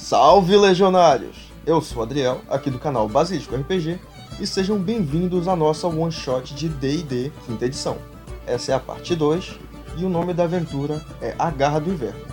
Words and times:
Salve 0.00 0.56
legionários! 0.56 1.36
Eu 1.66 1.82
sou 1.82 2.02
Adriel, 2.02 2.40
aqui 2.48 2.70
do 2.70 2.78
canal 2.78 3.06
Basílico 3.08 3.54
RPG, 3.54 3.98
e 4.40 4.46
sejam 4.46 4.78
bem-vindos 4.78 5.46
à 5.48 5.56
nossa 5.56 5.86
one 5.86 6.10
shot 6.10 6.54
de 6.54 6.66
D&D 6.66 7.30
quinta 7.44 7.66
edição. 7.66 7.98
Essa 8.46 8.72
é 8.72 8.74
a 8.74 8.80
parte 8.80 9.14
2 9.14 9.58
e 9.98 10.04
o 10.04 10.08
nome 10.08 10.32
da 10.32 10.44
aventura 10.44 11.04
é 11.20 11.34
A 11.38 11.50
Garra 11.50 11.80
do 11.80 11.90
Inverno. 11.90 12.24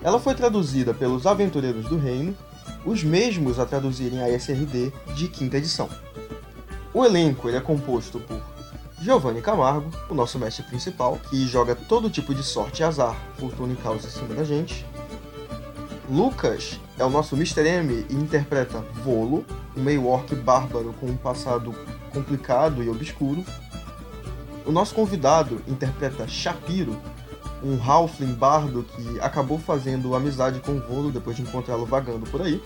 Ela 0.00 0.18
foi 0.18 0.34
traduzida 0.34 0.94
pelos 0.94 1.26
Aventureiros 1.26 1.86
do 1.86 1.98
Reino, 1.98 2.34
os 2.86 3.02
mesmos 3.02 3.58
a 3.58 3.66
traduzirem 3.66 4.22
a 4.22 4.30
SRD 4.30 4.90
de 5.14 5.28
quinta 5.28 5.58
edição. 5.58 5.90
O 6.94 7.04
elenco 7.04 7.48
ele 7.48 7.58
é 7.58 7.60
composto 7.60 8.20
por 8.20 8.40
Giovanni 9.02 9.42
Camargo, 9.42 9.90
o 10.08 10.14
nosso 10.14 10.38
mestre 10.38 10.62
principal, 10.62 11.18
que 11.28 11.46
joga 11.46 11.74
todo 11.74 12.08
tipo 12.08 12.32
de 12.34 12.44
sorte 12.44 12.80
e 12.80 12.84
azar, 12.84 13.16
fortuna 13.38 13.74
e 13.74 13.76
causa 13.76 14.06
em 14.06 14.10
cima 14.10 14.34
da 14.34 14.44
gente. 14.44 14.86
Lucas 16.08 16.78
é 16.98 17.04
o 17.04 17.10
nosso 17.10 17.36
Mr. 17.36 17.66
M 17.66 18.04
e 18.10 18.14
interpreta 18.14 18.84
Volo, 19.04 19.44
um 19.76 19.82
meio 19.82 20.06
orc 20.06 20.34
bárbaro 20.34 20.92
com 21.00 21.06
um 21.06 21.16
passado 21.16 21.74
complicado 22.12 22.82
e 22.82 22.88
obscuro. 22.88 23.44
O 24.66 24.72
nosso 24.72 24.94
convidado 24.94 25.62
interpreta 25.68 26.26
Shapiro, 26.26 27.00
um 27.62 27.80
halfling 27.82 28.34
bardo 28.34 28.82
que 28.82 29.20
acabou 29.20 29.58
fazendo 29.58 30.14
amizade 30.14 30.60
com 30.60 30.80
Volo 30.80 31.10
depois 31.10 31.36
de 31.36 31.42
encontrá-lo 31.42 31.86
vagando 31.86 32.28
por 32.30 32.42
aí. 32.42 32.62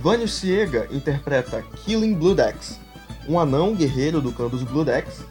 Vânio 0.00 0.28
Ciega 0.28 0.88
interpreta 0.90 1.62
Killing 1.84 2.14
Bloodaxe, 2.14 2.76
um 3.28 3.38
anão 3.38 3.74
guerreiro 3.74 4.20
do 4.20 4.32
clã 4.32 4.48
dos 4.48 4.62
Bloodaxe. 4.62 5.22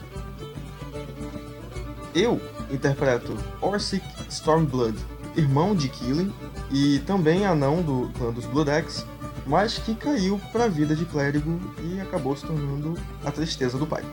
Eu 2.16 2.42
interpreto 2.72 3.36
Orsic 3.62 4.04
Stormblood, 4.30 4.98
irmão 5.38 5.76
de 5.76 5.88
Killing 5.88 6.34
e 6.72 7.00
também 7.00 7.46
anão 7.46 7.82
do 7.82 8.10
clã 8.18 8.32
dos 8.32 8.46
Bloodaxe, 8.46 9.06
mas 9.46 9.78
que 9.78 9.96
caiu 9.96 10.42
para 10.52 10.66
a 10.66 10.68
vida 10.68 10.96
de 10.96 11.06
clérigo 11.06 11.60
e 11.82 12.02
acabou 12.02 12.36
se 12.36 12.46
tornando 12.46 12.96
a 13.24 13.32
tristeza 13.32 13.78
do 13.78 13.88
pai. 13.88 14.04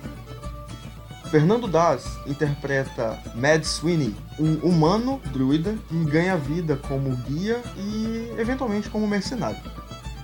Fernando 1.31 1.67
Daz 1.67 2.19
interpreta 2.27 3.19
Mad 3.35 3.65
Sweeney, 3.65 4.15
um 4.39 4.55
humano 4.59 5.21
druida 5.33 5.75
que 5.89 6.05
ganha 6.05 6.37
vida 6.37 6.77
como 6.77 7.17
guia 7.17 7.61
e 7.77 8.33
eventualmente 8.39 8.89
como 8.89 9.09
mercenário. 9.09 9.59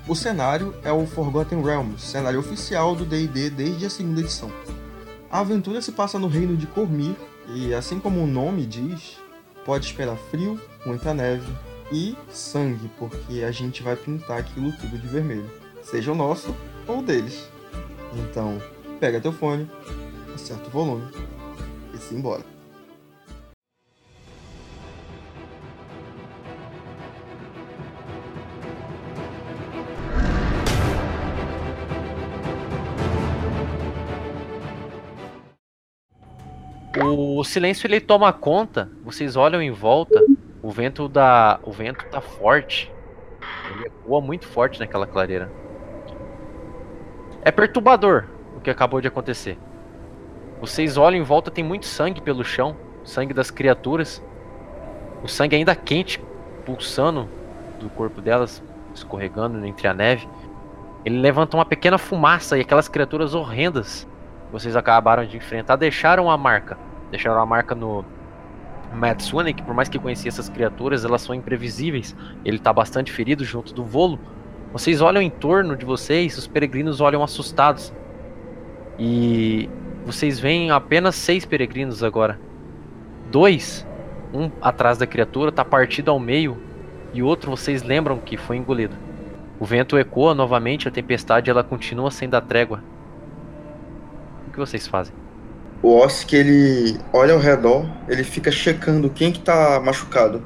O 0.06 0.14
cenário 0.14 0.74
é 0.84 0.92
o 0.92 1.06
Forgotten 1.06 1.62
Realms, 1.62 2.02
cenário 2.02 2.39
oficial 2.39 2.94
do 2.94 3.05
D&D 3.05 3.50
desde 3.50 3.86
a 3.86 3.91
segunda 3.91 4.20
edição. 4.20 4.52
A 5.30 5.41
aventura 5.41 5.80
se 5.83 5.92
passa 5.92 6.19
no 6.19 6.28
reino 6.28 6.56
de 6.56 6.67
Cormir 6.67 7.17
e, 7.55 7.74
assim 7.74 7.98
como 7.98 8.22
o 8.22 8.27
nome 8.27 8.64
diz, 8.67 9.19
pode 9.64 9.86
esperar 9.86 10.17
frio, 10.17 10.61
muita 10.84 11.12
neve 11.14 11.47
e 11.92 12.17
sangue, 12.28 12.91
porque 12.98 13.42
a 13.42 13.50
gente 13.50 13.83
vai 13.83 13.97
pintar 13.97 14.39
aquilo 14.39 14.73
tudo 14.73 14.98
de 14.98 15.06
vermelho, 15.06 15.50
seja 15.83 16.12
o 16.12 16.14
nosso 16.14 16.55
ou 16.86 16.98
o 16.98 17.03
deles. 17.03 17.48
Então, 18.14 18.61
pega 18.98 19.20
teu 19.20 19.33
fone, 19.33 19.69
acerta 20.34 20.67
o 20.69 20.70
volume 20.70 21.11
e 21.95 21.98
se 21.98 22.14
embora. 22.14 22.45
O 37.03 37.42
silêncio 37.42 37.86
ele 37.86 38.01
toma 38.01 38.31
conta, 38.34 38.91
vocês 39.03 39.34
olham 39.34 39.62
em 39.62 39.70
volta, 39.70 40.23
o 40.62 40.70
vento 40.70 41.08
da, 41.08 41.58
o 41.62 41.72
vento 41.72 42.05
tá 42.06 42.20
forte. 42.20 42.92
Ele 43.70 43.86
ecoa 43.86 44.20
muito 44.20 44.47
forte 44.47 44.78
naquela 44.78 45.06
clareira. 45.06 45.50
É 47.42 47.51
perturbador 47.51 48.27
o 48.57 48.61
que 48.61 48.70
acabou 48.70 49.01
de 49.01 49.08
acontecer. 49.08 49.58
Vocês 50.61 50.98
olham 50.98 51.18
em 51.18 51.24
volta, 51.24 51.51
tem 51.51 51.64
muito 51.64 51.86
sangue 51.86 52.20
pelo 52.20 52.45
chão, 52.45 52.77
sangue 53.02 53.33
das 53.33 53.51
criaturas. 53.51 54.23
O 55.23 55.29
sangue 55.29 55.57
ainda 55.57 55.74
quente, 55.74 56.23
pulsando 56.67 57.29
do 57.79 57.89
corpo 57.89 58.20
delas, 58.20 58.63
escorregando 58.95 59.64
entre 59.64 59.89
a 59.89 59.95
neve. 59.95 60.29
Ele 61.02 61.18
levanta 61.18 61.57
uma 61.57 61.64
pequena 61.64 61.96
fumaça 61.96 62.58
e 62.58 62.61
aquelas 62.61 62.89
criaturas 62.89 63.34
horrendas 63.34 64.07
que 64.46 64.52
vocês 64.52 64.77
acabaram 64.77 65.24
de 65.24 65.39
enfrentar 65.39 65.77
deixaram 65.77 66.30
a 66.30 66.36
marca. 66.36 66.77
Deixaram 67.11 67.40
a 67.40 67.46
marca 67.46 67.74
no 67.74 68.05
Matt 68.92 69.23
que 69.55 69.62
por 69.62 69.74
mais 69.74 69.89
que 69.89 69.98
conhecia 69.98 70.28
essas 70.28 70.48
criaturas, 70.48 71.05
elas 71.05 71.23
são 71.23 71.34
imprevisíveis. 71.34 72.14
Ele 72.45 72.56
está 72.56 72.73
bastante 72.73 73.12
ferido 73.12 73.45
junto 73.45 73.73
do 73.73 73.84
volo. 73.84 74.18
Vocês 74.73 75.01
olham 75.01 75.23
em 75.23 75.30
torno 75.30 75.77
de 75.77 75.84
vocês, 75.84 76.36
os 76.39 76.46
peregrinos 76.46 77.01
olham 77.01 77.23
assustados. 77.23 77.92
E 78.98 79.68
vocês 80.05 80.39
veem 80.39 80.70
apenas 80.70 81.14
seis 81.14 81.45
peregrinos 81.45 82.02
agora. 82.02 82.39
Dois, 83.30 83.86
um 84.33 84.51
atrás 84.61 84.98
da 84.98 85.07
criatura, 85.07 85.51
está 85.51 85.64
partido 85.64 86.11
ao 86.11 86.18
meio, 86.18 86.58
e 87.12 87.22
outro 87.22 87.51
vocês 87.51 87.83
lembram 87.83 88.18
que 88.18 88.36
foi 88.36 88.57
engolido. 88.57 88.96
O 89.58 89.64
vento 89.64 89.98
ecoa 89.98 90.34
novamente, 90.34 90.89
a 90.89 90.90
tempestade 90.90 91.51
ela 91.51 91.62
continua 91.62 92.11
sem 92.11 92.28
dar 92.28 92.40
trégua. 92.40 92.83
O 94.48 94.51
que 94.52 94.58
vocês 94.58 94.86
fazem? 94.86 95.14
O 95.83 95.96
Osk, 95.96 96.33
ele 96.35 96.98
olha 97.13 97.33
ao 97.33 97.41
redor, 97.41 97.86
ele 98.08 98.23
fica 98.23 98.51
checando 98.52 99.08
quem 99.08 99.33
que 99.33 99.41
tá 99.41 99.80
machucado. 99.80 100.42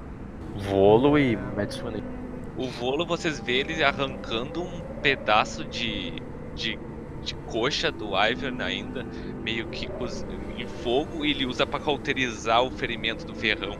Volo 0.56 1.19
e 1.19 1.37
Matsune. 1.56 2.03
O 2.56 2.69
Volo, 2.69 3.05
vocês 3.05 3.41
vê 3.41 3.59
ele 3.61 3.83
arrancando 3.83 4.62
um 4.62 4.81
pedaço 5.03 5.65
de, 5.65 6.12
de, 6.55 6.78
de 7.23 7.34
coxa 7.47 7.91
do 7.91 8.11
Ivern 8.17 8.62
ainda, 8.62 9.05
meio 9.43 9.67
que 9.67 9.89
em 10.56 10.67
fogo, 10.69 11.25
e 11.25 11.33
ele 11.33 11.47
usa 11.47 11.67
para 11.67 11.81
cauterizar 11.81 12.62
o 12.62 12.71
ferimento 12.71 13.27
do 13.27 13.34
ferrão. 13.34 13.77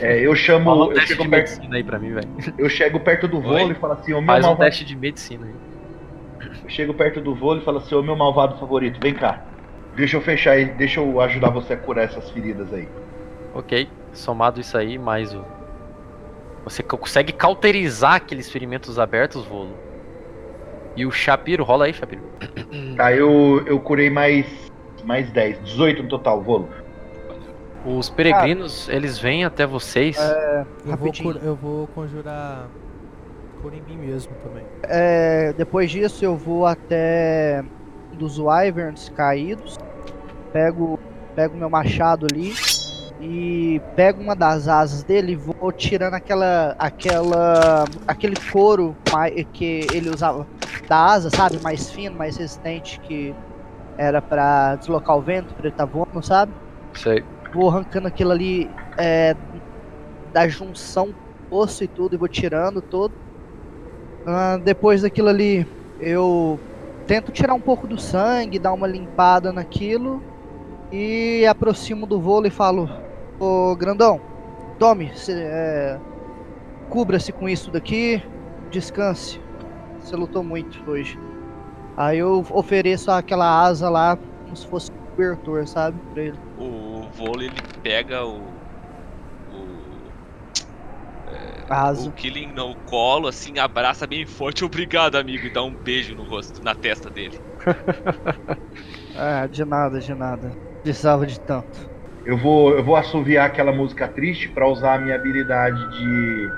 É, 0.00 0.20
eu 0.20 0.34
chamo. 0.36 0.64
Fala 0.66 0.86
um 0.88 0.92
eu 0.92 1.00
chego 1.00 1.22
de 1.22 1.28
perto, 1.30 1.50
medicina 1.50 1.76
aí 1.76 1.84
pra 1.84 1.98
mim, 1.98 2.12
velho. 2.12 2.28
eu 2.58 2.68
chego 2.68 3.00
perto 3.00 3.26
do 3.26 3.40
vôlei 3.40 3.68
Oi? 3.68 3.72
e 3.72 3.74
falo 3.74 3.94
assim, 3.94 4.12
ô 4.12 4.20
meu 4.20 4.26
Faz 4.26 4.44
um 4.46 4.48
malvado. 4.48 4.68
teste 4.68 4.84
de 4.84 4.94
medicina 4.96 5.46
aí. 5.46 5.54
Eu 6.62 6.68
chego 6.68 6.92
perto 6.94 7.20
do 7.22 7.34
vôlei 7.34 7.62
e 7.62 7.64
falo 7.64 7.78
assim, 7.78 7.94
ô 7.94 8.02
meu 8.02 8.16
malvado 8.16 8.58
favorito, 8.58 9.00
vem 9.00 9.14
cá. 9.14 9.53
Deixa 9.96 10.16
eu 10.16 10.20
fechar 10.20 10.52
aí, 10.52 10.64
deixa 10.66 11.00
eu 11.00 11.20
ajudar 11.20 11.50
você 11.50 11.74
a 11.74 11.76
curar 11.76 12.04
essas 12.04 12.30
feridas 12.30 12.72
aí. 12.72 12.88
Ok, 13.54 13.88
somado 14.12 14.60
isso 14.60 14.76
aí, 14.76 14.98
mais 14.98 15.32
o. 15.34 15.44
Você 16.64 16.82
co- 16.82 16.98
consegue 16.98 17.32
cauterizar 17.32 18.14
aqueles 18.14 18.50
ferimentos 18.50 18.98
abertos, 18.98 19.44
Volo. 19.44 19.76
E 20.96 21.04
o 21.06 21.10
Shapiro, 21.10 21.62
rola 21.64 21.84
aí, 21.86 21.94
Shapiro. 21.94 22.22
Tá, 22.96 23.12
eu, 23.12 23.62
eu 23.66 23.78
curei 23.80 24.08
mais, 24.10 24.46
mais 25.04 25.30
10, 25.30 25.62
18 25.62 26.02
no 26.02 26.08
total, 26.08 26.40
vôlei. 26.40 26.68
Os 27.86 28.08
peregrinos, 28.08 28.88
eles 28.88 29.18
vêm 29.18 29.44
até 29.44 29.66
vocês. 29.66 30.16
Eu 30.86 30.96
vou, 30.96 31.12
eu 31.42 31.54
vou 31.56 31.86
conjurar 31.88 32.68
cura 33.60 33.74
em 33.76 33.82
mim 33.82 33.96
mesmo 34.06 34.32
também. 34.42 34.62
É, 34.84 35.52
depois 35.54 35.90
disso 35.90 36.24
eu 36.24 36.36
vou 36.36 36.66
até 36.66 37.62
dos 38.14 38.38
Wyverns 38.38 39.08
caídos, 39.10 39.78
pego 40.52 40.98
pego 41.34 41.56
meu 41.56 41.68
machado 41.68 42.26
ali 42.30 42.52
e 43.20 43.80
pego 43.96 44.22
uma 44.22 44.36
das 44.36 44.68
asas 44.68 45.02
dele 45.02 45.32
e 45.32 45.36
vou 45.36 45.72
tirando 45.72 46.14
aquela 46.14 46.76
aquela 46.78 47.84
aquele 48.06 48.36
couro 48.52 48.96
que 49.52 49.86
ele 49.92 50.10
usava 50.10 50.46
da 50.88 51.06
asa, 51.06 51.30
sabe, 51.30 51.58
mais 51.62 51.90
fino, 51.90 52.16
mais 52.16 52.36
resistente 52.36 53.00
que 53.00 53.34
era 53.96 54.20
pra 54.20 54.76
deslocar 54.76 55.16
o 55.16 55.20
vento, 55.20 55.54
pra 55.54 55.66
ele 55.66 55.74
estar 55.74 55.84
voando, 55.84 56.22
sabe? 56.22 56.52
Sei. 56.94 57.24
vou 57.52 57.70
arrancando 57.70 58.08
aquilo 58.08 58.32
ali 58.32 58.70
é, 58.98 59.34
da 60.32 60.48
junção 60.48 61.14
osso 61.50 61.84
e 61.84 61.88
tudo 61.88 62.14
e 62.14 62.18
vou 62.18 62.28
tirando 62.28 62.82
todo. 62.82 63.14
Ah, 64.26 64.58
depois 64.62 65.02
daquilo 65.02 65.28
ali 65.28 65.66
eu 66.00 66.58
tento 67.06 67.32
tirar 67.32 67.54
um 67.54 67.60
pouco 67.60 67.86
do 67.86 67.98
sangue, 67.98 68.58
dar 68.58 68.72
uma 68.72 68.86
limpada 68.86 69.52
naquilo 69.52 70.22
e 70.90 71.46
aproximo 71.46 72.06
do 72.06 72.20
voo 72.20 72.44
e 72.46 72.50
falo: 72.50 72.88
Ô 73.38 73.74
grandão, 73.76 74.20
tome, 74.78 75.12
é, 75.28 75.98
cubra-se 76.88 77.32
com 77.32 77.48
isso 77.48 77.70
daqui, 77.70 78.22
descanse. 78.70 79.40
Você 80.00 80.14
lutou 80.16 80.42
muito 80.42 80.82
hoje. 80.90 81.18
Aí 81.96 82.18
eu 82.18 82.44
ofereço 82.50 83.10
aquela 83.10 83.62
asa 83.62 83.88
lá 83.88 84.18
como 84.44 84.56
se 84.56 84.66
fosse 84.66 84.90
um 84.90 85.10
cobertor, 85.10 85.66
sabe? 85.66 85.98
Pra 86.12 86.22
ele. 86.22 86.38
O 86.58 87.02
Volo 87.12 87.42
ele 87.42 87.54
pega. 87.82 88.24
O. 88.24 88.53
A 91.68 91.88
asa. 91.88 92.08
O 92.08 92.12
Killing 92.12 92.52
no 92.52 92.76
colo, 92.84 93.28
assim, 93.28 93.58
abraça 93.58 94.06
bem 94.06 94.26
forte, 94.26 94.64
obrigado, 94.64 95.16
amigo, 95.16 95.46
e 95.46 95.50
dá 95.50 95.62
um 95.62 95.74
beijo 95.74 96.14
no 96.14 96.24
rosto, 96.24 96.62
na 96.62 96.74
testa 96.74 97.10
dele. 97.10 97.36
Ah, 99.14 99.46
de 99.48 99.64
nada, 99.64 100.00
de 100.00 100.14
nada. 100.14 100.58
Precisava 100.82 101.26
de 101.26 101.38
tanto. 101.40 101.90
Eu 102.24 102.36
vou, 102.38 102.70
eu 102.72 102.82
vou 102.84 102.96
assoviar 102.96 103.46
aquela 103.46 103.72
música 103.72 104.08
triste 104.08 104.48
pra 104.48 104.66
usar 104.68 104.94
a 104.94 104.98
minha 104.98 105.14
habilidade 105.14 105.80
de 105.98 106.48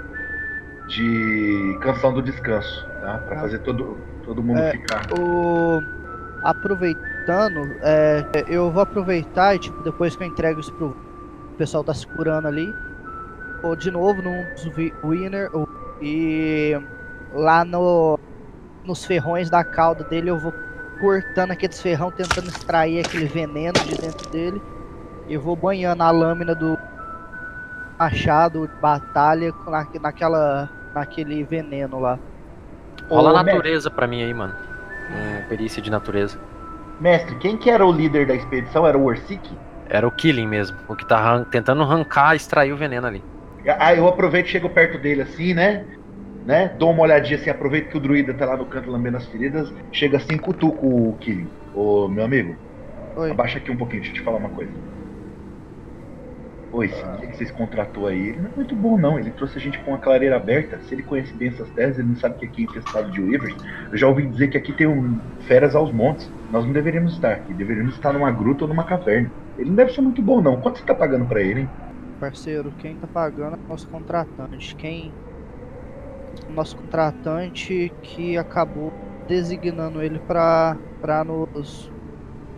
de 0.88 1.78
canção 1.82 2.14
do 2.14 2.22
descanso, 2.22 2.84
tá? 3.00 3.18
Pra 3.18 3.36
Ah. 3.36 3.40
fazer 3.42 3.58
todo, 3.60 3.96
todo 4.24 4.42
mundo 4.42 4.60
É. 4.60 4.70
ficar. 4.70 5.06
O... 5.18 5.80
Aproveitando, 6.42 7.60
é, 7.82 8.24
eu 8.48 8.70
vou 8.72 8.82
aproveitar 8.82 9.54
e, 9.56 9.58
tipo, 9.58 9.82
depois 9.82 10.16
que 10.16 10.22
eu 10.22 10.26
entrego 10.28 10.60
isso 10.60 10.72
pro 10.74 10.90
o 10.90 11.56
pessoal 11.58 11.84
tá 11.84 11.94
se 11.94 12.06
curando 12.06 12.48
ali, 12.48 12.72
de 13.78 13.90
novo 13.90 14.22
num 14.22 14.42
dos 14.54 14.64
wi- 14.76 14.92
winner 15.02 15.50
e 16.00 16.72
lá 17.32 17.64
no, 17.64 18.18
nos 18.84 19.04
ferrões 19.04 19.50
da 19.50 19.64
cauda 19.64 20.04
dele 20.04 20.30
eu 20.30 20.38
vou 20.38 20.52
cortando 21.00 21.50
aqueles 21.52 21.80
ferrão, 21.80 22.10
tentando 22.10 22.48
extrair 22.48 23.00
aquele 23.00 23.26
veneno 23.26 23.80
de 23.80 23.96
dentro 23.96 24.28
dele 24.30 24.62
e 25.28 25.34
eu 25.34 25.40
vou 25.40 25.56
banhando 25.56 26.02
a 26.02 26.10
lâmina 26.10 26.54
do 26.54 26.76
machado 27.98 28.66
de 28.66 28.74
batalha 28.80 29.52
na, 29.66 29.86
naquela, 30.00 30.70
naquele 30.94 31.44
veneno 31.44 31.98
lá. 31.98 32.18
Rola 33.10 33.30
Ô, 33.30 33.32
natureza 33.32 33.90
pra 33.90 34.06
mim 34.06 34.22
aí, 34.22 34.34
mano. 34.34 34.54
Um 35.10 35.48
perícia 35.48 35.80
de 35.82 35.90
natureza. 35.90 36.38
Mestre, 37.00 37.38
quem 37.38 37.56
que 37.56 37.70
era 37.70 37.84
o 37.86 37.92
líder 37.92 38.26
da 38.26 38.34
expedição? 38.34 38.86
Era 38.86 38.98
o 38.98 39.04
Orsic? 39.04 39.40
Era 39.88 40.06
o 40.06 40.12
Killing 40.12 40.46
mesmo. 40.46 40.76
O 40.88 40.96
que 40.96 41.06
tá 41.06 41.44
tentando 41.46 41.82
arrancar, 41.82 42.34
extrair 42.34 42.72
o 42.72 42.76
veneno 42.76 43.06
ali. 43.06 43.22
Ah, 43.68 43.94
eu 43.94 44.06
aproveito, 44.06 44.46
chego 44.46 44.70
perto 44.70 44.98
dele 44.98 45.22
assim, 45.22 45.54
né? 45.54 45.84
Né? 46.44 46.68
Dou 46.78 46.92
uma 46.92 47.02
olhadinha 47.02 47.36
assim, 47.36 47.50
aproveito 47.50 47.90
que 47.90 47.96
o 47.96 48.00
druida 48.00 48.32
tá 48.32 48.46
lá 48.46 48.56
no 48.56 48.66
canto 48.66 48.90
lambendo 48.90 49.16
as 49.16 49.26
feridas. 49.26 49.72
Chega 49.92 50.18
assim, 50.18 50.38
cutuco 50.38 50.86
o 50.86 51.16
Killing. 51.18 51.50
Ô, 51.74 52.08
meu 52.08 52.24
amigo, 52.24 52.56
Oi. 53.16 53.30
abaixa 53.32 53.58
aqui 53.58 53.70
um 53.70 53.76
pouquinho, 53.76 54.02
deixa 54.02 54.14
eu 54.14 54.20
te 54.20 54.24
falar 54.24 54.38
uma 54.38 54.50
coisa. 54.50 54.70
Oi, 56.72 56.86
esse 56.86 57.02
guia 57.02 57.28
que 57.28 57.36
vocês 57.36 57.50
contratou 57.50 58.06
aí, 58.06 58.28
ele 58.28 58.40
não 58.40 58.50
é 58.50 58.52
muito 58.54 58.76
bom 58.76 58.98
não. 58.98 59.18
Ele 59.18 59.30
trouxe 59.30 59.58
a 59.58 59.60
gente 59.60 59.78
com 59.80 59.92
uma 59.92 59.98
clareira 59.98 60.36
aberta. 60.36 60.78
Se 60.80 60.94
ele 60.94 61.02
conhece 61.02 61.34
bem 61.34 61.48
essas 61.48 61.70
terras, 61.70 61.98
ele 61.98 62.08
não 62.08 62.16
sabe 62.16 62.38
que 62.38 62.44
aqui 62.44 62.62
é 62.62 62.64
infestado 62.64 63.10
de 63.10 63.20
Weavers. 63.20 63.56
Eu 63.90 63.96
já 63.96 64.06
ouvi 64.06 64.28
dizer 64.28 64.48
que 64.48 64.58
aqui 64.58 64.72
tem 64.72 64.86
um 64.86 65.18
feras 65.46 65.74
aos 65.74 65.92
montes. 65.92 66.30
Nós 66.50 66.64
não 66.64 66.72
deveríamos 66.72 67.14
estar 67.14 67.32
aqui, 67.32 67.54
deveríamos 67.54 67.94
estar 67.94 68.12
numa 68.12 68.30
gruta 68.30 68.64
ou 68.64 68.68
numa 68.68 68.84
caverna. 68.84 69.30
Ele 69.56 69.70
não 69.70 69.76
deve 69.76 69.92
ser 69.92 70.02
muito 70.02 70.20
bom 70.20 70.42
não. 70.42 70.60
Quanto 70.60 70.78
você 70.78 70.84
tá 70.84 70.94
pagando 70.94 71.26
pra 71.26 71.40
ele, 71.40 71.60
hein? 71.62 71.68
Parceiro, 72.20 72.72
quem 72.78 72.94
tá 72.96 73.06
pagando 73.06 73.56
é 73.56 73.58
o 73.64 73.68
nosso 73.68 73.86
contratante. 73.88 74.74
Quem. 74.76 75.12
Nosso 76.48 76.76
contratante 76.76 77.92
que 78.02 78.36
acabou 78.36 78.92
designando 79.26 80.02
ele 80.02 80.18
pra, 80.20 80.76
pra 81.00 81.24
nos. 81.24 81.90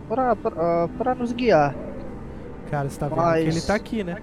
Pra, 0.07 0.35
pra, 0.35 0.87
pra 0.97 1.15
nos 1.15 1.31
guiar. 1.31 1.75
Cara, 2.69 2.87
você 2.89 2.99
tá 2.99 3.07
vendo 3.07 3.17
Mas- 3.17 3.43
que 3.43 3.49
ele 3.49 3.61
tá 3.61 3.75
aqui, 3.75 4.03
né? 4.03 4.17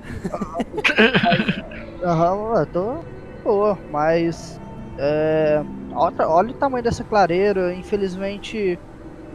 Aham, 2.03 2.59
eu 2.61 2.67
tô. 2.67 2.95
Pô, 3.43 3.77
mas. 3.91 4.61
É, 4.99 5.63
olha, 5.95 6.29
olha 6.29 6.51
o 6.51 6.55
tamanho 6.55 6.83
dessa 6.85 7.05
clareira. 7.05 7.75
Infelizmente, 7.75 8.79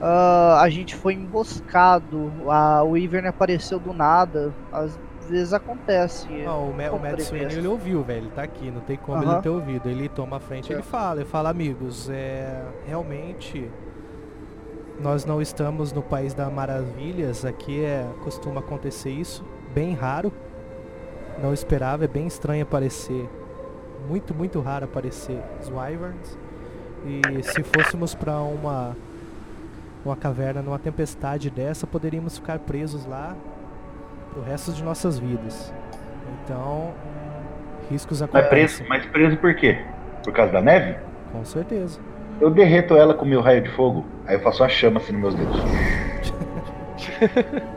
ah, 0.02 0.62
a 0.62 0.70
gente 0.70 0.96
foi 0.96 1.14
emboscado. 1.14 2.32
A, 2.50 2.84
o 2.84 2.98
Ivern 2.98 3.28
apareceu 3.28 3.80
do 3.80 3.94
nada. 3.94 4.54
Às 4.72 4.98
vezes 5.32 5.54
acontece. 5.54 6.28
Não, 6.30 6.70
o, 6.70 6.74
Ma- 6.78 6.92
o 6.92 7.00
Matt 7.00 7.14
previsto. 7.28 7.36
ele 7.58 7.68
ouviu, 7.68 8.04
velho. 8.04 8.26
Ele 8.26 8.32
tá 8.36 8.44
aqui, 8.44 8.70
não 8.70 8.82
tem 8.82 8.98
como 8.98 9.18
ele 9.18 9.26
Aham. 9.26 9.34
não 9.36 9.42
ter 9.42 9.50
ouvido. 9.50 9.90
Ele 9.90 10.08
toma 10.10 10.38
a 10.38 10.40
frente, 10.40 10.66
ele 10.72 10.76
Certo. 10.82 10.90
fala, 10.92 11.22
ele 11.22 11.30
fala, 11.30 11.50
amigos, 11.50 12.10
é. 12.10 12.64
Realmente. 12.86 13.70
Nós 15.00 15.26
não 15.26 15.42
estamos 15.42 15.92
no 15.92 16.02
país 16.04 16.34
das 16.34 16.52
maravilhas. 16.52 17.44
Aqui 17.46 17.84
é. 17.84 18.06
costuma 18.24 18.60
acontecer 18.60 19.10
isso. 19.10 19.44
Bem 19.74 19.94
raro. 19.94 20.32
Não 21.42 21.54
esperava, 21.54 22.06
é 22.06 22.08
bem 22.08 22.28
estranho 22.28 22.62
aparecer. 22.64 23.28
Muito, 24.08 24.34
muito 24.34 24.60
raro 24.60 24.86
aparecer 24.86 25.40
os 25.60 25.70
Wyverns. 25.70 26.38
E 27.06 27.42
se 27.44 27.64
fôssemos 27.64 28.14
pra 28.14 28.40
uma. 28.42 28.96
Uma 30.04 30.16
caverna 30.16 30.64
numa 30.64 30.80
tempestade 30.80 31.52
dessa, 31.52 31.86
poderíamos 31.86 32.36
ficar 32.40 32.58
presos 32.58 33.06
lá 33.06 33.36
pro 34.32 34.42
resto 34.42 34.72
de 34.72 34.84
nossas 34.84 35.20
vidas. 35.20 35.74
Então, 36.44 36.92
riscos 37.90 38.22
Mas 38.22 38.30
acontecem. 38.30 38.50
preso, 38.50 38.84
mas 38.88 39.06
preso 39.06 39.38
por 39.38 39.54
quê? 39.56 39.78
Por 40.24 40.34
causa 40.34 40.52
da 40.54 40.62
neve? 40.62 40.98
Com 41.32 41.44
certeza. 41.46 42.00
Eu 42.40 42.50
derreto 42.50 42.96
ela 42.96 43.14
com 43.14 43.26
meu 43.26 43.42
raio 43.42 43.62
de 43.62 43.70
fogo. 43.70 44.06
Aí 44.26 44.36
eu 44.36 44.40
faço 44.40 44.64
a 44.64 44.70
chama 44.70 45.00
assim 45.00 45.14
nos 45.14 45.22
meus 45.22 45.36
dedos. 45.36 45.62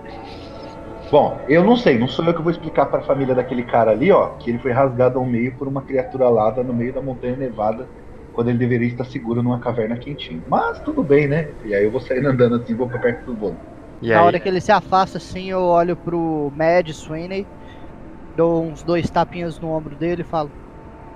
Bom, 1.11 1.39
eu 1.49 1.63
não 1.63 1.77
sei, 1.77 1.99
não 1.99 2.09
sou 2.09 2.25
eu 2.25 2.35
que 2.35 2.43
vou 2.43 2.51
explicar 2.51 2.87
pra 2.87 3.03
família 3.03 3.35
daquele 3.35 3.63
cara 3.63 3.91
ali, 3.91 4.11
ó, 4.11 4.31
que 4.31 4.51
ele 4.51 4.59
foi 4.59 4.73
rasgado 4.73 5.19
ao 5.19 5.25
meio 5.25 5.55
por 5.55 5.69
uma 5.69 5.83
criatura 5.83 6.25
alada 6.25 6.63
no 6.63 6.73
meio 6.73 6.93
da 6.93 7.01
montanha 7.01 7.37
nevada, 7.37 7.87
quando 8.33 8.49
ele 8.49 8.59
deveria 8.59 8.89
estar 8.89 9.05
seguro 9.05 9.43
numa 9.43 9.61
caverna 9.61 9.97
quentinha. 9.97 10.43
Mas 10.49 10.81
tudo 10.81 11.05
bem, 11.05 11.29
né? 11.29 11.49
E 11.65 11.75
aí 11.75 11.85
eu 11.85 11.91
vou 11.91 12.01
sair 12.01 12.25
andando 12.27 12.57
assim, 12.57 12.75
vou 12.75 12.89
pra 12.89 12.99
perto 12.99 13.27
do 13.27 13.35
bolo. 13.35 13.57
E 14.05 14.11
Na 14.11 14.21
aí? 14.21 14.27
hora 14.27 14.39
que 14.39 14.47
ele 14.47 14.61
se 14.61 14.71
afasta 14.71 15.17
assim, 15.17 15.51
eu 15.51 15.63
olho 15.63 15.97
pro 15.97 16.53
Mad 16.55 16.87
Sweeney, 16.91 17.47
dou 18.37 18.63
uns 18.63 18.83
dois 18.83 19.09
tapinhas 19.09 19.59
no 19.59 19.71
ombro 19.71 19.97
dele 19.97 20.21
e 20.21 20.25
falo: 20.25 20.51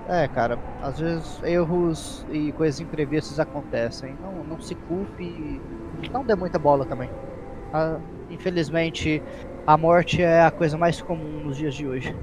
É, 0.07 0.27
cara, 0.27 0.57
às 0.81 0.99
vezes 0.99 1.39
erros 1.43 2.25
e 2.31 2.51
coisas 2.53 2.79
imprevistas 2.79 3.39
acontecem. 3.39 4.15
Não, 4.19 4.43
não 4.43 4.59
se 4.59 4.73
culpe 4.73 5.23
e 5.23 6.09
não 6.11 6.25
dê 6.25 6.33
muita 6.33 6.57
bola 6.57 6.83
também. 6.83 7.11
Ah, 7.71 7.99
infelizmente, 8.27 9.21
a 9.67 9.77
morte 9.77 10.23
é 10.23 10.41
a 10.41 10.49
coisa 10.49 10.75
mais 10.75 10.99
comum 10.99 11.41
nos 11.43 11.57
dias 11.57 11.75
de 11.75 11.87
hoje. 11.87 12.15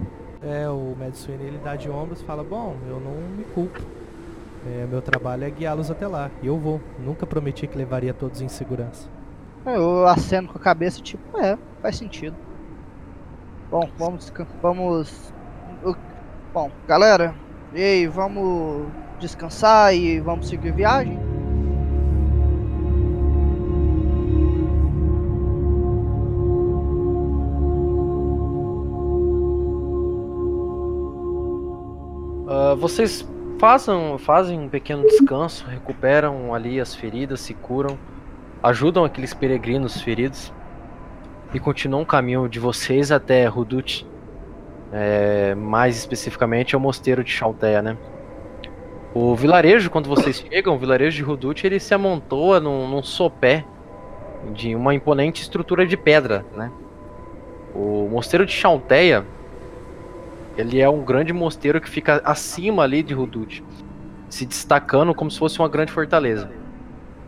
É, 0.42 0.68
o 0.68 0.96
Mad 0.98 1.14
Sweeney, 1.14 1.46
ele 1.46 1.58
dá 1.58 1.76
de 1.76 1.88
ombros 1.88 2.20
e 2.20 2.24
fala, 2.24 2.42
bom, 2.42 2.76
eu 2.88 2.98
não 2.98 3.12
me 3.36 3.44
culpo. 3.44 3.80
É, 4.66 4.84
meu 4.86 5.00
trabalho 5.00 5.44
é 5.44 5.50
guiá-los 5.50 5.92
até 5.92 6.08
lá. 6.08 6.28
E 6.42 6.48
eu 6.48 6.58
vou. 6.58 6.80
Nunca 6.98 7.24
prometi 7.24 7.68
que 7.68 7.78
levaria 7.78 8.12
todos 8.12 8.40
em 8.40 8.48
segurança. 8.48 9.08
Eu 9.66 10.06
aceno 10.06 10.48
com 10.48 10.58
a 10.58 10.60
cabeça, 10.60 11.02
tipo, 11.02 11.38
é, 11.38 11.58
faz 11.82 11.96
sentido. 11.96 12.36
Bom, 13.70 13.88
vamos. 13.98 14.32
Vamos. 14.62 15.32
Bom, 16.54 16.70
galera, 16.86 17.34
e 17.74 17.82
aí, 17.82 18.06
vamos 18.06 18.86
descansar 19.18 19.94
e 19.94 20.20
vamos 20.20 20.48
seguir 20.48 20.72
viagem? 20.72 21.18
Ah, 32.48 32.74
vocês 32.78 33.28
fazem, 33.58 34.16
fazem 34.18 34.60
um 34.60 34.68
pequeno 34.68 35.02
descanso, 35.02 35.66
recuperam 35.66 36.54
ali 36.54 36.80
as 36.80 36.94
feridas, 36.94 37.40
se 37.40 37.52
curam, 37.52 37.98
ajudam 38.66 39.04
aqueles 39.04 39.32
peregrinos 39.32 40.00
feridos 40.00 40.52
e 41.54 41.60
continuam 41.60 42.02
o 42.02 42.06
caminho 42.06 42.48
de 42.48 42.58
vocês 42.58 43.12
até 43.12 43.46
Rudut. 43.46 44.04
É, 44.92 45.54
mais 45.54 45.96
especificamente 45.96 46.74
é 46.74 46.78
o 46.78 46.80
mosteiro 46.80 47.22
de 47.22 47.30
Chalteia, 47.30 47.80
né? 47.80 47.96
O 49.14 49.34
vilarejo, 49.36 49.88
quando 49.88 50.08
vocês 50.08 50.44
chegam, 50.50 50.74
o 50.74 50.78
vilarejo 50.78 51.16
de 51.16 51.22
Rudut, 51.22 51.64
ele 51.64 51.78
se 51.78 51.94
amontoa 51.94 52.58
num, 52.58 52.88
num 52.88 53.02
sopé 53.02 53.64
de 54.52 54.74
uma 54.74 54.94
imponente 54.94 55.42
estrutura 55.42 55.86
de 55.86 55.96
pedra, 55.96 56.44
né? 56.56 56.70
O 57.72 58.08
mosteiro 58.10 58.44
de 58.44 58.52
Chalteia, 58.52 59.24
ele 60.58 60.80
é 60.80 60.88
um 60.88 61.04
grande 61.04 61.32
mosteiro 61.32 61.80
que 61.80 61.88
fica 61.88 62.20
acima 62.24 62.82
ali 62.82 63.02
de 63.02 63.14
Rudut, 63.14 63.62
se 64.28 64.44
destacando 64.44 65.14
como 65.14 65.30
se 65.30 65.38
fosse 65.38 65.58
uma 65.60 65.68
grande 65.68 65.92
fortaleza. 65.92 66.65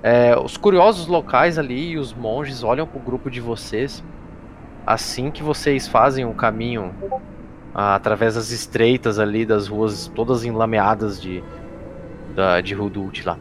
É, 0.03 0.39
os 0.39 0.57
curiosos 0.57 1.07
locais 1.07 1.59
ali 1.59 1.91
e 1.91 1.99
os 1.99 2.15
monges 2.15 2.63
olham 2.63 2.87
pro 2.87 3.01
grupo 3.01 3.31
de 3.31 3.41
vocês 3.41 4.03
assim 4.89 5.31
que 5.31 5.43
vocês 5.43 5.87
fazem 5.87 6.25
o 6.25 6.33
caminho 6.33 6.95
ah, 7.75 7.95
através 7.95 8.37
das 8.37 8.51
estreitas 8.51 9.19
ali 9.19 9.45
das 9.45 9.69
ruas 9.69 10.11
todas 10.15 10.45
enlameadas 10.45 11.21
de 11.21 11.45
da, 12.35 12.61
de 12.61 12.75
Rudut 12.75 13.27
lá. 13.27 13.37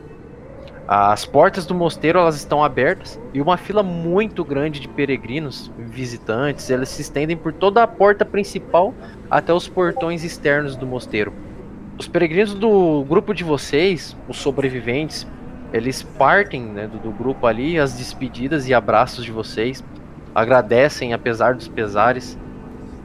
As 0.87 1.25
portas 1.25 1.65
do 1.65 1.73
mosteiro 1.73 2.19
elas 2.19 2.35
estão 2.35 2.63
abertas 2.63 3.19
e 3.33 3.41
uma 3.41 3.55
fila 3.55 3.83
muito 3.83 4.43
grande 4.43 4.79
de 4.79 4.87
peregrinos, 4.87 5.71
visitantes, 5.77 6.69
elas 6.69 6.89
se 6.89 7.01
estendem 7.01 7.37
por 7.37 7.53
toda 7.53 7.83
a 7.83 7.87
porta 7.87 8.25
principal 8.25 8.93
até 9.29 9.53
os 9.53 9.67
portões 9.69 10.23
externos 10.23 10.75
do 10.75 10.87
mosteiro. 10.87 11.31
Os 11.97 12.07
peregrinos 12.07 12.53
do 12.53 13.05
grupo 13.05 13.33
de 13.33 13.43
vocês, 13.43 14.17
os 14.27 14.37
sobreviventes, 14.37 15.27
eles 15.73 16.03
partem 16.03 16.63
né, 16.63 16.87
do, 16.87 16.97
do 16.97 17.11
grupo 17.11 17.45
ali, 17.45 17.79
as 17.79 17.93
despedidas 17.93 18.67
e 18.67 18.73
abraços 18.73 19.23
de 19.23 19.31
vocês, 19.31 19.83
agradecem 20.33 21.13
apesar 21.13 21.55
dos 21.55 21.67
pesares. 21.67 22.37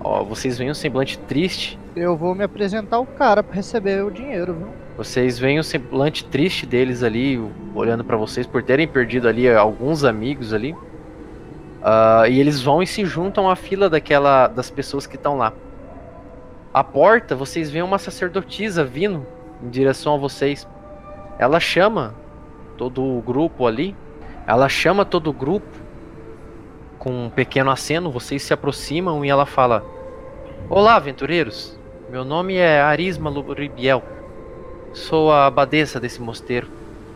Ó, 0.00 0.24
vocês 0.24 0.58
veem 0.58 0.70
um 0.70 0.74
semblante 0.74 1.18
triste, 1.18 1.78
Eu 1.94 2.16
vou 2.16 2.34
me 2.34 2.42
apresentar 2.42 2.98
o 2.98 3.06
cara 3.06 3.42
pra 3.42 3.54
receber 3.54 4.04
o 4.04 4.10
dinheiro, 4.10 4.54
viu? 4.54 4.68
vocês 4.96 5.38
veem 5.38 5.58
o 5.58 5.64
semblante 5.64 6.24
triste 6.24 6.66
deles 6.66 7.02
ali, 7.02 7.42
olhando 7.74 8.04
pra 8.04 8.16
vocês 8.16 8.46
por 8.46 8.62
terem 8.62 8.86
perdido 8.86 9.26
ali 9.26 9.48
alguns 9.50 10.04
amigos 10.04 10.52
ali. 10.52 10.76
Ah, 11.82 12.24
e 12.28 12.38
eles 12.38 12.60
vão 12.60 12.82
e 12.82 12.86
se 12.86 13.04
juntam 13.04 13.48
à 13.48 13.56
fila 13.56 13.88
daquela 13.88 14.46
das 14.46 14.70
pessoas 14.70 15.06
que 15.06 15.16
estão 15.16 15.36
lá. 15.36 15.52
À 16.72 16.84
porta, 16.84 17.34
vocês 17.34 17.70
veem 17.70 17.82
uma 17.82 17.98
sacerdotisa 17.98 18.84
vindo 18.84 19.26
em 19.62 19.68
direção 19.68 20.14
a 20.14 20.18
vocês. 20.18 20.68
Ela 21.38 21.58
chama 21.58 22.14
todo 22.82 23.04
o 23.04 23.22
grupo 23.22 23.64
ali. 23.64 23.94
Ela 24.44 24.68
chama 24.68 25.04
todo 25.04 25.30
o 25.30 25.32
grupo 25.32 25.68
com 26.98 27.26
um 27.26 27.30
pequeno 27.30 27.70
aceno. 27.70 28.10
Vocês 28.10 28.42
se 28.42 28.52
aproximam 28.52 29.24
e 29.24 29.28
ela 29.28 29.46
fala: 29.46 29.84
Olá, 30.68 30.96
aventureiros. 30.96 31.78
Meu 32.10 32.24
nome 32.24 32.56
é 32.56 32.80
Arisma 32.80 33.30
Luribiel. 33.30 34.02
Sou 34.92 35.30
a 35.30 35.46
abadesa 35.46 36.00
desse 36.00 36.20
mosteiro. 36.20 36.66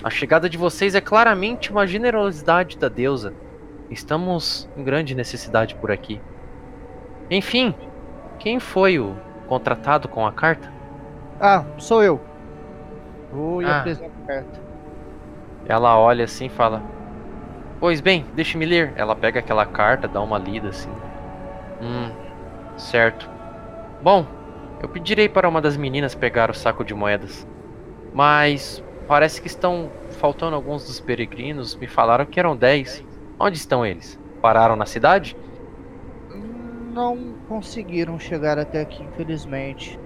A 0.05 0.09
chegada 0.09 0.49
de 0.49 0.57
vocês 0.57 0.95
é 0.95 1.01
claramente 1.01 1.73
uma 1.73 1.85
generosidade 1.85 2.79
da 2.79 2.89
deusa. 2.89 3.35
Estamos 3.91 4.69
em 4.77 4.85
grande 4.85 5.17
necessidade 5.17 5.75
por 5.75 5.91
aqui. 5.91 6.21
Enfim, 7.29 7.75
quem 8.39 8.61
foi 8.61 9.01
o 9.01 9.17
contratado 9.49 10.07
com 10.07 10.25
a 10.25 10.31
carta? 10.33 10.73
Ah, 11.41 11.65
sou 11.77 12.05
eu. 12.05 12.21
Vou 13.33 13.61
Ah. 13.67 13.81
apresento 13.81 14.13
a 14.23 14.27
carta. 14.29 14.66
Ela 15.69 15.99
olha 15.99 16.25
assim 16.25 16.47
e 16.47 16.51
fala: 16.51 16.83
Pois 17.79 18.01
bem, 18.01 18.25
deixe-me 18.35 18.65
ler. 18.65 18.93
Ela 18.97 19.15
pega 19.15 19.41
aquela 19.41 19.67
carta, 19.67 20.09
dá 20.09 20.21
uma 20.21 20.39
lida 20.39 20.69
assim. 20.69 20.91
Hum, 21.83 22.11
certo. 22.77 23.29
Bom, 24.03 24.27
eu 24.81 24.89
pedirei 24.89 25.29
para 25.29 25.49
uma 25.49 25.61
das 25.61 25.77
meninas 25.77 26.15
pegar 26.15 26.51
o 26.51 26.55
saco 26.55 26.85
de 26.85 26.95
moedas. 26.95 27.47
Mas 28.15 28.83
parece 29.07 29.41
que 29.41 29.47
estão 29.47 29.91
faltando 30.13 30.57
alguns 30.57 30.87
dos 30.87 31.01
peregrinos. 31.01 31.75
Me 31.75 31.87
falaram 31.87 32.25
que 32.25 32.41
eram 32.41 32.57
10. 32.57 33.05
Onde 33.39 33.57
estão 33.57 33.85
eles? 33.85 34.19
Pararam 34.41 34.77
na 34.77 34.87
cidade? 34.87 35.37
Não 36.95 37.35
conseguiram 37.47 38.19
chegar 38.19 38.59
até 38.59 38.81
aqui, 38.81 39.03
infelizmente. 39.03 39.99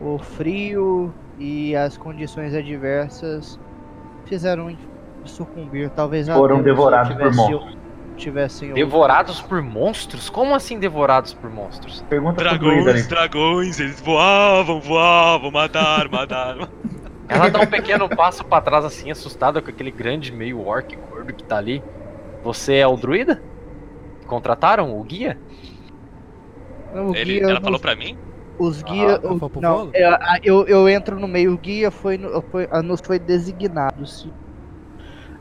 O 0.00 0.18
frio 0.18 1.12
e 1.38 1.74
as 1.74 1.96
condições 1.96 2.54
adversas 2.54 3.58
fizeram 4.26 4.76
sucumbir. 5.24 5.90
Talvez 5.90 6.28
a 6.28 6.34
Foram 6.34 6.62
devorados 6.62 7.14
por 7.16 7.34
monstros. 7.34 7.76
Tivessem 8.16 8.72
Devorados 8.72 9.42
por 9.42 9.60
monstros? 9.60 10.30
Como 10.30 10.54
assim 10.54 10.78
devorados 10.78 11.34
por 11.34 11.50
monstros? 11.50 12.02
Pergunta 12.08 12.42
Dragões, 12.42 12.84
né? 12.86 13.02
dragões, 13.02 13.78
eles 13.78 14.00
voavam, 14.00 14.80
voavam, 14.80 15.50
mataram, 15.50 16.10
mataram. 16.10 16.66
Ela 17.28 17.50
dá 17.50 17.60
um 17.60 17.66
pequeno 17.66 18.08
passo 18.08 18.42
pra 18.44 18.60
trás 18.62 18.84
assim, 18.86 19.10
assustada 19.10 19.60
com 19.60 19.68
aquele 19.68 19.90
grande 19.90 20.32
meio 20.32 20.64
orc 20.66 20.96
gordo 21.10 21.34
que 21.34 21.42
tá 21.44 21.58
ali. 21.58 21.82
Você 22.42 22.76
é 22.76 22.86
o 22.86 22.96
druida? 22.96 23.42
Contrataram 24.26 24.98
o 24.98 25.02
guia? 25.04 25.36
O 26.94 27.14
Ele- 27.14 27.34
guia 27.34 27.42
ela 27.42 27.54
nos- 27.54 27.64
falou 27.64 27.80
pra 27.80 27.94
mim? 27.96 28.16
Os 28.58 28.82
guia, 28.82 29.18
Ah, 29.18 29.20
o- 29.22 29.40
não, 29.60 29.84
eu, 30.42 30.66
eu 30.66 30.88
entro 30.88 31.18
no 31.20 31.28
meio, 31.28 31.52
o 31.54 31.58
guia 31.58 31.90
foi, 31.90 32.16
no- 32.18 32.42
foi, 32.50 32.66
a- 32.70 32.82
nos 32.82 33.00
foi 33.04 33.18
designado, 33.18 34.06
sim. 34.06 34.32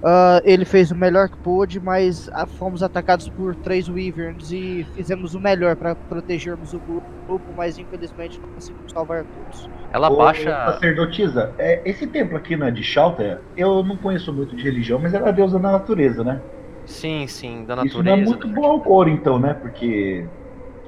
Ah, 0.04 0.40
ele 0.44 0.66
fez 0.66 0.92
o 0.92 0.96
melhor 0.96 1.30
que 1.30 1.38
pôde, 1.38 1.80
mas 1.80 2.28
ah, 2.34 2.46
fomos 2.46 2.84
atacados 2.84 3.30
por 3.30 3.56
três 3.56 3.88
wyverns 3.90 4.52
e 4.52 4.86
fizemos 4.94 5.34
o 5.34 5.40
melhor 5.40 5.76
para 5.76 5.96
protegermos 5.96 6.74
o 6.74 6.80
gru- 6.82 7.04
grupo, 7.28 7.54
mas 7.56 7.78
infelizmente 7.78 8.40
não 8.42 8.50
conseguimos 8.50 8.92
salvar 8.92 9.26
todos. 9.26 9.70
Ela 9.92 10.10
Ô, 10.10 10.16
baixa. 10.18 10.52
Sacerdotisa, 10.64 11.56
é, 11.60 11.88
esse 11.90 12.08
templo 12.08 12.38
aqui 12.38 12.56
não 12.56 12.68
é 12.68 12.72
de 12.72 12.84
Shalter? 12.84 13.44
Eu 13.56 13.84
não 13.84 13.98
conheço 13.98 14.32
muito 14.34 14.56
de 14.56 14.64
religião, 14.64 15.00
mas 15.00 15.14
ela 15.14 15.28
é 15.28 15.30
a 15.30 15.32
deusa 15.32 15.60
da 15.60 15.72
natureza, 15.72 16.24
né? 16.24 16.42
Sim, 16.86 17.28
sim, 17.28 17.66
da 17.66 17.76
Isso 17.80 18.04
não 18.04 18.14
é 18.14 18.16
natureza. 18.16 18.16
muito 18.16 18.48
bom 18.48 18.66
ao 18.66 18.84
coro, 18.84 19.10
então, 19.10 19.40
né? 19.40 19.54
Porque 19.54 20.30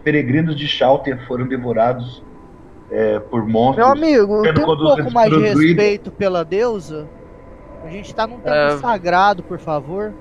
peregrinos 0.08 0.56
de 0.56 0.66
Shalter 0.70 1.28
foram 1.28 1.46
devorados 1.46 2.24
é, 2.90 3.20
por 3.20 3.46
monstros. 3.46 3.86
Meu 3.86 3.88
amigo, 3.88 4.42
tem 4.42 4.64
um 4.64 4.66
pouco 4.66 5.12
mais 5.12 5.30
de 5.30 5.38
respeito 5.38 6.10
pela 6.12 6.46
deusa. 6.46 7.10
A 7.84 7.90
gente 7.90 8.16
tá 8.16 8.26
num 8.26 8.38
tempo 8.38 8.56
É. 8.56 8.78
sagrado, 8.78 9.44
por 9.44 9.60
favor. 9.60 10.14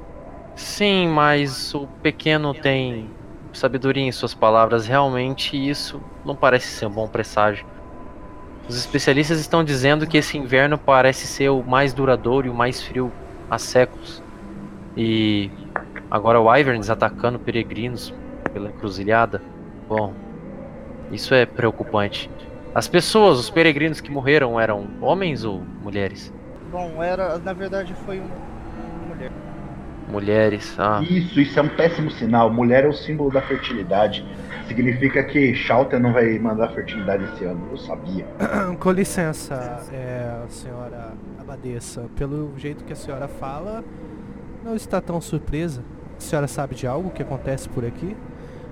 Sim, 0.57 1.07
mas 1.07 1.73
o 1.73 1.87
pequeno 2.02 2.52
tem 2.52 3.09
sabedoria 3.52 4.02
em 4.02 4.11
suas 4.11 4.35
palavras. 4.35 4.88
Realmente 4.88 5.57
isso 5.57 6.00
não 6.25 6.35
parece 6.35 6.66
ser 6.66 6.87
um 6.87 6.90
bom 6.90 7.07
presságio. 7.07 7.64
Os 8.69 8.76
especialistas 8.76 9.38
estão 9.38 9.62
dizendo 9.62 10.05
que 10.05 10.19
esse 10.19 10.37
inverno 10.37 10.76
parece 10.76 11.28
ser 11.28 11.49
o 11.50 11.62
mais 11.62 11.95
duradouro 11.95 12.49
e 12.49 12.50
o 12.50 12.55
mais 12.55 12.83
frio 12.83 13.12
há 13.49 13.57
séculos. 13.57 14.21
E 14.97 15.49
agora 16.11 16.40
o 16.40 16.47
Wyverns 16.47 16.90
atacando 16.90 17.38
peregrinos 17.38 18.12
pela 18.52 18.69
encruzilhada. 18.69 19.40
Bom, 19.88 20.12
isso 21.11 21.35
é 21.35 21.47
preocupante. 21.47 22.31
As 22.75 22.88
pessoas, 22.88 23.38
os 23.38 23.49
peregrinos 23.50 24.00
que 24.00 24.11
morreram 24.11 24.61
eram 24.61 24.87
homens 25.00 25.45
ou 25.45 25.62
mulheres? 25.83 26.33
Bom, 26.71 27.02
era, 27.02 27.38
na 27.38 27.52
verdade 27.52 27.95
foi 28.05 28.21
um- 28.21 28.25
uma 28.25 29.14
mulher. 29.14 29.31
Mulheres, 30.09 30.75
ah. 30.78 31.00
Isso, 31.02 31.40
isso 31.40 31.59
é 31.59 31.62
um 31.62 31.69
péssimo 31.69 32.11
sinal. 32.11 32.52
Mulher 32.52 32.85
é 32.85 32.88
o 32.88 32.93
símbolo 32.93 33.31
da 33.31 33.40
fertilidade. 33.43 34.25
Significa 34.69 35.23
que 35.25 35.55
Shalter 35.55 35.99
não 35.99 36.12
vai 36.12 36.38
mandar 36.38 36.69
fertilidade 36.69 37.25
esse 37.25 37.45
ano. 37.45 37.66
Eu 37.71 37.76
sabia. 37.76 38.25
Com 38.78 38.90
licença, 38.93 39.83
é, 39.93 40.43
senhora 40.49 41.12
abadesa. 41.40 42.09
Pelo 42.16 42.52
jeito 42.57 42.85
que 42.85 42.93
a 42.93 42.97
senhora 42.97 43.26
fala, 43.26 43.83
não 44.64 44.76
está 44.76 45.00
tão 45.00 45.21
surpresa. 45.21 45.83
A 46.19 46.21
senhora 46.21 46.47
sabe 46.47 46.75
de 46.75 46.87
algo 46.87 47.11
que 47.11 47.23
acontece 47.23 47.69
por 47.69 47.85
aqui? 47.85 48.16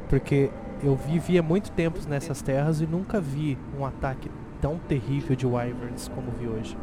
Porque 0.08 0.50
eu 0.82 0.96
vivi 0.96 1.38
há 1.38 1.42
muito 1.42 1.70
tempo 1.70 1.98
nessas 2.08 2.42
terras 2.42 2.80
e 2.80 2.86
nunca 2.86 3.20
vi 3.20 3.58
um 3.78 3.84
ataque 3.84 4.30
tão 4.60 4.78
terrível 4.88 5.36
de 5.36 5.46
wyverns 5.46 6.08
como 6.14 6.30
vi 6.30 6.48
hoje. 6.48 6.76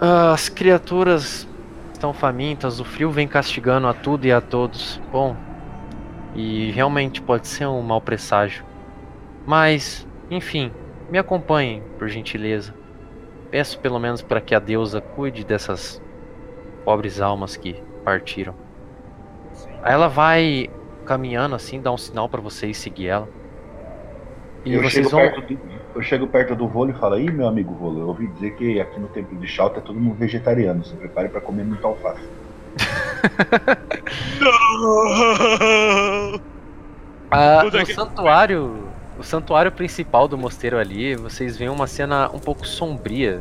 As 0.00 0.48
criaturas 0.48 1.48
estão 1.92 2.12
famintas, 2.12 2.80
o 2.80 2.84
frio 2.84 3.10
vem 3.10 3.28
castigando 3.28 3.86
a 3.86 3.94
tudo 3.94 4.26
e 4.26 4.32
a 4.32 4.40
todos. 4.40 5.00
Bom, 5.10 5.36
e 6.34 6.70
realmente 6.72 7.22
pode 7.22 7.46
ser 7.46 7.66
um 7.66 7.82
mau 7.82 8.00
presságio. 8.00 8.64
Mas, 9.46 10.06
enfim, 10.30 10.72
me 11.10 11.18
acompanhem, 11.18 11.82
por 11.98 12.08
gentileza. 12.08 12.74
Peço 13.50 13.78
pelo 13.78 13.98
menos 13.98 14.22
para 14.22 14.40
que 14.40 14.54
a 14.54 14.58
deusa 14.58 15.00
cuide 15.00 15.44
dessas 15.44 16.00
pobres 16.84 17.20
almas 17.20 17.56
que 17.56 17.82
partiram. 18.04 18.54
Ela 19.84 20.08
vai 20.08 20.70
caminhando 21.02 21.54
assim, 21.54 21.80
dá 21.80 21.92
um 21.92 21.98
sinal 21.98 22.28
para 22.28 22.40
vocês 22.40 22.76
seguir 22.76 23.08
ela. 23.08 23.28
E 24.64 24.74
eu, 24.74 24.80
vocês 24.80 24.94
chego 24.94 25.10
vão. 25.10 25.20
perto 25.20 25.40
do, 25.42 25.58
eu 25.94 26.02
chego 26.02 26.26
perto 26.26 26.54
do 26.54 26.68
Volo 26.68 26.90
e 26.90 26.94
falo: 26.94 27.18
Ih, 27.18 27.30
meu 27.30 27.46
amigo 27.46 27.74
Volo, 27.74 28.00
eu 28.00 28.08
ouvi 28.08 28.26
dizer 28.28 28.56
que 28.56 28.80
aqui 28.80 28.98
no 28.98 29.08
templo 29.08 29.38
de 29.38 29.46
Shalter 29.46 29.82
é 29.82 29.86
todo 29.86 29.98
mundo 29.98 30.14
vegetariano. 30.14 30.84
Se 30.84 30.94
prepare 30.94 31.28
pra 31.28 31.40
comer 31.40 31.64
muito 31.64 31.86
alface. 31.86 32.22
Não! 34.40 36.40
Ah, 37.30 37.64
no 37.64 37.86
santuário, 37.86 38.88
o 39.18 39.22
santuário 39.22 39.72
principal 39.72 40.28
do 40.28 40.36
mosteiro 40.36 40.78
ali, 40.78 41.16
vocês 41.16 41.56
veem 41.56 41.70
uma 41.70 41.86
cena 41.86 42.30
um 42.32 42.38
pouco 42.38 42.66
sombria. 42.66 43.40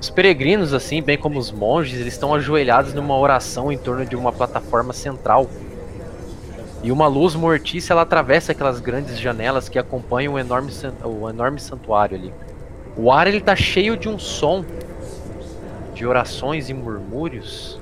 Os 0.00 0.08
peregrinos, 0.08 0.72
assim, 0.72 1.02
bem 1.02 1.18
como 1.18 1.38
os 1.38 1.50
monges, 1.50 2.00
eles 2.00 2.14
estão 2.14 2.34
ajoelhados 2.34 2.94
numa 2.94 3.16
oração 3.16 3.70
em 3.70 3.76
torno 3.76 4.04
de 4.04 4.16
uma 4.16 4.32
plataforma 4.32 4.92
central. 4.92 5.48
E 6.82 6.90
uma 6.90 7.06
luz 7.06 7.34
mortícia 7.34 7.92
ela 7.92 8.02
atravessa 8.02 8.52
aquelas 8.52 8.80
grandes 8.80 9.18
janelas 9.18 9.68
que 9.68 9.78
acompanham 9.78 10.34
o 10.34 10.38
enorme, 10.38 10.72
o 11.04 11.28
enorme 11.28 11.60
santuário 11.60 12.16
ali. 12.16 12.32
O 12.96 13.12
ar 13.12 13.26
ele 13.26 13.40
tá 13.40 13.54
cheio 13.54 13.96
de 13.96 14.08
um 14.08 14.18
som 14.18 14.64
de 15.94 16.06
orações 16.06 16.70
e 16.70 16.74
murmúrios, 16.74 17.78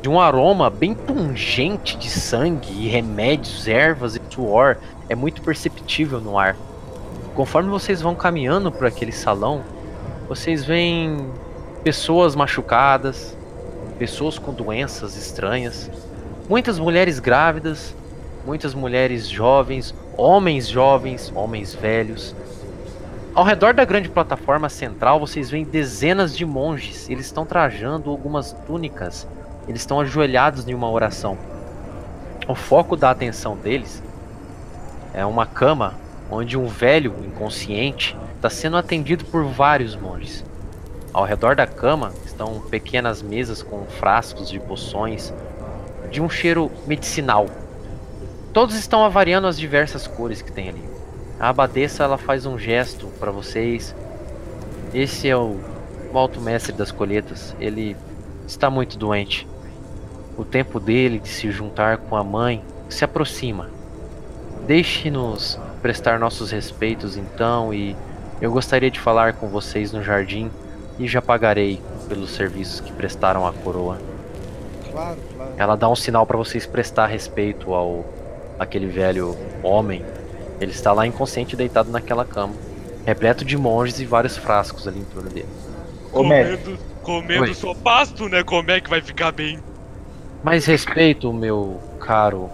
de 0.00 0.08
um 0.08 0.20
aroma 0.20 0.70
bem 0.70 0.94
pungente 0.94 1.96
de 1.96 2.08
sangue 2.08 2.70
e 2.70 2.88
remédios, 2.88 3.66
ervas 3.66 4.14
e 4.14 4.20
suor. 4.30 4.76
É 5.08 5.14
muito 5.16 5.42
perceptível 5.42 6.20
no 6.20 6.38
ar. 6.38 6.56
Conforme 7.34 7.68
vocês 7.68 8.00
vão 8.00 8.14
caminhando 8.14 8.70
por 8.70 8.86
aquele 8.86 9.12
salão, 9.12 9.64
vocês 10.28 10.64
veem 10.64 11.28
pessoas 11.82 12.36
machucadas, 12.36 13.36
pessoas 13.98 14.38
com 14.38 14.52
doenças 14.52 15.16
estranhas, 15.16 15.90
muitas 16.48 16.78
mulheres 16.78 17.18
grávidas, 17.18 17.94
muitas 18.48 18.72
mulheres 18.72 19.28
jovens, 19.28 19.94
homens 20.16 20.66
jovens, 20.66 21.30
homens 21.34 21.74
velhos. 21.74 22.34
Ao 23.34 23.44
redor 23.44 23.74
da 23.74 23.84
grande 23.84 24.08
plataforma 24.08 24.70
central, 24.70 25.20
vocês 25.20 25.50
veem 25.50 25.64
dezenas 25.64 26.34
de 26.34 26.46
monges. 26.46 27.10
Eles 27.10 27.26
estão 27.26 27.44
trajando 27.44 28.08
algumas 28.08 28.54
túnicas. 28.66 29.28
Eles 29.68 29.82
estão 29.82 30.00
ajoelhados 30.00 30.66
em 30.66 30.72
uma 30.72 30.90
oração. 30.90 31.36
O 32.48 32.54
foco 32.54 32.96
da 32.96 33.10
atenção 33.10 33.54
deles 33.54 34.02
é 35.12 35.26
uma 35.26 35.44
cama 35.44 35.92
onde 36.30 36.56
um 36.56 36.68
velho 36.68 37.14
inconsciente 37.26 38.16
está 38.34 38.48
sendo 38.48 38.78
atendido 38.78 39.26
por 39.26 39.44
vários 39.44 39.94
monges. 39.94 40.42
Ao 41.12 41.24
redor 41.24 41.54
da 41.54 41.66
cama 41.66 42.14
estão 42.24 42.62
pequenas 42.62 43.20
mesas 43.20 43.62
com 43.62 43.84
frascos 43.84 44.48
de 44.48 44.58
poções 44.58 45.34
de 46.10 46.22
um 46.22 46.30
cheiro 46.30 46.72
medicinal. 46.86 47.46
Todos 48.52 48.74
estão 48.74 49.04
avariando 49.04 49.46
as 49.46 49.58
diversas 49.58 50.06
cores 50.06 50.42
que 50.42 50.52
tem 50.52 50.68
ali. 50.68 50.84
A 51.38 51.48
abadesa 51.50 52.04
ela 52.04 52.18
faz 52.18 52.46
um 52.46 52.58
gesto 52.58 53.06
para 53.20 53.30
vocês. 53.30 53.94
Esse 54.92 55.28
é 55.28 55.36
o 55.36 55.60
o 56.12 56.18
alto 56.18 56.40
mestre 56.40 56.72
das 56.72 56.90
colheitas, 56.90 57.54
ele 57.60 57.96
está 58.46 58.70
muito 58.70 58.96
doente. 58.96 59.46
O 60.36 60.44
tempo 60.44 60.80
dele 60.80 61.18
de 61.18 61.28
se 61.28 61.50
juntar 61.50 61.98
com 61.98 62.16
a 62.16 62.24
mãe 62.24 62.62
se 62.88 63.04
aproxima. 63.04 63.68
Deixe-nos 64.66 65.58
prestar 65.82 66.18
nossos 66.18 66.50
respeitos 66.50 67.16
então 67.16 67.72
e 67.72 67.96
eu 68.40 68.50
gostaria 68.50 68.90
de 68.90 69.00
falar 69.00 69.34
com 69.34 69.48
vocês 69.48 69.92
no 69.92 70.02
jardim 70.02 70.50
e 70.98 71.06
já 71.06 71.20
pagarei 71.20 71.80
pelos 72.08 72.30
serviços 72.30 72.80
que 72.80 72.92
prestaram 72.92 73.46
à 73.46 73.52
coroa. 73.52 73.98
Claro, 74.90 75.18
claro. 75.36 75.52
Ela 75.56 75.76
dá 75.76 75.88
um 75.88 75.96
sinal 75.96 76.26
para 76.26 76.36
vocês 76.36 76.66
prestar 76.66 77.06
respeito 77.06 77.74
ao 77.74 78.04
aquele 78.58 78.86
velho 78.86 79.36
homem. 79.62 80.04
Ele 80.60 80.72
está 80.72 80.92
lá 80.92 81.06
inconsciente 81.06 81.54
deitado 81.54 81.90
naquela 81.90 82.24
cama, 82.24 82.54
repleto 83.06 83.44
de 83.44 83.56
monges 83.56 84.00
e 84.00 84.04
vários 84.04 84.36
frascos 84.36 84.88
ali 84.88 84.98
em 84.98 85.04
torno 85.04 85.30
dele. 85.30 85.48
Ô. 86.12 86.18
Comendo, 86.18 86.78
comendo 87.02 87.42
Oi. 87.42 87.54
só 87.54 87.74
pasto, 87.74 88.28
né? 88.28 88.42
Como 88.42 88.70
é 88.70 88.80
que 88.80 88.90
vai 88.90 89.00
ficar 89.00 89.32
bem? 89.32 89.58
Mais 90.42 90.66
respeito, 90.66 91.32
meu 91.32 91.80
caro 92.00 92.50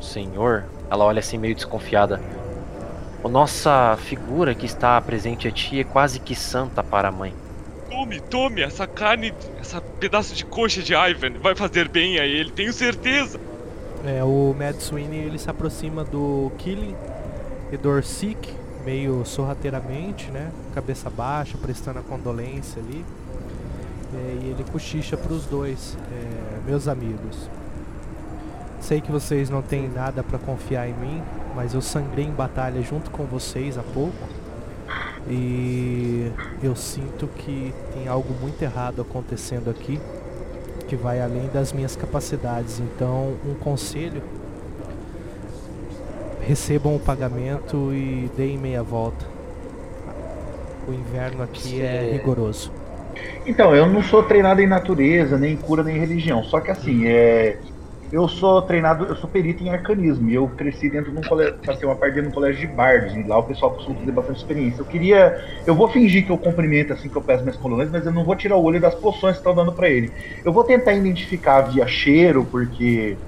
senhor. 0.00 0.64
Ela 0.90 1.04
olha 1.04 1.20
assim 1.20 1.38
meio 1.38 1.54
desconfiada. 1.54 2.20
A 3.24 3.28
nossa 3.28 3.96
figura 3.96 4.54
que 4.54 4.66
está 4.66 5.00
presente 5.00 5.48
a 5.48 5.50
ti 5.50 5.80
é 5.80 5.84
quase 5.84 6.20
que 6.20 6.34
santa 6.34 6.82
para 6.82 7.08
a 7.08 7.12
mãe. 7.12 7.34
Tome, 7.90 8.20
tome, 8.20 8.62
essa 8.62 8.86
carne, 8.86 9.32
essa 9.60 9.80
pedaço 9.80 10.34
de 10.34 10.44
coxa 10.44 10.82
de 10.82 10.94
Ivan 10.94 11.32
vai 11.40 11.54
fazer 11.54 11.88
bem 11.88 12.20
a 12.20 12.24
ele, 12.24 12.50
tenho 12.50 12.72
certeza. 12.72 13.40
É, 14.06 14.22
o 14.22 14.54
Mad 14.56 14.76
Sweeney 14.76 15.18
ele 15.18 15.36
se 15.36 15.50
aproxima 15.50 16.04
do 16.04 16.52
Killing 16.58 16.94
e 17.72 17.76
do 17.76 17.88
Orsic, 17.88 18.54
meio 18.84 19.24
sorrateiramente, 19.24 20.30
né? 20.30 20.52
Cabeça 20.72 21.10
baixa, 21.10 21.58
prestando 21.58 21.98
a 21.98 22.02
condolência 22.02 22.80
ali. 22.80 23.04
É, 24.14 24.38
e 24.42 24.50
ele 24.50 24.64
cochicha 24.70 25.16
para 25.16 25.32
os 25.32 25.44
dois, 25.46 25.98
é, 26.12 26.60
meus 26.64 26.86
amigos. 26.86 27.50
Sei 28.80 29.00
que 29.00 29.10
vocês 29.10 29.50
não 29.50 29.60
têm 29.60 29.88
nada 29.88 30.22
para 30.22 30.38
confiar 30.38 30.88
em 30.88 30.94
mim, 30.94 31.20
mas 31.56 31.74
eu 31.74 31.82
sangrei 31.82 32.26
em 32.26 32.32
batalha 32.32 32.80
junto 32.82 33.10
com 33.10 33.24
vocês 33.24 33.76
há 33.76 33.82
pouco. 33.82 34.28
E 35.28 36.30
eu 36.62 36.76
sinto 36.76 37.26
que 37.26 37.74
tem 37.92 38.06
algo 38.06 38.32
muito 38.40 38.62
errado 38.62 39.02
acontecendo 39.02 39.68
aqui 39.68 40.00
que 40.86 40.96
vai 40.96 41.20
além 41.20 41.48
das 41.52 41.72
minhas 41.72 41.96
capacidades. 41.96 42.80
Então, 42.80 43.34
um 43.44 43.54
conselho: 43.54 44.22
recebam 46.46 46.94
o 46.94 47.00
pagamento 47.00 47.92
e 47.92 48.30
deem 48.36 48.56
meia 48.58 48.82
volta. 48.82 49.24
O 50.88 50.92
inverno 50.92 51.42
aqui 51.42 51.82
é 51.82 52.12
rigoroso. 52.12 52.70
Então, 53.44 53.74
eu 53.74 53.86
não 53.86 54.02
sou 54.02 54.22
treinado 54.22 54.60
em 54.60 54.66
natureza, 54.66 55.36
nem 55.38 55.54
em 55.54 55.56
cura, 55.56 55.82
nem 55.82 55.96
em 55.96 55.98
religião. 55.98 56.42
Só 56.44 56.60
que 56.60 56.70
assim, 56.70 57.06
é. 57.06 57.58
Eu 58.10 58.28
sou 58.28 58.62
treinado, 58.62 59.04
eu 59.06 59.16
sou 59.16 59.28
perito 59.28 59.62
em 59.64 59.68
arcanismo. 59.68 60.28
E 60.28 60.34
eu 60.34 60.48
cresci 60.54 60.88
dentro 60.90 61.12
de 61.12 61.18
um 61.18 61.24
colégio, 61.24 61.58
passei 61.64 61.88
uma 61.88 61.98
parte 61.98 62.14
dentro 62.14 62.28
de 62.30 62.34
colégio 62.34 62.60
de 62.68 62.72
bardos. 62.74 63.14
E 63.16 63.22
lá 63.24 63.38
o 63.38 63.46
pessoal 63.46 63.74
costuma 63.74 63.96
ter 64.04 64.12
bastante 64.12 64.38
experiência. 64.38 64.80
Eu 64.80 64.86
queria. 64.86 65.34
Eu 65.66 65.74
vou 65.74 65.88
fingir 65.88 66.24
que 66.24 66.30
eu 66.30 66.38
cumprimento 66.38 66.92
assim 66.92 67.10
que 67.10 67.18
eu 67.18 67.24
peço 67.24 67.42
minhas 67.42 67.56
colônias, 67.58 67.90
mas 67.90 68.06
eu 68.06 68.12
não 68.12 68.24
vou 68.24 68.36
tirar 68.36 68.56
o 68.56 68.62
olho 68.62 68.80
das 68.80 68.94
poções 68.94 69.34
que 69.34 69.40
estão 69.40 69.54
dando 69.54 69.74
pra 69.74 69.88
ele. 69.90 70.12
Eu 70.44 70.52
vou 70.52 70.64
tentar 70.64 70.94
identificar 70.94 71.62
via 71.62 71.86
cheiro, 71.86 72.48
porque 72.50 73.20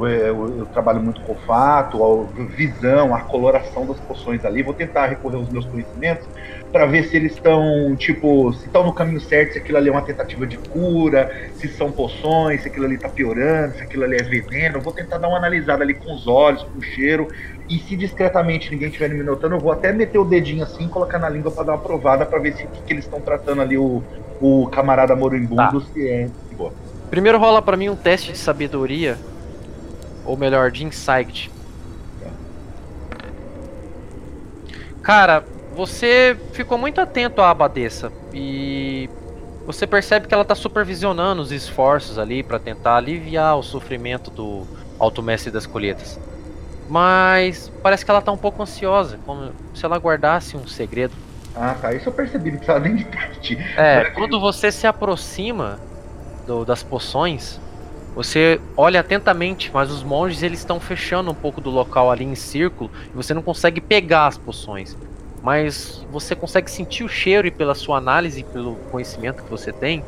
eu, 0.00 0.06
eu- 0.06 0.58
eu 0.60 0.66
trabalho 0.66 1.00
muito 1.00 1.20
com 1.22 1.32
olfato, 1.32 2.02
a 2.04 2.44
visão, 2.44 3.14
a 3.14 3.20
coloração 3.20 3.86
das 3.86 3.98
poções 4.00 4.44
ali. 4.44 4.62
Vou 4.62 4.74
tentar 4.74 5.06
recorrer 5.06 5.36
aos 5.36 5.48
meus 5.48 5.64
conhecimentos 5.66 6.26
para 6.72 6.84
ver 6.86 7.04
se 7.04 7.16
eles 7.16 7.32
estão, 7.32 7.94
tipo, 7.96 8.52
se 8.52 8.66
estão 8.66 8.84
no 8.84 8.92
caminho 8.92 9.20
certo, 9.20 9.52
se 9.54 9.58
aquilo 9.58 9.78
ali 9.78 9.88
é 9.88 9.92
uma 9.92 10.02
tentativa 10.02 10.46
de 10.46 10.58
cura, 10.58 11.30
se 11.54 11.68
são 11.68 11.90
poções, 11.90 12.62
se 12.62 12.68
aquilo 12.68 12.84
ali 12.84 12.98
tá 12.98 13.08
piorando, 13.08 13.74
se 13.76 13.82
aquilo 13.82 14.04
ali 14.04 14.16
é 14.16 14.22
veneno. 14.22 14.76
Eu 14.78 14.82
vou 14.82 14.92
tentar 14.92 15.18
dar 15.18 15.28
uma 15.28 15.38
analisada 15.38 15.82
ali 15.82 15.94
com 15.94 16.12
os 16.14 16.26
olhos, 16.26 16.62
com 16.64 16.78
o 16.78 16.82
cheiro. 16.82 17.28
E 17.68 17.78
se 17.78 17.96
discretamente 17.96 18.70
ninguém 18.70 18.88
estiver 18.88 19.08
me 19.08 19.22
notando, 19.22 19.56
eu 19.56 19.60
vou 19.60 19.72
até 19.72 19.92
meter 19.92 20.18
o 20.18 20.24
dedinho 20.24 20.62
assim, 20.62 20.86
colocar 20.88 21.18
na 21.18 21.28
língua 21.28 21.50
para 21.50 21.64
dar 21.64 21.72
uma 21.72 21.78
provada 21.82 22.24
para 22.26 22.38
ver 22.38 22.54
se 22.54 22.64
o 22.64 22.68
que, 22.68 22.82
que 22.82 22.92
eles 22.92 23.04
estão 23.04 23.20
tratando 23.20 23.60
ali 23.62 23.76
o, 23.76 24.02
o 24.40 24.68
camarada 24.68 25.16
moribundo, 25.16 25.80
se 25.80 26.08
é 26.08 26.28
boa. 26.56 26.72
Primeiro 27.10 27.38
rola 27.38 27.62
pra 27.62 27.76
mim 27.76 27.88
um 27.88 27.96
teste 27.96 28.32
de 28.32 28.38
sabedoria, 28.38 29.16
ou 30.26 30.36
melhor, 30.36 30.70
de 30.70 30.84
insight. 30.84 31.50
Cara, 35.02 35.44
você 35.74 36.36
ficou 36.52 36.76
muito 36.76 37.00
atento 37.00 37.40
à 37.40 37.50
abadesa 37.50 38.10
e 38.34 39.08
você 39.64 39.86
percebe 39.86 40.26
que 40.26 40.34
ela 40.34 40.44
tá 40.44 40.54
supervisionando 40.54 41.40
os 41.42 41.52
esforços 41.52 42.18
ali 42.18 42.42
pra 42.42 42.58
tentar 42.58 42.96
aliviar 42.96 43.56
o 43.56 43.62
sofrimento 43.62 44.30
do 44.30 44.66
alto 44.98 45.22
mestre 45.22 45.50
das 45.50 45.66
colheitas. 45.66 46.18
Mas 46.88 47.70
parece 47.82 48.04
que 48.04 48.10
ela 48.10 48.22
tá 48.22 48.30
um 48.32 48.36
pouco 48.36 48.62
ansiosa, 48.62 49.18
como 49.26 49.50
se 49.74 49.84
ela 49.84 49.96
guardasse 49.98 50.56
um 50.56 50.66
segredo. 50.66 51.14
Ah, 51.54 51.74
tá. 51.80 51.92
Isso 51.92 52.08
eu 52.08 52.12
percebi, 52.12 52.50
não 52.50 52.58
precisava 52.58 52.80
nem 52.84 52.96
de 52.96 53.04
teste. 53.04 53.56
É, 53.76 54.04
quando 54.10 54.38
você 54.40 54.70
se 54.70 54.86
aproxima 54.86 55.78
do- 56.46 56.64
das 56.64 56.82
poções, 56.82 57.60
você 58.16 58.58
olha 58.74 59.00
atentamente, 59.00 59.70
mas 59.74 59.90
os 59.90 60.02
monges 60.02 60.42
eles 60.42 60.60
estão 60.60 60.80
fechando 60.80 61.30
um 61.30 61.34
pouco 61.34 61.60
do 61.60 61.68
local 61.68 62.10
ali 62.10 62.24
em 62.24 62.34
círculo 62.34 62.90
e 63.12 63.14
você 63.14 63.34
não 63.34 63.42
consegue 63.42 63.78
pegar 63.78 64.26
as 64.26 64.38
poções. 64.38 64.96
Mas 65.42 66.02
você 66.10 66.34
consegue 66.34 66.70
sentir 66.70 67.04
o 67.04 67.08
cheiro 67.10 67.46
e 67.46 67.50
pela 67.50 67.74
sua 67.74 67.98
análise 67.98 68.40
e 68.40 68.42
pelo 68.42 68.76
conhecimento 68.90 69.42
que 69.42 69.50
você 69.50 69.70
tem, 69.70 70.02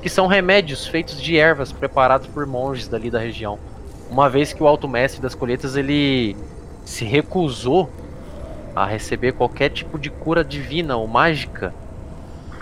que 0.00 0.08
são 0.08 0.26
remédios 0.26 0.86
feitos 0.86 1.20
de 1.20 1.36
ervas 1.36 1.70
preparados 1.70 2.28
por 2.28 2.46
monges 2.46 2.88
dali 2.88 3.10
da 3.10 3.18
região. 3.18 3.58
Uma 4.10 4.30
vez 4.30 4.54
que 4.54 4.62
o 4.62 4.66
alto 4.66 4.88
mestre 4.88 5.20
das 5.20 5.34
colheitas 5.34 5.76
ele 5.76 6.34
se 6.86 7.04
recusou 7.04 7.90
a 8.74 8.86
receber 8.86 9.32
qualquer 9.32 9.68
tipo 9.68 9.98
de 9.98 10.08
cura 10.08 10.42
divina 10.42 10.96
ou 10.96 11.06
mágica, 11.06 11.74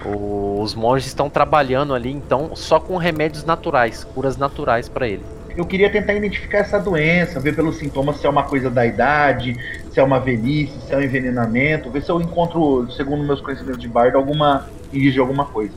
os 0.04 0.74
monges 0.74 1.08
estão 1.08 1.28
trabalhando 1.28 1.94
ali 1.94 2.10
então 2.10 2.54
só 2.54 2.78
com 2.78 2.96
remédios 2.96 3.44
naturais, 3.44 4.04
curas 4.04 4.36
naturais 4.36 4.88
pra 4.88 5.08
ele. 5.08 5.22
Eu 5.56 5.66
queria 5.66 5.90
tentar 5.90 6.14
identificar 6.14 6.58
essa 6.58 6.78
doença, 6.78 7.40
ver 7.40 7.56
pelos 7.56 7.76
sintomas 7.76 8.18
se 8.18 8.26
é 8.26 8.30
uma 8.30 8.44
coisa 8.44 8.70
da 8.70 8.86
idade, 8.86 9.56
se 9.90 9.98
é 9.98 10.02
uma 10.02 10.20
velhice, 10.20 10.72
se 10.86 10.94
é 10.94 10.96
um 10.96 11.02
envenenamento, 11.02 11.90
ver 11.90 12.02
se 12.02 12.10
eu 12.10 12.20
encontro, 12.20 12.88
segundo 12.92 13.24
meus 13.24 13.40
conhecimentos 13.40 13.80
de 13.80 13.88
bardo, 13.88 14.16
alguma 14.16 14.68
indício 14.92 15.14
de 15.14 15.20
alguma 15.20 15.46
coisa. 15.46 15.72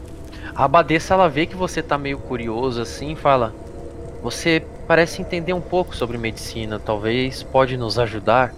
A 0.53 0.65
abadesa 0.65 1.15
ela 1.15 1.27
vê 1.27 1.47
que 1.47 1.55
você 1.55 1.81
tá 1.81 1.97
meio 1.97 2.19
curioso 2.19 2.79
assim, 2.79 3.13
e 3.13 3.15
fala: 3.15 3.55
"Você 4.21 4.63
parece 4.88 5.21
entender 5.21 5.53
um 5.53 5.62
pouco 5.62 5.95
sobre 5.95 6.17
medicina, 6.17 6.77
talvez 6.77 7.41
pode 7.41 7.75
nos 7.75 7.97
ajudar? 7.97 8.53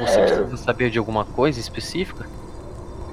Você 0.00 0.20
precisa 0.22 0.56
saber 0.56 0.90
de 0.90 0.98
alguma 0.98 1.24
coisa 1.24 1.60
específica?" 1.60 2.26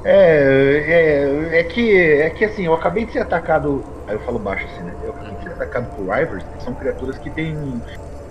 É, 0.09 1.51
é, 1.53 1.59
é 1.59 1.63
que 1.63 1.97
é 1.97 2.29
que 2.29 2.45
assim, 2.45 2.65
eu 2.65 2.73
acabei 2.73 3.05
de 3.05 3.11
ser 3.11 3.19
atacado. 3.19 3.83
Aí 4.07 4.15
eu 4.15 4.19
falo 4.21 4.39
baixo 4.39 4.65
assim, 4.71 4.83
né? 4.83 4.93
Eu 5.03 5.11
acabei 5.11 5.35
de 5.35 5.43
ser 5.43 5.49
atacado 5.49 5.93
por 5.95 6.03
Rivers, 6.03 6.43
que 6.43 6.63
são 6.63 6.73
criaturas 6.73 7.17
que 7.17 7.29
têm 7.29 7.81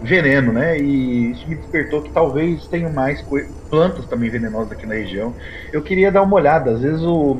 veneno, 0.01 0.53
né? 0.53 0.79
E 0.79 1.33
isso 1.33 1.47
me 1.47 1.55
despertou 1.55 2.01
que 2.01 2.11
talvez 2.13 2.67
tenham 2.69 2.91
mais 2.91 3.23
plantas 3.69 4.07
também 4.07 4.31
venenosas 4.31 4.73
aqui 4.73 4.87
na 4.87 4.95
região. 4.95 5.35
Eu 5.71 5.83
queria 5.83 6.11
dar 6.11 6.23
uma 6.23 6.37
olhada, 6.37 6.71
às 6.71 6.81
vezes 6.81 7.03
o, 7.03 7.37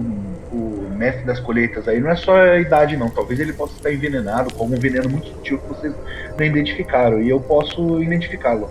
o 0.53 0.91
mestre 0.91 1.25
das 1.25 1.41
colheitas 1.41 1.89
aí 1.89 1.99
não 1.99 2.11
é 2.11 2.17
só 2.17 2.37
a 2.37 2.59
idade 2.59 2.95
não, 2.95 3.09
talvez 3.09 3.41
ele 3.41 3.55
possa 3.55 3.75
estar 3.75 3.91
envenenado 3.91 4.53
com 4.53 4.65
algum 4.65 4.77
veneno 4.77 5.09
muito 5.09 5.29
sutil 5.29 5.59
que 5.59 5.69
vocês 5.69 5.95
não 6.39 6.45
identificaram 6.45 7.23
e 7.23 7.31
eu 7.31 7.41
posso 7.41 8.03
identificá-lo. 8.03 8.69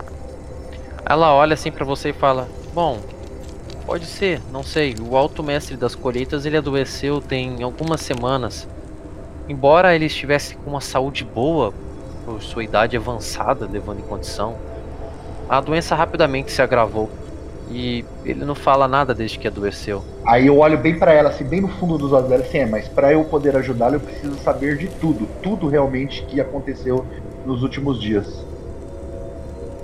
Ela 1.08 1.34
olha 1.34 1.54
assim 1.54 1.72
pra 1.72 1.84
você 1.84 2.10
e 2.10 2.12
fala: 2.12 2.46
"Bom, 2.72 3.00
pode 3.86 4.04
ser, 4.04 4.40
não 4.52 4.64
sei. 4.64 4.96
O 5.00 5.16
alto 5.16 5.42
mestre 5.42 5.76
das 5.76 5.94
colheitas 5.94 6.44
ele 6.44 6.56
adoeceu 6.56 7.20
tem 7.20 7.62
algumas 7.62 8.00
semanas. 8.00 8.68
Embora 9.48 9.94
ele 9.94 10.06
estivesse 10.06 10.56
com 10.56 10.70
uma 10.70 10.80
saúde 10.80 11.24
boa 11.24 11.72
por 12.24 12.42
sua 12.42 12.64
idade 12.64 12.96
avançada, 12.96 13.68
levando 13.70 14.00
em 14.00 14.02
condição, 14.02 14.56
a 15.48 15.60
doença 15.60 15.94
rapidamente 15.94 16.50
se 16.50 16.60
agravou 16.60 17.08
e 17.70 18.04
ele 18.24 18.44
não 18.44 18.56
fala 18.56 18.88
nada 18.88 19.14
desde 19.14 19.38
que 19.38 19.46
adoeceu. 19.46 20.02
Aí 20.26 20.48
eu 20.48 20.58
olho 20.58 20.76
bem 20.76 20.98
pra 20.98 21.12
ela, 21.12 21.30
assim, 21.30 21.44
bem 21.44 21.60
no 21.60 21.68
fundo 21.68 21.96
dos 21.96 22.12
olhos 22.12 22.28
dela, 22.28 22.42
assim, 22.42 22.58
é, 22.58 22.66
mas 22.66 22.88
pra 22.88 23.12
eu 23.12 23.24
poder 23.24 23.56
ajudá-la 23.56 23.94
eu 23.94 24.00
preciso 24.00 24.36
saber 24.38 24.76
de 24.76 24.88
tudo, 24.88 25.28
tudo 25.40 25.68
realmente 25.68 26.24
que 26.24 26.40
aconteceu 26.40 27.06
nos 27.44 27.62
últimos 27.62 28.00
dias. 28.00 28.44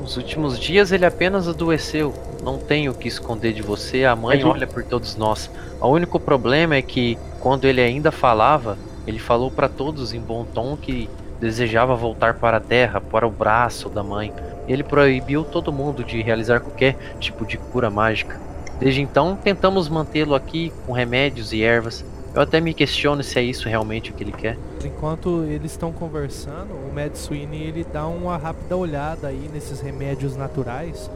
Nos 0.03 0.17
últimos 0.17 0.59
dias 0.59 0.91
ele 0.91 1.07
apenas 1.07 1.47
adoeceu. 1.47 2.13
Não 2.43 2.59
tenho 2.59 2.91
o 2.91 2.95
que 2.95 3.07
esconder 3.07 3.53
de 3.53 3.63
você, 3.63 4.05
a 4.05 4.17
mãe 4.17 4.43
olha 4.43 4.67
por 4.67 4.83
todos 4.83 5.15
nós. 5.15 5.49
O 5.81 5.87
único 5.87 6.19
problema 6.19 6.75
é 6.75 6.83
que 6.83 7.17
quando 7.39 7.67
ele 7.67 7.81
ainda 7.81 8.11
falava, 8.11 8.77
ele 9.07 9.21
falou 9.21 9.49
para 9.49 9.69
todos 9.69 10.13
em 10.13 10.19
bom 10.19 10.45
tom 10.45 10.77
que 10.77 11.09
desejava 11.41 11.95
voltar 11.95 12.35
para 12.35 12.57
a 12.57 12.61
terra, 12.61 13.01
para 13.01 13.25
o 13.25 13.31
braço 13.31 13.89
da 13.89 14.03
mãe. 14.03 14.33
Ele 14.67 14.83
proibiu 14.83 15.45
todo 15.45 15.73
mundo 15.73 16.03
de 16.03 16.21
realizar 16.21 16.59
qualquer 16.59 16.97
tipo 17.21 17.47
de 17.47 17.57
cura 17.57 17.89
mágica. 17.89 18.41
Desde 18.81 19.01
então, 19.01 19.37
tentamos 19.37 19.89
mantê-lo 19.89 20.35
aqui 20.35 20.73
com 20.85 20.93
remédios 20.93 21.53
e 21.53 21.63
ervas, 21.63 22.05
Eu 22.35 22.41
até 22.41 22.61
me 22.61 22.73
questiono 22.73 23.23
se 23.23 23.39
é 23.39 23.43
isso 23.43 23.69
realmente 23.69 24.11
o 24.11 24.15
que 24.15 24.25
ele 24.25 24.33
quer. 24.33 24.57
Enquanto 24.83 25.45
eles 25.45 25.73
estão 25.73 25.93
conversando, 25.93 26.73
o 26.73 26.91
Mad 26.95 27.15
Sweeney 27.15 27.63
ele 27.63 27.85
dá 27.85 28.07
uma 28.07 28.39
rápida 28.39 28.75
olhada 28.75 29.29
aí 29.29 29.51
nesses 29.53 29.81
remédios 29.81 30.35
naturais. 30.35 31.11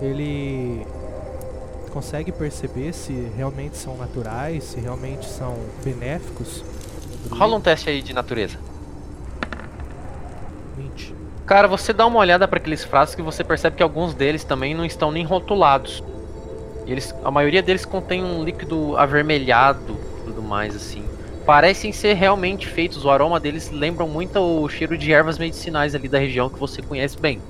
Ele 0.00 0.86
consegue 1.90 2.30
perceber 2.30 2.92
se 2.92 3.12
realmente 3.36 3.76
são 3.76 3.96
naturais, 3.96 4.62
se 4.64 4.80
realmente 4.80 5.26
são 5.26 5.56
benéficos. 5.84 6.64
Rola 7.30 7.56
um 7.56 7.60
teste 7.60 7.90
aí 7.90 8.00
de 8.00 8.12
natureza. 8.12 8.56
20. 10.76 11.14
Cara, 11.46 11.66
você 11.66 11.92
dá 11.92 12.06
uma 12.06 12.18
olhada 12.20 12.46
para 12.46 12.58
aqueles 12.58 12.84
frascos 12.84 13.16
que 13.16 13.22
você 13.22 13.42
percebe 13.42 13.76
que 13.76 13.82
alguns 13.82 14.14
deles 14.14 14.44
também 14.44 14.72
não 14.72 14.84
estão 14.84 15.10
nem 15.10 15.24
rotulados. 15.24 16.02
E 16.86 16.92
Eles, 16.92 17.12
a 17.24 17.30
maioria 17.30 17.62
deles 17.62 17.84
contém 17.84 18.22
um 18.22 18.44
líquido 18.44 18.96
avermelhado, 18.96 19.96
mais 20.44 20.76
assim. 20.76 21.04
Parecem 21.44 21.92
ser 21.92 22.14
realmente 22.14 22.66
feitos. 22.66 23.04
O 23.04 23.10
aroma 23.10 23.40
deles 23.40 23.70
lembram 23.70 24.08
muito 24.08 24.38
o 24.38 24.68
cheiro 24.68 24.96
de 24.96 25.12
ervas 25.12 25.38
medicinais 25.38 25.94
ali 25.94 26.08
da 26.08 26.18
região 26.18 26.48
que 26.48 26.58
você 26.58 26.80
conhece 26.80 27.18
bem. 27.18 27.40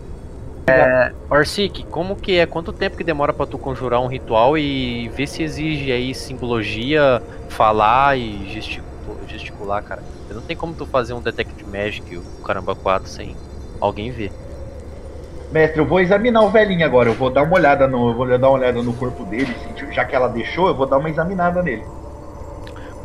É, 0.69 1.13
Orsic, 1.29 1.85
como 1.91 2.17
que 2.17 2.39
é? 2.39 2.47
Quanto 2.47 2.73
tempo 2.73 2.97
que 2.97 3.05
demora 3.05 3.33
pra 3.33 3.45
tu 3.45 3.59
conjurar 3.59 4.01
um 4.01 4.07
ritual 4.07 4.57
e 4.57 5.09
ver 5.11 5.27
se 5.27 5.43
exige 5.43 5.93
aí 5.93 6.15
simbologia, 6.15 7.23
falar 7.51 8.17
e 8.19 8.49
gesticu- 8.49 8.85
gesticular, 9.29 9.83
cara? 9.83 10.03
Não 10.31 10.41
tem 10.41 10.57
como 10.57 10.75
tu 10.75 10.87
fazer 10.87 11.13
um 11.13 11.21
Detect 11.21 11.65
Magic, 11.67 12.17
o 12.17 12.23
caramba 12.43 12.75
4 12.75 13.09
sem 13.11 13.37
alguém 13.81 14.11
ver. 14.11 14.33
Mestre, 15.53 15.79
eu 15.79 15.87
vou 15.87 16.01
examinar 16.01 16.43
o 16.43 16.51
velhinho 16.51 16.85
agora. 16.85 17.11
Eu 17.11 17.15
vou 17.15 17.31
dar 17.31 17.43
uma 17.43 17.55
olhada 17.55 17.87
no, 17.87 18.09
eu 18.09 18.15
vou 18.15 18.27
dar 18.27 18.49
uma 18.49 18.59
olhada 18.59 18.83
no 18.83 18.93
corpo 18.95 19.25
dele. 19.25 19.55
Já 19.93 20.05
que 20.05 20.17
ela 20.17 20.29
deixou, 20.29 20.69
eu 20.69 20.75
vou 20.75 20.87
dar 20.87 20.99
uma 20.99 21.11
examinada 21.11 21.63
nele. 21.63 21.85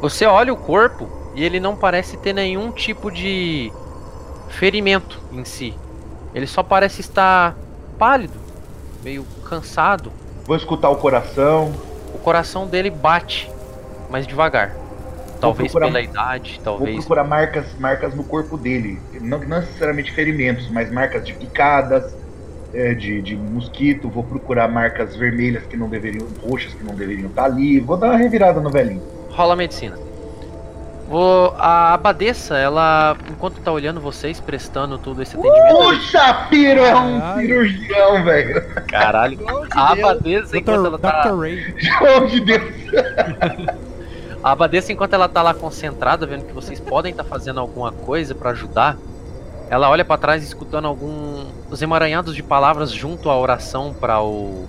Você 0.02 0.26
olha 0.26 0.54
o 0.54 0.58
corpo 0.58 1.10
e 1.36 1.44
ele 1.44 1.60
não 1.60 1.76
parece 1.76 2.18
ter 2.18 2.34
nenhum 2.34 2.72
tipo 2.72 3.12
de 3.12 3.72
ferimento 4.50 5.20
em 5.32 5.44
si. 5.44 5.74
Ele 6.34 6.48
só 6.48 6.64
parece 6.64 7.02
estar 7.02 7.56
pálido, 7.98 8.40
meio 9.04 9.26
cansado. 9.48 10.12
Vou 10.46 10.56
escutar 10.56 10.90
o 10.90 10.96
coração. 10.96 11.74
O 12.14 12.18
coração 12.18 12.66
dele 12.68 12.90
bate, 12.90 13.50
mas 14.10 14.26
devagar. 14.26 14.76
Talvez 15.40 15.72
procurar- 15.72 15.88
pela 15.88 16.02
idade, 16.02 16.56
Vou 16.56 16.64
talvez. 16.64 16.96
procurar 16.98 17.24
marcas, 17.24 17.66
marcas 17.80 18.14
no 18.14 18.24
corpo 18.24 18.58
dele. 18.58 19.00
Não, 19.22 19.38
não 19.40 19.60
necessariamente 19.60 20.12
ferimentos, 20.12 20.70
mas 20.70 20.92
marcas 20.92 21.26
de 21.26 21.34
picadas, 21.34 22.14
é, 22.74 22.94
de, 22.94 23.22
de 23.22 23.36
mosquito. 23.36 24.10
Vou 24.10 24.24
procurar 24.24 24.68
marcas 24.68 25.16
vermelhas 25.16 25.64
que 25.64 25.78
não 25.78 25.88
deveriam, 25.88 26.28
roxas 26.46 26.74
que 26.74 26.84
não 26.84 26.94
deveriam 26.94 27.30
estar 27.30 27.46
ali. 27.46 27.80
Vou 27.80 27.96
dar 27.96 28.08
uma 28.08 28.18
revirada 28.18 28.60
no 28.60 28.70
velhinho. 28.70 29.02
Rola 29.40 29.54
a 29.54 29.56
medicina. 29.56 29.98
Vou- 31.08 31.56
a 31.58 31.94
abadesa, 31.94 32.58
ela, 32.58 33.16
enquanto 33.32 33.62
tá 33.62 33.72
olhando 33.72 34.02
vocês, 34.02 34.42
prestando 34.42 34.98
todo 34.98 35.22
esse 35.24 35.34
atendimento. 35.38 35.76
O 35.78 35.96
Shapiro 35.96 36.82
é 36.82 36.94
um 36.94 37.20
Caralho. 37.22 37.48
cirurgião, 37.48 38.24
velho. 38.26 38.62
Caralho. 38.86 39.40
A 39.72 39.94
abadesa, 39.94 40.58
enquanto 40.58 40.82
Dr. 40.82 40.88
ela 40.88 41.00
tá. 41.00 41.22
Dr. 41.22 41.40
Ray. 41.40 41.74
João 41.80 42.28
de 42.28 42.40
Deus. 42.42 42.74
A 44.44 44.52
abadesa, 44.52 44.92
enquanto 44.92 45.14
ela 45.14 45.30
tá 45.30 45.42
lá 45.42 45.54
concentrada, 45.54 46.26
vendo 46.26 46.46
que 46.46 46.54
vocês 46.54 46.80
podem 46.80 47.12
estar 47.12 47.24
fazendo 47.24 47.62
alguma 47.62 47.94
coisa 47.94 48.36
pra 48.36 48.50
ajudar, 48.52 48.98
ela 49.70 49.90
olha 49.90 50.04
pra 50.04 50.18
trás 50.18 50.44
escutando 50.44 50.86
alguns 50.86 51.82
emaranhados 51.82 52.36
de 52.36 52.44
palavras 52.44 52.92
junto 52.92 53.30
à 53.30 53.38
oração 53.40 53.94
para 53.94 54.22
o 54.22 54.66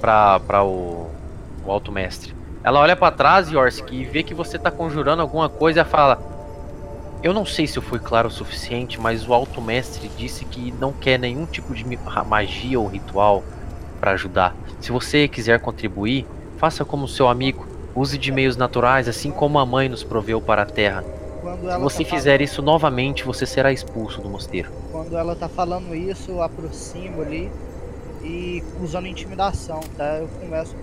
para 0.00 0.40
para 0.40 0.62
o, 0.64 1.10
o 1.66 1.70
alto 1.70 1.92
mestre. 1.92 2.34
Ela 2.64 2.80
olha 2.80 2.96
pra 2.96 3.10
trás, 3.10 3.50
Yorski, 3.50 3.94
e 3.94 4.04
vê 4.04 4.22
que 4.22 4.32
você 4.32 4.58
tá 4.58 4.70
conjurando 4.70 5.20
alguma 5.20 5.50
coisa 5.50 5.82
e 5.82 5.84
fala: 5.84 6.18
"Eu 7.22 7.34
não 7.34 7.44
sei 7.44 7.66
se 7.66 7.76
eu 7.78 7.82
fui 7.82 7.98
claro 7.98 8.28
o 8.28 8.30
suficiente, 8.30 8.98
mas 8.98 9.28
o 9.28 9.34
alto 9.34 9.60
mestre 9.60 10.10
disse 10.16 10.46
que 10.46 10.72
não 10.80 10.90
quer 10.90 11.18
nenhum 11.18 11.44
tipo 11.44 11.74
de 11.74 11.86
mi- 11.86 11.98
magia 12.26 12.80
ou 12.80 12.86
ritual 12.86 13.44
pra 14.00 14.12
ajudar. 14.12 14.56
Se 14.80 14.90
você 14.90 15.28
quiser 15.28 15.60
contribuir, 15.60 16.26
faça 16.56 16.84
como 16.86 17.06
seu 17.06 17.28
amigo, 17.28 17.66
use 17.94 18.16
de 18.16 18.32
meios 18.32 18.56
naturais, 18.56 19.08
assim 19.08 19.30
como 19.30 19.58
a 19.58 19.66
mãe 19.66 19.88
nos 19.88 20.02
proveu 20.02 20.40
para 20.40 20.62
a 20.62 20.66
terra. 20.66 21.04
Se 21.74 21.78
você 21.78 22.02
tá 22.02 22.10
fizer 22.10 22.40
isso 22.40 22.62
novamente, 22.62 23.24
você 23.24 23.44
será 23.44 23.70
expulso 23.70 24.22
do 24.22 24.28
mosteiro. 24.30 24.70
Quando 24.90 25.16
ela 25.18 25.36
tá 25.36 25.48
falando 25.50 25.94
isso, 25.94 26.30
eu 26.30 26.42
aproximo 26.42 27.20
ali 27.20 27.50
e 28.22 28.62
usando 28.82 29.06
intimidação, 29.06 29.80
tá? 29.98 30.16
Eu 30.16 30.28
começo. 30.40 30.74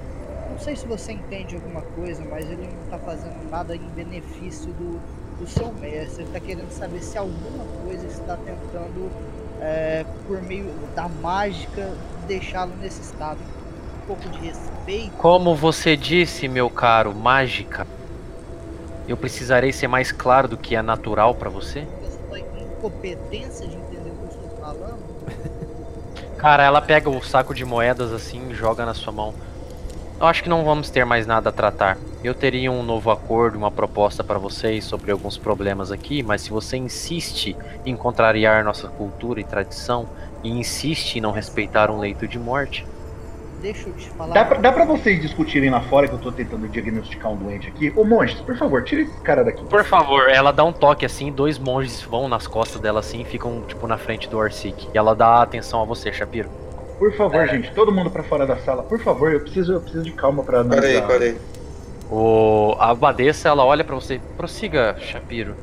Não 0.52 0.60
sei 0.60 0.76
se 0.76 0.86
você 0.86 1.14
entende 1.14 1.56
alguma 1.56 1.82
coisa, 1.82 2.24
mas 2.30 2.46
ele 2.46 2.68
não 2.68 2.90
tá 2.90 3.00
fazendo 3.00 3.50
nada 3.50 3.74
em 3.74 3.80
benefício 3.96 4.68
do, 4.74 5.00
do 5.40 5.48
seu 5.48 5.72
mestre. 5.72 6.24
Ele 6.24 6.32
tá 6.32 6.40
querendo 6.40 6.72
saber 6.72 7.02
se 7.02 7.18
alguma 7.18 7.64
coisa 7.86 8.06
está 8.06 8.36
tentando, 8.36 9.10
é, 9.62 10.06
por 10.28 10.42
meio 10.42 10.70
da 10.94 11.08
mágica, 11.08 11.94
deixá-lo 12.28 12.74
nesse 12.82 13.02
estado. 13.02 13.40
Um 14.04 14.08
pouco 14.08 14.30
de 14.30 14.40
respeito. 14.40 15.14
Como 15.18 15.56
você 15.56 15.96
disse, 15.96 16.50
meu 16.50 16.70
caro, 16.70 17.16
mágica. 17.16 17.88
Eu 19.08 19.16
precisarei 19.16 19.72
ser 19.72 19.88
mais 19.88 20.12
claro 20.12 20.50
do 20.50 20.58
que 20.58 20.76
é 20.76 20.82
natural 20.82 21.34
para 21.34 21.50
você? 21.50 21.88
Essa 22.06 22.40
incompetência 22.40 23.68
de 23.68 23.76
entender 23.76 24.10
o 24.10 24.16
que 24.16 24.24
eu 24.24 24.44
estou 24.44 24.58
falando. 24.60 25.00
Cara, 26.38 26.64
ela 26.64 26.82
pega 26.82 27.10
o 27.10 27.24
saco 27.24 27.54
de 27.54 27.64
moedas 27.64 28.12
assim 28.12 28.50
e 28.50 28.54
joga 28.54 28.86
na 28.86 28.94
sua 28.94 29.14
mão. 29.14 29.34
Eu 30.22 30.28
acho 30.28 30.44
que 30.44 30.50
não 30.50 30.64
vamos 30.64 30.92
ter 30.92 31.04
mais 31.04 31.26
nada 31.26 31.50
a 31.50 31.52
tratar. 31.52 31.98
Eu 32.24 32.36
teria 32.36 32.72
um 32.72 32.84
novo 32.84 33.10
acordo, 33.10 33.58
uma 33.58 33.72
proposta 33.72 34.24
para 34.24 34.38
vocês 34.38 34.86
sobre 34.86 35.12
alguns 35.12 35.36
problemas 35.36 35.92
aqui, 35.92 36.22
mas 36.22 36.44
se 36.44 36.52
você 36.52 36.78
insiste 36.78 37.58
em 37.84 37.96
contrariar 37.96 38.64
nossa 38.64 38.88
cultura 38.88 39.42
e 39.42 39.44
tradição 39.44 40.08
e 40.44 40.52
insiste 40.52 41.16
em 41.16 41.22
não 41.22 41.32
respeitar 41.32 41.90
um 41.90 41.98
leito 41.98 42.28
de 42.28 42.38
morte, 42.38 42.86
Deixa 43.64 43.90
eu 43.90 43.94
te 43.94 44.10
falar. 44.10 44.34
Dá 44.34 44.46
pra, 44.46 44.58
dá 44.58 44.72
pra 44.72 44.86
vocês 44.86 45.22
discutirem 45.22 45.70
lá 45.70 45.82
fora 45.82 46.08
que 46.08 46.14
eu 46.16 46.20
tô 46.20 46.32
tentando 46.32 46.68
diagnosticar 46.68 47.32
um 47.32 47.36
doente 47.36 47.68
aqui? 47.68 47.94
Ô, 47.96 48.04
monges, 48.04 48.42
por 48.42 48.58
favor, 48.58 48.84
tira 48.84 49.02
esse 49.04 49.22
cara 49.22 49.44
daqui. 49.44 49.64
por 49.66 49.84
favor, 49.84 50.30
ela 50.30 50.52
dá 50.52 50.64
um 50.64 50.74
toque 50.74 51.06
assim, 51.06 51.32
dois 51.32 51.60
monges 51.60 52.02
vão 52.02 52.28
nas 52.28 52.48
costas 52.48 52.82
dela 52.82 53.02
assim 53.02 53.22
e 53.22 53.26
ficam 53.26 53.62
tipo 53.68 53.86
na 53.86 54.00
frente 54.00 54.28
do 54.28 54.38
Orsic. 54.38 54.88
E 54.92 54.98
ela 54.98 55.16
dá 55.16 55.44
atenção 55.44 55.80
a 55.80 55.86
você, 55.86 56.12
Shapiro. 56.12 56.50
Por 57.02 57.12
favor, 57.14 57.48
gente, 57.48 57.72
todo 57.72 57.92
mundo 57.92 58.12
pra 58.12 58.22
fora 58.22 58.46
da 58.46 58.58
sala. 58.58 58.84
Por 58.84 59.00
favor, 59.00 59.34
eu 59.34 59.40
preciso, 59.40 59.74
eu 59.74 59.82
preciso 59.82 60.04
de 60.04 60.12
calma 60.12 60.44
pra 60.44 60.60
analisar. 60.60 61.08
Peraí, 61.08 61.34
peraí. 61.34 61.38
O 62.12 62.76
a 62.78 62.92
abadesa 62.92 63.50
ela 63.50 63.66
olha 63.66 63.84
pra 63.84 63.96
você, 63.96 64.22
prossiga, 64.38 64.96
Shapiro. 65.00 65.56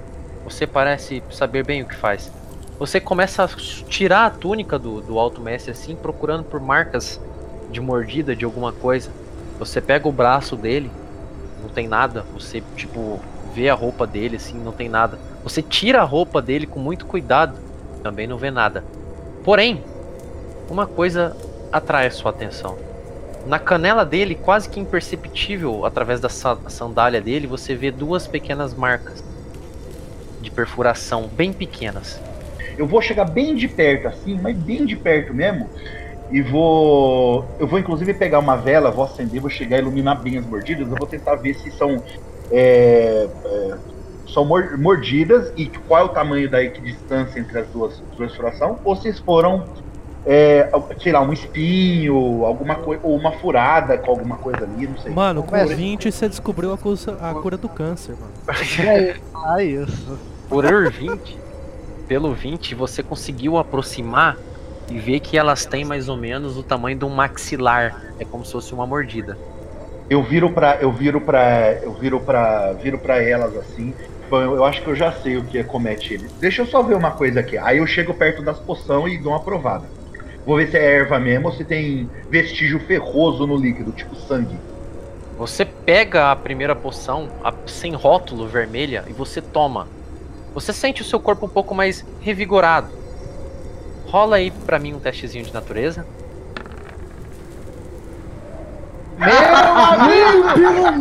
Você 0.42 0.66
parece 0.66 1.22
saber 1.31 1.64
bem 1.64 1.83
o 1.83 1.87
que 1.87 1.94
faz. 1.94 2.29
Você 2.77 2.98
começa 2.98 3.44
a 3.44 3.48
tirar 3.88 4.27
a 4.27 4.31
túnica 4.31 4.81
do, 4.81 5.01
do 5.01 5.16
alto 5.16 5.40
mestre 5.40 5.70
assim, 5.70 5.94
procurando 5.94 6.42
por 6.42 6.61
marcas 6.61 7.20
de 7.70 7.81
mordida 7.81 8.35
de 8.35 8.44
alguma 8.44 8.72
coisa. 8.72 9.09
Você 9.61 9.81
pega 9.81 10.09
o 10.09 10.12
braço 10.12 10.57
dele, 10.57 10.90
não 11.62 11.68
tem 11.68 11.87
nada. 11.87 12.27
Você 12.35 12.61
tipo 12.74 13.20
vê 13.55 13.68
a 13.68 13.74
roupa 13.74 14.09
dele 14.09 14.35
assim, 14.35 14.59
não 14.59 14.72
tem 14.72 14.88
nada. 14.88 15.16
Você 15.44 15.62
tira 15.62 16.01
a 16.01 16.05
roupa 16.05 16.42
dele 16.42 16.66
com 16.66 16.81
muito 16.81 17.07
cuidado, 17.07 17.55
também 18.03 18.27
não 18.27 18.38
vê 18.38 18.51
nada. 18.51 18.83
Porém, 19.44 19.85
uma 20.68 20.87
coisa 20.87 21.37
atrai 21.72 22.07
a 22.07 22.11
sua 22.11 22.31
atenção. 22.31 22.76
Na 23.46 23.59
canela 23.59 24.04
dele, 24.04 24.35
quase 24.35 24.68
que 24.68 24.81
imperceptível 24.81 25.87
através 25.87 26.20
da 26.20 26.28
sa- 26.28 26.59
sandália 26.68 27.20
dele, 27.20 27.46
você 27.46 27.74
vê 27.74 27.90
duas 27.90 28.26
pequenas 28.26 28.74
marcas 28.74 29.22
de 30.40 30.50
perfuração, 30.50 31.28
bem 31.33 31.52
pequenas. 31.52 32.20
Eu 32.76 32.87
vou 32.87 33.00
chegar 33.00 33.24
bem 33.24 33.54
de 33.57 33.66
perto, 33.66 34.09
assim, 34.09 34.38
mas 34.40 34.57
bem 34.57 34.85
de 34.85 34.96
perto 34.96 35.33
mesmo. 35.35 35.68
E 36.31 36.42
vou. 36.42 37.44
Eu 37.59 37.66
vou 37.66 37.78
inclusive 37.78 38.12
pegar 38.12 38.38
uma 38.38 38.54
vela, 38.57 38.90
vou 38.90 39.04
acender, 39.04 39.40
vou 39.40 39.48
chegar 39.50 39.76
a 39.76 39.78
iluminar 39.81 40.20
bem 40.20 40.37
as 40.37 40.44
mordidas. 40.44 40.87
Eu 40.88 40.96
vou 40.96 41.07
tentar 41.07 41.37
ver 41.37 41.54
se 41.54 41.70
são. 41.72 42.02
é, 42.50 43.28
é, 43.44 43.74
são 44.33 44.44
mor- 44.44 44.76
mordidas 44.78 45.50
e 45.57 45.66
qual 45.66 46.02
é 46.02 46.04
o 46.04 46.09
tamanho 46.11 46.50
da 46.50 46.62
equidistância 46.62 47.40
entre 47.40 47.59
as 47.61 47.66
duas 47.68 48.02
perfurações, 48.16 48.76
ou 48.85 48.94
se 48.94 49.11
foram. 49.22 49.64
É, 50.26 50.68
sei 51.00 51.12
lá, 51.12 51.22
um 51.22 51.33
espinho, 51.33 52.44
alguma 52.44 52.74
coisa, 52.74 53.00
ou 53.04 53.16
uma 53.16 53.33
furada 53.33 53.96
com 53.96 54.11
alguma 54.11 54.37
coisa 54.37 54.64
ali, 54.64 54.87
não 54.87 54.98
sei. 54.98 55.12
Mano, 55.12 55.42
com 55.42 55.48
Começa. 55.50 55.74
20 55.74 56.11
você 56.12 56.28
descobriu 56.28 56.72
a, 56.72 56.76
cusa- 56.78 57.16
a 57.20 57.33
cura 57.35 57.57
do 57.57 57.68
câncer, 57.68 58.14
mano. 58.14 58.33
Ah, 59.35 59.62
isso. 59.62 60.18
Por 60.48 60.64
20, 60.90 61.38
pelo 62.07 62.33
20, 62.35 62.74
você 62.74 63.02
conseguiu 63.02 63.57
aproximar 63.59 64.37
e 64.90 64.98
ver 64.98 65.20
que 65.20 65.37
elas 65.38 65.64
têm 65.66 65.85
mais 65.85 66.09
ou 66.09 66.16
menos 66.16 66.57
o 66.57 66.62
tamanho 66.62 66.98
de 66.98 67.04
um 67.04 67.11
maxilar. 67.11 68.02
É 68.18 68.24
como 68.24 68.44
se 68.44 68.52
fosse 68.52 68.72
uma 68.74 68.87
mordida. 68.87 69.37
Eu 70.11 70.22
viro 70.22 70.50
pra. 70.50 70.76
Eu 70.81 70.90
viro 70.90 71.20
pra. 71.20 71.72
Eu 71.83 71.92
viro 71.92 72.18
pra. 72.20 72.72
Viro 72.72 72.98
pra 72.98 73.22
elas 73.22 73.54
assim. 73.57 73.94
Bom, 74.31 74.40
eu 74.40 74.64
acho 74.64 74.83
que 74.83 74.88
eu 74.88 74.94
já 74.94 75.12
sei 75.12 75.37
o 75.37 75.44
que 75.44 75.59
acomete 75.59 76.14
eles. 76.14 76.33
Deixa 76.40 76.62
eu 76.62 76.66
só 76.66 76.83
ver 76.83 76.94
uma 76.96 77.11
coisa 77.12 77.40
aqui. 77.40 77.57
Aí 77.59 77.78
eu 77.78 77.87
chego 77.87 78.12
perto 78.14 78.42
das 78.42 78.59
poções 78.59 79.14
e 79.14 79.18
dou 79.18 79.33
uma 79.33 79.40
provada. 79.40 79.85
Vou 80.48 80.56
ver 80.56 80.70
se 80.70 80.78
é 80.78 80.82
erva 80.82 81.20
mesmo 81.20 81.48
ou 81.48 81.52
se 81.54 81.62
tem 81.62 82.08
vestígio 82.30 82.80
ferroso 82.80 83.46
no 83.46 83.54
líquido, 83.54 83.92
tipo 83.92 84.16
sangue. 84.16 84.56
Você 85.37 85.62
pega 85.62 86.32
a 86.32 86.37
primeira 86.37 86.74
poção, 86.74 87.28
a 87.44 87.52
sem 87.66 87.92
rótulo 87.92 88.48
vermelha, 88.48 89.04
e 89.06 89.12
você 89.12 89.42
toma. 89.42 89.87
Você 90.54 90.72
sente 90.72 91.02
o 91.02 91.04
seu 91.04 91.20
corpo 91.20 91.44
um 91.44 91.50
pouco 91.50 91.74
mais 91.74 92.02
revigorado. 92.22 92.88
Rola 94.06 94.37
aí 94.37 94.50
pra 94.50 94.78
mim 94.78 94.94
um 94.94 94.98
testezinho 94.98 95.44
de 95.44 95.52
natureza. 95.52 96.06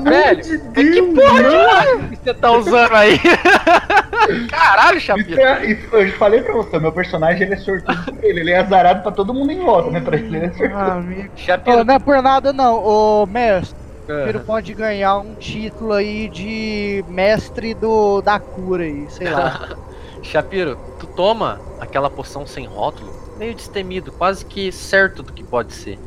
Velho, 0.03 0.43
que 0.73 1.01
porra 1.13 1.43
de 1.43 1.55
arma 1.55 2.09
que 2.09 2.15
você 2.17 2.33
tá 2.33 2.51
usando 2.51 2.93
aí? 2.95 3.19
Caralho, 4.49 4.97
Isso 4.97 5.05
Chapiro. 5.07 5.39
é- 5.41 5.65
isso- 5.65 5.95
eu 5.95 6.11
falei 6.17 6.41
pra 6.41 6.53
você, 6.55 6.79
meu 6.79 6.91
personagem 6.91 7.43
ele 7.43 7.53
é 7.53 7.57
sortudo 7.57 8.17
ele, 8.23 8.39
ele 8.41 8.51
é 8.51 8.59
azarado 8.59 9.01
pra 9.03 9.11
todo 9.11 9.33
mundo 9.33 9.51
em 9.51 9.59
volta, 9.63 9.91
né? 9.91 10.01
Pra 10.01 10.17
ele 10.17 10.35
ele 10.35 10.45
é 10.47 10.49
sortudo. 10.51 10.75
Ah, 10.75 10.93
amigo. 10.95 11.29
Chapiro. 11.35 11.77
Ô, 11.79 11.83
não 11.83 11.93
é 11.93 11.99
por 11.99 12.21
nada 12.21 12.51
não, 12.51 12.83
ô 12.83 13.25
mestre. 13.25 13.77
Ah. 14.09 14.25
Ele 14.29 14.39
pode 14.39 14.73
ganhar 14.73 15.17
um 15.19 15.35
título 15.35 15.93
aí 15.93 16.27
de 16.29 17.03
mestre 17.09 17.73
do, 17.73 18.21
da 18.21 18.39
cura 18.39 18.83
aí, 18.83 19.05
sei 19.09 19.29
lá. 19.29 19.69
Shapiro, 20.23 20.77
tu 20.99 21.07
toma 21.07 21.59
aquela 21.79 22.09
poção 22.09 22.45
sem 22.45 22.65
rótulo, 22.65 23.13
meio 23.37 23.53
destemido, 23.53 24.11
quase 24.11 24.43
que 24.43 24.71
certo 24.71 25.21
do 25.23 25.31
que 25.31 25.43
pode 25.43 25.71
ser. 25.73 25.97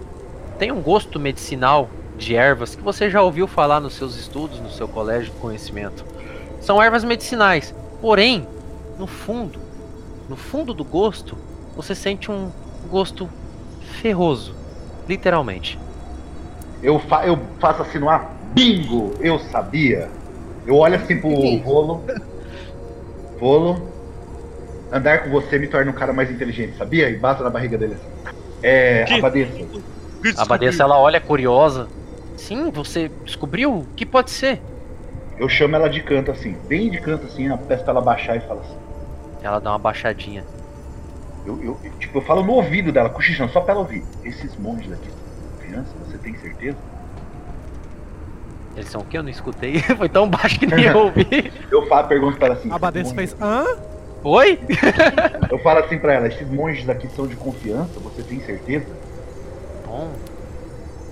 Tem 0.61 0.71
um 0.71 0.83
gosto 0.83 1.19
medicinal 1.19 1.89
de 2.19 2.37
ervas 2.37 2.75
que 2.75 2.83
você 2.83 3.09
já 3.09 3.23
ouviu 3.23 3.47
falar 3.47 3.81
nos 3.81 3.95
seus 3.95 4.15
estudos, 4.15 4.61
no 4.61 4.69
seu 4.69 4.87
colégio 4.87 5.33
de 5.33 5.39
conhecimento. 5.39 6.05
São 6.61 6.83
ervas 6.83 7.03
medicinais, 7.03 7.75
porém, 7.99 8.47
no 8.99 9.07
fundo, 9.07 9.59
no 10.29 10.37
fundo 10.37 10.75
do 10.75 10.85
gosto, 10.85 11.35
você 11.75 11.95
sente 11.95 12.31
um 12.31 12.51
gosto 12.91 13.27
ferroso, 14.03 14.55
literalmente. 15.09 15.79
Eu, 16.83 16.99
fa 16.99 17.27
eu 17.27 17.39
faço 17.59 17.81
assim 17.81 17.99
no 17.99 18.11
ar, 18.11 18.31
bingo, 18.53 19.15
eu 19.19 19.39
sabia. 19.39 20.11
Eu 20.67 20.77
olho 20.77 20.97
assim 20.97 21.19
pro? 21.19 21.31
Volo. 21.61 22.05
Volo, 23.39 23.89
andar 24.93 25.25
com 25.25 25.31
você 25.31 25.59
me 25.59 25.69
torna 25.69 25.91
um 25.91 25.95
cara 25.95 26.13
mais 26.13 26.31
inteligente, 26.31 26.77
sabia? 26.77 27.09
E 27.09 27.17
bata 27.17 27.43
na 27.43 27.49
barriga 27.49 27.79
dele 27.79 27.95
assim. 27.95 28.21
É, 28.63 29.05
Que? 29.05 29.15
Abadesa. 29.15 29.70
A 30.37 30.43
Abadesa 30.43 30.83
ela 30.83 30.99
olha 30.99 31.21
curiosa. 31.21 31.89
Sim, 32.37 32.71
você 32.71 33.11
descobriu? 33.25 33.73
O 33.73 33.87
que 33.97 34.05
pode 34.05 34.31
ser? 34.31 34.61
Eu 35.39 35.49
chamo 35.49 35.77
ela 35.77 35.89
de 35.89 36.03
canto 36.03 36.31
assim, 36.31 36.57
bem 36.69 36.91
de 36.91 37.01
canto 37.01 37.27
assim, 37.27 37.49
eu 37.49 37.57
peço 37.59 37.83
pra 37.83 37.93
ela 37.93 38.01
baixar 38.01 38.37
e 38.37 38.41
falo 38.41 38.61
assim. 38.61 38.77
Ela 39.43 39.59
dá 39.59 39.71
uma 39.71 39.79
baixadinha. 39.79 40.45
Eu, 41.47 41.59
eu, 41.63 41.79
tipo, 41.99 42.19
eu 42.19 42.23
falo 42.23 42.43
no 42.43 42.53
ouvido 42.53 42.93
dela, 42.93 43.09
cochichando, 43.09 43.51
só 43.53 43.61
pra 43.61 43.73
ela 43.73 43.81
ouvir. 43.81 44.05
Esses 44.23 44.55
monges 44.57 44.91
daqui 44.91 45.09
são 45.09 45.67
crianças, 45.67 45.93
você 46.07 46.19
tem 46.19 46.37
certeza? 46.37 46.77
Eles 48.77 48.89
são 48.91 49.01
o 49.01 49.05
quê? 49.05 49.19
Eu 49.19 49.23
não 49.23 49.31
escutei. 49.31 49.81
Foi 49.97 50.09
tão 50.09 50.29
baixo 50.29 50.59
que 50.59 50.67
nem 50.67 50.85
eu 50.85 50.99
ouvi. 50.99 51.53
Eu 51.71 51.87
falo, 51.87 52.09
pergunto 52.09 52.37
pra 52.37 52.49
ela 52.49 52.57
assim. 52.57 52.71
A 52.71 52.75
Abadesa 52.77 53.15
"Esses 53.15 53.15
fez. 53.15 53.37
Hã? 53.41 53.65
Oi? 54.23 54.59
monges-" 54.69 55.51
Eu 55.51 55.59
falo 55.61 55.81
assim 55.81 55.99
pra 55.99 56.13
ela, 56.15 56.29
esses 56.29 56.49
monges 56.49 56.85
daqui 56.85 57.09
são 57.09 57.27
de 57.27 57.37
confiança, 57.37 57.99
você 58.01 58.23
tem 58.23 58.41
certeza? 58.41 58.87
Bom, 59.91 60.09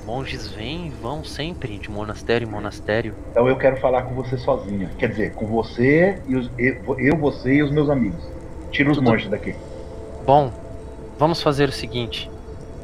monges 0.06 0.46
vêm 0.48 0.86
e 0.86 0.90
vão 0.90 1.24
sempre 1.24 1.78
de 1.78 1.90
monastério 1.90 2.46
em 2.46 2.50
monastério. 2.50 3.12
Então 3.32 3.48
eu 3.48 3.56
quero 3.56 3.76
falar 3.78 4.02
com 4.02 4.14
você 4.14 4.38
sozinha. 4.38 4.88
Quer 4.96 5.08
dizer, 5.08 5.32
com 5.34 5.46
você 5.46 6.22
e 6.28 6.36
os, 6.36 6.48
eu, 6.56 6.96
eu, 6.98 7.16
você 7.16 7.54
e 7.54 7.62
os 7.62 7.72
meus 7.72 7.90
amigos. 7.90 8.22
Tira 8.70 8.90
os 8.90 8.96
Tudo- 8.98 9.10
monges 9.10 9.28
daqui. 9.28 9.54
Bom, 10.24 10.52
vamos 11.18 11.42
fazer 11.42 11.68
o 11.68 11.72
seguinte. 11.72 12.30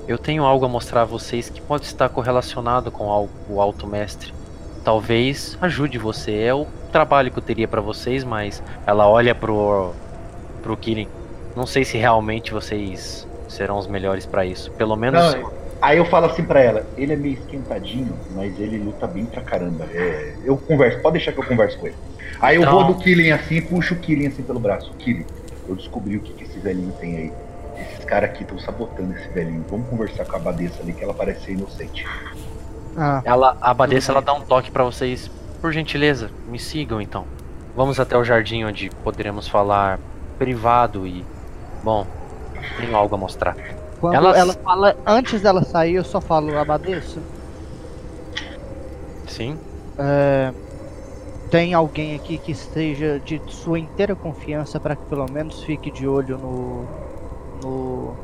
Eu 0.09 0.19
tenho 0.19 0.43
algo 0.45 0.65
a 0.65 0.69
mostrar 0.69 1.03
a 1.03 1.05
vocês 1.05 1.49
que 1.49 1.61
pode 1.63 1.85
estar 1.85 2.09
correlacionado 2.09 2.91
com 2.91 3.07
o 3.49 3.61
Alto 3.61 3.87
Mestre. 3.87 4.35
Talvez 4.83 5.57
ajude 5.63 5.97
você. 5.97 6.33
É 6.43 6.53
o 6.55 6.67
trabalho 6.93 7.31
que 7.31 7.39
eu 7.39 7.43
teria 7.43 7.69
pra 7.69 7.81
vocês, 7.81 8.23
mas 8.25 8.63
ela 8.87 9.09
olha 9.09 9.35
pro 9.35 9.93
pro 10.63 10.77
Kirin. 10.77 11.09
Não 11.55 11.67
sei 11.67 11.85
se 11.85 11.97
realmente 11.97 12.53
vocês 12.53 13.27
serão 13.49 13.79
os 13.79 13.87
melhores 13.87 14.27
pra 14.27 14.45
isso. 14.45 14.71
Pelo 14.73 14.97
menos 14.97 15.35
Não, 15.35 15.51
aí 15.85 15.99
eu 15.99 16.05
falo 16.07 16.27
assim 16.27 16.43
pra 16.45 16.61
ela, 16.61 16.87
ele 16.97 17.13
é 17.13 17.17
meio 17.17 17.35
esquentadinho, 17.35 18.13
mas 18.35 18.59
ele 18.59 18.79
luta 18.79 19.07
bem 19.07 19.25
pra 19.25 19.43
caramba. 19.43 19.85
É, 19.93 20.35
eu 20.45 20.57
converso, 20.57 21.01
pode 21.01 21.15
deixar 21.19 21.33
que 21.33 21.39
eu 21.39 21.45
converso 21.45 21.79
com 21.79 21.87
ele. 21.87 21.97
Aí 22.41 22.57
eu 22.57 22.63
Então- 22.63 22.75
vou 22.75 22.85
do 22.85 22.95
Killing 23.01 23.31
assim 23.31 23.57
e 23.57 23.61
puxo 23.63 23.95
o 23.95 23.99
Killing 23.99 24.27
assim 24.27 24.43
pelo 24.43 24.59
braço. 24.61 24.93
Killing, 24.99 25.25
eu 25.69 25.75
descobri 25.77 26.17
o 26.17 26.21
que, 26.21 26.33
que 26.33 26.45
esse 26.45 26.59
velhinho 26.59 26.93
tem 27.01 27.17
aí. 27.17 27.33
Esses 27.81 28.05
caras 28.05 28.31
aqui 28.31 28.43
estão 28.43 28.59
sabotando 28.59 29.15
esse 29.15 29.29
velhinho. 29.29 29.65
Vamos 29.69 29.89
conversar 29.89 30.25
com 30.25 30.35
a 30.35 30.39
Abadesa 30.39 30.75
ali, 30.81 30.93
que 30.93 31.03
ela 31.03 31.15
parece 31.15 31.47
ser 31.47 31.53
inocente. 31.53 32.07
Ah, 32.97 33.21
Ela, 33.25 33.57
a 33.61 33.71
abadesa, 33.73 34.13
ela 34.13 34.23
dá 34.23 34.33
um 34.33 34.41
toque 34.43 34.71
pra 34.71 34.85
vocês. 34.85 35.29
Por 35.61 35.73
gentileza, 35.73 36.31
me 36.49 36.59
sigam 36.59 37.01
então. 37.01 37.25
Vamos 37.75 37.99
até 37.99 38.17
o 38.17 38.23
jardim 38.23 38.63
onde 38.65 38.89
poderemos 39.03 39.49
falar 39.49 39.99
privado 40.39 41.05
e. 41.07 41.25
Bom, 41.83 42.07
tenho 42.79 42.95
algo 42.95 43.15
a 43.17 43.19
mostrar. 43.19 43.57
Quando 44.11 44.17
Elas- 44.17 44.37
ela 44.37 44.53
fala, 44.53 44.97
antes 45.07 45.41
dela 45.41 45.65
sair, 45.65 45.95
eu 45.95 46.05
só 46.05 46.21
falo, 46.21 46.59
Abadeça, 46.59 47.21
Sim? 49.27 49.57
é, 49.99 50.53
tem 51.51 51.73
alguém 51.73 52.15
aqui 52.15 52.37
que 52.37 52.53
esteja 52.53 53.19
de 53.19 53.41
sua 53.49 53.79
inteira 53.79 54.15
confiança 54.15 54.79
para 54.79 54.95
que 54.95 55.05
pelo 55.07 55.31
menos 55.31 55.63
fique 55.63 55.91
de 55.91 56.07
olho 56.07 56.37
no. 56.37 56.85
no. 57.63 58.15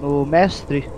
no 0.00 0.26
mestre? 0.26 0.88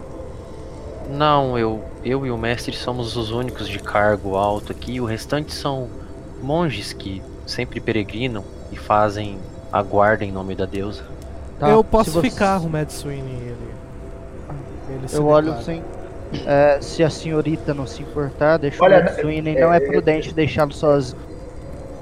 Não, 1.09 1.59
eu, 1.59 1.83
eu 2.05 2.27
e 2.27 2.31
o 2.31 2.37
mestre 2.37 2.75
somos 2.77 3.17
os 3.17 3.31
únicos 3.31 3.69
de 3.69 3.79
cargo 3.79 4.37
alto 4.37 4.73
aqui. 4.73 5.01
O 5.01 5.05
restante 5.05 5.53
são 5.53 5.89
monges 6.43 6.93
que 6.93 7.23
sempre 7.47 7.81
peregrinam 7.81 8.45
e 8.73 8.77
fazem 8.77 9.39
a 9.73 9.83
guarda 9.83 10.25
em 10.25 10.33
nome 10.33 10.55
da 10.55 10.65
deusa. 10.67 11.05
Tá? 11.59 11.71
eu 11.71 11.85
posso 11.85 12.11
você- 12.11 12.31
ficar 12.31 12.61
com 12.61 12.67
o 12.67 12.71
Mad 12.71 12.91
Sweeney 12.91 13.33
ele. 13.33 13.74
Eu 15.13 15.27
olho 15.27 15.53
declara. 15.53 15.61
assim. 15.61 15.83
é, 16.47 16.79
se 16.81 17.03
a 17.03 17.11
senhorita 17.11 17.73
não 17.73 17.87
se 17.87 18.03
importar, 18.03 18.57
deixa 18.59 18.83
Olha, 18.83 19.05
o 19.05 19.21
Sweeney, 19.21 19.59
não 19.59 19.73
é 19.73 19.79
é- 19.79 19.81
prudente 19.81 20.33
deixá-lo 20.35 20.73
sozinho. 20.73 21.21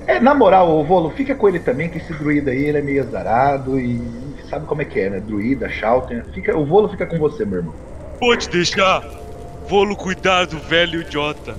É, 0.06 0.18
na 0.18 0.34
moral, 0.34 0.68
ô 0.68 0.82
Volo, 0.82 1.10
fica 1.10 1.34
com 1.34 1.48
ele 1.48 1.60
também, 1.60 1.88
que 1.88 1.98
esse 1.98 2.12
druida 2.14 2.50
aí 2.50 2.64
ele 2.64 2.78
é 2.78 2.82
meio 2.82 3.02
azarado 3.02 3.78
e 3.78 4.00
sabe 4.50 4.66
como 4.66 4.82
é 4.82 4.84
que 4.84 4.98
é, 4.98 5.08
né? 5.10 5.20
Druida, 5.20 5.68
Shouter. 5.68 6.24
Fica, 6.34 6.56
o 6.56 6.66
Volo 6.66 6.88
fica 6.88 7.06
com 7.06 7.18
você, 7.18 7.44
meu 7.44 7.58
irmão. 7.58 7.74
Pode 8.18 8.48
deixar. 8.48 9.02
Vou 9.68 9.96
cuidar 9.96 10.46
do 10.46 10.58
velho 10.58 11.00
idiota. 11.00 11.54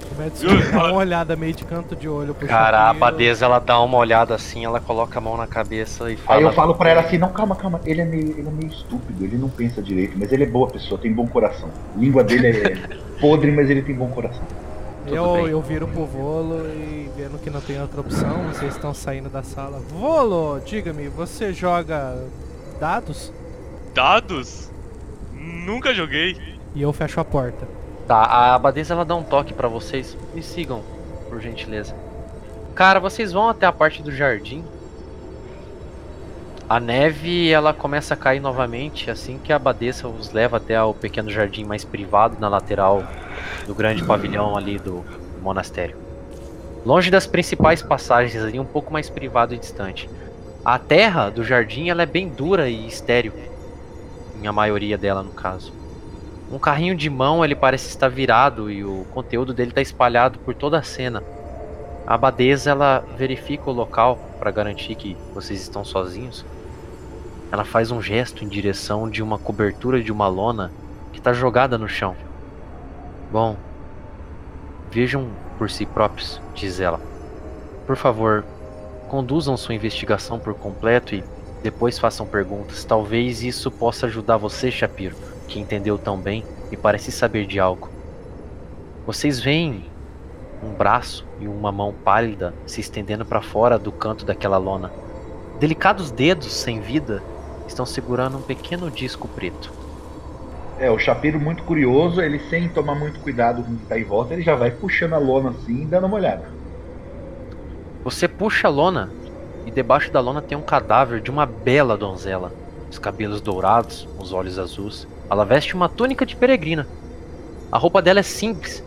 Dá 0.71 0.85
uma 0.85 0.93
olhada 0.93 1.35
meio 1.35 1.53
de 1.53 1.63
canto 1.65 1.95
de 1.95 2.07
olho 2.07 2.33
pro 2.33 2.47
Cara, 2.47 2.81
a 2.81 2.89
abadesa 2.89 3.45
ela 3.45 3.59
dá 3.59 3.79
uma 3.81 3.97
olhada 3.97 4.35
assim, 4.35 4.65
ela 4.65 4.79
coloca 4.79 5.17
a 5.17 5.21
mão 5.21 5.35
na 5.37 5.47
cabeça 5.47 6.11
e 6.11 6.17
fala. 6.17 6.39
Aí 6.39 6.45
eu 6.45 6.53
falo 6.53 6.75
pra 6.75 6.89
ela 6.91 7.01
assim, 7.01 7.17
não, 7.17 7.29
calma, 7.29 7.55
calma, 7.55 7.81
ele 7.85 8.01
é 8.01 8.05
meio, 8.05 8.37
ele 8.37 8.47
é 8.47 8.51
meio 8.51 8.71
estúpido, 8.71 9.23
ele 9.23 9.37
não 9.37 9.49
pensa 9.49 9.81
direito, 9.81 10.17
mas 10.17 10.31
ele 10.31 10.43
é 10.43 10.47
boa 10.47 10.67
pessoa, 10.67 10.99
tem 10.99 11.11
bom 11.11 11.27
coração. 11.27 11.69
A 11.95 11.99
língua 11.99 12.23
dele 12.23 12.47
é 12.47 12.97
podre, 13.19 13.51
mas 13.51 13.69
ele 13.69 13.81
tem 13.81 13.95
bom 13.95 14.07
coração. 14.09 14.43
Tudo 15.05 15.15
Eu, 15.15 15.33
bem. 15.33 15.47
eu 15.47 15.61
viro 15.61 15.87
pro 15.87 16.05
Volo 16.05 16.65
e 16.67 17.09
vendo 17.17 17.37
que 17.41 17.49
não 17.49 17.59
tem 17.61 17.81
outra 17.81 17.99
opção, 18.01 18.43
vocês 18.53 18.73
estão 18.73 18.93
saindo 18.93 19.29
da 19.29 19.43
sala. 19.43 19.79
Volo, 19.89 20.61
diga-me, 20.65 21.07
você 21.09 21.51
joga 21.51 22.15
dados? 22.79 23.31
Dados? 23.93 24.69
Nunca 25.33 25.93
joguei. 25.93 26.37
E 26.75 26.81
eu 26.81 26.93
fecho 26.93 27.19
a 27.19 27.25
porta. 27.25 27.67
Tá, 28.07 28.17
a 28.17 28.55
abadesa 28.55 28.93
ela 28.93 29.05
dá 29.05 29.15
um 29.15 29.23
toque 29.23 29.53
pra 29.53 29.67
vocês. 29.67 30.17
Me 30.33 30.41
sigam, 30.41 30.81
por 31.29 31.41
gentileza. 31.41 31.95
Cara, 32.75 32.99
vocês 32.99 33.31
vão 33.31 33.49
até 33.49 33.65
a 33.65 33.71
parte 33.71 34.01
do 34.01 34.11
jardim. 34.11 34.63
A 36.67 36.79
neve 36.79 37.51
ela 37.51 37.73
começa 37.73 38.13
a 38.13 38.17
cair 38.17 38.39
novamente 38.39 39.11
assim 39.11 39.37
que 39.37 39.53
a 39.53 39.57
abadesa 39.57 40.07
os 40.07 40.31
leva 40.31 40.57
até 40.57 40.81
o 40.81 40.93
pequeno 40.93 41.29
jardim 41.29 41.65
mais 41.65 41.83
privado 41.83 42.37
na 42.39 42.47
lateral 42.47 43.03
do 43.67 43.75
grande 43.75 44.03
pavilhão 44.03 44.57
ali 44.57 44.79
do 44.79 45.03
monastério. 45.41 45.97
Longe 46.85 47.11
das 47.11 47.27
principais 47.27 47.81
passagens 47.81 48.43
ali, 48.43 48.59
um 48.59 48.65
pouco 48.65 48.91
mais 48.91 49.09
privado 49.09 49.53
e 49.53 49.57
distante. 49.57 50.09
A 50.65 50.79
terra 50.79 51.29
do 51.29 51.43
jardim 51.43 51.89
ela 51.89 52.03
é 52.03 52.05
bem 52.05 52.27
dura 52.27 52.69
e 52.69 52.87
estéril, 52.87 53.33
em 54.41 54.47
a 54.47 54.51
maioria 54.51 54.97
dela 54.97 55.21
no 55.21 55.31
caso. 55.31 55.71
Um 56.51 56.59
carrinho 56.59 56.95
de 56.95 57.09
mão 57.09 57.43
ele 57.43 57.55
parece 57.55 57.87
estar 57.87 58.09
virado 58.09 58.69
e 58.69 58.83
o 58.83 59.05
conteúdo 59.11 59.53
dele 59.53 59.71
está 59.71 59.81
espalhado 59.81 60.39
por 60.39 60.53
toda 60.53 60.77
a 60.77 60.83
cena. 60.83 61.23
A 62.05 62.15
abadesa 62.15 62.71
ela 62.71 63.03
verifica 63.17 63.69
o 63.69 63.73
local 63.73 64.19
para 64.37 64.51
garantir 64.51 64.95
que 64.95 65.17
vocês 65.33 65.61
estão 65.61 65.85
sozinhos. 65.85 66.45
Ela 67.51 67.63
faz 67.63 67.91
um 67.91 68.01
gesto 68.01 68.43
em 68.43 68.47
direção 68.47 69.09
de 69.09 69.23
uma 69.23 69.37
cobertura 69.39 70.01
de 70.01 70.11
uma 70.11 70.27
lona 70.27 70.71
que 71.11 71.19
está 71.19 71.31
jogada 71.33 71.77
no 71.77 71.87
chão. 71.87 72.15
Bom, 73.31 73.55
vejam 74.91 75.29
por 75.57 75.71
si 75.71 75.85
próprios, 75.85 76.41
diz 76.53 76.79
ela. 76.79 76.99
Por 77.87 77.95
favor, 77.95 78.43
conduzam 79.07 79.55
sua 79.55 79.75
investigação 79.75 80.39
por 80.39 80.53
completo 80.53 81.15
e 81.15 81.23
depois 81.63 81.97
façam 81.97 82.27
perguntas. 82.27 82.83
Talvez 82.83 83.43
isso 83.43 83.71
possa 83.71 84.07
ajudar 84.07 84.37
você, 84.37 84.69
Shapiro 84.69 85.32
que 85.47 85.59
entendeu 85.59 85.97
tão 85.97 86.17
bem 86.17 86.43
e 86.71 86.77
parece 86.77 87.11
saber 87.11 87.45
de 87.45 87.59
algo. 87.59 87.89
Vocês 89.05 89.39
veem 89.39 89.85
um 90.63 90.73
braço 90.73 91.25
e 91.39 91.47
uma 91.47 91.71
mão 91.71 91.93
pálida 92.03 92.53
se 92.65 92.79
estendendo 92.79 93.25
para 93.25 93.41
fora 93.41 93.77
do 93.77 93.91
canto 93.91 94.25
daquela 94.25 94.57
lona. 94.57 94.91
Delicados 95.59 96.09
dedos 96.09 96.51
sem 96.51 96.79
vida 96.79 97.21
estão 97.67 97.85
segurando 97.85 98.37
um 98.37 98.41
pequeno 98.41 98.89
disco 98.89 99.27
preto. 99.27 99.71
É, 100.79 100.89
o 100.89 100.97
chapeiro 100.97 101.39
muito 101.39 101.63
curioso, 101.63 102.21
ele 102.21 102.39
sem 102.49 102.67
tomar 102.67 102.95
muito 102.95 103.19
cuidado 103.19 103.63
com 103.63 103.71
o 103.71 103.75
que 103.77 103.85
tá 103.85 103.97
em 103.97 104.03
volta, 104.03 104.33
ele 104.33 104.41
já 104.41 104.55
vai 104.55 104.71
puxando 104.71 105.13
a 105.13 105.17
lona 105.17 105.51
assim 105.51 105.83
e 105.83 105.85
dando 105.85 106.07
uma 106.07 106.15
olhada. 106.17 106.43
Você 108.03 108.27
puxa 108.27 108.67
a 108.67 108.71
lona 108.71 109.09
e 109.65 109.71
debaixo 109.71 110.11
da 110.11 110.19
lona 110.19 110.41
tem 110.41 110.57
um 110.57 110.61
cadáver 110.61 111.21
de 111.21 111.31
uma 111.31 111.45
bela 111.45 111.95
donzela. 111.95 112.51
Os 112.89 112.99
cabelos 112.99 113.39
dourados, 113.39 114.07
os 114.19 114.33
olhos 114.33 114.59
azuis. 114.59 115.07
Ela 115.33 115.45
veste 115.45 115.73
uma 115.73 115.89
túnica 115.89 116.27
de 116.27 116.35
peregrina. 116.35 116.87
A 117.71 117.77
roupa 117.79 118.03
dela 118.03 118.19
é 118.19 118.23
simples, 118.23 118.83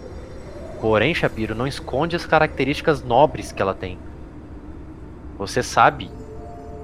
porém, 0.81 1.13
Shapiro 1.13 1.57
não 1.57 1.67
esconde 1.67 2.15
as 2.15 2.25
características 2.25 3.03
nobres 3.03 3.51
que 3.51 3.61
ela 3.61 3.75
tem. 3.75 3.99
Você 5.37 5.61
sabe 5.61 6.09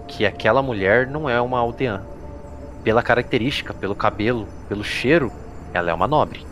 que 0.09 0.27
aquela 0.27 0.65
mulher 0.65 1.07
não 1.07 1.31
é 1.31 1.41
uma 1.41 1.61
aldeã. 1.61 2.03
Pela 2.83 3.05
característica, 3.05 3.73
pelo 3.73 3.95
cabelo, 3.95 4.49
pelo 4.69 4.83
cheiro, 4.83 5.31
ela 5.73 5.93
é 5.93 5.95
uma 5.95 6.09
nobre. 6.09 6.45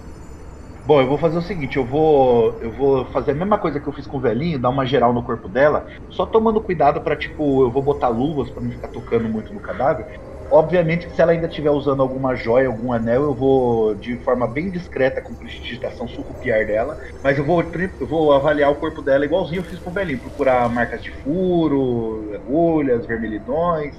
Bom, 0.87 1.01
eu 1.01 1.09
vou 1.09 1.19
fazer 1.19 1.39
o 1.39 1.43
seguinte, 1.43 1.79
eu 1.79 1.85
vou 1.85 2.57
eu 2.61 2.71
vou 2.71 3.07
fazer 3.07 3.33
a 3.33 3.35
mesma 3.35 3.59
coisa 3.59 3.81
que 3.81 3.89
eu 3.89 3.93
fiz 3.93 4.07
com 4.07 4.19
o 4.19 4.21
velhinho, 4.21 4.57
dar 4.57 4.71
uma 4.71 4.87
geral 4.87 5.13
no 5.13 5.25
corpo 5.25 5.49
dela, 5.49 5.85
só 6.09 6.25
tomando 6.25 6.63
cuidado 6.63 7.01
pra, 7.01 7.17
tipo, 7.17 7.65
eu 7.65 7.73
vou 7.73 7.83
botar 7.83 8.07
luvas 8.07 8.53
pra 8.53 8.63
não 8.63 8.71
ficar 8.71 8.87
tocando 8.89 9.29
muito 9.29 9.53
no 9.53 9.61
cadáver. 9.61 10.07
Obviamente 10.51 11.07
que 11.07 11.15
se 11.15 11.23
ela 11.23 11.31
ainda 11.31 11.47
estiver 11.47 11.71
usando 11.71 12.03
alguma 12.03 12.35
joia, 12.35 12.67
algum 12.67 12.93
anel, 12.93 13.23
eu 13.23 13.35
vou 13.35 13.95
de 13.95 14.17
forma 14.17 14.49
bem 14.49 14.69
discreta 14.69 15.21
com 15.21 15.33
prestidigitação 15.33 16.09
surrupiar 16.09 16.67
dela, 16.67 16.99
mas 17.23 17.39
eu 17.39 17.45
vou 17.45 17.63
eu 17.63 18.07
vou 18.07 18.33
avaliar 18.33 18.71
o 18.71 18.75
corpo 18.75 19.01
dela 19.01 19.25
igualzinho 19.25 19.61
eu 19.61 19.65
fiz 19.65 19.79
com 19.79 19.91
o 19.91 19.93
velhinho, 19.93 20.19
procurar 20.19 20.69
marcas 20.69 21.03
de 21.03 21.13
furo, 21.13 22.33
agulhas, 22.35 23.07
vermelhidões, 23.07 23.95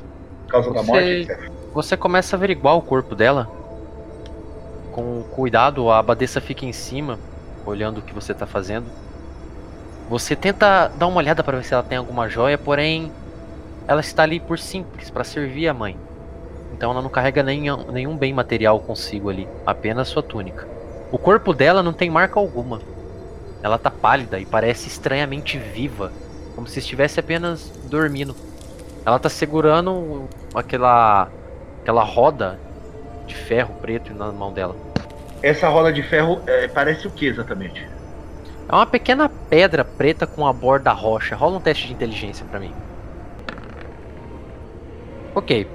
causa 0.49 0.71
da 0.73 0.81
Você- 0.81 0.91
morte, 0.91 1.07
etc. 1.31 1.51
Você 1.73 1.95
começa 1.95 2.35
a 2.35 2.37
averiguar 2.37 2.75
o 2.75 2.81
corpo 2.81 3.15
dela. 3.15 3.49
Com 4.91 5.23
cuidado, 5.31 5.89
a 5.89 5.99
abadesa 5.99 6.41
fica 6.41 6.65
em 6.65 6.73
cima, 6.73 7.17
olhando 7.65 7.99
o 7.99 8.01
que 8.01 8.13
você 8.13 8.33
tá 8.33 8.45
fazendo. 8.45 8.85
Você 10.09 10.35
tenta 10.35 10.89
dar 10.89 11.07
uma 11.07 11.17
olhada 11.17 11.41
para 11.41 11.57
ver 11.57 11.63
se 11.63 11.73
ela 11.73 11.81
tem 11.81 11.97
alguma 11.97 12.27
joia, 12.27 12.57
porém 12.57 13.09
ela 13.87 14.01
está 14.01 14.23
ali 14.23 14.37
por 14.37 14.59
simples, 14.59 15.09
para 15.09 15.23
servir 15.23 15.69
a 15.69 15.73
mãe. 15.73 15.95
Então 16.71 16.91
ela 16.91 17.01
não 17.01 17.09
carrega 17.09 17.43
nenhum, 17.43 17.91
nenhum 17.91 18.17
bem 18.17 18.33
material 18.33 18.79
consigo 18.79 19.29
ali, 19.29 19.47
apenas 19.65 20.07
sua 20.07 20.23
túnica. 20.23 20.67
O 21.11 21.17
corpo 21.17 21.53
dela 21.53 21.83
não 21.83 21.93
tem 21.93 22.09
marca 22.09 22.39
alguma. 22.39 22.79
Ela 23.61 23.77
tá 23.77 23.91
pálida 23.91 24.39
e 24.39 24.45
parece 24.45 24.87
estranhamente 24.87 25.57
viva, 25.57 26.11
como 26.55 26.67
se 26.67 26.79
estivesse 26.79 27.19
apenas 27.19 27.71
dormindo. 27.89 28.35
Ela 29.05 29.19
tá 29.19 29.29
segurando 29.29 30.27
aquela 30.55 31.29
aquela 31.81 32.03
roda 32.03 32.59
de 33.25 33.35
ferro 33.35 33.73
preto 33.81 34.13
na 34.13 34.31
mão 34.31 34.53
dela. 34.53 34.75
Essa 35.41 35.67
roda 35.67 35.91
de 35.91 36.03
ferro 36.03 36.41
é, 36.45 36.67
parece 36.67 37.07
o 37.07 37.11
que 37.11 37.25
exatamente? 37.25 37.87
É 38.69 38.75
uma 38.75 38.85
pequena 38.85 39.27
pedra 39.49 39.83
preta 39.83 40.27
com 40.27 40.45
a 40.45 40.53
borda 40.53 40.91
roxa. 40.91 41.35
Rola 41.35 41.57
um 41.57 41.61
teste 41.61 41.87
de 41.87 41.93
inteligência 41.93 42.45
pra 42.45 42.59
mim. 42.59 42.73
Ok. 45.35 45.67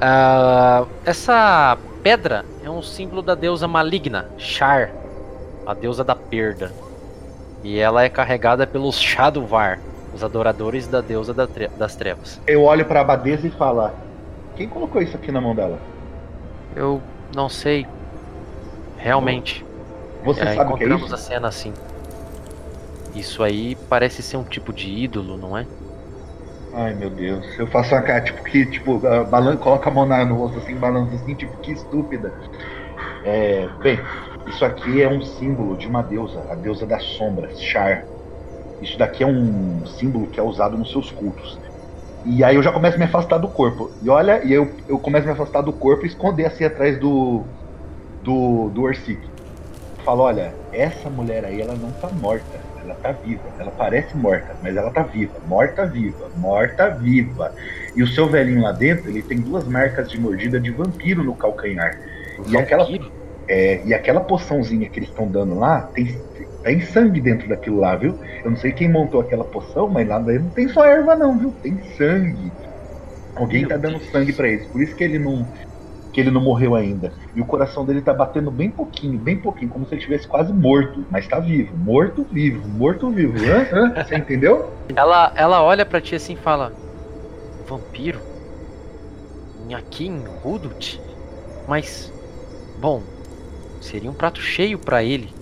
Ah, 0.00 0.86
essa 1.04 1.76
pedra 2.02 2.44
é 2.64 2.70
um 2.70 2.82
símbolo 2.82 3.20
da 3.22 3.34
deusa 3.34 3.68
maligna, 3.68 4.26
Shar, 4.38 4.90
a 5.66 5.74
deusa 5.74 6.02
da 6.02 6.14
perda. 6.14 6.72
E 7.62 7.78
ela 7.78 8.02
é 8.02 8.08
carregada 8.08 8.66
pelos 8.66 8.98
Shadowvar, 8.98 9.78
os 10.14 10.24
adoradores 10.24 10.86
da 10.88 11.00
deusa 11.02 11.34
da 11.34 11.46
tre- 11.46 11.68
das 11.76 11.94
trevas. 11.94 12.40
Eu 12.46 12.62
olho 12.64 12.86
pra 12.86 13.02
abadesa 13.02 13.46
e 13.46 13.50
falo, 13.50 13.90
quem 14.56 14.66
colocou 14.68 15.02
isso 15.02 15.16
aqui 15.16 15.30
na 15.30 15.40
mão 15.40 15.54
dela? 15.54 15.78
Eu 16.74 17.02
não 17.34 17.48
sei. 17.48 17.86
Realmente. 18.96 19.64
Você 20.24 20.40
É, 20.40 20.54
sabe 20.54 20.72
o 20.72 20.76
que 20.76 20.84
é 20.84 20.86
encontramos 20.86 21.06
isso? 21.06 21.14
a 21.14 21.18
cena 21.18 21.48
assim. 21.48 21.74
Isso 23.14 23.42
aí 23.42 23.74
parece 23.88 24.22
ser 24.22 24.36
um 24.36 24.44
tipo 24.44 24.72
de 24.72 24.88
ídolo, 24.88 25.36
não 25.36 25.56
é? 25.56 25.66
Ai 26.72 26.94
meu 26.94 27.10
Deus, 27.10 27.46
eu 27.58 27.66
faço 27.66 27.94
uma 27.94 28.02
cara, 28.02 28.22
tipo, 28.22 28.42
que, 28.44 28.64
tipo, 28.70 29.00
balan 29.00 29.56
coloca 29.56 29.88
a 29.90 29.92
mão 29.92 30.06
na- 30.06 30.24
no 30.24 30.36
rosto 30.36 30.58
assim, 30.58 30.78
balança 30.78 31.16
assim, 31.16 31.36
tipo, 31.36 31.58
que 31.60 31.72
estúpida. 31.72 32.32
É, 33.22 33.68
bem, 33.68 34.08
isso 34.46 34.64
aqui 34.64 35.00
é 35.02 35.08
um 35.08 35.20
símbolo 35.22 35.76
de 35.76 35.88
uma 35.88 36.02
deusa, 36.02 36.44
a 36.50 36.54
deusa 36.56 36.86
das 36.86 37.04
sombras, 37.04 37.54
Shar. 37.60 38.06
Isso 38.80 38.98
daqui 38.98 39.22
é 39.24 39.26
um 39.26 39.84
símbolo 39.86 40.30
que 40.30 40.40
é 40.40 40.44
usado 40.44 40.78
nos 40.78 40.92
seus 40.92 41.10
cultos. 41.12 41.60
E 42.24 42.44
aí 42.44 42.56
eu 42.56 42.62
já 42.62 42.72
começo 42.72 42.96
a 42.96 42.98
me 43.00 43.06
afastar 43.06 43.38
do 43.38 43.52
corpo. 43.52 43.96
E 44.00 44.10
olha, 44.10 44.44
e 44.46 44.52
eu, 44.52 44.76
eu 44.88 45.00
começo 45.00 45.24
a 45.24 45.28
me 45.28 45.34
afastar 45.34 45.62
do 45.62 45.78
corpo 45.78 46.04
e 46.06 46.08
esconder 46.08 46.46
assim 46.46 46.64
atrás 46.64 46.98
do. 47.00 47.52
do. 48.20 48.70
do 48.70 48.82
Orsic. 48.82 49.22
Falo, 50.04 50.22
olha, 50.24 50.58
essa 50.72 51.10
mulher 51.10 51.44
aí, 51.44 51.60
ela 51.60 51.76
não 51.76 51.94
tá 51.94 52.10
morta. 52.12 52.59
Ela 52.90 52.98
tá 52.98 53.12
viva. 53.12 53.52
Ela 53.58 53.70
parece 53.70 54.16
morta, 54.16 54.56
mas 54.60 54.76
ela 54.76 54.90
tá 54.92 55.02
viva. 55.02 55.40
Morta 55.46 55.86
viva. 55.86 56.30
Morta 56.34 56.90
viva. 56.90 57.52
E 57.94 58.02
o 58.02 58.06
seu 58.06 58.28
velhinho 58.28 58.62
lá 58.62 58.72
dentro, 58.72 59.10
ele 59.10 59.22
tem 59.22 59.40
duas 59.40 59.66
marcas 59.68 60.08
de 60.08 60.20
mordida 60.20 60.60
de 60.60 60.70
vampiro 60.72 61.22
no 61.22 61.36
calcanhar. 61.36 61.92
E 62.48 62.56
aquela, 62.56 62.86
é, 63.48 63.86
e 63.86 63.94
aquela 63.94 64.20
poçãozinha 64.20 64.88
que 64.90 64.98
eles 64.98 65.08
estão 65.08 65.30
dando 65.30 65.54
lá, 65.54 65.82
tem, 65.94 66.06
tem 66.62 66.80
sangue 66.80 67.20
dentro 67.20 67.48
daquilo 67.48 67.78
lá, 67.78 67.96
viu? 67.96 68.18
Eu 68.44 68.50
não 68.50 68.56
sei 68.58 68.72
quem 68.72 68.90
montou 68.90 69.20
aquela 69.20 69.44
poção, 69.44 69.88
mas 69.88 70.08
lá 70.08 70.18
daí 70.18 70.38
não 70.38 70.50
tem 70.50 70.68
só 70.68 70.84
erva 70.84 71.14
não, 71.16 71.38
viu? 71.38 71.52
Tem 71.62 71.78
sangue. 71.96 72.50
Alguém 73.36 73.60
Meu 73.60 73.68
tá 73.70 73.76
dando 73.76 73.98
Deus. 73.98 74.10
sangue 74.10 74.32
pra 74.32 74.48
eles, 74.48 74.66
por 74.66 74.82
isso 74.82 74.96
que 74.96 75.04
ele 75.04 75.18
não 75.18 75.46
ele 76.20 76.30
não 76.30 76.40
morreu 76.40 76.74
ainda. 76.74 77.12
E 77.34 77.40
o 77.40 77.44
coração 77.44 77.84
dele 77.84 78.00
tá 78.00 78.12
batendo 78.12 78.50
bem 78.50 78.70
pouquinho, 78.70 79.18
bem 79.18 79.36
pouquinho, 79.36 79.70
como 79.70 79.86
se 79.86 79.94
ele 79.94 80.00
estivesse 80.00 80.28
quase 80.28 80.52
morto, 80.52 81.04
mas 81.10 81.26
tá 81.26 81.40
vivo, 81.40 81.76
morto 81.76 82.26
vivo, 82.30 82.68
morto 82.68 83.10
vivo. 83.10 83.36
Hã? 83.44 83.66
Hã? 83.72 84.04
Você 84.04 84.16
entendeu? 84.16 84.70
Ela, 84.94 85.32
ela 85.34 85.62
olha 85.62 85.84
pra 85.84 86.00
ti 86.00 86.14
assim 86.14 86.34
e 86.34 86.36
fala: 86.36 86.72
Vampiro? 87.66 88.20
Aqui 89.76 90.06
em 90.08 90.24
Hudut? 90.44 91.00
Mas, 91.68 92.12
bom, 92.80 93.02
seria 93.80 94.10
um 94.10 94.14
prato 94.14 94.40
cheio 94.40 94.78
pra 94.78 95.04
ele. 95.04 95.39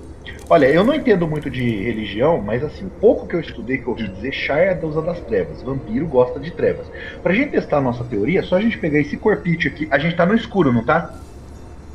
Olha, 0.50 0.66
eu 0.66 0.82
não 0.82 0.94
entendo 0.94 1.26
muito 1.28 1.50
de 1.50 1.62
religião, 1.82 2.40
mas 2.40 2.64
assim, 2.64 2.86
o 2.86 2.90
pouco 2.90 3.26
que 3.26 3.36
eu 3.36 3.40
estudei 3.40 3.76
que 3.78 3.84
eu 3.84 3.90
ouvi 3.90 4.08
dizer, 4.08 4.32
Shar 4.32 4.58
é 4.58 4.70
a 4.70 4.74
deusa 4.74 5.02
das 5.02 5.20
trevas, 5.20 5.62
vampiro 5.62 6.06
gosta 6.06 6.40
de 6.40 6.50
trevas. 6.50 6.86
Pra 7.22 7.34
gente 7.34 7.50
testar 7.50 7.78
a 7.78 7.80
nossa 7.82 8.02
teoria, 8.04 8.40
é 8.40 8.42
só 8.42 8.56
a 8.56 8.60
gente 8.60 8.78
pegar 8.78 8.98
esse 8.98 9.16
corpite 9.18 9.68
aqui, 9.68 9.86
a 9.90 9.98
gente 9.98 10.16
tá 10.16 10.24
no 10.24 10.34
escuro, 10.34 10.72
não 10.72 10.82
tá? 10.82 11.14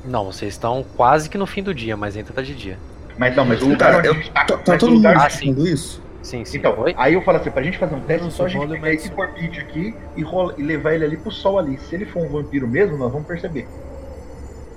Não, 0.06 0.26
vocês 0.26 0.54
estão 0.54 0.86
quase 0.96 1.30
que 1.30 1.38
no 1.38 1.48
fim 1.48 1.64
do 1.64 1.74
dia, 1.74 1.98
mas 1.98 2.16
ainda 2.16 2.32
tá 2.32 2.44
de 2.44 2.54
dia. 2.54 2.78
Mas 3.18 3.36
não, 3.36 3.44
mas 3.46 3.62
o 3.62 3.66
lugar 3.70 3.92
Cara, 3.92 3.98
onde 3.98 4.08
eu- 4.08 4.14
a 4.14 4.16
gente 4.18 4.32
tá, 4.32 4.46
Tá, 4.46 4.58
tá 4.58 4.78
todo 4.78 4.92
mundo 4.92 4.98
lugar... 4.98 5.18
Ah, 5.18 5.28
isso? 5.64 6.04
Sim, 6.22 6.46
sim. 6.46 6.58
Então, 6.58 6.80
Oi? 6.80 6.94
aí 6.96 7.16
eu 7.16 7.22
falo 7.22 7.38
assim, 7.38 7.50
pra 7.52 7.64
gente 7.64 7.78
fazer 7.78 7.96
um 7.96 8.02
teste, 8.02 8.28
é 8.28 8.30
só 8.32 8.46
a 8.46 8.48
gente 8.48 8.68
pegar 8.68 8.94
esse 8.94 9.10
corpite 9.10 9.60
aqui 9.60 9.94
e, 10.16 10.22
rola- 10.22 10.54
e 10.58 10.64
levar 10.64 10.94
ele 10.94 11.06
ali 11.06 11.18
pro 11.18 11.32
sol 11.32 11.58
ali. 11.58 11.78
Se 11.80 11.96
ele 11.96 12.06
for 12.06 12.24
um 12.24 12.30
vampiro 12.30 12.68
mesmo, 12.68 12.98
nós 12.98 13.12
vamos 13.12 13.28
perceber. 13.28 13.68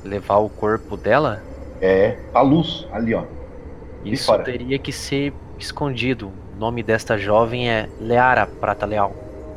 Levar 0.04 0.36
o 0.38 0.48
corpo 0.48 0.96
dela? 0.96 1.42
É, 1.80 2.16
a 2.34 2.40
luz, 2.40 2.86
ali 2.92 3.14
ó. 3.14 3.22
Isso 4.14 4.26
fora? 4.26 4.42
teria 4.44 4.78
que 4.78 4.92
ser 4.92 5.32
escondido. 5.58 6.32
O 6.56 6.58
nome 6.58 6.82
desta 6.82 7.16
jovem 7.18 7.68
é 7.70 7.88
Leara 8.00 8.46
Prata 8.46 8.86
Leal. 8.86 9.12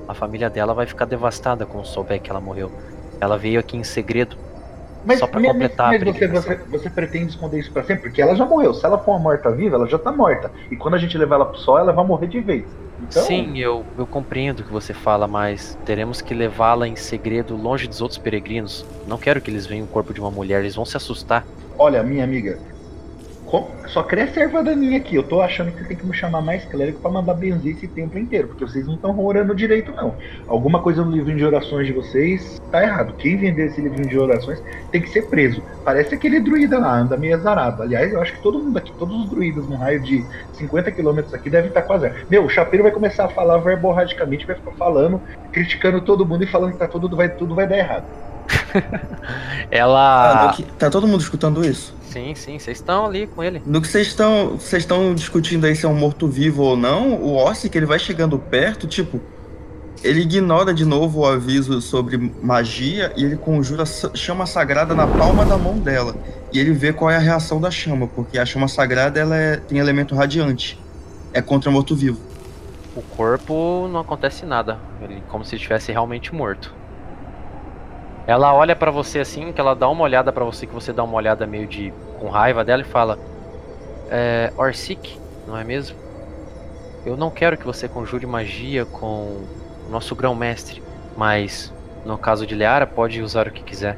A 0.08 0.14
família 0.14 0.50
dela 0.50 0.74
vai 0.74 0.86
ficar 0.86 1.06
devastada 1.06 1.66
quando 1.66 1.86
souber 1.86 2.20
que 2.22 2.30
ela 2.30 2.42
morreu. 2.42 2.72
Ela 3.22 3.38
veio 3.38 3.60
aqui 3.60 3.78
em 3.78 3.84
segredo. 3.84 4.36
Mas, 5.06 5.20
Só 5.20 5.28
pra 5.28 5.40
mas- 5.40 5.52
completar 5.52 5.88
a 5.88 5.90
mas 6.00 6.04
você, 6.04 6.28
você, 6.28 6.56
você 6.56 6.90
pretende 6.90 7.28
esconder 7.32 7.60
isso 7.60 7.72
pra 7.72 7.84
sempre? 7.84 8.04
Porque 8.10 8.22
ela 8.22 8.36
já 8.36 8.46
morreu. 8.46 8.74
Se 8.74 8.86
ela 8.86 8.98
for 8.98 9.12
uma 9.12 9.20
morta-viva, 9.20 9.76
ela 9.78 9.88
já 9.88 9.98
tá 9.98 10.12
morta. 10.12 10.52
E 10.70 10.76
quando 10.76 10.96
a 10.96 10.98
gente 10.98 11.18
levar 11.18 11.36
ela 11.36 11.46
pro 11.46 11.58
sol, 11.58 11.78
ela 11.80 11.94
vai 11.94 12.06
morrer 12.06 12.28
de 12.28 12.42
vez. 12.42 12.66
Então, 13.02 13.24
Sim, 13.24 13.58
eu, 13.58 13.86
eu 13.98 14.06
compreendo 14.06 14.60
o 14.60 14.64
que 14.64 14.74
você 14.74 14.94
fala, 14.94 15.26
mas 15.26 15.78
teremos 15.86 16.20
que 16.22 16.34
levá-la 16.34 16.86
em 16.86 16.98
segredo 16.98 17.56
longe 17.56 17.88
dos 17.88 18.02
outros 18.02 18.18
peregrinos. 18.18 18.86
Não 19.08 19.18
quero 19.18 19.40
que 19.40 19.50
eles 19.50 19.66
vejam 19.66 19.86
o 19.86 19.88
corpo 19.88 20.14
de 20.14 20.20
uma 20.20 20.30
mulher, 20.30 20.60
eles 20.60 20.76
vão 20.76 20.84
se 20.84 20.98
assustar. 20.98 21.46
olha, 21.78 22.04
minha 22.04 22.26
amiga, 22.26 22.60
com- 23.50 23.68
só 23.88 24.04
cresce 24.04 24.40
a 24.40 24.44
erva 24.44 24.64
daninha 24.64 24.98
aqui. 24.98 25.16
Eu 25.16 25.24
tô 25.24 25.42
achando 25.42 25.72
que 25.72 25.80
você 25.80 25.86
tem 25.86 25.98
que 25.98 26.06
me 26.06 26.14
chamar 26.14 26.42
mais 26.42 26.64
clérigo 26.66 27.00
pra 27.00 27.10
mandar 27.10 27.34
benzer 27.34 27.76
esse 27.76 27.88
tempo 27.88 28.18
inteiro. 28.20 28.50
Porque 28.50 28.64
vocês 28.64 28.86
não 28.86 28.94
estão 28.94 29.20
orando 29.20 29.56
direito, 29.56 29.92
não. 29.92 30.14
Alguma 30.48 30.80
coisa 30.82 31.04
no 31.04 31.12
livrinho 31.12 31.38
de 31.40 31.46
orações 31.46 31.88
de 31.88 31.94
vocês 31.94 32.62
tá 32.72 32.84
errado. 32.84 33.14
Quem 33.18 33.38
vender 33.38 33.68
esse 33.68 33.82
livrinho 33.82 34.08
de 34.08 34.20
orações 34.20 34.62
tem 34.92 35.02
que 35.02 35.10
ser 35.10 35.24
preso. 35.24 35.64
Parece 35.84 36.14
aquele 36.14 36.40
druida 36.40 36.78
lá, 36.78 37.00
anda 37.00 37.18
meio 37.18 37.36
azarado. 37.36 37.82
Aliás, 37.82 38.14
eu 38.14 38.22
acho 38.22 38.34
que 38.34 38.42
todo 38.42 38.60
mundo 38.60 38.78
aqui, 38.78 38.92
todos 39.00 39.24
os 39.24 39.30
druidas 39.30 39.68
num 39.68 39.78
raio 39.78 40.00
de 40.02 40.24
50 40.54 40.92
quilômetros 40.92 41.34
aqui 41.34 41.50
devem 41.50 41.70
estar 41.70 41.82
quase. 41.82 42.12
Meu, 42.30 42.46
o 42.46 42.50
chapeiro 42.50 42.84
vai 42.84 42.92
começar 42.92 43.26
a 43.26 43.30
falar 43.30 43.58
verborradicamente, 43.58 44.46
vai 44.46 44.56
ficar 44.56 44.72
falando, 44.74 45.20
criticando 45.52 46.02
todo 46.02 46.26
mundo 46.26 46.44
e 46.44 46.48
falando 46.48 46.74
que 46.74 46.78
tá 46.78 46.88
tudo 46.88 47.16
vai, 47.16 47.30
tudo 47.30 47.56
vai 47.56 47.68
dar 47.68 47.78
errado. 47.78 48.04
Ela. 49.72 50.50
Ah, 50.50 50.56
tá 50.78 50.90
todo 50.90 51.08
mundo 51.08 51.22
escutando 51.22 51.66
isso? 51.66 51.99
Sim, 52.10 52.34
sim, 52.36 52.58
vocês 52.58 52.78
estão 52.78 53.06
ali 53.06 53.28
com 53.28 53.44
ele. 53.44 53.62
No 53.66 53.82
que 53.82 53.88
vocês 53.88 54.08
estão 54.08 54.58
vocês 54.58 54.84
estão 54.84 55.14
discutindo 55.14 55.66
aí 55.66 55.76
se 55.76 55.86
é 55.86 55.90
um 55.90 55.94
morto-vivo 55.94 56.64
ou 56.64 56.76
não, 56.76 57.14
o 57.14 57.36
Orsic 57.36 57.76
ele 57.78 57.86
vai 57.86 58.00
chegando 58.00 58.40
perto, 58.40 58.88
tipo, 58.88 59.22
ele 60.04 60.22
ignora 60.22 60.74
de 60.74 60.86
novo 60.86 61.20
o 61.20 61.26
aviso 61.26 61.80
sobre 61.82 62.18
magia 62.42 63.14
e 63.16 63.24
ele 63.24 63.36
conjura 63.38 63.84
chama 63.86 64.46
sagrada 64.46 64.96
na 64.96 65.06
palma 65.06 65.46
da 65.46 65.58
mão 65.58 65.78
dela. 65.78 66.16
E 66.52 66.60
ele 66.60 66.72
vê 66.72 66.92
qual 66.92 67.12
é 67.12 67.16
a 67.16 67.20
reação 67.20 67.62
da 67.62 67.70
chama, 67.70 68.08
porque 68.08 68.40
a 68.40 68.46
chama 68.46 68.68
sagrada 68.68 69.20
ela 69.20 69.36
é- 69.36 69.58
tem 69.58 69.78
elemento 69.78 70.16
radiante. 70.16 70.80
É 71.32 71.42
contra 71.42 71.70
morto-vivo. 71.70 72.20
O 72.96 73.02
corpo 73.04 73.88
não 73.92 74.00
acontece 74.00 74.46
nada. 74.46 74.80
Ele 75.02 75.22
como 75.30 75.46
se 75.46 75.56
estivesse 75.58 75.92
realmente 75.92 76.34
morto. 76.34 76.74
Ela 78.30 78.54
olha 78.54 78.76
pra 78.76 78.92
você 78.92 79.18
assim, 79.20 79.52
que 79.52 79.60
ela 79.60 79.74
dá 79.76 79.90
uma 79.90 80.04
olhada 80.04 80.32
pra 80.32 80.46
você, 80.46 80.68
que 80.68 80.74
você 80.74 80.94
dá 80.94 81.04
uma 81.04 81.16
olhada 81.16 81.48
meio 81.48 81.66
de 81.66 81.92
com 82.20 82.30
raiva 82.30 82.64
dela 82.64 82.84
e 82.84 82.86
fala: 82.86 83.18
é, 84.12 84.54
Orsic, 84.56 85.18
não 85.48 85.58
é 85.58 85.64
mesmo? 85.64 85.98
Eu 87.04 87.18
não 87.18 87.32
quero 87.32 87.58
que 87.58 87.66
você 87.66 87.88
conjure 87.88 88.28
magia 88.28 88.86
com 88.86 89.48
o 89.88 89.92
nosso 89.92 90.16
grão-mestre, 90.16 90.84
mas 91.18 91.74
no 92.06 92.20
caso 92.20 92.46
de 92.46 92.54
Leara, 92.54 92.86
pode 92.86 93.20
usar 93.20 93.48
o 93.48 93.52
que 93.52 93.64
quiser. 93.64 93.98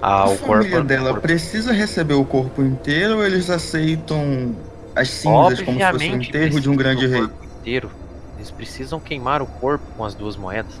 Ah, 0.00 0.22
a 0.22 0.24
o 0.30 0.36
família 0.38 0.70
corpo. 0.70 0.86
dela 0.86 1.02
o 1.10 1.12
corpo- 1.12 1.20
precisa 1.20 1.70
receber 1.70 2.14
o 2.14 2.24
corpo 2.24 2.62
inteiro 2.62 3.16
ou 3.16 3.26
eles 3.26 3.50
aceitam 3.50 4.54
as 4.96 5.10
cinzas 5.10 5.60
como 5.60 5.78
se 5.78 5.84
fosse 5.84 5.92
o 5.92 5.96
Obviamente 5.96 6.28
enterro 6.30 6.60
de 6.62 6.70
um 6.70 6.76
grande 6.76 7.06
rei? 7.06 7.28
inteiro. 7.60 7.90
Eles 8.36 8.50
precisam 8.50 8.98
queimar 8.98 9.42
o 9.42 9.46
corpo 9.46 9.84
com 9.98 10.02
as 10.02 10.14
duas 10.14 10.34
moedas. 10.34 10.80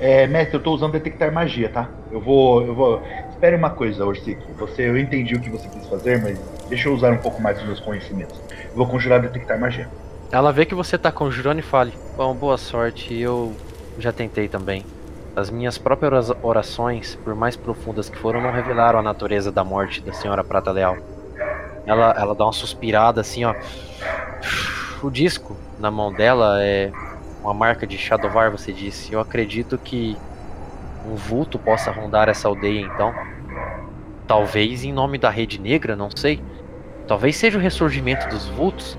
É, 0.00 0.26
mestre, 0.26 0.56
eu 0.56 0.62
tô 0.62 0.72
usando 0.72 0.92
detectar 0.92 1.32
magia, 1.32 1.68
tá? 1.68 1.88
Eu 2.10 2.20
vou. 2.20 2.64
Eu 2.64 2.74
vou. 2.74 3.02
Espere 3.30 3.56
uma 3.56 3.70
coisa, 3.70 4.04
Orsic. 4.04 4.38
Você, 4.58 4.88
eu 4.88 4.98
entendi 4.98 5.34
o 5.34 5.40
que 5.40 5.50
você 5.50 5.68
quis 5.68 5.86
fazer, 5.86 6.20
mas 6.20 6.38
deixa 6.68 6.88
eu 6.88 6.94
usar 6.94 7.12
um 7.12 7.18
pouco 7.18 7.40
mais 7.40 7.56
dos 7.58 7.66
meus 7.66 7.80
conhecimentos. 7.80 8.40
Eu 8.50 8.76
vou 8.76 8.86
conjurar 8.86 9.20
detectar 9.20 9.58
magia. 9.58 9.88
Ela 10.32 10.52
vê 10.52 10.66
que 10.66 10.74
você 10.74 10.98
tá 10.98 11.12
conjurando 11.12 11.60
e 11.60 11.62
fala: 11.62 11.90
Bom, 12.16 12.34
boa 12.34 12.58
sorte, 12.58 13.14
eu 13.14 13.54
já 13.98 14.12
tentei 14.12 14.48
também. 14.48 14.84
As 15.36 15.50
minhas 15.50 15.78
próprias 15.78 16.30
orações, 16.42 17.16
por 17.24 17.34
mais 17.34 17.56
profundas 17.56 18.08
que 18.08 18.16
foram, 18.16 18.40
não 18.40 18.52
revelaram 18.52 18.98
a 18.98 19.02
natureza 19.02 19.50
da 19.50 19.64
morte 19.64 20.00
da 20.00 20.12
senhora 20.12 20.44
Prata 20.44 20.70
Leal. 20.70 20.96
Ela, 21.86 22.14
ela 22.16 22.34
dá 22.34 22.44
uma 22.44 22.52
suspirada 22.52 23.20
assim, 23.20 23.44
ó. 23.44 23.54
O 25.02 25.10
disco 25.10 25.56
na 25.78 25.90
mão 25.90 26.12
dela 26.12 26.62
é 26.62 26.90
uma 27.44 27.52
marca 27.52 27.86
de 27.86 27.98
Shadowvar, 27.98 28.50
você 28.50 28.72
disse. 28.72 29.12
Eu 29.12 29.20
acredito 29.20 29.76
que 29.76 30.16
um 31.06 31.14
vulto 31.14 31.58
possa 31.58 31.90
rondar 31.90 32.28
essa 32.30 32.48
aldeia 32.48 32.80
então. 32.80 33.14
Talvez 34.26 34.82
em 34.82 34.92
nome 34.92 35.18
da 35.18 35.28
Rede 35.28 35.60
Negra, 35.60 35.94
não 35.94 36.08
sei. 36.10 36.42
Talvez 37.06 37.36
seja 37.36 37.58
o 37.58 37.60
ressurgimento 37.60 38.26
dos 38.28 38.48
vultos. 38.48 38.96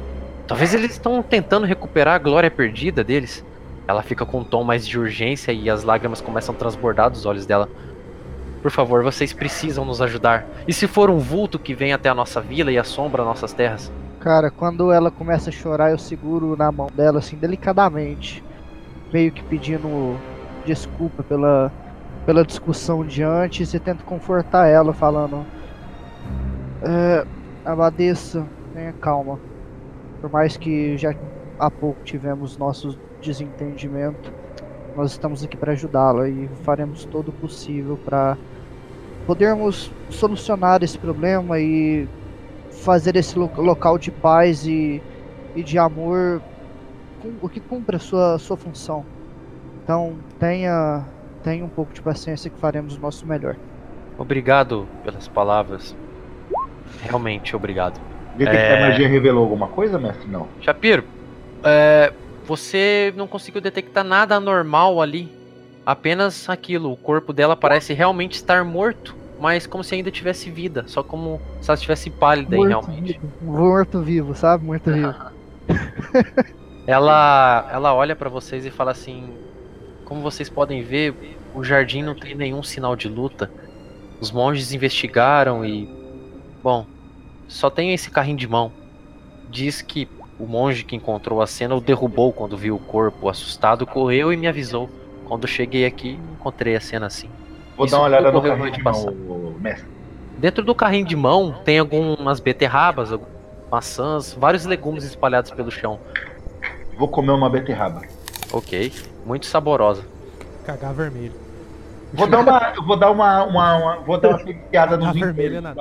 Talvez 0.47 0.75
eles 0.75 0.91
estão 0.91 1.23
tentando 1.23 1.65
recuperar 1.65 2.13
a 2.13 2.19
glória 2.19 2.51
perdida 2.51 3.03
deles. 3.03 3.43
Ela 3.87 4.03
fica 4.03 4.25
com 4.25 4.41
um 4.41 4.43
tom 4.43 4.63
mais 4.63 4.87
de 4.87 4.99
urgência 4.99 5.51
e 5.51 5.67
as 5.67 5.83
lágrimas 5.83 6.21
começam 6.21 6.53
a 6.53 6.57
transbordar 6.57 7.09
dos 7.09 7.25
olhos 7.25 7.47
dela. 7.47 7.67
Por 8.61 8.69
favor, 8.69 9.03
vocês 9.03 9.33
precisam 9.33 9.83
nos 9.83 10.01
ajudar. 10.03 10.45
E 10.67 10.73
se 10.73 10.87
for 10.87 11.09
um 11.09 11.17
vulto 11.17 11.57
que 11.57 11.73
vem 11.73 11.93
até 11.93 12.09
a 12.09 12.15
nossa 12.15 12.41
vila 12.41 12.71
e 12.71 12.77
assombra 12.77 13.23
nossas 13.23 13.53
terras? 13.53 13.91
Cara, 14.25 14.49
quando 14.49 14.91
ela 14.91 15.11
começa 15.11 15.51
a 15.51 15.53
chorar, 15.53 15.91
eu 15.91 15.99
seguro 15.99 16.57
na 16.57 16.71
mão 16.71 16.87
dela, 16.87 17.19
assim, 17.19 17.37
delicadamente. 17.37 18.43
Meio 19.13 19.31
que 19.31 19.43
pedindo 19.43 20.19
desculpa 20.65 21.21
pela, 21.21 21.71
pela 22.25 22.43
discussão 22.43 23.05
de 23.05 23.21
antes 23.21 23.71
e 23.75 23.79
tento 23.79 24.03
confortar 24.03 24.65
ela, 24.65 24.93
falando: 24.93 25.45
é, 26.81 27.23
Abadesa, 27.63 28.47
tenha 28.73 28.93
calma. 28.93 29.39
Por 30.19 30.31
mais 30.31 30.57
que 30.57 30.97
já 30.97 31.13
há 31.59 31.69
pouco 31.69 32.03
tivemos 32.03 32.57
nossos 32.57 32.97
desentendimentos, 33.21 34.31
nós 34.95 35.11
estamos 35.11 35.43
aqui 35.43 35.55
para 35.55 35.73
ajudá-la 35.73 36.27
e 36.27 36.49
faremos 36.63 37.05
todo 37.05 37.29
o 37.29 37.31
possível 37.31 37.95
para 38.03 38.35
podermos 39.27 39.91
solucionar 40.09 40.81
esse 40.81 40.97
problema 40.97 41.59
e 41.59 42.07
fazer 42.81 43.15
esse 43.15 43.37
lo- 43.37 43.51
local 43.57 43.97
de 43.97 44.11
paz 44.11 44.65
e, 44.65 45.01
e 45.55 45.63
de 45.63 45.77
amor 45.77 46.41
o 47.41 47.49
que 47.49 47.59
cumpre 47.59 47.95
a 47.95 47.99
sua, 47.99 48.37
sua 48.37 48.55
função. 48.57 49.03
Então 49.83 50.13
tenha, 50.39 51.03
tenha 51.43 51.65
um 51.65 51.69
pouco 51.69 51.93
de 51.93 52.01
paciência 52.01 52.49
que 52.49 52.59
faremos 52.59 52.95
o 52.97 52.99
nosso 53.01 53.25
melhor. 53.25 53.55
Obrigado 54.17 54.87
pelas 55.03 55.27
palavras. 55.27 55.95
Realmente 57.01 57.55
obrigado. 57.55 57.99
Detectar 58.37 58.77
É. 58.77 58.89
magia 58.89 59.07
revelou 59.07 59.43
alguma 59.43 59.67
coisa, 59.67 59.97
mestre? 59.97 60.29
Não. 60.29 60.47
Shapiro, 60.61 61.03
é, 61.63 62.13
você 62.45 63.13
não 63.17 63.27
conseguiu 63.27 63.61
detectar 63.61 64.03
nada 64.03 64.35
anormal 64.35 65.01
ali. 65.01 65.31
Apenas 65.85 66.49
aquilo. 66.49 66.91
O 66.91 66.97
corpo 66.97 67.31
dela 67.31 67.55
parece 67.55 67.93
realmente 67.93 68.33
estar 68.33 68.63
morto, 68.63 69.15
mas 69.39 69.67
como 69.67 69.83
se 69.83 69.95
ainda 69.95 70.11
tivesse 70.11 70.49
vida. 70.49 70.85
Só 70.87 71.03
como 71.03 71.41
se 71.61 71.69
ela 71.69 71.75
estivesse 71.75 72.09
pálida 72.09 72.55
aí, 72.55 72.67
realmente. 72.67 73.13
vivo, 73.13 73.31
morto 73.41 74.01
vivo, 74.01 74.35
sabe? 74.35 74.65
Morto 74.65 74.91
vivo. 74.91 75.15
Ela, 76.87 77.67
ela 77.71 77.95
olha 77.95 78.15
pra 78.15 78.29
vocês 78.29 78.63
e 78.65 78.69
fala 78.69 78.91
assim: 78.91 79.31
Como 80.05 80.21
vocês 80.21 80.49
podem 80.49 80.83
ver, 80.83 81.35
o 81.53 81.63
jardim 81.63 82.03
não 82.03 82.13
tem 82.13 82.35
nenhum 82.35 82.61
sinal 82.61 82.95
de 82.95 83.09
luta. 83.09 83.49
Os 84.21 84.31
monges 84.31 84.71
investigaram 84.71 85.65
e. 85.65 85.89
Bom, 86.61 86.85
só 87.47 87.69
tem 87.69 87.93
esse 87.93 88.11
carrinho 88.11 88.37
de 88.37 88.47
mão. 88.47 88.71
Diz 89.49 89.81
que 89.81 90.07
o 90.39 90.45
monge 90.45 90.83
que 90.83 90.95
encontrou 90.95 91.41
a 91.41 91.47
cena 91.47 91.75
o 91.75 91.81
derrubou 91.81 92.31
quando 92.31 92.55
viu 92.55 92.75
o 92.75 92.79
corpo. 92.79 93.29
Assustado, 93.29 93.87
correu 93.87 94.31
e 94.31 94.37
me 94.37 94.47
avisou. 94.47 94.89
Quando 95.25 95.47
cheguei 95.47 95.85
aqui, 95.85 96.19
encontrei 96.33 96.75
a 96.75 96.81
cena 96.81 97.07
assim. 97.07 97.29
Vou 97.75 97.85
Isso 97.85 97.95
dar 97.95 98.01
uma 98.01 98.07
olhada 98.07 98.31
no 98.31 98.41
carrinho 98.41 98.71
de 98.71 98.83
mão, 98.83 99.15
mestre. 99.59 99.87
Dentro 100.37 100.63
do 100.63 100.75
carrinho 100.75 101.05
de 101.05 101.15
mão 101.15 101.55
tem 101.63 101.79
algumas 101.79 102.39
beterrabas, 102.39 103.11
algumas 103.11 103.33
maçãs, 103.71 104.33
vários 104.33 104.65
legumes 104.65 105.03
espalhados 105.03 105.51
pelo 105.51 105.71
chão. 105.71 105.99
Vou 106.97 107.07
comer 107.07 107.31
uma 107.31 107.49
beterraba. 107.49 108.01
Ok, 108.51 108.91
muito 109.25 109.45
saborosa. 109.45 110.03
Cagar 110.65 110.93
vermelho. 110.93 111.33
Vou 112.13 112.27
dar 112.27 112.39
uma. 112.39 112.73
eu 112.75 112.83
vou 112.83 112.97
dar 112.97 113.11
uma. 113.11 113.43
uma, 113.43 113.75
uma- 113.75 113.95
vou 113.97 114.17
dar 114.17 114.29
uma 114.29 114.37
periciada 114.39 114.97
nos 114.97 115.13
vermelho 115.13 115.61
na. 115.61 115.73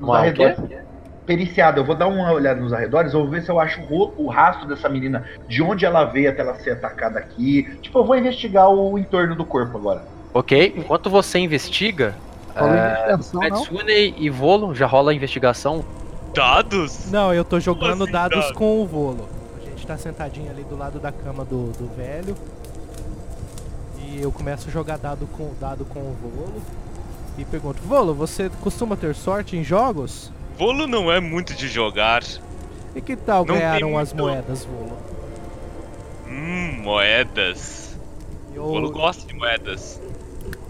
Uma 0.00 0.18
arredores. 0.18 0.58
Periciada, 1.24 1.80
eu 1.80 1.84
vou 1.84 1.94
dar 1.94 2.06
uma 2.06 2.30
olhada 2.32 2.60
nos 2.60 2.70
arredores, 2.74 3.14
vou 3.14 3.26
ver 3.26 3.40
se 3.42 3.50
eu 3.50 3.58
acho 3.58 3.80
o, 3.88 4.12
o 4.24 4.28
rastro 4.28 4.68
dessa 4.68 4.90
menina, 4.90 5.24
de 5.48 5.62
onde 5.62 5.86
ela 5.86 6.04
veio 6.04 6.28
até 6.28 6.42
ela 6.42 6.54
ser 6.56 6.72
atacada 6.72 7.18
aqui. 7.18 7.78
Tipo, 7.80 8.00
eu 8.00 8.04
vou 8.04 8.14
investigar 8.14 8.68
o 8.68 8.98
entorno 8.98 9.34
do 9.34 9.42
corpo 9.46 9.78
agora. 9.78 10.02
Ok, 10.34 10.74
enquanto 10.76 11.08
você 11.08 11.38
investiga, 11.38 12.16
É, 12.56 13.16
não? 13.32 13.40
Metsune 13.40 14.14
e 14.18 14.28
Volo 14.28 14.74
já 14.74 14.86
rola 14.86 15.12
a 15.12 15.14
investigação. 15.14 15.84
Dados? 16.34 17.08
Não, 17.10 17.32
eu 17.32 17.44
tô 17.44 17.60
jogando 17.60 18.02
assim, 18.04 18.12
dados 18.12 18.44
dado? 18.46 18.54
com 18.54 18.82
o 18.82 18.86
Volo. 18.86 19.28
A 19.56 19.64
gente 19.64 19.86
tá 19.86 19.96
sentadinho 19.96 20.50
ali 20.50 20.64
do 20.64 20.76
lado 20.76 20.98
da 20.98 21.12
cama 21.12 21.44
do, 21.44 21.70
do 21.78 21.88
velho. 21.96 22.34
E 24.00 24.20
eu 24.20 24.32
começo 24.32 24.68
a 24.68 24.72
jogar 24.72 24.98
dado 24.98 25.26
com, 25.28 25.52
dado 25.60 25.84
com 25.84 26.00
o 26.00 26.16
Volo. 26.20 26.62
E 27.38 27.44
pergunto, 27.44 27.80
Volo, 27.82 28.12
você 28.14 28.50
costuma 28.60 28.96
ter 28.96 29.14
sorte 29.14 29.56
em 29.56 29.62
jogos? 29.64 30.32
Volo 30.58 30.86
não 30.86 31.10
é 31.10 31.20
muito 31.20 31.54
de 31.54 31.68
jogar. 31.68 32.22
E 32.94 33.00
que 33.00 33.16
tal 33.16 33.44
Não 33.44 33.54
ganharam 33.54 33.96
as 33.98 34.12
muito. 34.12 34.24
moedas, 34.28 34.64
Volo? 34.64 34.96
Hum, 36.28 36.80
moedas. 36.82 37.96
Eu, 38.54 38.64
Volo 38.66 38.90
gosta 38.90 39.26
de 39.26 39.34
moedas. 39.34 40.00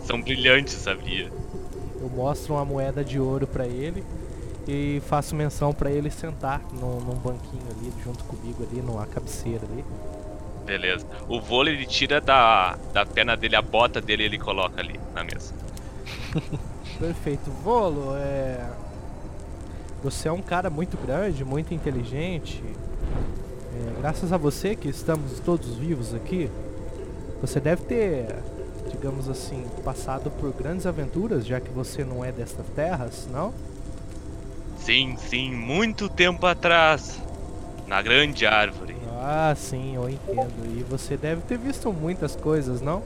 São 0.05 0.21
brilhantes, 0.21 0.75
sabia? 0.75 1.31
eu 2.05 2.11
mostro 2.11 2.55
uma 2.55 2.65
moeda 2.65 3.03
de 3.03 3.19
ouro 3.19 3.47
pra 3.47 3.67
ele 3.67 4.05
e 4.69 5.01
faço 5.07 5.35
menção 5.35 5.73
pra 5.73 5.91
ele 5.91 6.11
sentar 6.11 6.61
num, 6.73 7.01
num 7.01 7.15
banquinho 7.15 7.63
ali 7.71 7.91
junto 8.03 8.23
comigo 8.25 8.63
ali 8.63 8.83
numa 8.83 9.07
cabeceira 9.07 9.63
ali. 9.71 9.83
Beleza. 10.67 11.07
O 11.29 11.41
vôlei 11.41 11.75
ele 11.75 11.87
tira 11.87 12.21
da, 12.21 12.79
da 12.93 13.07
perna 13.07 13.37
dele 13.37 13.57
a 13.57 13.63
bota 13.63 14.01
dele 14.03 14.23
e 14.23 14.27
ele 14.27 14.39
coloca 14.39 14.81
ali 14.81 15.01
na 15.15 15.25
mesa. 15.25 15.55
Perfeito. 17.01 17.51
Volo, 17.63 18.15
é. 18.17 18.71
Você 20.03 20.29
é 20.29 20.33
um 20.33 20.43
cara 20.43 20.69
muito 20.69 20.99
grande, 20.99 21.45
muito 21.45 21.73
inteligente. 21.73 22.63
É, 23.75 24.01
graças 24.01 24.33
a 24.33 24.37
você 24.37 24.77
que 24.77 24.89
estamos 24.89 25.41
todos 25.41 25.75
vivos 25.77 26.15
aqui, 26.15 26.51
você 27.41 27.59
deve 27.59 27.83
ter, 27.85 28.27
digamos 28.95 29.29
assim, 29.29 29.65
passado 29.85 30.31
por 30.31 30.53
grandes 30.53 30.87
aventuras, 30.87 31.45
já 31.45 31.61
que 31.61 31.71
você 31.71 32.05
não 32.05 32.25
é 32.25 32.31
destas 32.31 32.67
terras, 32.75 33.29
não? 33.31 33.53
Sim, 34.79 35.17
sim, 35.19 35.51
muito 35.53 36.09
tempo 36.09 36.47
atrás. 36.47 37.21
Na 37.87 38.01
grande 38.01 38.47
árvore. 38.47 38.97
Ah, 39.21 39.55
sim, 39.57 39.95
eu 39.95 40.09
entendo. 40.09 40.53
E 40.79 40.83
você 40.83 41.17
deve 41.17 41.43
ter 41.43 41.59
visto 41.59 41.93
muitas 41.93 42.35
coisas, 42.37 42.81
não? 42.81 43.03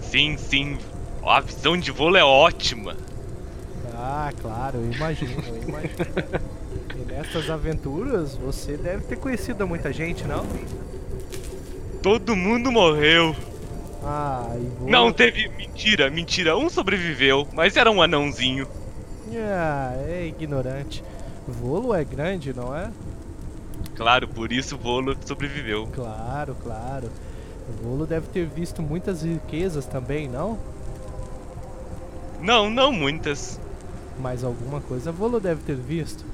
Sim, 0.00 0.36
sim. 0.36 0.78
A 1.24 1.40
visão 1.40 1.76
de 1.76 1.90
vôlei 1.92 2.20
é 2.20 2.24
ótima. 2.24 2.96
Ah, 3.94 4.28
Ah, 4.28 4.32
claro, 4.40 4.78
eu 4.78 4.92
imagino, 4.92 5.32
eu 5.46 5.62
imagino. 5.68 5.94
e 6.96 7.12
nessas 7.12 7.50
aventuras 7.50 8.34
você 8.34 8.76
deve 8.76 9.04
ter 9.04 9.16
conhecido 9.16 9.66
muita 9.68 9.92
gente, 9.92 10.24
não? 10.24 10.44
Todo 12.02 12.34
mundo 12.34 12.72
morreu. 12.72 13.36
Ah, 14.02 14.56
vou... 14.78 14.88
Não 14.88 15.12
teve. 15.12 15.48
Mentira, 15.48 16.10
mentira. 16.10 16.56
Um 16.56 16.68
sobreviveu, 16.68 17.46
mas 17.52 17.76
era 17.76 17.90
um 17.90 18.00
anãozinho. 18.00 18.66
Ah, 19.34 19.94
é 20.08 20.26
ignorante. 20.26 21.04
Volo 21.46 21.94
é 21.94 22.04
grande, 22.04 22.52
não 22.52 22.76
é? 22.76 22.90
Claro, 23.94 24.26
por 24.28 24.52
isso 24.52 24.76
Volo 24.76 25.16
sobreviveu. 25.24 25.86
Claro, 25.92 26.56
claro. 26.62 27.10
Volo 27.82 28.06
deve 28.06 28.26
ter 28.28 28.46
visto 28.46 28.82
muitas 28.82 29.22
riquezas 29.22 29.86
também, 29.86 30.28
não? 30.28 30.58
Não, 32.40 32.70
não 32.70 32.90
muitas. 32.90 33.60
Mas 34.18 34.42
alguma 34.42 34.80
coisa 34.80 35.12
Volo 35.12 35.38
deve 35.38 35.62
ter 35.62 35.76
visto. 35.76 36.24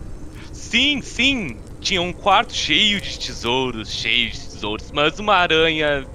Sim, 0.53 1.03
sim. 1.03 1.57
Tinha 1.81 2.01
um 2.01 2.12
quarto 2.12 2.55
cheio 2.55 3.01
de 3.01 3.19
tesouros, 3.19 3.91
cheio 3.91 4.31
de 4.31 4.41
tesouros, 4.41 4.91
mas 4.93 5.19
uma 5.19 5.35
aranha, 5.35 6.07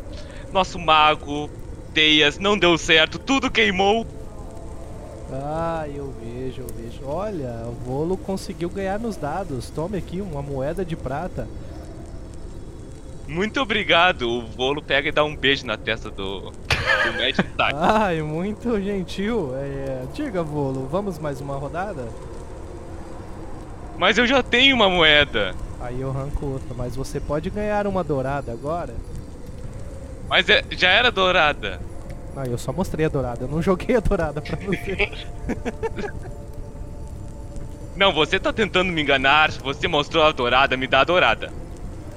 nosso 0.53 0.77
mago, 0.79 1.49
teias, 1.93 2.37
não 2.37 2.57
deu 2.57 2.77
certo, 2.77 3.19
tudo 3.19 3.49
queimou. 3.49 4.05
Ah, 5.31 5.85
eu 5.87 6.13
vejo, 6.21 6.61
eu 6.61 6.67
vejo. 6.75 6.99
Olha, 7.05 7.63
o 7.65 7.71
Volo 7.71 8.17
conseguiu 8.17 8.69
ganhar 8.69 8.99
nos 8.99 9.15
dados. 9.15 9.69
Tome 9.69 9.97
aqui 9.97 10.19
uma 10.19 10.41
moeda 10.41 10.83
de 10.83 10.95
prata. 10.95 11.47
Muito 13.27 13.61
obrigado. 13.61 14.29
O 14.29 14.45
Volo 14.45 14.81
pega 14.81 15.07
e 15.07 15.11
dá 15.11 15.23
um 15.23 15.33
beijo 15.33 15.65
na 15.65 15.77
testa 15.77 16.11
do, 16.11 16.41
do 16.41 16.51
Tide. 17.17 17.47
Ai, 17.73 18.21
muito 18.21 18.79
gentil. 18.81 19.53
É, 19.55 20.03
diga, 20.13 20.43
Volo, 20.43 20.85
vamos 20.91 21.17
mais 21.17 21.39
uma 21.39 21.55
rodada? 21.55 22.09
Mas 23.97 24.17
eu 24.17 24.27
já 24.27 24.43
tenho 24.43 24.75
uma 24.75 24.89
moeda. 24.89 25.55
Aí 25.79 26.01
eu 26.01 26.09
arranco 26.09 26.45
outra, 26.45 26.75
mas 26.75 26.95
você 26.95 27.21
pode 27.21 27.49
ganhar 27.49 27.87
uma 27.87 28.03
dourada 28.03 28.51
agora. 28.51 28.93
Mas 30.31 30.47
é- 30.47 30.63
já 30.71 30.89
era 30.89 31.11
dourada. 31.11 31.81
Ah, 32.37 32.45
eu 32.47 32.57
só 32.57 32.71
mostrei 32.71 33.05
a 33.05 33.09
dourada, 33.09 33.43
eu 33.43 33.49
não 33.49 33.61
joguei 33.61 33.97
a 33.97 33.99
dourada 33.99 34.41
pra 34.41 34.55
você. 34.55 35.11
Não, 37.97 38.13
você 38.13 38.39
tá 38.39 38.53
tentando 38.53 38.89
me 38.91 39.01
enganar. 39.01 39.51
Você 39.51 39.87
mostrou 39.87 40.23
a 40.23 40.31
dourada, 40.31 40.77
me 40.77 40.87
dá 40.87 41.01
a 41.01 41.03
dourada. 41.03 41.51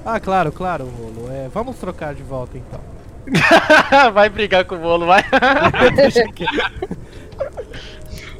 ah, 0.05 0.19
claro, 0.21 0.49
claro, 0.51 0.85
Volo. 0.85 1.29
É, 1.29 1.49
vamos 1.49 1.75
trocar 1.75 2.15
de 2.15 2.23
volta 2.23 2.57
então. 2.57 2.79
vai 4.13 4.29
brigar 4.29 4.63
com 4.63 4.75
o 4.75 4.79
bolo, 4.79 5.05
vai. 5.05 5.21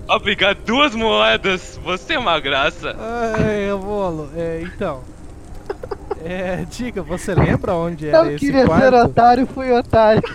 Obrigado, 0.07 0.57
duas 0.65 0.95
moedas. 0.95 1.77
Você 1.83 2.13
é 2.13 2.19
uma 2.19 2.39
graça. 2.39 2.95
Ai, 2.97 3.69
Volo, 3.77 4.29
é, 4.37 4.61
então. 4.63 5.03
É, 6.27 6.65
diga, 6.69 7.01
você 7.03 7.33
lembra 7.35 7.75
onde 7.75 8.07
era 8.09 8.23
Não 8.23 8.31
esse 8.31 8.39
queria 8.39 8.65
quarto? 8.65 8.81
ser 8.83 8.93
otário, 8.95 9.45
fui 9.47 9.71
otário. 9.71 10.23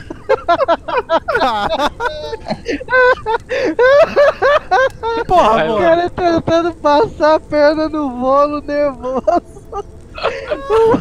Porra, 5.27 5.53
Vai 5.55 5.69
O 5.71 5.79
cara 5.79 6.11
tentando 6.11 6.75
passar 6.75 7.37
a 7.37 7.41
perna 7.41 7.89
no 7.89 8.11
bolo 8.11 8.61
nervoso. 8.61 9.61
O, 10.69 10.93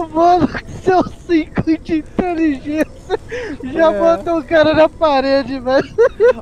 o 0.00 0.06
bolo 0.08 0.48
com 0.48 0.68
seus 0.82 1.12
5 1.26 1.62
de 1.82 1.98
inteligência 1.98 2.86
já 3.62 3.92
É. 3.92 3.98
botou 4.16 4.38
o 4.40 4.44
cara 4.44 4.74
na 4.74 4.88
parede, 4.88 5.60
velho. 5.60 5.88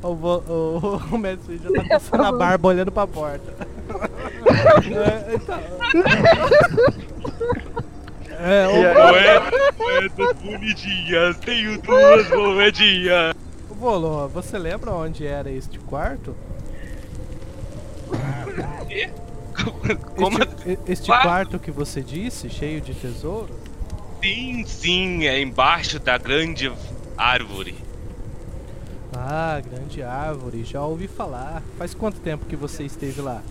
O, 0.02 0.14
vo- 0.14 0.42
o, 0.48 0.96
o 1.14 1.18
Messi 1.18 1.60
já 1.62 1.70
tá 1.70 1.84
passando 1.88 2.24
a 2.24 2.32
barba 2.38 2.68
olhando 2.68 2.90
pra 2.90 3.06
porta. 3.06 3.52
é, 4.88 5.34
então. 5.34 5.60
É, 8.46 8.68
o, 8.68 8.72
Moedas, 9.08 9.76
moedas 9.78 10.36
bonitinhas. 10.42 11.36
Tenho 11.38 11.80
duas 11.80 12.28
moedinhas. 12.28 13.34
o 13.70 13.74
Volo, 13.74 14.28
você 14.28 14.58
lembra 14.58 14.90
onde 14.92 15.26
era 15.26 15.50
este 15.50 15.78
quarto? 15.78 16.36
Como 20.16 20.38
Este, 20.42 20.70
e- 20.70 20.78
este 20.92 21.06
Quarto? 21.06 21.22
quarto 21.22 21.58
que 21.58 21.70
você 21.70 22.02
disse, 22.02 22.50
cheio 22.50 22.80
de 22.80 22.94
tesouro? 22.94 23.48
Sim, 24.22 24.64
sim, 24.66 25.26
é 25.26 25.40
embaixo 25.40 25.98
da 25.98 26.18
grande 26.18 26.70
árvore. 27.16 27.74
Ah, 29.16 29.60
grande 29.64 30.02
árvore, 30.02 30.64
já 30.64 30.82
ouvi 30.82 31.06
falar. 31.06 31.62
Faz 31.78 31.94
quanto 31.94 32.18
tempo 32.20 32.44
que 32.46 32.56
você 32.56 32.82
esteve 32.84 33.20
lá? 33.20 33.42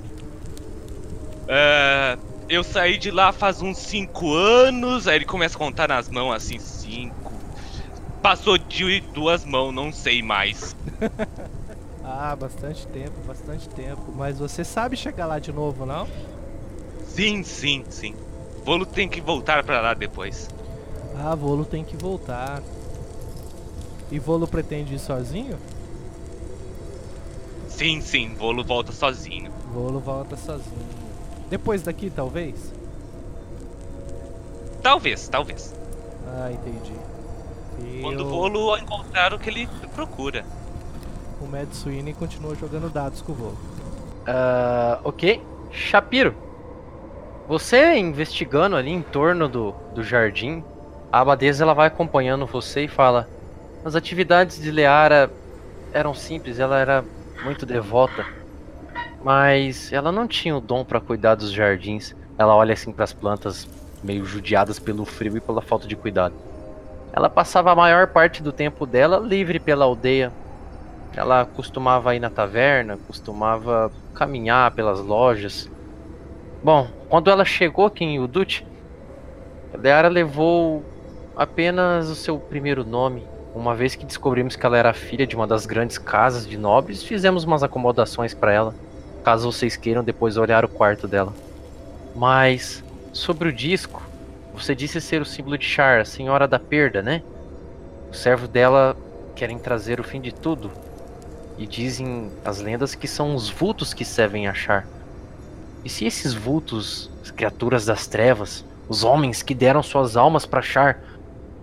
É, 1.47 2.17
eu 2.53 2.63
saí 2.63 2.97
de 2.97 3.11
lá 3.11 3.31
faz 3.31 3.61
uns 3.61 3.77
5 3.77 4.33
anos, 4.33 5.07
aí 5.07 5.15
ele 5.15 5.25
começa 5.25 5.55
a 5.55 5.59
contar 5.59 5.87
nas 5.87 6.09
mãos 6.09 6.33
assim, 6.33 6.59
5. 6.59 7.13
Passou 8.21 8.57
de 8.57 9.01
duas 9.01 9.43
mãos, 9.43 9.73
não 9.73 9.91
sei 9.91 10.21
mais. 10.21 10.75
Ah, 12.05 12.35
bastante 12.35 12.85
tempo, 12.87 13.13
bastante 13.25 13.69
tempo. 13.69 14.11
Mas 14.13 14.37
você 14.37 14.65
sabe 14.65 14.97
chegar 14.97 15.25
lá 15.25 15.39
de 15.39 15.53
novo, 15.53 15.85
não? 15.85 16.05
Sim, 17.07 17.43
sim, 17.43 17.85
sim. 17.89 18.13
Volo 18.65 18.85
tem 18.85 19.07
que 19.07 19.21
voltar 19.21 19.63
pra 19.63 19.79
lá 19.79 19.93
depois. 19.93 20.49
Ah, 21.17 21.33
Volo 21.33 21.63
tem 21.63 21.83
que 21.83 21.95
voltar. 21.95 22.61
E 24.11 24.19
Volo 24.19 24.45
pretende 24.47 24.95
ir 24.95 24.99
sozinho? 24.99 25.57
Sim, 27.69 28.01
sim, 28.01 28.35
Volo 28.35 28.63
volta 28.65 28.91
sozinho. 28.91 29.49
Volo 29.73 29.99
volta 29.99 30.35
sozinho. 30.35 30.92
Depois 31.53 31.83
daqui, 31.83 32.09
talvez? 32.09 32.73
Talvez, 34.81 35.27
talvez. 35.27 35.71
Ah, 36.27 36.51
entendi. 36.51 36.93
E 37.79 38.01
Quando 38.01 38.21
o 38.21 38.25
o- 38.25 38.29
Volo 38.31 38.75
encontrar 38.79 39.35
o 39.35 39.37
que 39.37 39.51
ele 39.51 39.69
procura. 39.93 40.43
O 41.39 41.45
Mad 41.45 41.71
Sweeney 41.71 42.15
continua 42.15 42.55
jogando 42.55 42.89
dados 42.89 43.21
com 43.21 43.33
o 43.33 43.35
Volo. 43.35 43.57
Ah, 44.25 44.99
ok. 45.03 45.43
Shapiro, 45.69 46.33
você 47.47 47.97
investigando 47.99 48.75
ali 48.75 48.89
em 48.89 49.03
torno 49.03 49.47
do, 49.47 49.75
do 49.93 50.03
jardim, 50.03 50.63
a 51.11 51.19
abadesa 51.19 51.63
ela 51.63 51.75
vai 51.75 51.85
acompanhando 51.85 52.47
você 52.47 52.85
e 52.85 52.87
fala: 52.87 53.29
as 53.85 53.95
atividades 53.95 54.59
de 54.59 54.71
Leara 54.71 55.29
eram 55.93 56.15
simples, 56.15 56.57
ela 56.57 56.79
era 56.79 57.05
muito 57.43 57.63
devota, 57.63 58.25
mas 59.23 59.91
ela 59.93 60.11
não 60.11 60.27
tinha 60.27 60.55
o 60.55 60.61
dom 60.61 60.83
para 60.83 60.99
cuidar 60.99 61.35
dos 61.35 61.51
jardins. 61.51 62.15
Ela 62.37 62.55
olha 62.55 62.73
assim 62.73 62.91
para 62.91 63.03
as 63.03 63.13
plantas 63.13 63.67
meio 64.03 64.25
judiadas 64.25 64.79
pelo 64.79 65.05
frio 65.05 65.37
e 65.37 65.41
pela 65.41 65.61
falta 65.61 65.87
de 65.87 65.95
cuidado. 65.95 66.35
Ela 67.13 67.29
passava 67.29 67.71
a 67.71 67.75
maior 67.75 68.07
parte 68.07 68.43
do 68.43 68.51
tempo 68.51 68.85
dela 68.85 69.17
livre 69.17 69.59
pela 69.59 69.85
aldeia, 69.85 70.31
ela 71.15 71.45
costumava 71.45 72.15
ir 72.15 72.19
na 72.19 72.29
taverna, 72.29 72.97
costumava 73.07 73.91
caminhar 74.15 74.71
pelas 74.71 74.99
lojas. 74.99 75.69
Bom, 76.63 76.87
quando 77.07 77.29
ela 77.29 77.45
chegou 77.45 77.85
aqui 77.85 78.03
em 78.03 78.19
Udut, 78.19 78.65
a 79.73 79.77
Leara 79.77 80.07
levou 80.07 80.83
apenas 81.35 82.09
o 82.09 82.15
seu 82.15 82.39
primeiro 82.39 82.83
nome. 82.83 83.23
Uma 83.53 83.75
vez 83.75 83.95
que 83.95 84.05
descobrimos 84.05 84.55
que 84.55 84.65
ela 84.65 84.77
era 84.77 84.93
filha 84.93 85.27
de 85.27 85.35
uma 85.35 85.45
das 85.45 85.67
grandes 85.67 85.99
casas 85.99 86.47
de 86.47 86.57
nobres, 86.57 87.03
fizemos 87.03 87.43
umas 87.43 87.61
acomodações 87.61 88.33
para 88.33 88.51
ela, 88.51 88.73
caso 89.23 89.51
vocês 89.51 89.77
queiram 89.77 90.03
depois 90.03 90.37
olhar 90.37 90.65
o 90.65 90.69
quarto 90.69 91.07
dela. 91.07 91.33
Mas 92.15 92.83
sobre 93.11 93.49
o 93.49 93.53
disco, 93.53 94.03
você 94.53 94.75
disse 94.75 95.01
ser 95.01 95.21
o 95.21 95.25
símbolo 95.25 95.57
de 95.57 95.65
Char, 95.65 96.01
a 96.01 96.05
senhora 96.05 96.47
da 96.47 96.59
perda, 96.59 97.01
né? 97.01 97.23
O 98.11 98.13
servo 98.13 98.47
dela 98.47 98.95
querem 99.35 99.57
trazer 99.57 99.99
o 99.99 100.03
fim 100.03 100.21
de 100.21 100.33
tudo. 100.33 100.69
E 101.57 101.65
dizem 101.65 102.31
as 102.43 102.59
lendas 102.59 102.93
que 102.93 103.07
são 103.07 103.35
os 103.35 103.49
vultos 103.49 103.93
que 103.93 104.05
servem 104.05 104.47
a 104.47 104.53
Char. 104.53 104.87
E 105.83 105.89
se 105.89 106.05
esses 106.05 106.33
vultos, 106.33 107.09
as 107.23 107.31
criaturas 107.31 107.85
das 107.85 108.07
trevas, 108.07 108.63
os 108.87 109.03
homens 109.03 109.41
que 109.41 109.55
deram 109.55 109.81
suas 109.81 110.15
almas 110.15 110.45
para 110.45 110.61
Char, 110.61 111.01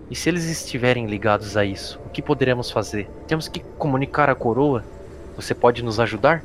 e 0.09 0.15
se 0.15 0.27
eles 0.27 0.45
estiverem 0.45 1.05
ligados 1.05 1.55
a 1.55 1.63
isso, 1.63 1.99
o 2.05 2.09
que 2.09 2.21
poderemos 2.21 2.69
fazer? 2.69 3.09
Temos 3.27 3.47
que 3.47 3.61
comunicar 3.77 4.29
a 4.29 4.35
coroa? 4.35 4.83
Você 5.37 5.53
pode 5.53 5.81
nos 5.81 5.99
ajudar? 5.99 6.43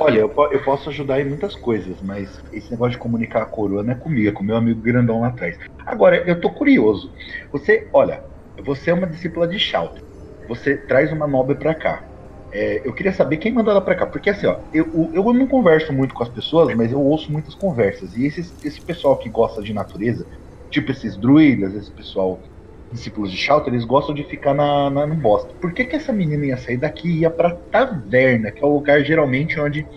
Olha, 0.00 0.20
eu, 0.20 0.34
eu 0.52 0.62
posso 0.64 0.88
ajudar 0.90 1.20
em 1.20 1.28
muitas 1.28 1.54
coisas, 1.56 2.00
mas 2.02 2.30
esse 2.52 2.70
negócio 2.70 2.92
de 2.92 2.98
comunicar 2.98 3.42
a 3.42 3.46
coroa 3.46 3.82
não 3.82 3.92
é 3.92 3.98
comigo, 3.98 4.28
é 4.28 4.32
com 4.32 4.44
meu 4.44 4.56
amigo 4.56 4.80
grandão 4.80 5.20
lá 5.20 5.28
atrás. 5.28 5.56
Agora, 5.86 6.16
eu 6.28 6.40
tô 6.40 6.52
curioso. 6.52 7.10
Você, 7.52 7.88
olha, 7.94 8.22
você 8.64 8.90
é 8.90 8.94
uma 8.94 9.06
discípula 9.06 9.48
de 9.48 9.58
Shout. 9.58 10.00
Você 10.48 10.76
traz 10.86 11.12
uma 11.12 11.26
nobre 11.26 11.56
pra 11.56 11.74
cá. 11.74 12.04
É, 12.52 12.86
eu 12.86 12.92
queria 12.94 13.12
saber 13.12 13.36
quem 13.38 13.52
mandou 13.52 13.70
ela 13.72 13.84
pra 13.84 13.94
cá. 13.94 14.06
Porque 14.06 14.30
assim, 14.30 14.46
ó, 14.46 14.60
eu, 14.72 14.86
eu- 15.14 15.24
eu 15.26 15.32
não 15.32 15.46
converso 15.46 15.92
muito 15.92 16.14
com 16.14 16.22
as 16.22 16.28
pessoas, 16.28 16.74
mas 16.76 16.92
eu 16.92 17.00
ouço 17.00 17.30
muitas 17.32 17.54
conversas. 17.54 18.14
E 18.14 18.26
esses, 18.26 18.54
esse 18.62 18.80
pessoal 18.84 19.18
que 19.18 19.30
gosta 19.30 19.62
de 19.62 19.72
natureza, 19.72 20.26
tipo 20.70 20.90
esses 20.90 21.16
druidas, 21.18 21.74
esse 21.74 21.92
pessoal 21.94 22.42
discípulos 22.90 23.30
de 23.30 23.36
Shout, 23.38 23.68
eles 23.68 23.84
gostam 23.84 24.14
de 24.14 24.24
ficar 24.24 24.54
na, 24.54 24.90
na, 24.90 25.06
no 25.06 25.16
bosque. 25.16 25.54
Por 25.60 25.72
que, 25.74 25.84
que 25.86 25.96
essa 25.96 26.12
menina 26.12 26.46
ia 26.46 26.56
sair 26.56 26.78
daqui 26.78 27.08
e 27.08 27.20
ia 27.20 27.30
pra 27.30 27.56
taverna, 27.70 28.52
que 28.52 28.64
é 28.64 28.66
o 28.66 28.74
lugar 28.74 29.04
geralmente 29.04 29.58
onde 29.60 29.88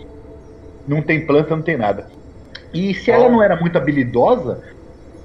não 0.86 1.02
tem 1.02 1.26
planta, 1.26 1.56
não 1.56 1.62
tem 1.64 1.76
nada? 1.78 2.10
E 2.74 2.94
se 2.94 3.10
ela 3.10 3.28
não 3.30 3.42
era 3.42 3.60
muito 3.60 3.78
habilidosa, 3.78 4.60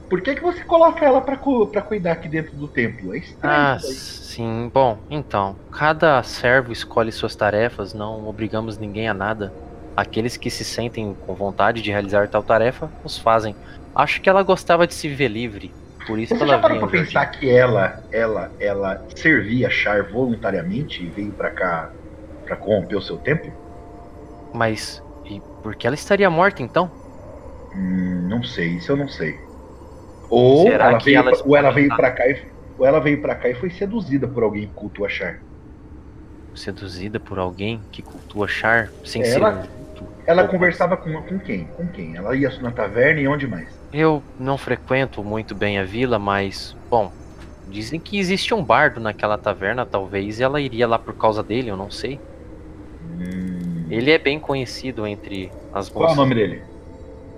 por 0.09 0.21
que, 0.23 0.35
que 0.35 0.41
você 0.43 0.63
coloca 0.65 1.05
ela 1.05 1.21
pra, 1.21 1.37
cu- 1.37 1.71
pra 1.71 1.81
cuidar 1.83 2.13
aqui 2.13 2.29
dentro 2.29 2.57
do 2.57 2.69
templo? 2.69 3.13
É 3.15 3.19
estranho. 3.19 3.71
Ah, 3.71 3.77
sim. 3.79 4.69
Bom, 4.73 5.05
então, 5.09 5.59
cada 5.71 6.21
servo 6.23 6.71
escolhe 6.71 7.11
suas 7.11 7.35
tarefas, 7.35 7.93
não 7.93 8.25
obrigamos 8.25 8.77
ninguém 8.77 9.07
a 9.07 9.13
nada. 9.13 9.55
Aqueles 9.95 10.35
que 10.37 10.49
se 10.51 10.65
sentem 10.65 11.15
com 11.15 11.35
vontade 11.35 11.81
de 11.81 11.89
realizar 11.91 12.29
tal 12.29 12.43
tarefa, 12.43 12.93
os 13.03 13.17
fazem. 13.17 13.57
Acho 13.95 14.21
que 14.21 14.29
ela 14.29 14.43
gostava 14.43 14.85
de 14.87 14.93
se 14.93 15.07
ver 15.13 15.29
livre, 15.29 15.75
por 16.05 16.17
isso 16.19 16.35
Você 16.35 16.43
ela 16.43 16.53
já 16.55 16.59
parou 16.59 16.79
pra 16.79 16.87
pensar 16.87 17.25
que 17.27 17.49
ela, 17.49 18.03
ela, 18.11 18.51
ela 18.59 19.05
servia 19.15 19.69
Char 19.69 20.03
voluntariamente 20.03 21.03
e 21.03 21.07
veio 21.07 21.31
pra 21.31 21.51
cá 21.51 21.89
pra 22.45 22.55
corromper 22.55 22.97
o 22.97 23.01
seu 23.01 23.17
templo? 23.17 23.51
Mas, 24.53 25.01
e 25.25 25.41
por 25.61 25.75
que 25.75 25.85
ela 25.85 25.95
estaria 25.95 26.29
morta 26.29 26.63
então? 26.63 26.89
Hum, 27.75 28.27
não 28.29 28.43
sei, 28.43 28.77
isso 28.77 28.91
eu 28.91 28.97
não 28.97 29.07
sei. 29.07 29.39
Ou 30.29 30.63
Será 30.63 30.89
ela, 30.89 30.99
veio, 30.99 31.17
ela 31.17 31.31
pra- 31.31 31.41
ou 31.45 31.55
ela 31.55 31.71
veio 31.71 31.95
pra 31.95 32.11
cá 32.11 32.27
e 32.27 32.41
ou 32.77 32.85
ela 32.85 32.99
veio 32.99 33.21
para 33.21 33.35
cá 33.35 33.49
e 33.49 33.55
foi 33.55 33.69
seduzida 33.69 34.27
por 34.27 34.41
alguém 34.43 34.67
que 34.67 34.73
cultua 34.73 35.09
Char. 35.09 35.39
Seduzida 36.55 37.19
por 37.19 37.37
alguém 37.37 37.81
que 37.91 38.01
cultua 38.01 38.47
Char 38.47 38.89
sem 39.05 39.21
Ela- 39.23 39.63
ser. 39.63 39.69
um 40.03 40.07
Ela 40.25 40.47
conversava 40.47 40.95
com, 40.97 41.21
com 41.23 41.39
quem? 41.39 41.65
Com 41.65 41.87
quem? 41.87 42.15
Ela 42.15 42.35
ia 42.35 42.49
na 42.61 42.71
taverna 42.71 43.19
e 43.21 43.27
onde 43.27 43.47
mais? 43.47 43.67
Eu 43.91 44.23
não 44.37 44.57
frequento 44.57 45.23
muito 45.23 45.53
bem 45.55 45.77
a 45.79 45.83
vila, 45.85 46.17
mas, 46.19 46.75
bom, 46.89 47.11
dizem 47.65 47.99
que 48.01 48.17
existe 48.17 48.53
um 48.53 48.63
bardo 48.65 48.99
naquela 48.99 49.37
taverna, 49.37 49.85
talvez 49.85 50.39
ela 50.39 50.61
iria 50.61 50.87
lá 50.87 50.97
por 50.99 51.15
causa 51.15 51.43
dele, 51.43 51.69
eu 51.69 51.77
não 51.77 51.89
sei. 51.91 52.23
Hum, 53.01 53.89
Ele 53.89 54.09
é 54.11 54.17
bem 54.17 54.39
conhecido 54.39 55.05
entre 55.05 55.53
as 55.69 55.89
Qual 55.93 56.09
é 56.09 56.13
o 56.13 56.15
moças. 56.15 56.15
nome 56.15 56.35
dele? 56.35 56.63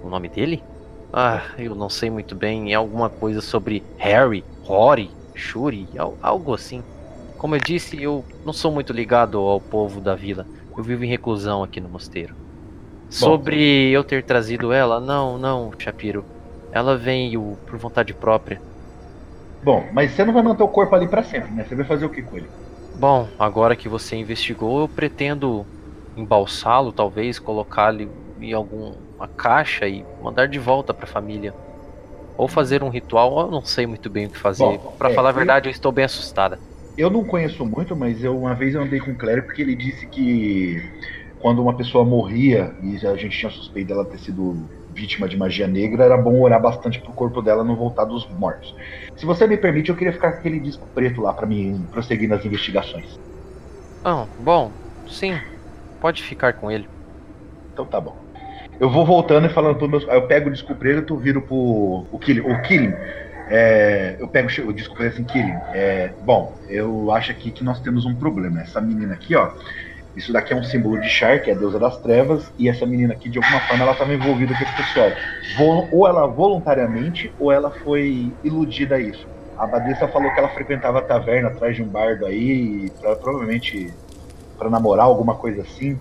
O 0.02 0.10
nome 0.10 0.30
dele? 0.30 0.66
Ah, 1.14 1.54
eu 1.58 1.76
não 1.76 1.89
sei 1.89 2.10
muito 2.10 2.36
bem. 2.36 2.72
É 2.72 2.76
alguma 2.76 3.10
coisa 3.10 3.41
sobre 3.41 3.86
Harry, 3.97 4.47
Rory, 4.60 5.18
Shuri, 5.36 5.89
al- 5.97 6.18
algo 6.22 6.54
assim. 6.54 6.86
Como 7.38 7.56
eu 7.56 7.60
disse, 7.60 8.02
eu 8.02 8.28
não 8.43 8.54
sou 8.54 8.72
muito 8.74 8.93
ligado 8.93 9.38
ao 9.39 9.62
povo 9.62 10.02
da 10.02 10.16
vila. 10.16 10.47
Eu 10.76 10.84
vivo 10.84 11.04
em 11.04 11.10
reclusão 11.10 11.64
aqui 11.64 11.82
no 11.82 11.89
mosteiro. 11.89 12.36
Sobre 13.10 13.91
eu 13.91 14.04
ter 14.04 14.26
trazido 14.26 14.72
ela, 14.74 14.99
não, 15.02 15.38
não, 15.38 15.72
Shapiro. 15.80 16.28
Ela 16.72 16.97
veio 16.97 17.57
por 17.65 17.78
vontade 17.80 18.13
própria. 18.15 18.63
Bom, 19.63 19.89
mas 19.93 20.11
você 20.11 20.24
não 20.26 20.34
vai 20.34 20.43
manter 20.43 20.63
o 20.63 20.69
corpo 20.69 20.95
ali 20.95 21.07
pra 21.09 21.24
sempre, 21.24 21.51
né? 21.53 21.63
Você 21.63 21.76
vai 21.76 21.86
fazer 21.86 22.05
o 22.05 22.11
que 22.11 22.22
com 22.24 22.38
ele? 22.38 22.51
Bom, 22.93 23.34
agora 23.38 23.76
que 23.76 23.88
você 23.89 24.15
investigou, 24.17 24.82
eu 24.82 24.89
pretendo 24.89 25.67
embalsá-lo, 26.15 26.91
talvez, 26.93 27.39
colocá-lo 27.39 28.01
em 28.39 28.53
alguma 28.53 28.99
caixa 29.38 29.88
e 29.88 30.07
mandar 30.19 30.47
de 30.47 30.59
volta 30.59 30.93
para 30.93 31.05
a 31.05 31.07
família. 31.11 31.55
Ou 32.38 32.47
fazer 32.49 32.84
um 32.84 32.89
ritual, 32.89 33.39
eu 33.41 33.51
não 33.51 33.63
sei 33.63 33.88
muito 33.88 34.09
bem 34.09 34.28
o 34.28 34.32
que 34.32 34.39
fazer. 34.39 34.82
Pra 34.97 35.09
é, 35.09 35.11
falar 35.11 35.30
a 35.30 35.34
eu- 35.34 35.34
verdade, 35.34 35.69
eu 35.69 35.72
estou 35.72 35.91
bem 35.91 36.05
assustada. 36.05 36.61
Eu 36.97 37.09
não 37.09 37.26
conheço 37.26 37.65
muito, 37.65 37.95
mas 37.95 38.24
eu 38.24 38.38
uma 38.38 38.53
vez 38.55 38.76
eu 38.76 38.82
andei 38.82 38.99
com 38.99 39.11
o 39.11 39.17
clérigo 39.17 39.47
porque 39.47 39.61
ele 39.61 39.76
disse 39.76 40.07
que 40.07 40.78
quando 41.39 41.61
uma 41.61 41.76
pessoa 41.76 42.05
morria 42.05 42.76
e 42.82 42.95
a 43.05 43.15
gente 43.15 43.38
tinha 43.38 43.51
suspeita 43.51 43.93
dela 43.93 44.05
ter 44.09 44.19
sido 44.19 44.69
vítima 44.94 45.28
de 45.28 45.38
magia 45.38 45.68
negra, 45.68 46.06
era 46.06 46.18
bom 46.18 46.39
orar 46.42 46.62
bastante 46.62 47.00
pro 47.00 47.14
corpo 47.14 47.42
dela 47.42 47.64
não 47.64 47.76
voltar 47.76 48.06
dos 48.06 48.28
mortos. 48.30 48.74
Se 49.16 49.26
você 49.26 49.48
me 49.48 49.58
permite, 49.58 49.89
eu 49.89 49.96
queria 49.96 50.14
ficar 50.14 50.32
com 50.32 50.39
aquele 50.39 50.60
disco 50.60 50.88
preto 50.94 51.22
lá 51.22 51.34
pra 51.34 51.46
mim 51.46 51.88
prosseguir 51.92 52.30
nas 52.30 52.46
investigações. 52.46 53.20
Ah, 54.04 54.26
bom, 54.39 54.72
sim, 55.08 55.38
pode 56.00 56.24
ficar 56.24 56.54
com 56.54 56.72
ele. 56.72 56.88
Então 57.74 57.86
tá 57.86 58.02
bom. 58.02 58.16
Eu 58.80 58.89
vou 58.89 59.06
voltando 59.06 59.46
e 59.46 59.50
falando 59.50 59.76
pros 59.76 59.89
meus. 59.89 60.04
Eu 60.08 60.28
pego 60.28 60.50
o 60.50 60.52
disco 60.52 60.74
preto 60.74 61.00
e 61.00 61.06
tu 61.06 61.16
viro 61.16 61.42
pro. 61.42 62.08
O 62.12 62.20
Killing. 62.20 62.42
O 62.42 62.62
Killing. 62.64 62.94
É, 63.48 64.16
eu 64.20 64.28
pego 64.28 64.48
o 64.68 64.74
disco 64.74 64.96
preto 64.96 65.14
assim, 65.14 65.24
Killing. 65.24 65.58
É, 65.74 66.14
bom, 66.24 66.58
eu 66.68 67.12
acho 67.12 67.32
aqui 67.32 67.52
que 67.52 67.64
nós 67.64 67.80
temos 67.82 68.06
um 68.06 68.16
problema. 68.16 68.62
Essa 68.62 68.82
menina 68.82 69.14
aqui, 69.14 69.36
ó. 69.36 69.52
Isso 70.16 70.34
daqui 70.34 70.53
é 70.53 70.55
um 70.55 70.64
símbolo 70.64 70.99
de 70.99 71.09
Char, 71.09 71.41
que 71.41 71.49
é 71.49 71.53
a 71.53 71.57
deusa 71.57 71.80
das 71.80 71.97
trevas, 72.01 72.51
e 72.57 72.68
essa 72.68 72.86
menina 72.86 73.14
aqui, 73.14 73.30
de 73.30 73.38
alguma 73.38 73.59
forma, 73.62 73.84
ela 73.84 73.93
estava 73.93 74.14
envolvida 74.14 74.53
com 74.53 74.64
esse 74.64 74.76
pessoal. 74.76 75.12
Ou 75.91 76.07
ela 76.07 76.28
voluntariamente, 76.28 77.34
ou 77.39 77.51
ela 77.51 77.72
foi 77.72 78.32
iludida 78.43 78.95
a 78.95 78.99
isso. 78.99 79.26
A 79.57 79.64
Abadesa 79.64 80.07
falou 80.07 80.32
que 80.34 80.39
ela 80.39 80.49
frequentava 80.49 80.99
a 80.99 81.01
taverna 81.01 81.49
atrás 81.49 81.76
de 81.76 81.84
um 81.84 81.88
bardo 81.88 82.26
aí, 82.26 82.89
pra- 82.99 83.16
provavelmente 83.16 83.93
para 84.57 84.70
namorar, 84.70 85.05
alguma 85.05 85.36
coisa 85.36 85.62
assim. 85.62 85.97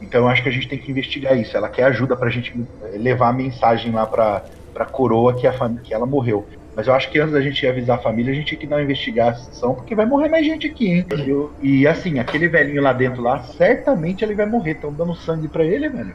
Então 0.00 0.22
eu 0.22 0.28
acho 0.28 0.42
que 0.42 0.48
a 0.48 0.52
gente 0.52 0.68
tem 0.68 0.78
que 0.78 0.90
investigar 0.90 1.36
isso. 1.36 1.56
Ela 1.56 1.68
quer 1.68 1.84
ajuda 1.84 2.16
pra 2.16 2.30
gente 2.30 2.52
eh, 2.82 2.98
levar 2.98 3.28
a 3.28 3.32
mensagem 3.32 3.92
lá 3.92 4.06
pra, 4.06 4.44
pra 4.72 4.84
coroa 4.86 5.34
que, 5.34 5.46
a 5.46 5.52
que 5.82 5.92
ela 5.94 6.06
morreu. 6.06 6.46
Mas 6.76 6.86
eu 6.86 6.94
acho 6.94 7.10
que 7.10 7.18
antes 7.18 7.32
da 7.32 7.40
gente 7.40 7.66
avisar 7.66 7.96
a 7.98 8.02
família, 8.02 8.30
a 8.30 8.36
gente 8.36 8.50
tem 8.50 8.58
que 8.58 8.66
dar 8.66 8.76
uma 8.76 8.82
investigação, 8.82 9.74
porque 9.74 9.94
vai 9.94 10.04
morrer 10.04 10.28
mais 10.28 10.44
gente 10.44 10.66
aqui, 10.66 10.88
hein? 10.88 11.06
Eu- 11.26 11.50
e 11.62 11.86
assim, 11.86 12.18
aquele 12.18 12.48
velhinho 12.48 12.82
lá 12.82 12.92
dentro 12.92 13.22
lá, 13.22 13.42
certamente 13.44 14.22
ele 14.22 14.34
vai 14.34 14.44
morrer. 14.44 14.72
Estão 14.72 14.92
dando 14.92 15.14
sangue 15.16 15.48
pra 15.48 15.64
ele, 15.64 15.88
velho. 15.88 16.14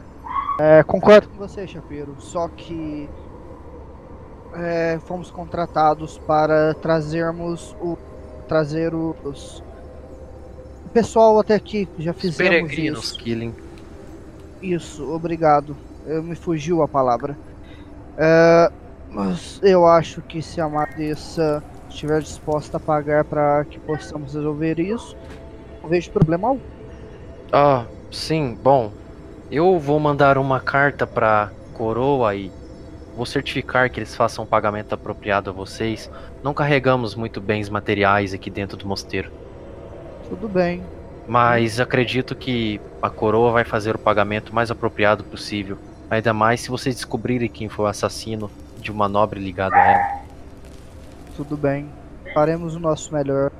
É, 0.60 0.84
concordo 0.84 1.28
com 1.28 1.36
você, 1.36 1.66
Chapeiro. 1.66 2.14
Só 2.20 2.46
que 2.46 3.08
é, 4.54 5.00
fomos 5.04 5.32
contratados 5.32 6.18
para 6.18 6.74
trazermos 6.74 7.74
o 7.80 7.98
trazer 8.48 8.94
os 8.94 9.62
o 10.86 10.88
pessoal 10.90 11.40
até 11.40 11.54
aqui. 11.54 11.88
Já 11.98 12.12
Os 12.12 12.20
fizemos 12.20 12.50
peregrinos, 12.50 13.04
isso. 13.04 13.18
Killing. 13.18 13.54
Isso, 14.62 15.12
obrigado. 15.12 15.76
Eu, 16.06 16.22
me 16.22 16.36
fugiu 16.36 16.82
a 16.82 16.88
palavra. 16.88 17.36
É, 18.16 18.70
mas 19.12 19.60
eu 19.62 19.86
acho 19.86 20.22
que 20.22 20.40
se 20.40 20.60
a 20.60 20.68
Madessa 20.68 21.62
estiver 21.88 22.20
disposta 22.20 22.78
a 22.78 22.80
pagar 22.80 23.24
para 23.24 23.64
que 23.64 23.78
possamos 23.78 24.34
resolver 24.34 24.80
isso, 24.80 25.16
não 25.82 25.88
vejo 25.88 26.10
problema 26.10 26.48
algum. 26.48 26.60
Ah, 27.52 27.84
sim, 28.10 28.56
bom. 28.62 28.90
Eu 29.50 29.78
vou 29.78 30.00
mandar 30.00 30.38
uma 30.38 30.60
carta 30.60 31.06
pra 31.06 31.50
coroa 31.74 32.34
e 32.34 32.50
vou 33.14 33.26
certificar 33.26 33.90
que 33.90 34.00
eles 34.00 34.16
façam 34.16 34.44
um 34.44 34.46
pagamento 34.46 34.94
apropriado 34.94 35.50
a 35.50 35.52
vocês. 35.52 36.10
Não 36.42 36.54
carregamos 36.54 37.14
muito 37.14 37.40
bens 37.40 37.68
materiais 37.68 38.32
aqui 38.32 38.50
dentro 38.50 38.76
do 38.78 38.86
mosteiro. 38.86 39.30
Tudo 40.30 40.48
bem. 40.48 40.82
Mas 41.28 41.78
acredito 41.78 42.34
que 42.34 42.80
a 43.02 43.10
coroa 43.10 43.52
vai 43.52 43.64
fazer 43.64 43.94
o 43.94 43.98
pagamento 43.98 44.54
mais 44.54 44.70
apropriado 44.70 45.22
possível. 45.24 45.76
Ainda 46.10 46.32
mais 46.32 46.62
se 46.62 46.70
vocês 46.70 46.94
descobrirem 46.94 47.48
quem 47.48 47.68
foi 47.68 47.84
o 47.84 47.88
assassino 47.88 48.50
de 48.82 48.90
uma 48.90 49.08
nobre 49.08 49.40
ligada 49.40 49.76
a 49.76 49.90
ela. 49.92 50.20
Tudo 51.36 51.56
bem. 51.56 51.88
Faremos 52.34 52.74
o 52.74 52.80
nosso 52.80 53.14
melhor. 53.14 53.50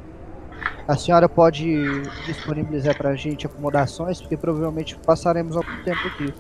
A 0.87 0.97
senhora 0.97 1.29
pode 1.29 2.03
disponibilizar 2.27 2.97
pra 2.97 3.15
gente 3.15 3.47
acomodações, 3.47 4.21
porque 4.21 4.37
provavelmente 4.37 4.97
passaremos 4.97 5.57
algum 5.57 5.83
tempo 5.85 6.07
aqui. 6.09 6.35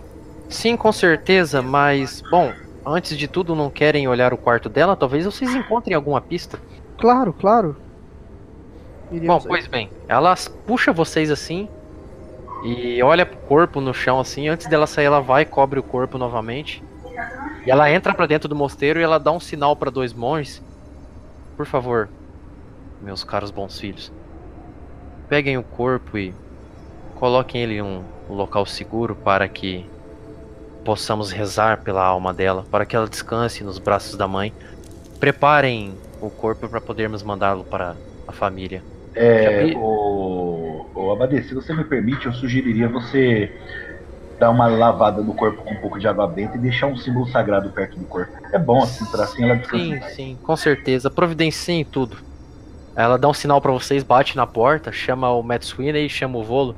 Sim, 0.48 0.76
com 0.76 0.92
certeza, 0.92 1.62
mas 1.62 2.22
bom, 2.30 2.52
antes 2.84 3.16
de 3.16 3.28
tudo, 3.28 3.54
não 3.54 3.70
querem 3.70 4.08
olhar 4.08 4.34
o 4.34 4.36
quarto 4.36 4.68
dela? 4.68 4.96
Talvez 4.96 5.24
vocês 5.24 5.54
encontrem 5.54 5.94
alguma 5.94 6.20
pista. 6.20 6.58
Claro, 6.98 7.32
claro. 7.32 7.76
Bom, 9.26 9.40
pois 9.40 9.66
bem, 9.66 9.90
ela 10.08 10.34
puxa 10.66 10.92
vocês 10.92 11.30
assim 11.30 11.68
e 12.64 13.02
olha 13.02 13.26
pro 13.26 13.36
corpo 13.38 13.80
no 13.80 13.92
chão 13.92 14.18
assim. 14.18 14.48
Antes 14.48 14.66
dela 14.66 14.86
sair, 14.86 15.06
ela 15.06 15.20
vai 15.20 15.42
e 15.42 15.46
cobre 15.46 15.78
o 15.78 15.82
corpo 15.82 16.16
novamente. 16.16 16.82
E 17.64 17.70
ela 17.70 17.90
entra 17.90 18.12
pra 18.12 18.26
dentro 18.26 18.48
do 18.48 18.56
mosteiro 18.56 18.98
e 18.98 19.02
ela 19.02 19.18
dá 19.18 19.30
um 19.30 19.40
sinal 19.40 19.76
pra 19.76 19.90
dois 19.90 20.12
monges. 20.12 20.62
Por 21.56 21.66
favor, 21.66 22.08
meus 23.00 23.22
caros 23.22 23.50
bons 23.50 23.78
filhos, 23.78 24.12
peguem 25.28 25.58
o 25.58 25.62
corpo 25.62 26.18
e 26.18 26.34
coloquem 27.14 27.62
ele 27.62 27.74
em 27.74 27.82
um 27.82 28.02
local 28.28 28.66
seguro 28.66 29.14
para 29.14 29.46
que 29.48 29.86
possamos 30.84 31.30
rezar 31.30 31.82
pela 31.82 32.04
alma 32.04 32.34
dela, 32.34 32.64
para 32.70 32.84
que 32.84 32.96
ela 32.96 33.06
descanse 33.06 33.62
nos 33.62 33.78
braços 33.78 34.16
da 34.16 34.26
mãe. 34.26 34.52
Preparem 35.20 35.94
o 36.20 36.30
corpo 36.30 36.68
para 36.68 36.80
podermos 36.80 37.22
mandá-lo 37.22 37.64
para 37.64 37.94
a 38.26 38.32
família. 38.32 38.82
É, 39.14 39.72
o, 39.76 40.86
o 40.94 41.12
Abade, 41.12 41.42
se 41.42 41.54
você 41.54 41.72
me 41.74 41.84
permite, 41.84 42.26
eu 42.26 42.32
sugeriria 42.32 42.88
você 42.88 43.52
dar 44.38 44.50
uma 44.50 44.66
lavada 44.66 45.22
no 45.22 45.34
corpo 45.34 45.62
com 45.62 45.72
um 45.72 45.80
pouco 45.80 45.98
de 45.98 46.06
água 46.08 46.26
benta 46.26 46.56
e 46.56 46.60
deixar 46.60 46.86
um 46.86 46.96
símbolo 46.96 47.26
sagrado 47.28 47.70
perto 47.70 47.98
do 47.98 48.04
corpo. 48.06 48.32
É 48.52 48.58
bom 48.58 48.82
assim, 48.82 49.04
pra 49.06 49.24
assim 49.24 49.42
ela 49.44 49.56
descansar. 49.56 50.08
Sim, 50.10 50.14
sim, 50.14 50.38
com 50.42 50.56
certeza. 50.56 51.10
Providenciem 51.10 51.84
tudo. 51.84 52.16
Ela 52.94 53.16
dá 53.16 53.28
um 53.28 53.32
sinal 53.34 53.60
pra 53.60 53.72
vocês, 53.72 54.02
bate 54.02 54.36
na 54.36 54.46
porta, 54.46 54.92
chama 54.92 55.30
o 55.30 55.42
Matt 55.42 55.64
Sweeney, 55.64 56.08
chama 56.08 56.38
o 56.38 56.44
Volo. 56.44 56.76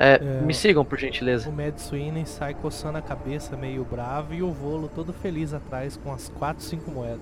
É, 0.00 0.14
É. 0.14 0.40
me 0.42 0.54
sigam, 0.54 0.84
por 0.84 0.96
gentileza. 0.98 1.50
O 1.50 1.52
Mad 1.52 1.76
Sweeney 1.76 2.24
sai 2.24 2.54
coçando 2.54 2.98
a 2.98 3.02
cabeça 3.02 3.56
meio 3.56 3.84
bravo 3.84 4.32
e 4.32 4.42
o 4.42 4.50
Volo 4.52 4.88
todo 4.94 5.12
feliz 5.12 5.52
atrás 5.52 5.96
com 5.96 6.12
as 6.12 6.28
4, 6.28 6.62
5 6.62 6.90
moedas. 6.90 7.20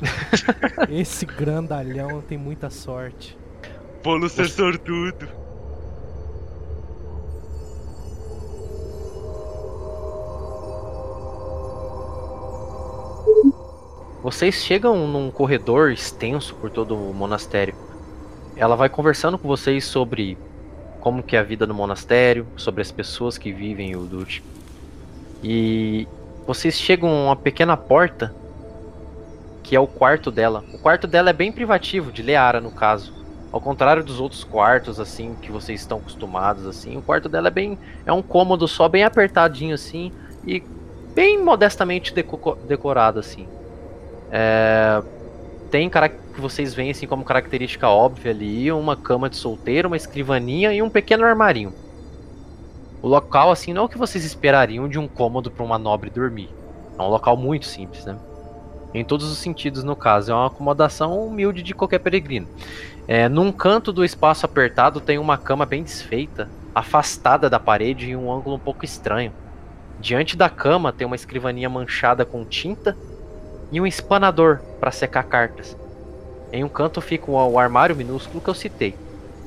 Esse 0.90 1.24
grandalhão 1.24 2.20
tem 2.20 2.36
muita 2.36 2.68
sorte. 2.70 3.38
Bolo 4.02 4.28
ser 4.28 4.48
sortudo. 4.48 5.28
Vocês 14.22 14.54
chegam 14.54 15.08
num 15.08 15.32
corredor 15.32 15.90
extenso 15.90 16.54
por 16.54 16.70
todo 16.70 16.96
o 16.96 17.12
monastério. 17.12 17.74
Ela 18.54 18.76
vai 18.76 18.88
conversando 18.88 19.36
com 19.36 19.48
vocês 19.48 19.84
sobre 19.84 20.38
como 21.00 21.24
que 21.24 21.34
é 21.34 21.40
a 21.40 21.42
vida 21.42 21.66
no 21.66 21.74
monastério, 21.74 22.46
sobre 22.56 22.82
as 22.82 22.92
pessoas 22.92 23.36
que 23.36 23.52
vivem 23.52 23.90
em 23.90 23.96
Udut. 23.96 24.40
E 25.42 26.06
vocês 26.46 26.78
chegam 26.78 27.10
a 27.10 27.24
uma 27.24 27.36
pequena 27.36 27.76
porta 27.76 28.32
que 29.64 29.74
é 29.74 29.80
o 29.80 29.88
quarto 29.88 30.30
dela. 30.30 30.62
O 30.72 30.78
quarto 30.78 31.08
dela 31.08 31.30
é 31.30 31.32
bem 31.32 31.50
privativo, 31.50 32.12
de 32.12 32.22
Leara 32.22 32.60
no 32.60 32.70
caso. 32.70 33.12
Ao 33.50 33.60
contrário 33.60 34.04
dos 34.04 34.20
outros 34.20 34.44
quartos 34.44 35.00
assim 35.00 35.34
que 35.42 35.50
vocês 35.50 35.80
estão 35.80 35.98
acostumados 35.98 36.64
assim, 36.64 36.96
o 36.96 37.02
quarto 37.02 37.28
dela 37.28 37.48
é 37.48 37.50
bem 37.50 37.76
é 38.06 38.12
um 38.12 38.22
cômodo 38.22 38.68
só 38.68 38.88
bem 38.88 39.02
apertadinho 39.02 39.74
assim 39.74 40.12
e 40.46 40.62
bem 41.12 41.42
modestamente 41.42 42.14
deco 42.14 42.56
decorado 42.68 43.18
assim. 43.18 43.48
É, 44.34 45.02
tem 45.70 45.90
que 45.90 46.40
vocês 46.40 46.72
veem 46.72 46.90
assim 46.90 47.06
como 47.06 47.22
característica 47.22 47.86
óbvia 47.86 48.30
ali, 48.30 48.72
uma 48.72 48.96
cama 48.96 49.28
de 49.28 49.36
solteiro, 49.36 49.88
uma 49.88 49.96
escrivaninha 49.96 50.72
e 50.72 50.80
um 50.80 50.88
pequeno 50.88 51.24
armarinho. 51.24 51.74
O 53.02 53.08
local 53.08 53.50
assim 53.50 53.74
não 53.74 53.82
é 53.82 53.84
o 53.84 53.88
que 53.88 53.98
vocês 53.98 54.24
esperariam 54.24 54.88
de 54.88 54.98
um 54.98 55.06
cômodo 55.06 55.50
para 55.50 55.62
uma 55.64 55.78
nobre 55.78 56.08
dormir. 56.08 56.48
É 56.98 57.02
um 57.02 57.08
local 57.08 57.36
muito 57.36 57.66
simples, 57.66 58.06
né? 58.06 58.16
Em 58.94 59.04
todos 59.04 59.30
os 59.30 59.38
sentidos, 59.38 59.82
no 59.82 59.96
caso, 59.96 60.32
é 60.32 60.34
uma 60.34 60.46
acomodação 60.46 61.26
humilde 61.26 61.62
de 61.62 61.74
qualquer 61.74 61.98
peregrino. 61.98 62.46
É, 63.08 63.28
num 63.28 63.50
canto 63.50 63.92
do 63.92 64.04
espaço 64.04 64.46
apertado 64.46 65.00
tem 65.00 65.18
uma 65.18 65.36
cama 65.36 65.66
bem 65.66 65.82
desfeita, 65.82 66.48
afastada 66.74 67.50
da 67.50 67.58
parede 67.58 68.10
em 68.10 68.16
um 68.16 68.32
ângulo 68.32 68.56
um 68.56 68.60
pouco 68.60 68.84
estranho. 68.84 69.32
Diante 69.98 70.36
da 70.36 70.48
cama 70.48 70.92
tem 70.92 71.06
uma 71.06 71.16
escrivaninha 71.16 71.68
manchada 71.68 72.24
com 72.24 72.44
tinta 72.44 72.96
e 73.72 73.80
um 73.80 73.86
espanador 73.86 74.60
para 74.78 74.92
secar 74.92 75.24
cartas. 75.24 75.76
Em 76.52 76.62
um 76.62 76.68
canto 76.68 77.00
fica 77.00 77.30
o 77.30 77.58
armário 77.58 77.96
minúsculo 77.96 78.40
que 78.40 78.50
eu 78.50 78.54
citei. 78.54 78.94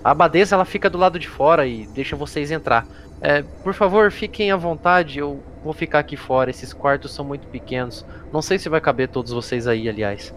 A 0.04 0.12
abadesa 0.12 0.56
ela 0.56 0.66
fica 0.66 0.90
do 0.90 0.98
lado 0.98 1.20
de 1.20 1.28
fora 1.28 1.68
e 1.68 1.88
deixa 1.88 2.16
vocês 2.16 2.50
entrar. 2.52 2.86
É, 3.22 3.44
por 3.64 3.74
favor, 3.74 4.12
fiquem 4.12 4.52
à 4.52 4.56
vontade, 4.56 5.20
eu 5.20 5.42
vou 5.64 5.74
ficar 5.74 6.00
aqui 6.00 6.18
fora. 6.18 6.50
Esses 6.50 6.74
quartos 6.74 7.14
são 7.14 7.24
muito 7.24 7.48
pequenos. 7.48 8.06
Não 8.34 8.42
sei 8.42 8.58
se 8.58 8.68
vai 8.68 8.82
caber 8.82 9.08
todos 9.08 9.32
vocês 9.32 9.68
aí, 9.68 9.88
aliás. 9.88 10.34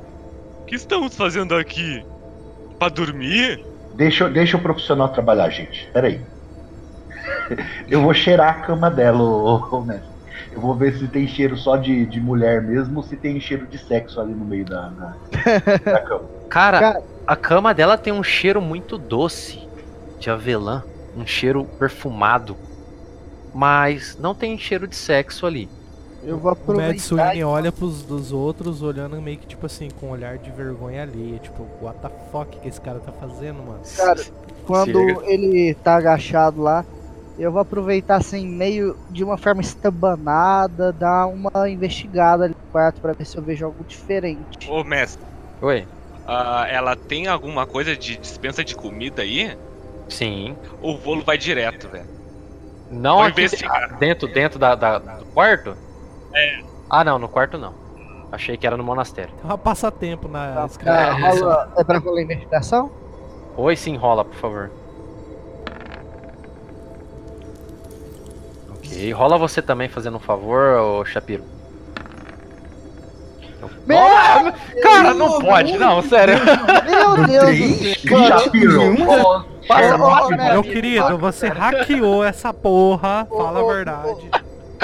O 0.61 0.65
que 0.65 0.75
estamos 0.75 1.17
fazendo 1.17 1.55
aqui? 1.55 2.05
Pra 2.79 2.89
dormir? 2.89 3.65
Deixa, 3.95 4.29
deixa 4.29 4.57
o 4.57 4.61
profissional 4.61 5.09
trabalhar, 5.09 5.49
gente. 5.51 5.89
Peraí. 5.93 6.21
Eu 7.89 8.03
vou 8.03 8.15
cheirar 8.15 8.51
a 8.51 8.61
cama 8.61 8.91
dela, 8.91 9.23
ô, 9.23 9.57
ô, 9.57 9.81
mestre. 9.81 10.18
Eu 10.51 10.61
vou 10.61 10.77
ver 10.77 10.95
se 10.99 11.09
tem 11.09 11.27
cheiro 11.29 11.57
só 11.57 11.77
de, 11.77 12.07
de 12.07 12.21
mulher 12.21 12.63
mesmo 12.63 12.97
ou 12.99 13.03
se 13.03 13.17
tem 13.19 13.41
cheiro 13.41 13.67
de 13.69 13.79
sexo 13.79 14.21
ali 14.21 14.35
no 14.35 14.45
meio 14.47 14.67
da, 14.67 14.91
da, 14.91 15.19
da 15.91 16.01
cama. 16.03 16.31
Cara, 16.49 16.91
Cara- 16.93 17.03
a 17.27 17.37
cama 17.37 17.75
dela 17.75 17.99
tem 17.99 18.13
um 18.13 18.23
cheiro 18.23 18.61
muito 18.63 18.99
doce 18.99 19.71
de 20.19 20.31
avelã, 20.31 20.85
um 21.15 21.27
cheiro 21.27 21.67
perfumado, 21.67 22.61
mas 23.53 24.17
não 24.19 24.35
tem 24.35 24.59
cheiro 24.59 24.89
de 24.89 24.97
sexo 24.97 25.47
ali. 25.47 25.73
Eu 26.21 26.39
vou 26.39 26.51
O 26.67 26.81
aproveitar. 26.81 26.81
Madsune 26.81 27.45
olha 27.45 27.73
pros 27.73 28.05
dos 28.05 28.33
outros, 28.33 28.83
olhando 28.83 29.21
meio 29.23 29.39
que 29.39 29.47
tipo 29.47 29.67
assim, 29.67 29.91
com 29.91 30.09
um 30.09 30.11
olhar 30.11 30.39
de 30.39 30.51
vergonha 30.51 31.03
alheia. 31.03 31.39
Tipo, 31.39 31.63
what 31.81 32.01
the 32.01 32.11
fuck 32.31 32.59
que 32.61 32.69
esse 32.69 32.81
cara 32.81 33.01
tá 33.01 33.13
fazendo, 33.13 33.63
mano? 33.63 33.87
Cara, 33.95 34.27
quando 34.63 34.99
Chega. 34.99 35.23
ele 35.23 35.75
tá 35.77 35.97
agachado 35.97 36.61
lá, 36.61 36.85
eu 37.39 37.53
vou 37.53 37.61
aproveitar 37.61 38.17
assim, 38.17 38.47
meio 38.47 38.97
de 39.11 39.23
uma 39.23 39.39
forma 39.39 39.61
estabanada, 39.61 40.93
dar 40.93 41.27
uma 41.27 41.69
investigada 41.69 42.45
ali 42.45 42.55
no 42.55 42.73
quarto 42.73 43.01
pra 43.01 43.13
ver 43.13 43.25
se 43.25 43.37
eu 43.37 43.43
vejo 43.43 43.65
algo 43.65 43.85
diferente. 43.85 44.69
Ô, 44.71 44.83
mestre, 44.85 45.25
Oi? 45.63 45.87
ah, 46.27 46.67
ela 46.69 46.97
tem 46.97 47.27
alguma 47.27 47.67
coisa 47.67 47.97
de 47.97 48.17
dispensa 48.17 48.65
de 48.65 48.75
comida 48.75 49.23
aí? 49.23 49.57
Sim. 50.09 50.57
Ou 50.83 50.95
o 50.95 50.99
volo 50.99 51.23
vai 51.23 51.39
direto, 51.39 51.89
velho? 51.89 52.19
Não 52.91 53.23
aqui 53.23 53.47
dentro, 53.99 54.27
dentro 54.29 54.59
da, 54.59 54.75
da- 54.75 54.99
do 54.99 55.27
quarto? 55.27 55.77
É. 56.35 56.61
Ah, 56.89 57.05
não, 57.05 57.19
no 57.19 57.29
quarto 57.29 57.59
não. 57.59 57.75
Achei 58.33 58.57
que 58.57 58.67
era 58.67 58.77
no 58.77 58.85
monastério. 58.85 59.33
É 59.49 59.53
um 59.53 59.59
passatempo 59.59 60.29
na 60.29 60.69
Tá, 60.83 60.93
é, 60.93 61.11
rola- 61.13 61.73
é 61.79 61.85
pra 61.85 61.99
rolar 61.99 62.23
investigação? 62.23 62.91
Oi, 63.57 63.77
sim, 63.77 63.97
rola, 63.97 64.25
por 64.25 64.35
favor. 64.37 64.71
Ok, 68.89 69.13
rola 69.13 69.39
você 69.39 69.61
também 69.63 69.89
fazendo 69.89 70.17
um 70.17 70.21
favor, 70.21 70.81
ô 70.81 71.05
Shapiro. 71.05 71.45
Meu 73.87 73.99
Nossa, 73.99 74.55
cara, 74.83 75.15
não 75.15 75.41
pode, 75.41 75.79
não, 75.79 76.03
sério. 76.03 76.35
Meu 76.85 77.27
Deus 77.27 77.59
do 77.59 78.97
céu! 78.97 79.45
Né, 80.31 80.53
Meu 80.53 80.63
querido, 80.63 81.19
você 81.19 81.49
hackeou 81.49 82.25
essa 82.25 82.53
porra, 82.53 83.27
fala 83.29 83.61
a 83.61 83.75
verdade. 83.75 84.31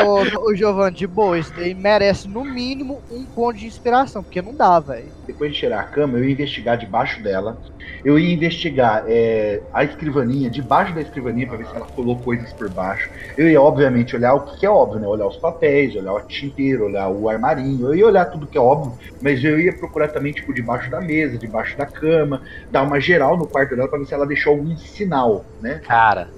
Ô, 0.03 0.49
ô 0.49 0.55
Giovanni, 0.55 0.97
de 0.97 1.07
boa, 1.07 1.38
isso 1.38 1.53
daí 1.55 1.72
merece 1.74 2.26
no 2.26 2.45
mínimo 2.45 3.01
um 3.11 3.24
ponto 3.24 3.59
de 3.59 3.66
inspiração, 3.66 4.22
porque 4.22 4.42
não 4.42 4.55
dá, 4.55 4.80
velho. 4.80 5.07
Depois 5.26 5.53
de 5.53 5.59
cheirar 5.59 5.80
a 5.80 5.84
cama, 5.84 6.18
eu 6.18 6.24
ia 6.24 6.32
investigar 6.32 6.76
debaixo 6.76 7.22
dela. 7.22 7.57
Eu 8.05 8.18
ia 8.18 8.34
investigar 8.34 9.05
é, 9.07 9.62
a 9.72 9.84
escrivaninha, 9.84 10.51
debaixo 10.51 10.95
da 10.95 11.01
escrivaninha, 11.01 11.47
pra 11.47 11.57
ver 11.57 11.66
se 11.66 11.76
ela 11.76 11.86
colou 11.86 12.18
coisas 12.18 12.53
por 12.53 12.68
baixo. 12.68 13.09
Eu 13.36 13.49
ia, 13.49 13.61
obviamente, 13.61 14.16
olhar 14.16 14.34
o 14.34 14.40
que, 14.40 14.61
que 14.61 14.66
é 14.66 14.70
óbvio, 14.70 15.01
né? 15.01 15.07
Olhar 15.07 15.26
os 15.26 15.36
papéis, 15.36 15.95
olhar 15.95 16.12
o 16.12 16.20
tinteiro, 16.22 16.86
olhar 16.86 17.09
o 17.09 17.28
armarinho. 17.28 17.86
Eu 17.86 17.95
ia 17.95 18.07
olhar 18.07 18.24
tudo 18.26 18.47
que 18.47 18.59
é 18.59 18.61
óbvio, 18.61 18.99
mas 19.22 19.42
eu 19.45 19.59
ia 19.59 19.72
procurar 19.72 20.09
também, 20.09 20.32
tipo, 20.32 20.53
debaixo 20.53 20.90
da 20.90 21.01
mesa, 21.01 21.38
debaixo 21.38 21.78
da 21.78 21.86
cama, 21.86 22.42
dar 22.70 22.82
uma 22.82 23.01
geral 23.01 23.36
no 23.36 23.47
quarto 23.47 23.76
dela 23.76 23.88
pra 23.88 23.99
ver 23.99 24.07
se 24.07 24.14
ela 24.14 24.26
deixou 24.26 24.53
algum 24.55 24.76
sinal, 24.76 25.45
né? 25.61 25.80
Cara, 25.86 26.28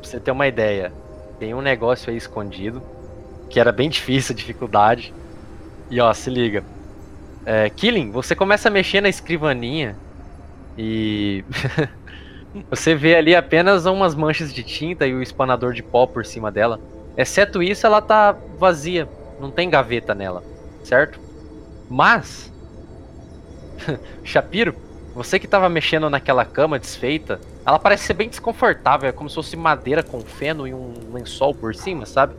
pra 0.00 0.08
você 0.08 0.20
ter 0.20 0.30
uma 0.30 0.46
ideia, 0.46 0.92
tem 1.38 1.54
um 1.54 1.60
negócio 1.60 2.10
aí 2.10 2.16
escondido, 2.16 2.82
que 3.48 3.60
era 3.60 3.72
bem 3.72 3.88
difícil, 3.88 4.34
dificuldade. 4.34 5.12
E 5.90 6.00
ó, 6.00 6.12
se 6.12 6.30
liga. 6.30 6.64
É, 7.44 7.70
Killing, 7.70 8.10
você 8.10 8.34
começa 8.34 8.68
a 8.68 8.70
mexer 8.70 9.00
na 9.00 9.08
escrivaninha 9.08 9.96
e 10.76 11.44
você 12.68 12.94
vê 12.94 13.14
ali 13.14 13.36
apenas 13.36 13.86
umas 13.86 14.14
manchas 14.14 14.52
de 14.52 14.62
tinta 14.62 15.06
e 15.06 15.14
o 15.14 15.22
espanador 15.22 15.72
de 15.72 15.82
pó 15.82 16.06
por 16.06 16.24
cima 16.26 16.50
dela. 16.50 16.80
Exceto 17.16 17.62
isso, 17.62 17.86
ela 17.86 18.02
tá 18.02 18.36
vazia, 18.58 19.08
não 19.40 19.50
tem 19.50 19.70
gaveta 19.70 20.14
nela, 20.14 20.42
certo? 20.82 21.20
Mas 21.88 22.52
Shapiro, 24.24 24.74
você 25.14 25.38
que 25.38 25.46
tava 25.46 25.68
mexendo 25.68 26.10
naquela 26.10 26.44
cama 26.44 26.78
desfeita, 26.78 27.40
ela 27.64 27.78
parece 27.78 28.04
ser 28.04 28.14
bem 28.14 28.28
desconfortável, 28.28 29.08
é 29.08 29.12
como 29.12 29.28
se 29.28 29.34
fosse 29.34 29.56
madeira 29.56 30.02
com 30.02 30.20
feno 30.20 30.66
e 30.66 30.74
um 30.74 31.12
lençol 31.12 31.54
por 31.54 31.74
cima, 31.74 32.06
sabe? 32.06 32.34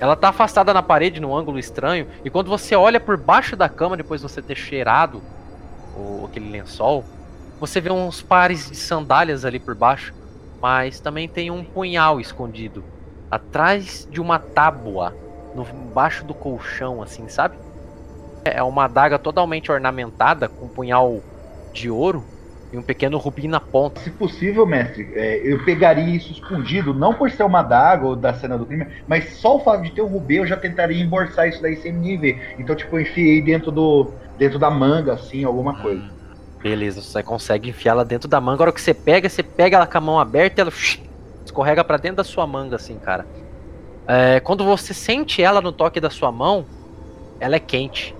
Ela 0.00 0.16
tá 0.16 0.30
afastada 0.30 0.72
na 0.72 0.82
parede 0.82 1.20
num 1.20 1.36
ângulo 1.36 1.58
estranho, 1.58 2.08
e 2.24 2.30
quando 2.30 2.48
você 2.48 2.74
olha 2.74 2.98
por 2.98 3.18
baixo 3.18 3.54
da 3.54 3.68
cama, 3.68 3.98
depois 3.98 4.22
de 4.22 4.28
você 4.28 4.40
ter 4.40 4.56
cheirado 4.56 5.22
o, 5.94 6.24
aquele 6.24 6.50
lençol, 6.50 7.04
você 7.60 7.82
vê 7.82 7.90
uns 7.90 8.22
pares 8.22 8.70
de 8.70 8.76
sandálias 8.76 9.44
ali 9.44 9.58
por 9.58 9.74
baixo, 9.74 10.14
mas 10.60 10.98
também 11.00 11.28
tem 11.28 11.50
um 11.50 11.62
punhal 11.62 12.18
escondido 12.18 12.82
atrás 13.30 14.08
de 14.10 14.20
uma 14.20 14.38
tábua, 14.38 15.14
no 15.54 15.64
baixo 15.64 16.24
do 16.24 16.32
colchão, 16.32 17.02
assim, 17.02 17.28
sabe? 17.28 17.58
É 18.44 18.62
uma 18.62 18.84
adaga 18.84 19.18
totalmente 19.18 19.70
ornamentada 19.70 20.48
com 20.48 20.64
um 20.64 20.68
punhal 20.68 21.20
de 21.72 21.90
ouro 21.90 22.24
e 22.72 22.78
um 22.78 22.82
pequeno 22.82 23.18
rubi 23.18 23.48
na 23.48 23.58
ponta. 23.58 24.00
Se 24.00 24.10
possível, 24.10 24.64
mestre, 24.64 25.10
é, 25.14 25.40
eu 25.44 25.64
pegaria 25.64 26.14
isso 26.14 26.32
escondido, 26.32 26.94
não 26.94 27.14
por 27.14 27.30
ser 27.30 27.42
uma 27.42 27.62
daga 27.62 28.06
ou 28.06 28.16
da 28.16 28.32
cena 28.32 28.56
do 28.56 28.64
crime, 28.64 28.86
mas 29.08 29.34
só 29.34 29.56
o 29.56 29.60
fato 29.60 29.82
de 29.82 29.90
ter 29.90 30.02
um 30.02 30.06
rubi, 30.06 30.36
eu 30.36 30.46
já 30.46 30.56
tentaria 30.56 31.02
embolsar 31.02 31.48
isso 31.48 31.60
daí 31.60 31.76
sem 31.76 31.92
ninguém 31.92 32.18
ver. 32.18 32.54
Então, 32.58 32.76
tipo, 32.76 32.96
eu 32.96 33.02
enfiei 33.02 33.42
dentro 33.42 33.72
do 33.72 34.10
dentro 34.38 34.58
da 34.58 34.70
manga, 34.70 35.12
assim, 35.12 35.44
alguma 35.44 35.82
coisa. 35.82 36.02
Beleza, 36.62 37.02
você 37.02 37.22
consegue 37.22 37.68
enfiar 37.68 37.92
ela 37.92 38.04
dentro 38.04 38.28
da 38.28 38.40
manga. 38.40 38.62
A 38.62 38.64
hora 38.64 38.72
que 38.72 38.80
você 38.80 38.94
pega, 38.94 39.28
você 39.28 39.42
pega 39.42 39.76
ela 39.76 39.86
com 39.86 39.98
a 39.98 40.00
mão 40.00 40.18
aberta 40.18 40.60
e 40.60 40.62
ela 40.62 40.72
escorrega 41.44 41.84
pra 41.84 41.98
dentro 41.98 42.18
da 42.18 42.24
sua 42.24 42.46
manga, 42.46 42.76
assim, 42.76 42.98
cara. 42.98 43.26
É, 44.06 44.40
quando 44.40 44.64
você 44.64 44.94
sente 44.94 45.42
ela 45.42 45.60
no 45.60 45.72
toque 45.72 46.00
da 46.00 46.08
sua 46.08 46.32
mão, 46.32 46.64
ela 47.38 47.56
é 47.56 47.60
quente. 47.60 48.14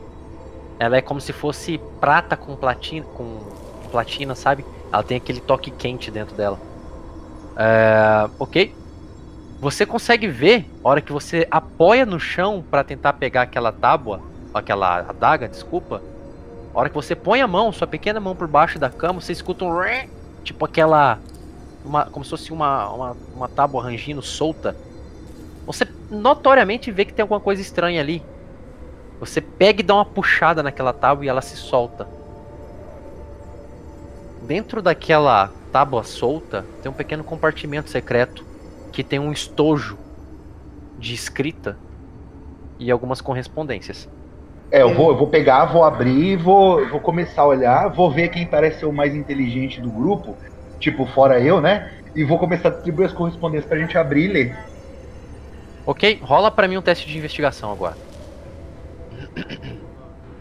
Ela 0.79 0.97
é 0.97 1.01
como 1.01 1.21
se 1.21 1.33
fosse 1.33 1.81
prata 2.01 2.37
com 2.37 2.55
platina, 2.57 3.07
com 3.15 3.39
platina, 3.91 4.35
sabe? 4.35 4.65
Ela 4.93 5.03
tem 5.03 5.17
aquele 5.17 5.41
toque 5.41 5.71
quente 5.71 6.11
dentro 6.11 6.35
dela. 6.35 6.59
É, 7.57 8.29
ok. 8.39 8.75
Você 9.61 9.85
consegue 9.85 10.27
ver, 10.27 10.65
hora 10.83 11.01
que 11.01 11.13
você 11.13 11.47
apoia 11.51 12.07
no 12.07 12.19
chão 12.19 12.65
pra 12.71 12.83
tentar 12.83 13.13
pegar 13.15 13.43
aquela 13.43 13.71
tábua, 13.71 14.23
aquela 14.55 15.01
adaga, 15.01 15.47
desculpa, 15.47 16.03
A 16.75 16.79
hora 16.79 16.89
que 16.89 16.95
você 16.95 17.15
põe 17.15 17.43
a 17.43 17.47
mão, 17.47 17.71
sua 17.73 17.87
pequena 17.87 18.21
mão 18.21 18.35
por 18.35 18.49
baixo 18.49 18.79
da 18.79 18.89
cama, 18.89 19.21
você 19.21 19.33
escuta 19.33 19.65
um 19.65 19.73
tipo 20.43 20.65
aquela 20.65 21.19
uma, 21.85 22.07
como 22.07 22.25
se 22.25 22.31
fosse 22.31 22.53
uma, 22.53 22.89
uma, 22.89 23.17
uma 23.35 23.49
tábua 23.49 23.83
rangindo 23.83 24.23
solta. 24.23 24.77
Você 25.67 25.87
notoriamente 26.11 26.91
vê 26.91 27.05
que 27.05 27.13
tem 27.13 27.23
alguma 27.23 27.41
coisa 27.41 27.61
estranha 27.61 28.01
ali. 28.01 28.23
Você 29.19 29.41
pega 29.41 29.81
e 29.81 29.85
dá 29.85 29.95
uma 29.95 30.05
puxada 30.05 30.63
naquela 30.63 30.93
tábua 30.93 31.25
e 31.25 31.29
ela 31.29 31.43
se 31.43 31.57
solta. 31.57 32.09
Dentro 34.51 34.83
daquela 34.83 35.53
tábua 35.71 36.03
solta 36.03 36.67
tem 36.83 36.91
um 36.91 36.95
pequeno 36.95 37.23
compartimento 37.23 37.89
secreto 37.89 38.45
que 38.91 39.05
tem 39.05 39.17
um 39.21 39.31
estojo 39.31 39.97
de 40.99 41.15
escrita 41.15 41.79
e 42.77 42.91
algumas 42.91 43.21
correspondências. 43.21 44.09
É, 44.73 44.83
eu 44.83 44.93
vou, 44.93 45.11
eu 45.11 45.17
vou 45.17 45.29
pegar, 45.29 45.67
vou 45.67 45.85
abrir, 45.85 46.37
vou, 46.37 46.85
vou 46.89 46.99
começar 46.99 47.43
a 47.43 47.47
olhar, 47.47 47.87
vou 47.91 48.11
ver 48.11 48.29
quem 48.31 48.45
parece 48.45 48.81
ser 48.81 48.87
o 48.87 48.93
mais 48.93 49.15
inteligente 49.15 49.81
do 49.81 49.89
grupo, 49.89 50.37
tipo, 50.81 51.07
fora 51.07 51.39
eu, 51.39 51.61
né? 51.61 51.93
E 52.13 52.25
vou 52.25 52.37
começar 52.37 52.71
a 52.71 52.73
distribuir 52.73 53.07
as 53.07 53.13
correspondências 53.15 53.69
pra 53.69 53.79
gente 53.79 53.97
abrir 53.97 54.25
e 54.25 54.33
ler. 54.33 54.59
Ok, 55.87 56.19
rola 56.25 56.51
pra 56.51 56.67
mim 56.67 56.77
um 56.77 56.83
teste 56.83 57.07
de 57.07 57.17
investigação 57.17 57.71
agora. 57.71 57.97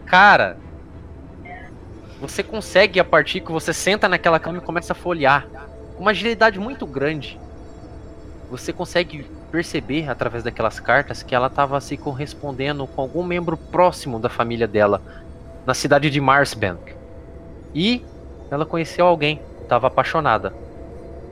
Cara, 0.04 0.56
você 2.20 2.42
consegue 2.42 3.00
a 3.00 3.04
partir 3.04 3.40
que 3.40 3.50
você 3.50 3.72
senta 3.72 4.06
naquela 4.06 4.38
cama 4.38 4.58
e 4.58 4.60
começa 4.60 4.92
a 4.92 4.96
folhear 4.96 5.46
com 5.96 6.02
uma 6.02 6.10
agilidade 6.10 6.58
muito 6.58 6.86
grande. 6.86 7.40
Você 8.50 8.74
consegue 8.74 9.24
perceber 9.50 10.08
através 10.08 10.44
daquelas 10.44 10.78
cartas 10.78 11.22
que 11.22 11.34
ela 11.34 11.46
estava 11.46 11.80
se 11.80 11.96
correspondendo 11.96 12.86
com 12.86 13.00
algum 13.00 13.24
membro 13.24 13.56
próximo 13.56 14.18
da 14.18 14.28
família 14.28 14.68
dela 14.68 15.00
na 15.64 15.72
cidade 15.72 16.10
de 16.10 16.20
Marsbank. 16.20 16.94
E 17.74 18.04
ela 18.50 18.66
conheceu 18.66 19.06
alguém, 19.06 19.40
estava 19.62 19.86
apaixonada. 19.86 20.52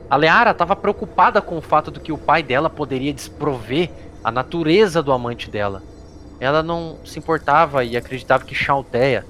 A 0.09 0.15
Leara 0.15 0.51
estava 0.51 0.75
preocupada 0.75 1.39
com 1.39 1.57
o 1.57 1.61
fato 1.61 1.91
de 1.91 1.99
que 1.99 2.11
o 2.11 2.17
pai 2.17 2.41
dela 2.41 2.69
poderia 2.69 3.13
desprover 3.13 3.91
a 4.23 4.31
natureza 4.31 5.03
do 5.03 5.11
amante 5.11 5.51
dela. 5.51 5.83
Ela 6.39 6.63
não 6.63 6.97
se 7.05 7.19
importava 7.19 7.83
e 7.83 7.95
acreditava 7.95 8.43
que 8.43 8.55
Chalteia 8.55 9.23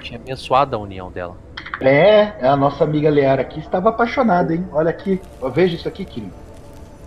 tinha 0.00 0.18
abençoado 0.18 0.76
a 0.76 0.78
união 0.78 1.10
dela. 1.10 1.36
É, 1.80 2.32
a 2.42 2.56
nossa 2.56 2.82
amiga 2.82 3.08
Leara 3.08 3.42
aqui 3.42 3.60
estava 3.60 3.90
apaixonada, 3.90 4.54
hein? 4.54 4.66
Olha 4.72 4.90
aqui, 4.90 5.20
veja 5.54 5.76
isso 5.76 5.86
aqui, 5.86 6.04
Kirin. 6.04 6.32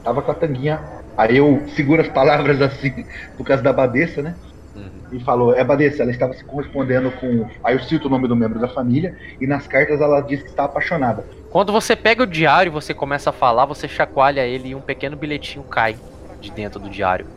Tava 0.04 0.22
com 0.22 0.32
a 0.32 0.34
tanguinha. 0.34 0.80
Aí 1.18 1.38
eu 1.38 1.62
seguro 1.76 2.02
as 2.02 2.08
palavras 2.08 2.62
assim, 2.62 3.06
por 3.36 3.46
causa 3.46 3.62
da 3.62 3.74
Badessa, 3.74 4.22
né? 4.22 4.36
Uhum. 4.76 4.90
E 5.12 5.20
falou, 5.20 5.54
é 5.54 5.64
Badessa, 5.64 6.04
ela 6.04 6.12
estava 6.12 6.34
se 6.34 6.44
correspondendo 6.46 7.12
com. 7.12 7.46
Aí 7.64 7.76
eu 7.76 7.82
cito 7.82 8.08
o 8.08 8.10
nome 8.10 8.28
do 8.28 8.36
membro 8.36 8.60
da 8.60 8.68
família, 8.68 9.18
e 9.40 9.46
nas 9.46 9.68
cartas 9.68 10.00
ela 10.00 10.22
diz 10.22 10.42
que 10.42 10.50
está 10.50 10.64
apaixonada. 10.64 11.26
Quando 11.50 11.74
você 11.74 11.96
pega 11.96 12.24
o 12.24 12.28
diário 12.28 12.70
e 12.70 12.74
você 12.74 12.94
começa 12.94 13.30
a 13.30 13.34
falar, 13.34 13.66
você 13.66 13.88
chacoalha 13.88 14.46
ele 14.46 14.70
e 14.70 14.76
um 14.76 14.82
pequeno 14.82 15.18
bilhetinho 15.18 15.66
cai 15.66 15.98
de 16.40 16.50
dentro 16.50 16.80
do 16.80 16.90
diário. 16.90 17.28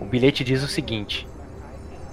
O 0.00 0.06
bilhete 0.06 0.42
diz 0.42 0.62
o 0.62 0.68
seguinte: 0.68 1.28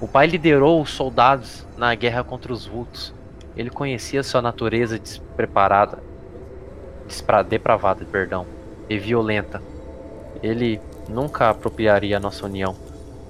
O 0.01 0.07
pai 0.07 0.27
liderou 0.27 0.81
os 0.81 0.91
soldados 0.91 1.67
na 1.77 1.93
guerra 1.93 2.23
contra 2.23 2.53
os 2.53 2.65
vultos. 2.65 3.13
Ele 3.55 3.69
conhecia 3.69 4.23
sua 4.23 4.41
natureza 4.41 4.97
despreparada, 4.97 5.99
despra, 7.05 7.43
depravada, 7.43 8.05
perdão, 8.05 8.45
e 8.89 8.97
violenta. 8.97 9.61
Ele 10.41 10.79
nunca 11.07 11.49
apropriaria 11.49 12.17
a 12.17 12.19
nossa 12.19 12.45
união. 12.45 12.75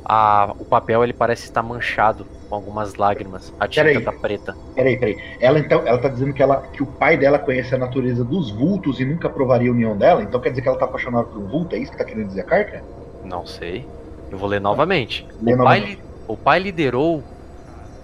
A, 0.06 0.54
o 0.60 0.66
papel 0.66 1.04
ele 1.04 1.14
parece 1.14 1.44
estar 1.46 1.64
manchado 1.64 2.26
com 2.48 2.56
algumas 2.56 2.96
lágrimas. 2.96 3.54
A 3.60 3.68
tinta 3.68 3.86
Peraí. 3.86 4.04
tá 4.04 4.12
preta. 4.12 4.56
Peraí, 4.76 4.98
peraí. 4.98 5.18
Ela 5.40 5.60
então, 5.60 5.82
ela 5.88 5.98
tá 6.00 6.10
dizendo 6.10 6.34
que, 6.34 6.42
ela, 6.42 6.62
que 6.68 6.84
o 6.84 6.88
pai 6.88 7.18
dela 7.18 7.40
conhece 7.40 7.74
a 7.74 7.78
natureza 7.78 8.24
dos 8.24 8.52
vultos 8.52 9.00
e 9.00 9.06
nunca 9.06 9.28
aprovaria 9.28 9.70
a 9.70 9.74
união 9.74 9.98
dela? 9.98 10.22
Então 10.24 10.40
quer 10.40 10.50
dizer 10.50 10.62
que 10.62 10.68
ela 10.68 10.78
tá 10.78 10.86
apaixonada 10.86 11.26
por 11.28 11.40
um 11.42 11.48
vulto? 11.48 11.76
É 11.76 11.80
isso 11.80 11.92
que 11.92 11.98
tá 11.98 12.06
querendo 12.06 12.28
dizer 12.28 12.42
a 12.42 12.46
carta? 12.46 12.86
Não 13.22 13.46
sei. 13.46 13.92
Eu 14.30 14.38
vou 14.38 14.48
ler 14.50 14.62
novamente. 14.62 15.28
Lê 15.40 15.54
o, 15.54 15.62
pai, 15.62 15.80
novamente. 15.82 15.96
li- 15.96 16.09
o 16.30 16.38
pai 16.38 16.60
liderou 16.60 17.24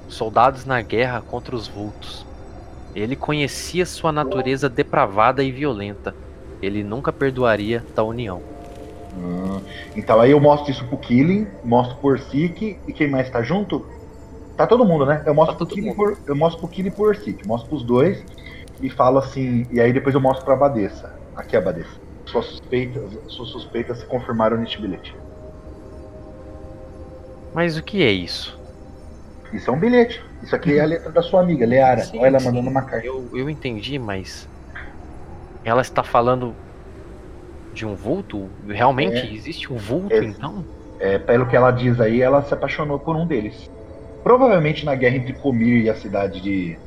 soldados 0.10 0.66
na 0.66 0.82
guerra 0.82 1.22
contra 1.22 1.56
os 1.56 1.68
vultos. 1.68 2.26
Ele 2.96 3.16
conhecia 3.16 3.86
sua 3.86 4.12
natureza 4.12 4.68
depravada 4.68 5.44
e 5.44 5.52
violenta. 5.52 6.16
Ele 6.60 6.84
nunca 6.84 7.14
perdoaria 7.14 7.84
da 7.96 8.04
união. 8.04 8.42
Hum, 9.16 9.62
então 9.96 10.20
aí 10.20 10.32
eu 10.32 10.40
mostro 10.40 10.72
isso 10.72 10.84
pro 10.86 10.98
Killing, 10.98 11.46
mostro 11.64 11.98
pro 11.98 12.10
Orsic 12.10 12.80
e 12.88 12.94
quem 12.94 13.08
mais 13.08 13.30
tá 13.30 13.44
junto? 13.44 13.86
Tá 14.58 14.66
todo 14.66 14.84
mundo, 14.84 15.06
né? 15.06 15.22
Eu 15.24 15.36
mostro, 15.36 15.54
Tá 15.54 15.64
pro, 15.64 15.68
Killing 15.68 15.94
por, 15.94 16.18
eu 16.26 16.36
mostro 16.36 16.62
pro 16.62 16.68
Killing 16.68 16.90
e 16.90 16.92
pro 16.92 17.04
Orsic, 17.06 17.48
mostro 17.48 17.70
pros 17.70 17.84
dois 17.84 18.24
e 18.82 18.90
falo 18.90 19.20
assim, 19.20 19.68
e 19.72 19.80
aí 19.80 19.94
depois 19.94 20.16
eu 20.16 20.22
mostro 20.22 20.44
pra 20.44 20.56
Badessa. 20.56 21.14
Aqui 21.36 21.56
é 21.56 21.60
a 21.60 21.62
Badessa. 21.62 22.00
Suas 22.26 22.46
suspeitas, 22.46 23.04
suas 23.28 23.50
suspeitas 23.50 24.00
se 24.00 24.06
confirmaram 24.08 24.58
neste 24.58 24.82
bilhete. 24.82 25.16
Mas 27.56 27.78
o 27.78 27.82
que 27.84 28.04
é 28.04 28.12
isso? 28.12 28.60
Isso 29.54 29.70
é 29.70 29.74
um 29.74 29.80
bilhete. 29.80 30.22
Isso 30.44 30.54
aqui 30.54 30.78
é 30.78 30.82
a 30.82 30.86
letra 30.86 31.10
da 31.10 31.22
sua 31.22 31.40
amiga, 31.40 31.66
Leara. 31.66 32.02
Sim, 32.04 32.20
Olha 32.20 32.28
ela 32.28 32.40
sim. 32.42 32.48
mandando 32.48 32.70
uma 32.70 32.82
carta. 32.82 33.08
Eu, 33.08 33.30
eu 33.34 33.50
entendi, 33.50 33.98
mas. 33.98 34.46
Ela 35.64 35.82
está 35.82 36.04
falando 36.04 36.54
de 37.74 37.86
um 37.86 37.96
vulto? 37.96 38.50
Realmente 38.68 39.16
É. 39.16 39.34
existe 39.34 39.72
um 39.72 39.78
vulto, 39.78 40.14
É. 40.14 40.26
então? 40.26 40.66
É, 41.00 41.18
pelo 41.18 41.46
que 41.46 41.56
ela 41.56 41.72
diz 41.72 42.00
aí, 42.02 42.22
ela 42.22 42.42
se 42.44 42.54
apaixonou 42.54 43.00
por 43.00 43.16
um 43.16 43.26
deles. 43.26 43.70
Provavelmente 44.22 44.84
na 44.86 44.94
guerra 44.94 45.16
entre 45.16 45.32
Comir 45.32 45.86
e 45.86 45.90
a 45.90 45.96
cidade 45.96 46.42
de 46.42 46.78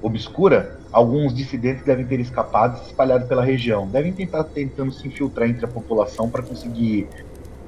Obscura, 0.00 0.78
alguns 0.92 1.34
dissidentes 1.34 1.84
devem 1.84 2.06
ter 2.06 2.20
escapado 2.20 2.76
e 2.76 2.78
se 2.80 2.86
espalhado 2.86 3.26
pela 3.26 3.44
região. 3.44 3.88
Devem 3.88 4.12
tentar 4.12 4.44
tentando 4.44 4.92
se 4.92 5.06
infiltrar 5.08 5.48
entre 5.48 5.64
a 5.64 5.68
população 5.68 6.30
para 6.30 6.42
conseguir 6.42 7.08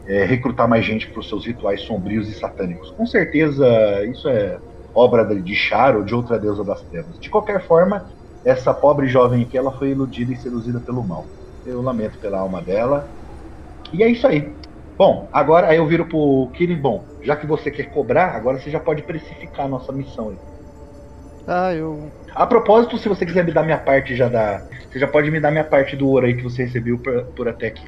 é, 0.08 0.24
recrutar 0.24 0.68
mais 0.68 0.84
gente 0.86 1.10
para 1.12 1.20
os 1.20 1.28
seus 1.28 1.46
rituais 1.46 1.82
sombrios 1.84 2.28
e 2.28 2.34
satânicos. 2.34 2.90
Com 2.92 3.06
certeza 3.06 3.66
isso 4.06 4.28
é 4.28 4.60
obra 4.94 5.24
de- 5.42 5.54
Char 5.56 5.96
ou 5.96 6.04
de 6.04 6.14
outra 6.14 6.38
deusa 6.40 6.64
das 6.64 6.84
trevas. 6.86 7.18
De 7.20 7.30
qualquer 7.30 7.66
forma, 7.66 8.04
essa 8.44 8.74
pobre 8.74 9.08
jovem 9.08 9.44
aqui 9.44 9.58
ela 9.58 9.76
foi 9.78 9.90
iludida 9.90 10.32
e 10.32 10.36
seduzida 10.36 10.80
pelo 10.82 11.06
mal. 11.06 11.32
Eu 11.64 11.82
lamento 11.82 12.18
pela 12.20 12.40
alma 12.40 12.62
dela. 12.62 13.06
E 13.92 14.02
é 14.02 14.08
isso 14.08 14.26
aí. 14.26 14.58
Bom, 14.98 15.30
agora 15.32 15.68
aí 15.68 15.76
eu 15.78 15.86
viro 15.86 16.08
pro 16.08 16.50
Kirin. 16.56 16.80
Bom, 16.80 17.08
já 17.22 17.36
que 17.36 17.46
você 17.46 17.70
quer 17.70 17.86
cobrar, 17.90 18.34
agora 18.36 18.58
você 18.58 18.70
já 18.70 18.80
pode 18.80 19.04
precificar 19.04 19.66
a 19.66 19.68
nossa 19.68 19.92
missão 19.92 20.30
aí. 20.30 20.40
Tá, 21.44 21.74
eu. 21.74 22.12
A 22.34 22.46
propósito, 22.46 22.96
se 22.98 23.06
você 23.08 23.26
quiser 23.26 23.44
me 23.44 23.52
dar 23.52 23.62
minha 23.64 23.78
parte 23.78 24.14
já 24.16 24.28
da. 24.30 24.66
Você 24.90 24.98
já 24.98 25.06
pode 25.08 25.30
me 25.30 25.40
dar 25.40 25.50
minha 25.50 25.64
parte 25.64 25.94
do 25.96 26.08
ouro 26.08 26.26
aí 26.26 26.34
que 26.36 26.42
você 26.42 26.64
recebeu 26.64 27.00
por, 27.02 27.32
por 27.34 27.48
até 27.48 27.66
aqui. 27.68 27.84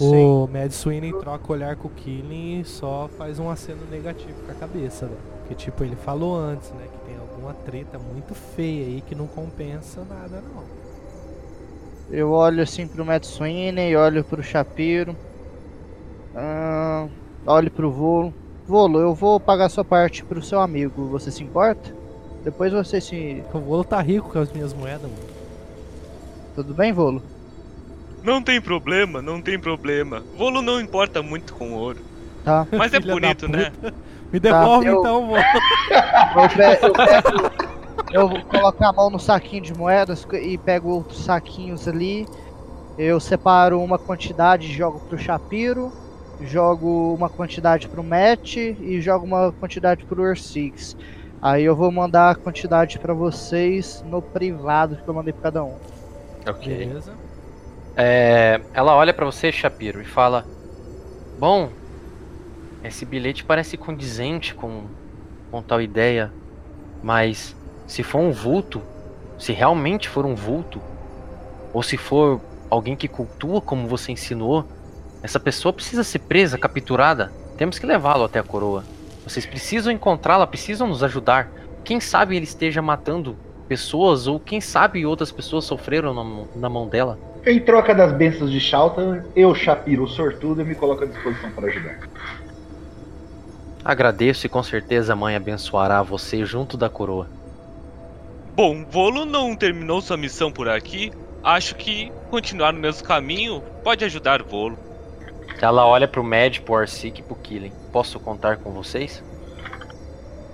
O 0.00 0.46
Mad 0.48 0.70
Sweeney 0.72 1.12
troca 1.12 1.52
o 1.52 1.54
olhar 1.54 1.76
com 1.76 1.88
o 1.88 1.90
Killing 1.90 2.60
e 2.60 2.64
só 2.64 3.08
faz 3.16 3.38
um 3.38 3.48
aceno 3.50 3.86
negativo 3.90 4.42
com 4.44 4.50
a 4.50 4.54
cabeça, 4.54 5.06
né? 5.06 5.16
Porque, 5.40 5.54
tipo, 5.54 5.84
ele 5.84 5.96
falou 5.96 6.36
antes, 6.36 6.70
né? 6.72 6.88
Que 6.90 6.98
tem 7.00 7.16
alguma 7.16 7.54
treta 7.54 7.98
muito 7.98 8.34
feia 8.34 8.86
aí 8.86 9.02
que 9.02 9.14
não 9.14 9.26
compensa 9.26 10.04
nada, 10.04 10.40
não. 10.42 10.64
Eu 12.10 12.30
olho 12.32 12.62
assim 12.62 12.86
pro 12.86 13.04
Matt 13.04 13.24
Sweeney, 13.24 13.96
olho 13.96 14.24
pro 14.24 14.42
Shapiro. 14.42 15.16
ah, 16.34 17.08
olho 17.46 17.70
pro 17.70 17.90
Volo. 17.90 18.34
Volo, 18.66 19.00
eu 19.00 19.14
vou 19.14 19.40
pagar 19.40 19.68
sua 19.68 19.84
parte 19.84 20.24
pro 20.24 20.42
seu 20.42 20.60
amigo. 20.60 21.08
Você 21.08 21.30
se 21.30 21.42
importa? 21.42 21.94
Depois 22.44 22.72
você 22.72 23.00
se. 23.00 23.46
O 23.52 23.60
Volo 23.60 23.84
tá 23.84 24.00
rico 24.00 24.30
com 24.30 24.38
as 24.38 24.52
minhas 24.52 24.72
moedas, 24.74 25.10
mano. 25.10 25.28
Tudo 26.54 26.74
bem, 26.74 26.92
Volo? 26.92 27.22
Não 28.22 28.42
tem 28.42 28.60
problema, 28.60 29.20
não 29.20 29.40
tem 29.40 29.58
problema. 29.58 30.22
Volo 30.36 30.62
não 30.62 30.80
importa 30.80 31.22
muito 31.22 31.54
com 31.54 31.72
ouro. 31.72 31.98
Tá. 32.44 32.66
Mas 32.72 32.92
é 32.94 33.00
Filha 33.00 33.12
bonito, 33.14 33.48
né? 33.48 33.72
Me 34.32 34.40
devolve 34.40 34.86
eu- 34.86 35.00
então, 35.00 35.26
Volo. 35.26 35.42
Eu, 36.34 36.42
eu 36.42 36.48
pego. 36.48 36.86
Eu 38.12 38.28
vou 38.28 38.42
colocar 38.44 38.88
a 38.88 38.92
mão 38.92 39.10
no 39.10 39.18
saquinho 39.18 39.62
de 39.62 39.74
moedas 39.74 40.26
e 40.42 40.56
pego 40.58 40.90
outros 40.90 41.24
saquinhos 41.24 41.88
ali. 41.88 42.26
Eu 42.98 43.18
separo 43.18 43.80
uma 43.80 43.98
quantidade 43.98 44.66
e 44.66 44.72
jogo 44.72 45.00
pro 45.00 45.18
Shapiro. 45.18 45.92
Jogo 46.40 47.14
uma 47.14 47.28
quantidade 47.28 47.88
pro 47.88 48.02
Matt 48.02 48.56
e 48.56 49.00
jogo 49.00 49.24
uma 49.24 49.52
quantidade 49.52 50.04
pro 50.04 50.22
Ursix. 50.22 50.96
Aí 51.40 51.64
eu 51.64 51.74
vou 51.76 51.90
mandar 51.90 52.30
a 52.30 52.34
quantidade 52.34 52.98
pra 52.98 53.14
vocês 53.14 54.04
no 54.08 54.20
privado 54.20 54.96
que 54.96 55.08
eu 55.08 55.14
mandei 55.14 55.32
pra 55.32 55.42
cada 55.42 55.64
um. 55.64 55.74
Ok. 56.46 56.76
Beleza. 56.76 57.12
É, 57.96 58.60
ela 58.72 58.94
olha 58.94 59.12
pra 59.12 59.26
você, 59.26 59.52
Shapiro, 59.52 60.00
e 60.00 60.04
fala: 60.04 60.46
Bom, 61.38 61.70
esse 62.82 63.04
bilhete 63.04 63.44
parece 63.44 63.76
condizente 63.76 64.54
com, 64.54 64.84
com 65.50 65.62
tal 65.62 65.80
ideia, 65.80 66.32
mas 67.02 67.54
se 67.86 68.02
for 68.02 68.20
um 68.20 68.32
vulto, 68.32 68.82
se 69.38 69.52
realmente 69.52 70.08
for 70.08 70.24
um 70.24 70.34
vulto, 70.34 70.80
ou 71.72 71.82
se 71.82 71.96
for 71.96 72.40
alguém 72.70 72.96
que 72.96 73.08
cultua 73.08 73.60
como 73.60 73.86
você 73.86 74.12
ensinou, 74.12 74.66
essa 75.22 75.38
pessoa 75.38 75.72
precisa 75.72 76.02
ser 76.02 76.20
presa, 76.20 76.58
capturada. 76.58 77.32
Temos 77.56 77.78
que 77.78 77.86
levá-lo 77.86 78.24
até 78.24 78.38
a 78.38 78.42
coroa. 78.42 78.84
Vocês 79.24 79.46
precisam 79.46 79.92
encontrá-la, 79.92 80.46
precisam 80.46 80.88
nos 80.88 81.02
ajudar. 81.02 81.50
quem 81.84 82.00
sabe 82.00 82.36
ele 82.36 82.44
esteja 82.44 82.80
matando 82.80 83.36
pessoas 83.68 84.26
ou 84.26 84.40
quem 84.40 84.60
sabe 84.60 85.06
outras 85.06 85.30
pessoas 85.30 85.64
sofreram 85.64 86.12
na, 86.12 86.46
na 86.56 86.68
mão 86.68 86.88
dela. 86.88 87.18
Em 87.44 87.58
troca 87.58 87.92
das 87.94 88.12
bênçãos 88.12 88.50
de 88.52 88.60
Shalta, 88.60 89.26
eu, 89.34 89.52
Shapiro, 89.54 90.04
o 90.04 90.08
sortudo, 90.08 90.64
me 90.64 90.74
coloco 90.76 91.02
à 91.02 91.06
disposição 91.06 91.50
para 91.50 91.66
ajudar. 91.66 91.98
Agradeço 93.84 94.46
e 94.46 94.48
com 94.48 94.62
certeza 94.62 95.12
a 95.12 95.16
mãe 95.16 95.34
abençoará 95.34 96.02
você 96.02 96.44
junto 96.44 96.76
da 96.76 96.88
coroa. 96.88 97.26
Bom, 98.54 98.84
Volo 98.88 99.24
não 99.24 99.56
terminou 99.56 100.00
sua 100.00 100.16
missão 100.16 100.52
por 100.52 100.68
aqui. 100.68 101.10
Acho 101.42 101.74
que 101.74 102.12
continuar 102.30 102.72
no 102.72 102.78
mesmo 102.78 103.04
caminho 103.04 103.60
pode 103.82 104.04
ajudar 104.04 104.40
Volo. 104.42 104.78
Ela 105.60 105.84
olha 105.84 106.06
pro 106.06 106.22
Mad, 106.22 106.60
pro 106.60 106.76
Arsik 106.76 107.20
e 107.20 107.22
pro 107.24 107.34
Killing. 107.34 107.72
Posso 107.92 108.20
contar 108.20 108.58
com 108.58 108.70
vocês? 108.70 109.22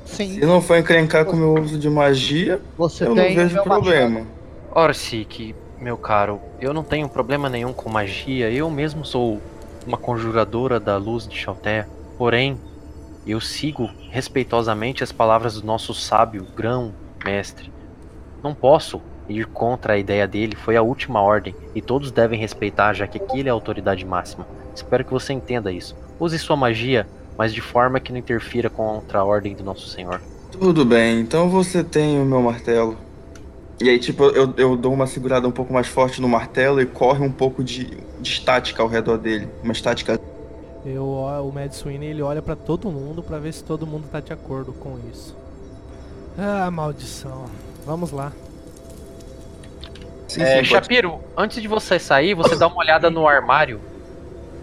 Sim, 0.06 0.40
Se 0.40 0.46
não 0.46 0.62
for 0.62 0.78
encrencar 0.78 1.26
com 1.26 1.32
o 1.32 1.36
meu 1.36 1.54
uso 1.62 1.78
de 1.78 1.90
magia, 1.90 2.60
você 2.78 3.04
eu 3.04 3.14
não 3.14 3.22
vejo 3.22 3.62
problema. 3.62 4.26
Arsik, 4.74 5.54
meu 5.80 5.96
caro, 5.96 6.40
eu 6.60 6.74
não 6.74 6.82
tenho 6.82 7.08
problema 7.08 7.48
nenhum 7.48 7.72
com 7.72 7.88
magia. 7.88 8.50
Eu 8.50 8.70
mesmo 8.70 9.04
sou 9.04 9.40
uma 9.86 9.96
conjuradora 9.96 10.78
da 10.80 10.96
luz 10.96 11.26
de 11.26 11.36
Chaltea. 11.36 11.88
Porém, 12.16 12.58
eu 13.26 13.40
sigo 13.40 13.88
respeitosamente 14.10 15.04
as 15.04 15.12
palavras 15.12 15.60
do 15.60 15.66
nosso 15.66 15.94
sábio 15.94 16.46
grão 16.56 16.92
mestre. 17.24 17.72
Não 18.42 18.54
posso 18.54 19.00
ir 19.28 19.46
contra 19.46 19.92
a 19.92 19.98
ideia 19.98 20.26
dele, 20.26 20.56
foi 20.56 20.76
a 20.76 20.82
última 20.82 21.20
ordem, 21.20 21.54
e 21.74 21.82
todos 21.82 22.10
devem 22.10 22.40
respeitar, 22.40 22.94
já 22.94 23.06
que 23.06 23.18
aqui 23.18 23.40
ele 23.40 23.48
é 23.48 23.50
a 23.50 23.54
autoridade 23.54 24.04
máxima. 24.04 24.46
Espero 24.74 25.04
que 25.04 25.12
você 25.12 25.32
entenda 25.32 25.70
isso. 25.70 25.94
Use 26.18 26.38
sua 26.38 26.56
magia, 26.56 27.06
mas 27.36 27.52
de 27.52 27.60
forma 27.60 28.00
que 28.00 28.10
não 28.10 28.18
interfira 28.18 28.70
contra 28.70 29.18
a 29.18 29.24
ordem 29.24 29.54
do 29.54 29.62
nosso 29.62 29.86
Senhor. 29.88 30.20
Tudo 30.50 30.84
bem, 30.84 31.20
então 31.20 31.50
você 31.50 31.84
tem 31.84 32.20
o 32.20 32.24
meu 32.24 32.40
martelo. 32.40 32.96
E 33.80 33.88
aí, 33.88 33.98
tipo, 33.98 34.24
eu, 34.24 34.52
eu 34.56 34.76
dou 34.76 34.92
uma 34.92 35.06
segurada 35.06 35.46
um 35.46 35.52
pouco 35.52 35.72
mais 35.72 35.86
forte 35.86 36.20
no 36.20 36.28
martelo 36.28 36.80
e 36.80 36.86
corre 36.86 37.24
um 37.24 37.30
pouco 37.30 37.62
de, 37.62 37.84
de 38.20 38.30
estática 38.32 38.82
ao 38.82 38.88
redor 38.88 39.18
dele. 39.18 39.48
Uma 39.62 39.72
estática. 39.72 40.18
Eu, 40.84 41.04
o 41.06 41.52
Mad 41.52 41.70
Sweeney 41.72 42.10
ele 42.10 42.22
olha 42.22 42.42
pra 42.42 42.56
todo 42.56 42.90
mundo 42.90 43.22
pra 43.22 43.38
ver 43.38 43.52
se 43.52 43.62
todo 43.62 43.86
mundo 43.86 44.04
tá 44.10 44.20
de 44.20 44.32
acordo 44.32 44.72
com 44.72 44.98
isso. 45.12 45.36
Ah, 46.36 46.70
maldição. 46.70 47.44
Vamos 47.86 48.10
lá. 48.10 48.32
Sim, 50.26 50.42
É, 50.42 50.46
sim, 50.46 50.54
pode- 50.56 50.68
Shapiro, 50.68 51.20
antes 51.36 51.60
de 51.62 51.68
você 51.68 51.98
sair, 51.98 52.34
você 52.34 52.56
dá 52.56 52.66
uma 52.66 52.78
olhada 52.78 53.08
no 53.10 53.26
armário. 53.26 53.80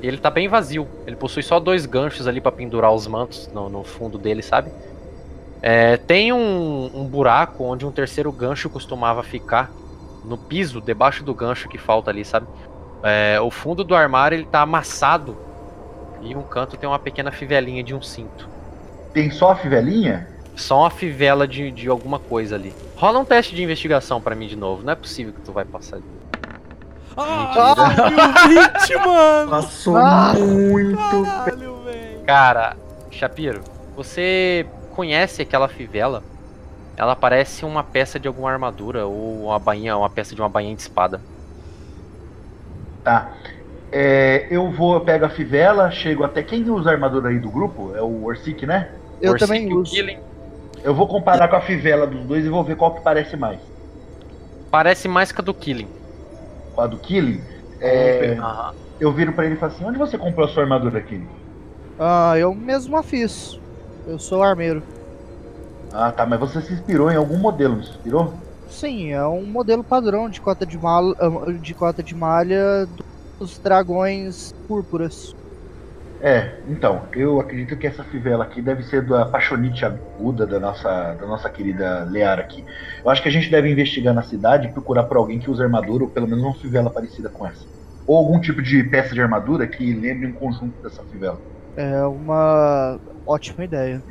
Ele 0.02 0.18
tá 0.18 0.30
bem 0.30 0.48
vazio. 0.48 0.88
Ele 1.08 1.16
possui 1.16 1.42
só 1.42 1.60
dois 1.60 1.86
ganchos 1.86 2.28
ali 2.28 2.40
pra 2.42 2.52
pendurar 2.52 2.94
os 2.94 3.08
mantos 3.08 3.50
no, 3.54 3.70
no 3.70 3.84
fundo 3.84 4.18
dele, 4.18 4.42
sabe? 4.42 4.70
É, 5.68 5.98
tem 5.98 6.32
um, 6.32 6.92
um 6.94 7.06
buraco 7.06 7.64
onde 7.64 7.88
um 7.88 7.92
terceiro 7.92 8.32
gancho 8.32 8.70
costumava 8.70 9.24
ficar 9.24 9.72
no 10.24 10.38
piso, 10.38 10.80
debaixo 10.80 11.24
do 11.24 11.34
gancho 11.34 11.68
que 11.68 11.80
falta 11.80 12.12
ali, 12.12 12.24
sabe? 12.24 12.46
É, 13.02 13.40
o 13.42 13.50
fundo 13.50 13.84
do 13.84 13.96
armário 13.96 14.36
ele 14.36 14.46
tá 14.46 14.62
amassado 14.62 15.36
e 16.22 16.36
um 16.36 16.44
canto 16.44 16.78
tem 16.78 16.88
uma 16.88 17.00
pequena 17.00 17.32
fivelinha 17.32 17.84
de 17.84 17.96
um 17.96 18.02
cinto. 18.02 18.48
Tem 19.12 19.32
só 19.32 19.54
a 19.54 19.56
fivelinha? 19.56 20.28
Só 20.56 20.82
uma 20.82 20.92
fivela 20.92 21.48
de, 21.48 21.72
de 21.72 21.90
alguma 21.90 22.20
coisa 22.20 22.54
ali. 22.54 22.72
Rola 22.96 23.18
um 23.18 23.26
teste 23.26 23.56
de 23.56 23.64
investigação 23.64 24.22
pra 24.22 24.36
mim 24.36 24.46
de 24.46 24.56
novo. 24.56 24.84
Não 24.84 24.94
é 24.94 24.96
possível 24.96 25.34
que 25.34 25.42
tu 25.42 25.52
vai 25.52 25.66
passar. 25.66 25.98
Ah, 27.18 27.74
2020, 27.76 29.06
mano! 29.06 29.50
Passou 29.50 29.98
Ah! 29.98 30.34
muito. 30.38 30.98
Caralho, 31.26 31.76
velho. 31.84 32.20
Cara, 32.26 32.78
Shapiro, 33.10 33.62
você 33.96 34.66
conhece 34.96 35.42
aquela 35.42 35.68
fivela? 35.68 36.24
Ela 36.98 37.16
parece 37.16 37.66
uma 37.66 37.84
peça 37.84 38.18
de 38.18 38.28
alguma 38.28 38.50
armadura 38.50 39.06
ou 39.06 39.46
uma 39.46 39.60
bainha, 39.60 39.98
uma 39.98 40.10
peça 40.10 40.34
de 40.34 40.42
uma 40.42 40.48
bainha 40.48 40.74
de 40.74 40.82
espada. 40.82 41.20
Tá. 43.04 43.34
É, 43.92 44.48
eu 44.50 44.72
vou, 44.72 44.96
eu 44.96 45.02
pego 45.02 45.26
a 45.26 45.30
fivela, 45.30 45.92
chego 45.92 46.24
até. 46.24 46.42
Quem 46.42 46.70
usa 46.70 46.90
a 46.90 46.94
armadura 46.94 47.30
aí 47.30 47.40
do 47.40 47.50
grupo? 47.50 47.94
É 47.96 48.02
o 48.02 48.26
Orsic, 48.26 48.66
né? 48.66 48.90
Eu 49.22 49.34
Orsic 49.34 49.48
também 49.48 49.74
uso. 49.74 49.92
Killing 49.92 50.20
Eu 50.84 50.96
vou 50.96 51.08
comparar 51.08 51.48
com 51.50 51.56
a 51.58 51.62
fivela 51.62 52.08
dos 52.08 52.26
dois 52.26 52.46
e 52.46 52.50
vou 52.50 52.64
ver 52.64 52.78
qual 52.78 52.94
que 52.96 53.02
parece 53.02 53.36
mais. 53.36 53.60
Parece 54.72 55.08
mais 55.08 55.32
que 55.32 55.42
a 55.42 55.44
do 55.44 55.54
Killing. 55.54 55.88
Com 56.74 56.82
a 56.82 56.88
do 56.88 56.98
Killing. 56.98 57.42
É, 57.80 58.38
eu 59.00 59.12
viro 59.12 59.34
pra 59.34 59.46
ele 59.46 59.56
e 59.56 59.58
falo 59.58 59.72
assim: 59.74 59.86
onde 59.86 59.98
você 59.98 60.18
comprou 60.18 60.46
a 60.46 60.50
sua 60.50 60.64
armadura, 60.64 61.02
Killing? 61.02 61.30
Ah, 62.00 62.34
eu 62.38 62.56
mesmo 62.56 62.98
a 62.98 63.04
fiz. 63.04 63.60
Eu 64.08 64.20
sou 64.20 64.44
armeiro. 64.44 64.84
Ah, 65.92 66.12
tá, 66.12 66.26
mas 66.26 66.40
você 66.40 66.62
se 66.62 66.74
inspirou 66.74 67.12
em 67.12 67.16
algum 67.16 67.38
modelo, 67.38 67.78
não 67.78 67.84
se 67.84 67.92
inspirou? 67.92 68.34
Sim, 68.68 69.12
é 69.12 69.26
um 69.26 69.46
modelo 69.46 69.84
padrão 69.84 70.30
de 70.30 70.42
cota 70.42 70.66
de, 70.66 70.78
mal, 70.78 71.16
ah, 71.20 71.52
de 71.52 71.74
cota 71.74 72.04
de 72.04 72.14
malha 72.14 72.88
dos 73.40 73.58
dragões 73.58 74.54
púrpuras. 74.68 75.36
É, 76.22 76.56
então, 76.68 77.04
eu 77.14 77.40
acredito 77.40 77.78
que 77.78 77.86
essa 77.86 78.04
fivela 78.04 78.46
aqui 78.46 78.62
deve 78.62 78.84
ser 78.84 79.06
da 79.06 79.26
Paixonite 79.26 79.86
aguda 79.86 80.46
da 80.46 80.60
nossa, 80.60 81.14
da 81.14 81.28
nossa 81.28 81.50
querida 81.50 82.04
Leara 82.06 82.42
aqui. 82.42 82.64
Eu 83.04 83.12
acho 83.12 83.22
que 83.22 83.30
a 83.30 83.32
gente 83.32 83.50
deve 83.52 83.70
investigar 83.70 84.14
na 84.14 84.24
cidade 84.24 84.68
e 84.68 84.72
procurar 84.72 85.04
por 85.04 85.18
alguém 85.18 85.40
que 85.40 85.52
use 85.52 85.62
armadura, 85.62 86.06
ou 86.06 86.10
pelo 86.10 86.28
menos 86.28 86.44
uma 86.44 86.54
fivela 86.56 86.90
parecida 86.90 87.30
com 87.30 87.46
essa. 87.46 87.66
Ou 88.08 88.18
algum 88.18 88.40
tipo 88.40 88.62
de 88.62 88.84
peça 88.84 89.14
de 89.14 89.22
armadura 89.22 89.68
que 89.68 89.94
lembre 89.94 90.28
um 90.28 90.34
conjunto 90.34 90.82
dessa 90.82 91.04
fivela. 91.04 91.40
É 91.76 92.04
uma 92.06 93.00
ótima 93.26 93.64
ideia. 93.64 94.02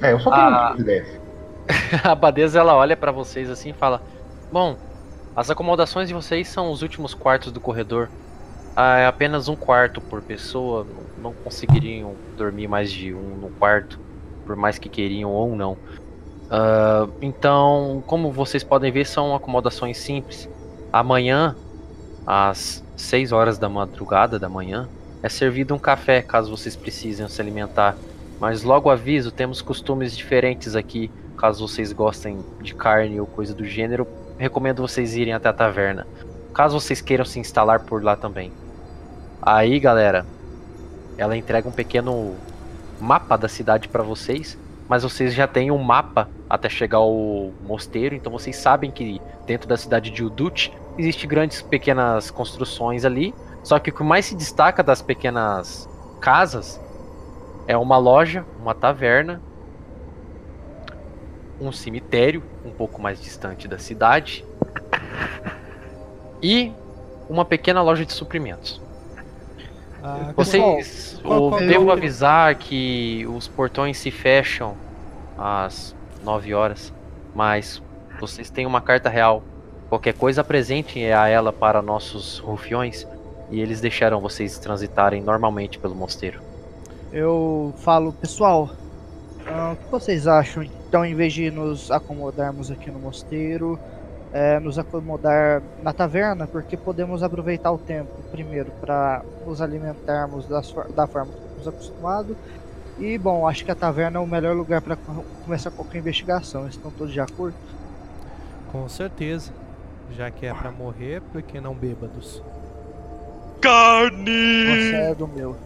É, 0.00 0.12
eu 0.12 0.20
só 0.20 0.30
tenho 0.30 0.42
Ah. 0.42 0.64
tipo 0.70 0.76
de 0.76 0.82
ideias. 0.82 1.20
A 2.04 2.12
abadesa 2.12 2.58
ela 2.58 2.74
olha 2.74 2.96
pra 2.96 3.12
vocês 3.12 3.48
assim 3.50 3.70
e 3.70 3.74
fala: 3.74 4.02
Bom, 4.50 4.76
as 5.36 5.50
acomodações 5.50 6.08
de 6.08 6.14
vocês 6.14 6.48
são 6.48 6.70
os 6.70 6.82
últimos 6.82 7.14
quartos 7.14 7.52
do 7.52 7.60
corredor. 7.60 8.08
Ah, 8.74 8.98
é 8.98 9.06
apenas 9.06 9.48
um 9.48 9.54
quarto 9.56 10.00
por 10.00 10.20
pessoa. 10.22 10.86
Não 11.22 11.32
conseguiriam 11.32 12.14
dormir 12.36 12.66
mais 12.68 12.90
de 12.90 13.14
um 13.14 13.36
no 13.36 13.48
quarto, 13.50 13.98
por 14.44 14.56
mais 14.56 14.78
que 14.78 14.88
queriam 14.88 15.30
ou 15.30 15.54
não. 15.54 15.76
Ah, 16.50 17.06
então, 17.20 18.02
como 18.06 18.30
vocês 18.32 18.64
podem 18.64 18.90
ver, 18.90 19.06
são 19.06 19.34
acomodações 19.34 19.98
simples. 19.98 20.48
Amanhã, 20.92 21.54
às 22.26 22.82
6 22.96 23.30
horas 23.32 23.56
da 23.58 23.68
madrugada 23.68 24.38
da 24.38 24.48
manhã, 24.48 24.88
é 25.22 25.28
servido 25.28 25.74
um 25.74 25.78
café 25.78 26.20
caso 26.22 26.50
vocês 26.50 26.74
precisem 26.76 27.26
se 27.28 27.40
alimentar. 27.40 27.94
Mas 28.42 28.64
logo 28.64 28.90
aviso, 28.90 29.30
temos 29.30 29.62
costumes 29.62 30.16
diferentes 30.16 30.74
aqui. 30.74 31.08
Caso 31.36 31.68
vocês 31.68 31.92
gostem 31.92 32.44
de 32.60 32.74
carne 32.74 33.20
ou 33.20 33.24
coisa 33.24 33.54
do 33.54 33.64
gênero, 33.64 34.04
recomendo 34.36 34.82
vocês 34.82 35.14
irem 35.14 35.32
até 35.32 35.48
a 35.48 35.52
taverna. 35.52 36.08
Caso 36.52 36.80
vocês 36.80 37.00
queiram 37.00 37.24
se 37.24 37.38
instalar 37.38 37.84
por 37.84 38.02
lá 38.02 38.16
também. 38.16 38.50
Aí, 39.40 39.78
galera, 39.78 40.26
ela 41.16 41.36
entrega 41.36 41.68
um 41.68 41.72
pequeno 41.72 42.34
mapa 43.00 43.36
da 43.36 43.46
cidade 43.46 43.86
para 43.86 44.02
vocês, 44.02 44.58
mas 44.88 45.04
vocês 45.04 45.32
já 45.32 45.46
têm 45.46 45.70
um 45.70 45.78
mapa 45.78 46.28
até 46.50 46.68
chegar 46.68 46.98
ao 46.98 47.52
mosteiro, 47.64 48.16
então 48.16 48.32
vocês 48.32 48.56
sabem 48.56 48.90
que 48.90 49.22
dentro 49.46 49.68
da 49.68 49.76
cidade 49.76 50.10
de 50.10 50.24
Udut 50.24 50.72
existe 50.98 51.28
grandes 51.28 51.62
pequenas 51.62 52.28
construções 52.28 53.04
ali, 53.04 53.32
só 53.62 53.78
que 53.78 53.90
o 53.90 53.94
que 53.94 54.02
mais 54.02 54.26
se 54.26 54.34
destaca 54.34 54.82
das 54.82 55.00
pequenas 55.00 55.88
casas 56.20 56.80
é 57.66 57.76
uma 57.76 57.96
loja, 57.96 58.44
uma 58.60 58.74
taverna, 58.74 59.40
um 61.60 61.70
cemitério 61.70 62.42
um 62.64 62.70
pouco 62.70 63.00
mais 63.00 63.20
distante 63.20 63.68
da 63.68 63.78
cidade 63.78 64.44
e 66.42 66.72
uma 67.28 67.44
pequena 67.44 67.82
loja 67.82 68.04
de 68.04 68.12
suprimentos. 68.12 68.80
Ah, 70.02 70.32
Vocês, 70.36 71.20
qual- 71.22 71.50
qual- 71.50 71.60
devo 71.60 71.92
avisar 71.92 72.54
que 72.56 73.24
os 73.28 73.46
portões 73.46 73.96
se 73.98 74.10
fecham 74.10 74.74
às 75.38 75.94
9 76.24 76.52
horas, 76.52 76.92
mas 77.34 77.80
vocês 78.18 78.50
têm 78.50 78.66
uma 78.66 78.80
carta 78.80 79.08
real. 79.08 79.42
Qualquer 79.88 80.14
coisa 80.14 80.40
apresentem 80.40 81.12
a 81.12 81.28
ela 81.28 81.52
para 81.52 81.80
nossos 81.80 82.38
rufiões 82.38 83.06
e 83.50 83.60
eles 83.60 83.80
deixarão 83.80 84.20
vocês 84.20 84.58
transitarem 84.58 85.22
normalmente 85.22 85.78
pelo 85.78 85.94
mosteiro. 85.94 86.40
Eu 87.12 87.74
falo, 87.78 88.12
pessoal, 88.12 88.70
ah, 89.46 89.72
o 89.74 89.76
que 89.84 89.90
vocês 89.90 90.26
acham? 90.26 90.62
Então, 90.62 91.04
em 91.04 91.14
vez 91.14 91.32
de 91.32 91.50
nos 91.50 91.90
acomodarmos 91.90 92.70
aqui 92.70 92.90
no 92.90 92.98
mosteiro, 92.98 93.78
é, 94.32 94.58
nos 94.58 94.78
acomodar 94.78 95.62
na 95.82 95.92
taverna, 95.92 96.46
porque 96.46 96.76
podemos 96.76 97.22
aproveitar 97.22 97.70
o 97.70 97.78
tempo, 97.78 98.10
primeiro, 98.30 98.70
para 98.80 99.22
nos 99.46 99.60
alimentarmos 99.60 100.46
das 100.46 100.70
for- 100.70 100.90
da 100.92 101.06
forma 101.06 101.32
que 101.32 101.38
estamos 101.58 101.68
acostumados. 101.68 102.36
E, 102.98 103.18
bom, 103.18 103.46
acho 103.46 103.64
que 103.64 103.70
a 103.70 103.74
taverna 103.74 104.18
é 104.18 104.20
o 104.22 104.26
melhor 104.26 104.54
lugar 104.56 104.80
para 104.80 104.96
começar 105.44 105.70
qualquer 105.70 105.98
investigação. 105.98 106.66
Estão 106.66 106.90
todos 106.90 107.12
de 107.12 107.20
acordo? 107.20 107.54
Com 108.70 108.88
certeza. 108.88 109.50
Já 110.16 110.30
que 110.30 110.44
é 110.46 110.52
pra 110.52 110.70
morrer, 110.70 111.22
por 111.32 111.40
que 111.42 111.58
não 111.60 111.74
bêbados? 111.74 112.42
Carne! 113.62 114.66
Você 114.66 114.94
é 114.96 115.14
do 115.14 115.26
meu. 115.26 115.56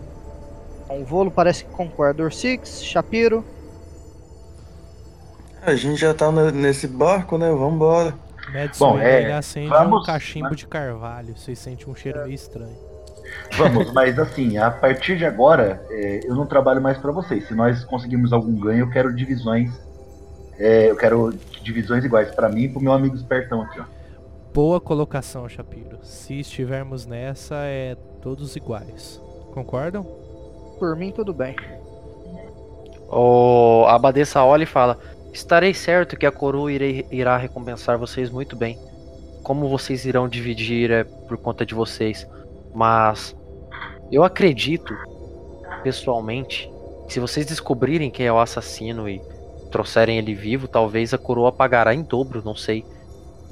Bom, 0.88 1.00
o 1.00 1.04
Volo 1.04 1.30
parece 1.30 1.64
que 1.64 1.70
concorda. 1.70 2.22
Orsix, 2.22 2.82
Shapiro, 2.82 3.44
A 5.62 5.74
gente 5.74 6.00
já 6.00 6.14
tá 6.14 6.30
nesse 6.30 6.86
barco, 6.86 7.36
né? 7.36 7.50
Vambora. 7.50 8.14
Madison, 8.52 8.92
Bom, 8.92 8.98
é, 9.00 9.22
ele 9.24 9.32
acende 9.32 9.68
vamos- 9.68 10.02
um 10.02 10.06
cachimbo 10.06 10.54
de 10.54 10.66
carvalho. 10.68 11.36
Vocês 11.36 11.58
sentem 11.58 11.88
um 11.88 11.94
cheiro 11.96 12.20
meio 12.22 12.32
estranho. 12.34 12.76
Vamos, 13.58 13.92
mas 13.92 14.16
assim, 14.20 14.56
a 14.56 14.70
partir 14.70 15.18
de 15.18 15.24
agora, 15.24 15.84
é, 15.90 16.20
eu 16.24 16.36
não 16.36 16.46
trabalho 16.46 16.80
mais 16.80 16.96
pra 16.98 17.10
vocês. 17.10 17.48
Se 17.48 17.54
nós 17.54 17.84
conseguirmos 17.84 18.32
algum 18.32 18.54
ganho, 18.54 18.80
eu 18.84 18.90
quero 18.90 19.12
divisões. 19.14 19.72
é, 20.58 20.88
eu 20.90 20.96
quero 20.96 21.34
divisões 21.62 22.02
iguais 22.04 22.30
pra 22.34 22.48
mim 22.48 22.62
e 22.62 22.68
pro 22.68 22.80
meu 22.80 22.92
amigo 22.92 23.14
espertão 23.16 23.60
aqui, 23.62 23.78
ó. 23.80 23.84
Boa 24.54 24.80
colocação, 24.80 25.46
Shapiro. 25.48 25.98
Se 26.02 26.38
estivermos 26.40 27.04
nessa, 27.04 27.56
é 27.64 27.94
todos 28.22 28.54
iguais. 28.56 29.20
Concordam? 29.52 30.06
Por 30.78 30.94
mim, 30.96 31.10
tudo 31.12 31.32
bem. 31.32 31.56
O 33.08 33.84
abadesa 33.88 34.42
olha 34.44 34.64
e 34.64 34.66
fala: 34.66 34.98
Estarei 35.32 35.72
certo 35.74 36.16
que 36.16 36.26
a 36.26 36.32
coroa 36.32 36.72
irei- 36.72 37.06
irá 37.10 37.36
recompensar 37.36 37.98
vocês 37.98 38.30
muito 38.30 38.56
bem. 38.56 38.78
Como 39.42 39.68
vocês 39.68 40.04
irão 40.04 40.28
dividir 40.28 40.90
é 40.90 41.04
por 41.04 41.36
conta 41.36 41.64
de 41.64 41.74
vocês. 41.74 42.26
Mas 42.74 43.34
eu 44.10 44.24
acredito, 44.24 44.92
pessoalmente, 45.82 46.70
que 47.06 47.12
se 47.14 47.20
vocês 47.20 47.46
descobrirem 47.46 48.10
quem 48.10 48.26
é 48.26 48.32
o 48.32 48.38
assassino 48.40 49.08
e 49.08 49.20
trouxerem 49.70 50.18
ele 50.18 50.34
vivo, 50.34 50.66
talvez 50.66 51.14
a 51.14 51.18
coroa 51.18 51.52
pagará 51.52 51.94
em 51.94 52.02
dobro, 52.02 52.42
não 52.44 52.54
sei. 52.54 52.84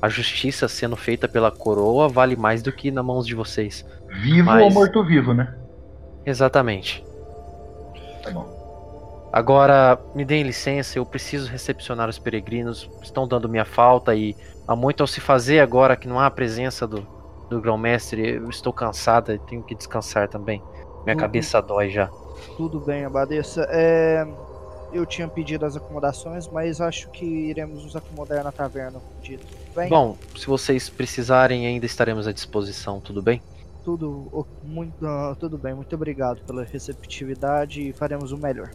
A 0.03 0.09
justiça 0.09 0.69
sendo 0.69 0.97
feita 0.97 1.29
pela 1.29 1.51
coroa 1.51 2.09
vale 2.09 2.37
mais 2.37 2.63
do 2.63 2.73
que 2.73 2.91
na 2.91 3.03
mãos 3.03 3.27
de 3.27 3.35
vocês. 3.35 3.87
Vivo 4.23 4.47
Mas- 4.47 4.63
ou 4.65 4.71
morto-vivo, 4.71 5.33
né? 5.33 5.55
Exatamente. 6.27 7.05
Tá 8.25 8.31
bom. 8.31 9.29
Agora, 9.33 9.99
me 10.15 10.25
deem 10.25 10.45
licença, 10.45 10.99
eu 10.99 11.05
preciso 11.05 11.51
recepcionar 11.51 12.09
os 12.09 12.19
peregrinos. 12.19 12.89
Estão 13.03 13.27
dando 13.27 13.49
minha 13.49 13.65
falta 13.65 14.15
e 14.15 14.37
há 14.67 14.77
muito 14.77 15.03
ao 15.03 15.07
se 15.07 15.21
fazer 15.21 15.59
agora 15.61 15.97
que 15.97 16.07
não 16.07 16.21
há 16.21 16.27
a 16.27 16.31
presença 16.31 16.87
do, 16.87 17.05
do 17.51 17.61
grão-mestre. 17.61 18.37
Eu 18.37 18.49
estou 18.49 18.73
cansada 18.73 19.35
e 19.35 19.39
tenho 19.41 19.63
que 19.63 19.75
descansar 19.75 20.29
também. 20.29 20.63
Minha 21.05 21.15
Uhum. 21.17 21.21
cabeça 21.21 21.61
dói 21.61 21.91
já. 21.91 22.07
Tudo 22.57 22.79
bem, 22.81 23.05
Abadesa. 23.05 23.67
É, 23.71 24.27
Eu 24.93 25.05
tinha 25.05 25.27
pedido 25.27 25.67
as 25.67 25.77
acomodações, 25.77 26.47
mas 26.47 26.81
acho 26.81 27.11
que 27.11 27.25
iremos 27.25 27.83
nos 27.83 27.97
acomodar 27.97 28.45
na 28.45 28.53
taverna, 28.53 29.01
dito. 29.21 29.45
Bem, 29.75 29.89
Bom, 29.89 30.17
se 30.37 30.47
vocês 30.47 30.89
precisarem, 30.89 31.67
ainda 31.67 31.85
estaremos 31.85 32.29
à 32.29 32.33
disposição, 32.33 33.01
tudo 33.01 33.21
bem? 33.21 33.43
Tudo, 33.85 34.47
muito, 34.63 34.97
tudo 35.39 35.59
bem. 35.59 35.75
Muito 35.75 35.95
obrigado 35.95 36.41
pela 36.43 36.65
receptividade 36.65 37.89
e 37.89 37.93
faremos 37.93 38.33
o 38.33 38.39
melhor. 38.39 38.71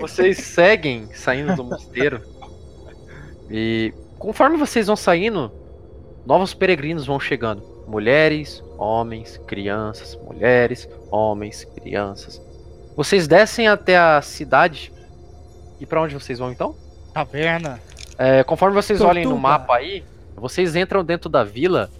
Vocês 0.00 0.38
seguem 0.38 1.08
saindo 1.14 1.54
do 1.54 1.64
mosteiro. 1.64 2.22
E 3.48 3.94
conforme 4.18 4.56
vocês 4.56 4.88
vão 4.88 4.96
saindo, 4.96 5.52
novos 6.26 6.52
peregrinos 6.52 7.06
vão 7.06 7.20
chegando. 7.20 7.62
Mulheres, 7.86 8.60
homens, 8.76 9.40
crianças, 9.46 10.18
mulheres, 10.20 10.88
homens, 11.12 11.64
crianças. 11.64 12.42
Vocês 12.96 13.28
descem 13.28 13.68
até 13.68 13.96
a 13.96 14.20
cidade. 14.20 14.92
E 15.80 15.86
pra 15.86 16.00
onde 16.00 16.14
vocês 16.14 16.38
vão 16.38 16.50
então? 16.50 16.74
Taverna. 17.12 17.80
É, 18.18 18.42
conforme 18.44 18.74
vocês 18.74 19.00
olhem 19.00 19.24
no 19.24 19.30
Tortuga. 19.30 19.48
mapa 19.48 19.76
aí, 19.76 20.02
vocês 20.34 20.74
entram 20.76 21.04
dentro 21.04 21.28
da 21.28 21.44
vila 21.44 21.90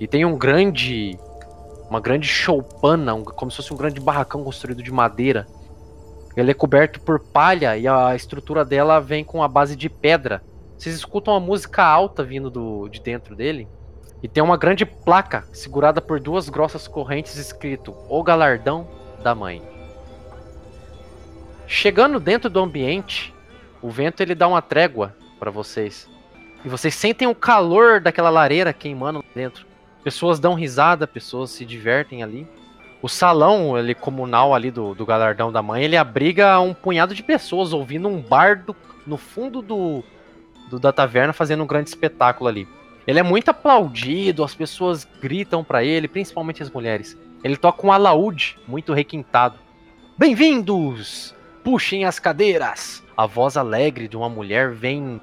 e 0.00 0.06
tem 0.06 0.24
um 0.24 0.36
grande. 0.36 1.18
Uma 1.90 2.00
grande 2.00 2.26
choupana, 2.26 3.12
um- 3.14 3.22
como 3.24 3.50
se 3.50 3.58
fosse 3.58 3.72
um 3.72 3.76
grande 3.76 4.00
barracão 4.00 4.42
construído 4.42 4.82
de 4.82 4.90
madeira. 4.90 5.46
Ele 6.34 6.50
é 6.50 6.54
coberto 6.54 6.98
por 7.02 7.20
palha 7.20 7.76
e 7.76 7.86
a 7.86 8.14
estrutura 8.16 8.64
dela 8.64 8.98
vem 8.98 9.22
com 9.22 9.42
a 9.42 9.48
base 9.48 9.76
de 9.76 9.90
pedra. 9.90 10.42
Vocês 10.78 10.94
escutam 10.96 11.34
uma 11.34 11.40
música 11.40 11.84
alta 11.84 12.24
vindo 12.24 12.48
do, 12.48 12.88
de 12.88 12.98
dentro 13.00 13.36
dele. 13.36 13.68
E 14.22 14.28
tem 14.28 14.42
uma 14.42 14.56
grande 14.56 14.86
placa 14.86 15.44
segurada 15.52 16.00
por 16.00 16.18
duas 16.18 16.48
grossas 16.48 16.88
correntes 16.88 17.36
escrito 17.36 17.94
O 18.08 18.22
Galardão 18.22 18.88
da 19.22 19.34
Mãe. 19.34 19.60
Chegando 21.74 22.20
dentro 22.20 22.50
do 22.50 22.60
ambiente, 22.60 23.34
o 23.80 23.88
vento 23.88 24.20
ele 24.20 24.34
dá 24.34 24.46
uma 24.46 24.60
trégua 24.60 25.16
para 25.40 25.50
vocês. 25.50 26.06
E 26.62 26.68
vocês 26.68 26.94
sentem 26.94 27.26
o 27.26 27.34
calor 27.34 27.98
daquela 27.98 28.28
lareira 28.28 28.74
queimando 28.74 29.24
dentro. 29.34 29.66
Pessoas 30.04 30.38
dão 30.38 30.52
risada, 30.52 31.06
pessoas 31.06 31.48
se 31.50 31.64
divertem 31.64 32.22
ali. 32.22 32.46
O 33.00 33.08
salão 33.08 33.76
ele 33.78 33.94
comunal 33.94 34.54
ali 34.54 34.70
do, 34.70 34.94
do 34.94 35.06
galardão 35.06 35.50
da 35.50 35.62
mãe, 35.62 35.82
ele 35.82 35.96
abriga 35.96 36.60
um 36.60 36.74
punhado 36.74 37.14
de 37.14 37.22
pessoas 37.22 37.72
ouvindo 37.72 38.06
um 38.06 38.20
bardo 38.20 38.76
no 39.06 39.16
fundo 39.16 39.62
do, 39.62 40.04
do 40.68 40.78
da 40.78 40.92
taverna 40.92 41.32
fazendo 41.32 41.64
um 41.64 41.66
grande 41.66 41.88
espetáculo 41.88 42.50
ali. 42.50 42.68
Ele 43.06 43.18
é 43.18 43.22
muito 43.22 43.48
aplaudido, 43.48 44.44
as 44.44 44.54
pessoas 44.54 45.08
gritam 45.22 45.64
pra 45.64 45.82
ele, 45.82 46.06
principalmente 46.06 46.62
as 46.62 46.70
mulheres. 46.70 47.18
Ele 47.42 47.56
toca 47.56 47.86
um 47.86 47.90
alaúde 47.90 48.58
muito 48.68 48.92
requintado. 48.92 49.58
Bem-vindos! 50.18 51.34
Puxem 51.64 52.04
as 52.04 52.18
cadeiras! 52.18 53.04
A 53.16 53.24
voz 53.24 53.56
alegre 53.56 54.08
de 54.08 54.16
uma 54.16 54.28
mulher 54.28 54.72
vem 54.72 55.20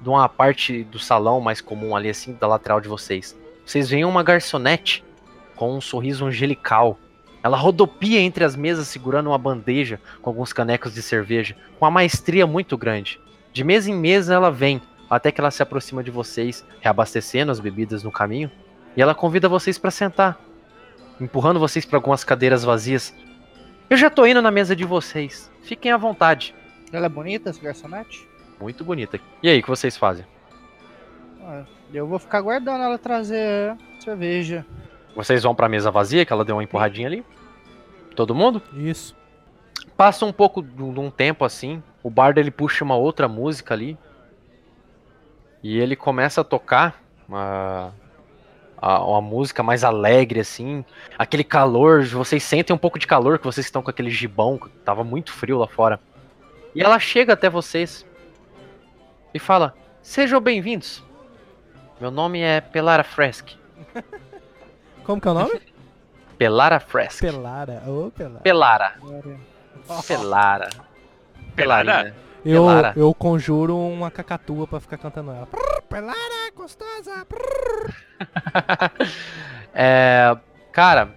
de 0.00 0.08
uma 0.08 0.26
parte 0.26 0.84
do 0.84 0.98
salão 0.98 1.38
mais 1.38 1.60
comum 1.60 1.94
ali, 1.94 2.08
assim, 2.08 2.32
da 2.32 2.46
lateral 2.46 2.80
de 2.80 2.88
vocês. 2.88 3.38
Vocês 3.64 3.90
veem 3.90 4.04
uma 4.04 4.22
garçonete 4.22 5.04
com 5.54 5.76
um 5.76 5.80
sorriso 5.80 6.24
angelical. 6.24 6.98
Ela 7.42 7.58
rodopia 7.58 8.20
entre 8.20 8.42
as 8.42 8.56
mesas 8.56 8.88
segurando 8.88 9.28
uma 9.28 9.36
bandeja 9.36 10.00
com 10.22 10.30
alguns 10.30 10.50
canecos 10.50 10.94
de 10.94 11.02
cerveja, 11.02 11.54
com 11.78 11.84
uma 11.84 11.90
maestria 11.90 12.46
muito 12.46 12.78
grande. 12.78 13.20
De 13.52 13.62
mesa 13.62 13.90
em 13.90 13.94
mesa 13.94 14.32
ela 14.32 14.50
vem, 14.50 14.80
até 15.10 15.30
que 15.30 15.42
ela 15.42 15.50
se 15.50 15.62
aproxima 15.62 16.02
de 16.02 16.10
vocês, 16.10 16.64
reabastecendo 16.80 17.52
as 17.52 17.60
bebidas 17.60 18.02
no 18.02 18.10
caminho, 18.10 18.50
e 18.96 19.02
ela 19.02 19.14
convida 19.14 19.46
vocês 19.46 19.76
para 19.76 19.90
sentar, 19.90 20.40
empurrando 21.20 21.60
vocês 21.60 21.84
para 21.84 21.98
algumas 21.98 22.24
cadeiras 22.24 22.64
vazias. 22.64 23.14
Eu 23.90 23.96
já 23.98 24.08
tô 24.08 24.24
indo 24.24 24.40
na 24.40 24.50
mesa 24.50 24.74
de 24.74 24.84
vocês. 24.84 25.54
Fiquem 25.66 25.90
à 25.90 25.96
vontade. 25.96 26.54
Ela 26.92 27.06
é 27.06 27.08
bonita, 27.08 27.50
essa 27.50 27.60
garçonete? 27.60 28.26
Muito 28.60 28.84
bonita. 28.84 29.18
E 29.42 29.48
aí, 29.48 29.58
o 29.58 29.62
que 29.62 29.68
vocês 29.68 29.96
fazem? 29.96 30.24
Ah, 31.42 31.64
eu 31.92 32.06
vou 32.06 32.20
ficar 32.20 32.40
guardando 32.40 32.84
ela 32.84 32.96
trazer 32.96 33.76
cerveja. 33.98 34.64
Vocês 35.16 35.42
vão 35.42 35.56
pra 35.56 35.68
mesa 35.68 35.90
vazia, 35.90 36.24
que 36.24 36.32
ela 36.32 36.44
deu 36.44 36.54
uma 36.54 36.62
empurradinha 36.62 37.08
ali? 37.08 37.26
Todo 38.14 38.34
mundo? 38.34 38.62
Isso. 38.74 39.16
Passa 39.96 40.24
um 40.24 40.32
pouco 40.32 40.62
de 40.62 40.82
um 40.82 40.94
de 40.94 41.00
um 41.00 41.10
tempo 41.10 41.44
assim, 41.44 41.82
o 42.00 42.08
bardo 42.08 42.38
ele 42.38 42.52
puxa 42.52 42.84
uma 42.84 42.94
outra 42.94 43.26
música 43.26 43.74
ali. 43.74 43.98
E 45.64 45.78
ele 45.78 45.96
começa 45.96 46.42
a 46.42 46.44
tocar 46.44 47.02
uma, 47.28 47.92
a- 48.76 49.02
uma 49.04 49.20
música 49.20 49.62
mais 49.62 49.82
alegre 49.84 50.40
assim, 50.40 50.84
aquele 51.18 51.44
calor, 51.44 52.04
vocês 52.04 52.42
sentem 52.42 52.74
um 52.74 52.78
pouco 52.78 52.98
de 52.98 53.06
calor 53.06 53.38
que 53.38 53.44
vocês 53.44 53.66
estão 53.66 53.82
com 53.82 53.90
aquele 53.90 54.10
gibão, 54.10 54.58
que 54.58 54.68
tava 54.84 55.02
muito 55.04 55.32
frio 55.32 55.58
lá 55.58 55.66
fora. 55.66 55.98
E 56.74 56.82
ela 56.82 56.98
chega 56.98 57.32
até 57.32 57.48
vocês 57.48 58.04
e 59.32 59.38
fala: 59.38 59.74
"Sejam 60.02 60.40
bem-vindos. 60.40 61.02
Meu 62.00 62.10
nome 62.10 62.40
é 62.40 62.60
Pelara 62.60 63.02
Fresk. 63.02 63.52
Como 65.04 65.20
que 65.20 65.28
é 65.28 65.30
o 65.30 65.34
nome? 65.34 65.60
Pelara 66.36 66.78
Fresk. 66.78 67.20
Pelara. 67.22 67.82
Ô, 67.86 68.10
Pelara. 68.10 68.40
Pelara. 68.40 68.94
Agora- 69.02 70.02
Pelara. 70.06 70.68
Pelarina. 71.54 72.14
Eu, 72.44 72.62
Pelara. 72.66 72.92
eu 72.94 73.14
conjuro 73.14 73.76
uma 73.78 74.10
cacatua 74.10 74.66
pra 74.66 74.78
ficar 74.80 74.98
cantando 74.98 75.30
ela. 75.30 75.48
Pelara, 75.96 76.52
gostosa. 76.54 77.26
É, 79.78 80.34
cara, 80.72 81.14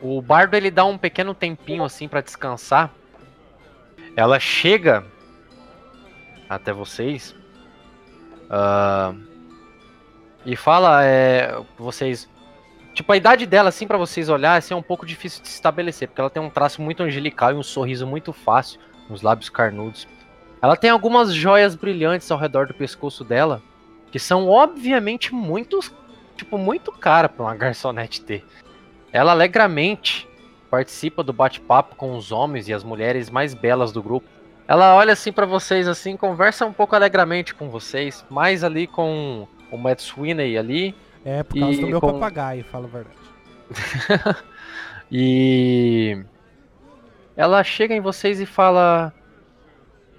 o 0.00 0.22
bardo 0.22 0.54
ele 0.54 0.70
dá 0.70 0.86
um 0.86 0.96
pequeno 0.96 1.34
tempinho 1.34 1.84
assim 1.84 2.08
pra 2.08 2.22
descansar. 2.22 2.90
Ela 4.16 4.40
chega 4.40 5.04
até 6.48 6.72
vocês 6.72 7.34
ah, 8.48 9.14
e 10.46 10.56
fala, 10.56 11.04
é, 11.04 11.54
vocês, 11.76 12.26
tipo 12.94 13.12
a 13.12 13.18
idade 13.18 13.44
dela 13.44 13.68
assim 13.68 13.86
pra 13.86 13.98
vocês 13.98 14.30
olhar 14.30 14.56
assim, 14.56 14.72
é 14.72 14.76
um 14.76 14.82
pouco 14.82 15.04
difícil 15.04 15.42
de 15.42 15.48
se 15.48 15.54
estabelecer 15.56 16.08
porque 16.08 16.22
ela 16.22 16.30
tem 16.30 16.42
um 16.42 16.48
traço 16.48 16.80
muito 16.80 17.02
angelical 17.02 17.52
e 17.52 17.54
um 17.54 17.62
sorriso 17.62 18.06
muito 18.06 18.32
fácil, 18.32 18.80
uns 19.10 19.20
lábios 19.20 19.50
carnudos. 19.50 20.08
Ela 20.62 20.76
tem 20.76 20.90
algumas 20.90 21.32
joias 21.34 21.74
brilhantes 21.74 22.30
ao 22.30 22.38
redor 22.38 22.66
do 22.66 22.74
pescoço 22.74 23.24
dela 23.24 23.62
que 24.12 24.18
são 24.18 24.48
obviamente 24.48 25.32
muito 25.34 25.78
tipo, 26.36 26.58
muito 26.58 26.90
cara 26.92 27.28
pra 27.28 27.44
uma 27.44 27.54
garçonete 27.56 28.20
ter. 28.22 28.44
Ela 29.12 29.32
alegremente 29.32 30.28
participa 30.70 31.22
do 31.22 31.32
bate-papo 31.32 31.96
com 31.96 32.16
os 32.16 32.30
homens 32.30 32.68
e 32.68 32.74
as 32.74 32.84
mulheres 32.84 33.28
mais 33.30 33.54
belas 33.54 33.90
do 33.92 34.02
grupo. 34.02 34.26
Ela 34.68 34.94
olha 34.94 35.12
assim 35.12 35.32
pra 35.32 35.46
vocês 35.46 35.88
assim, 35.88 36.16
conversa 36.16 36.64
um 36.64 36.72
pouco 36.72 36.94
alegremente 36.94 37.54
com 37.54 37.68
vocês, 37.70 38.24
mais 38.30 38.62
ali 38.62 38.86
com 38.86 39.48
o 39.70 39.76
Matt 39.76 40.00
Sweeney 40.00 40.56
ali, 40.56 40.94
É, 41.24 41.42
por 41.42 41.58
causa 41.58 41.80
do 41.80 41.86
meu 41.88 42.00
com- 42.00 42.12
papagaio, 42.12 42.64
fala 42.64 42.86
a 42.86 42.88
verdade. 42.88 43.16
E 45.12 46.22
ela 47.36 47.64
chega 47.64 47.94
em 47.94 48.00
vocês 48.00 48.40
e 48.40 48.46
fala: 48.46 49.12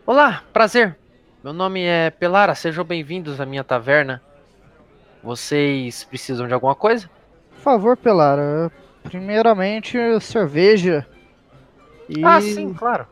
Olá, 0.06 0.44
prazer. 0.52 0.98
Meu 1.44 1.54
nome 1.54 1.84
é 1.84 2.10
Pelara, 2.10 2.54
sejam 2.56 2.84
bem-vindos 2.84 3.40
à 3.42 3.46
minha 3.46 3.64
taverna. 3.64 4.22
Vocês 5.24 6.04
precisam 6.04 6.48
de 6.48 6.54
alguma 6.54 6.76
coisa? 6.76 7.10
Por 7.52 7.60
favor, 7.62 7.98
Pelara. 7.98 8.72
Primeiramente, 9.04 9.98
cerveja. 10.20 11.08
E, 12.10 12.24
Ah, 12.24 12.42
sim, 12.42 12.74
claro. 12.74 13.08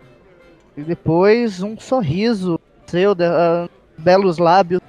e 0.75 0.81
depois 0.83 1.61
um 1.61 1.79
sorriso 1.79 2.59
seu, 2.85 3.15
de- 3.15 3.23
ah, 3.25 3.67
belos 3.97 4.37
lábios. 4.37 4.81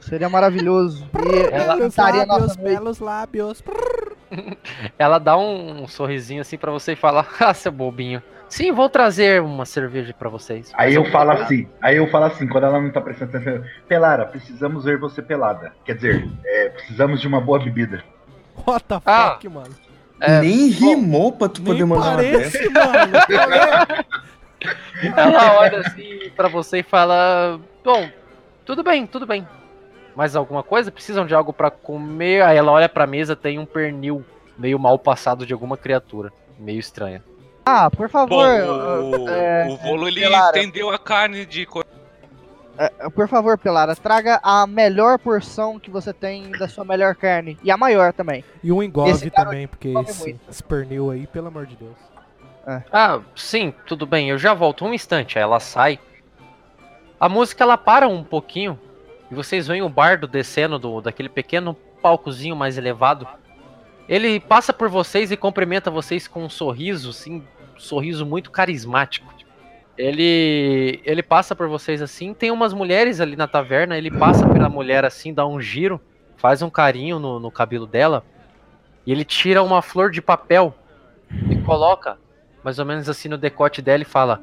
Seria 0.00 0.28
maravilhoso. 0.28 1.06
E 1.24 1.38
Ela- 1.54 1.76
Belos 1.76 1.96
nossa 1.96 2.02
lábios, 2.02 2.56
noite. 2.56 2.60
belos 2.62 2.98
lábios. 2.98 3.62
Ela 4.98 5.18
dá 5.18 5.36
um 5.36 5.86
sorrisinho 5.86 6.40
assim 6.42 6.58
pra 6.58 6.70
você 6.72 6.92
e 6.92 6.96
fala: 6.96 7.26
Ah, 7.40 7.54
seu 7.54 7.72
bobinho. 7.72 8.22
Sim, 8.54 8.70
vou 8.70 8.88
trazer 8.88 9.42
uma 9.42 9.64
cerveja 9.66 10.14
pra 10.16 10.28
vocês. 10.28 10.70
Aí 10.74 10.94
eu 10.94 11.04
falo 11.10 11.32
assim, 11.32 11.66
aí 11.82 11.96
eu 11.96 12.08
falo 12.08 12.26
assim, 12.26 12.46
quando 12.46 12.62
ela 12.62 12.80
não 12.80 12.88
tá 12.88 13.00
prestando 13.00 13.36
atenção, 13.36 13.64
Pelara, 13.88 14.26
precisamos 14.26 14.84
ver 14.84 14.96
você 14.96 15.20
pelada. 15.20 15.72
Quer 15.84 15.96
dizer, 15.96 16.28
é, 16.46 16.68
precisamos 16.68 17.20
de 17.20 17.26
uma 17.26 17.40
boa 17.40 17.58
bebida. 17.58 18.04
What 18.64 18.84
the 18.84 19.00
Ah, 19.04 19.32
fuck, 19.32 19.48
mano? 19.48 19.74
É, 20.20 20.40
Nem 20.40 20.68
rimou 20.68 21.32
pra 21.32 21.48
tu 21.48 21.62
poder 21.62 21.84
mandar 21.84 22.10
uma 22.12 22.16
dessa. 22.22 22.56
parece. 22.70 24.04
Ela 25.16 25.58
olha 25.58 25.80
assim 25.80 26.30
pra 26.36 26.46
você 26.46 26.78
e 26.78 26.82
fala: 26.84 27.58
Bom, 27.84 28.08
tudo 28.64 28.84
bem, 28.84 29.04
tudo 29.04 29.26
bem. 29.26 29.44
Mais 30.14 30.36
alguma 30.36 30.62
coisa? 30.62 30.92
Precisam 30.92 31.26
de 31.26 31.34
algo 31.34 31.52
pra 31.52 31.72
comer? 31.72 32.42
Aí 32.44 32.56
ela 32.56 32.70
olha 32.70 32.88
pra 32.88 33.04
mesa, 33.04 33.34
tem 33.34 33.58
um 33.58 33.66
pernil 33.66 34.24
meio 34.56 34.78
mal 34.78 34.96
passado 34.96 35.44
de 35.44 35.52
alguma 35.52 35.76
criatura. 35.76 36.32
Meio 36.56 36.78
estranha. 36.78 37.20
Ah, 37.64 37.90
por 37.90 38.08
Bom, 38.08 38.12
favor. 38.12 38.46
o, 38.46 39.28
é, 39.28 39.68
o 39.68 39.76
Volo 39.78 40.08
ele 40.08 40.20
Pelara. 40.20 40.58
estendeu 40.58 40.90
a 40.90 40.98
carne 40.98 41.46
de 41.46 41.66
ah, 42.76 43.08
por 43.10 43.28
favor, 43.28 43.56
Pelara, 43.56 43.94
traga 43.94 44.40
a 44.42 44.66
melhor 44.66 45.18
porção 45.18 45.78
que 45.78 45.90
você 45.90 46.12
tem 46.12 46.50
da 46.50 46.66
sua 46.68 46.84
melhor 46.84 47.14
carne. 47.14 47.56
E 47.62 47.70
a 47.70 47.76
maior 47.76 48.12
também. 48.12 48.44
E 48.62 48.72
um 48.72 48.82
engove 48.82 49.30
também, 49.30 49.68
porque 49.68 49.94
esse, 50.08 50.38
esse 50.50 50.62
pernil 50.62 51.10
aí, 51.10 51.26
pelo 51.26 51.48
amor 51.48 51.66
de 51.66 51.76
Deus. 51.76 51.96
Ah, 52.90 53.20
sim, 53.36 53.72
tudo 53.86 54.06
bem, 54.06 54.30
eu 54.30 54.38
já 54.38 54.54
volto 54.54 54.84
um 54.84 54.94
instante. 54.94 55.38
Aí 55.38 55.42
ela 55.42 55.60
sai. 55.60 55.98
A 57.20 57.28
música 57.28 57.62
ela 57.62 57.78
para 57.78 58.08
um 58.08 58.24
pouquinho. 58.24 58.78
E 59.30 59.34
vocês 59.34 59.66
veem 59.66 59.82
o 59.82 59.88
bardo 59.88 60.26
descendo 60.26 60.78
do, 60.78 61.00
daquele 61.00 61.28
pequeno 61.28 61.74
palcozinho 62.02 62.56
mais 62.56 62.76
elevado. 62.76 63.26
Ele 64.08 64.40
passa 64.40 64.72
por 64.72 64.88
vocês 64.88 65.30
e 65.30 65.36
cumprimenta 65.36 65.90
vocês 65.90 66.26
com 66.26 66.44
um 66.44 66.50
sorriso, 66.50 67.10
assim, 67.10 67.42
sorriso 67.76 68.24
muito 68.24 68.50
carismático. 68.50 69.32
Ele 69.96 71.00
ele 71.04 71.22
passa 71.22 71.54
por 71.54 71.68
vocês 71.68 72.02
assim, 72.02 72.34
tem 72.34 72.50
umas 72.50 72.72
mulheres 72.72 73.20
ali 73.20 73.36
na 73.36 73.46
taverna, 73.46 73.96
ele 73.96 74.10
passa 74.10 74.48
pela 74.48 74.68
mulher 74.68 75.04
assim, 75.04 75.32
dá 75.32 75.46
um 75.46 75.60
giro, 75.60 76.00
faz 76.36 76.62
um 76.62 76.70
carinho 76.70 77.18
no, 77.18 77.38
no 77.38 77.50
cabelo 77.50 77.86
dela, 77.86 78.24
e 79.06 79.12
ele 79.12 79.24
tira 79.24 79.62
uma 79.62 79.80
flor 79.80 80.10
de 80.10 80.20
papel 80.20 80.74
e 81.48 81.56
coloca 81.62 82.18
mais 82.64 82.78
ou 82.78 82.86
menos 82.86 83.08
assim 83.08 83.28
no 83.28 83.36
decote 83.36 83.82
dela 83.82 84.02
e 84.02 84.06
fala: 84.06 84.40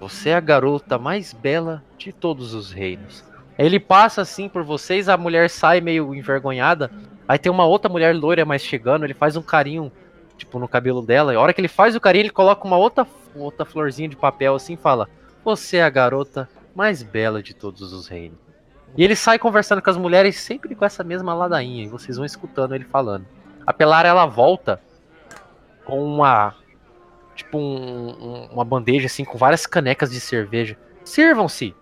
Você 0.00 0.30
é 0.30 0.34
a 0.36 0.40
garota 0.40 0.96
mais 0.96 1.32
bela 1.32 1.82
de 1.98 2.12
todos 2.12 2.54
os 2.54 2.70
reinos. 2.70 3.24
Ele 3.58 3.80
passa 3.80 4.22
assim 4.22 4.48
por 4.48 4.62
vocês, 4.62 5.08
a 5.08 5.16
mulher 5.16 5.50
sai 5.50 5.80
meio 5.80 6.14
envergonhada. 6.14 6.90
Aí 7.26 7.38
tem 7.38 7.50
uma 7.50 7.64
outra 7.64 7.90
mulher 7.90 8.14
loira 8.14 8.44
mais 8.44 8.62
chegando, 8.62 9.04
ele 9.04 9.14
faz 9.14 9.36
um 9.36 9.42
carinho, 9.42 9.90
tipo, 10.36 10.58
no 10.58 10.68
cabelo 10.68 11.00
dela. 11.02 11.32
E 11.32 11.36
a 11.36 11.40
hora 11.40 11.52
que 11.52 11.60
ele 11.60 11.68
faz 11.68 11.94
o 11.94 12.00
carinho, 12.00 12.22
ele 12.22 12.30
coloca 12.30 12.66
uma 12.66 12.76
outra, 12.76 13.06
outra 13.34 13.64
florzinha 13.64 14.08
de 14.08 14.16
papel 14.16 14.54
assim 14.54 14.74
e 14.74 14.76
fala: 14.78 15.08
Você 15.44 15.78
é 15.78 15.82
a 15.82 15.90
garota 15.90 16.48
mais 16.74 17.02
bela 17.02 17.42
de 17.42 17.54
todos 17.54 17.92
os 17.92 18.08
reinos. 18.08 18.38
E 18.96 19.02
ele 19.02 19.16
sai 19.16 19.38
conversando 19.38 19.82
com 19.82 19.90
as 19.90 19.96
mulheres 19.96 20.36
sempre 20.36 20.74
com 20.74 20.84
essa 20.84 21.02
mesma 21.02 21.34
ladainha. 21.34 21.84
E 21.84 21.88
vocês 21.88 22.16
vão 22.16 22.24
escutando 22.26 22.74
ele 22.74 22.84
falando. 22.84 23.26
A 23.66 23.72
Pelara 23.72 24.08
ela 24.08 24.26
volta 24.26 24.80
com 25.84 26.02
uma 26.04 26.54
tipo 27.34 27.58
um- 27.58 28.10
um- 28.10 28.46
uma 28.52 28.64
bandeja 28.64 29.06
assim 29.06 29.24
com 29.24 29.36
várias 29.36 29.66
canecas 29.66 30.10
de 30.12 30.20
cerveja. 30.20 30.76
Sirvam-se. 31.04 31.74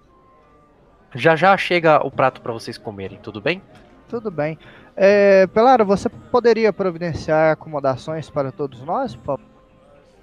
Já 1.14 1.36
já 1.36 1.54
chega 1.58 2.04
o 2.06 2.10
prato 2.10 2.40
pra 2.40 2.52
vocês 2.54 2.78
comerem, 2.78 3.18
tudo 3.18 3.40
bem? 3.40 3.60
Tudo 4.08 4.30
bem. 4.30 4.58
É, 4.96 5.46
Pelara, 5.48 5.84
você 5.84 6.08
poderia 6.08 6.72
providenciar 6.72 7.52
acomodações 7.52 8.28
para 8.28 8.52
todos 8.52 8.82
nós, 8.82 9.14
por 9.16 9.24
favor? 9.24 9.52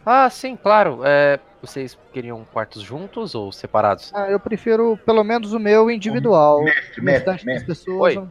Ah, 0.05 0.29
sim, 0.29 0.55
claro. 0.55 1.01
É, 1.03 1.39
vocês 1.61 1.97
queriam 2.13 2.45
quartos 2.51 2.81
juntos 2.81 3.35
ou 3.35 3.51
separados? 3.51 4.11
Ah, 4.13 4.29
eu 4.29 4.39
prefiro 4.39 4.97
pelo 5.05 5.23
menos 5.23 5.53
o 5.53 5.59
meu 5.59 5.91
individual. 5.91 6.63
Mestre, 6.63 7.01
mestre, 7.01 7.45
mestre. 7.45 7.67
pessoas. 7.67 8.17
Oi. 8.17 8.27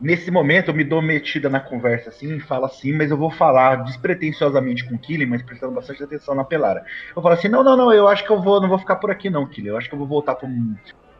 Nesse 0.00 0.30
momento 0.30 0.68
eu 0.68 0.74
me 0.74 0.84
dou 0.84 1.02
metida 1.02 1.48
na 1.50 1.58
conversa 1.58 2.10
assim 2.10 2.36
e 2.36 2.40
falo 2.40 2.66
assim, 2.66 2.92
mas 2.92 3.10
eu 3.10 3.16
vou 3.16 3.32
falar 3.32 3.82
despretensiosamente 3.82 4.88
com 4.88 4.94
o 4.94 4.98
Killing, 4.98 5.26
mas 5.26 5.42
prestando 5.42 5.72
bastante 5.72 6.04
atenção 6.04 6.36
na 6.36 6.44
Pelara. 6.44 6.84
Eu 7.16 7.20
falo 7.20 7.34
assim, 7.34 7.48
não, 7.48 7.64
não, 7.64 7.76
não, 7.76 7.92
eu 7.92 8.06
acho 8.06 8.24
que 8.24 8.30
eu 8.30 8.40
vou, 8.40 8.60
não 8.60 8.68
vou 8.68 8.78
ficar 8.78 8.96
por 8.96 9.10
aqui 9.10 9.28
não, 9.28 9.44
Killing. 9.48 9.70
Eu 9.70 9.76
acho 9.76 9.88
que 9.88 9.94
eu 9.96 9.98
vou 9.98 10.06
voltar 10.06 10.36
pro, 10.36 10.48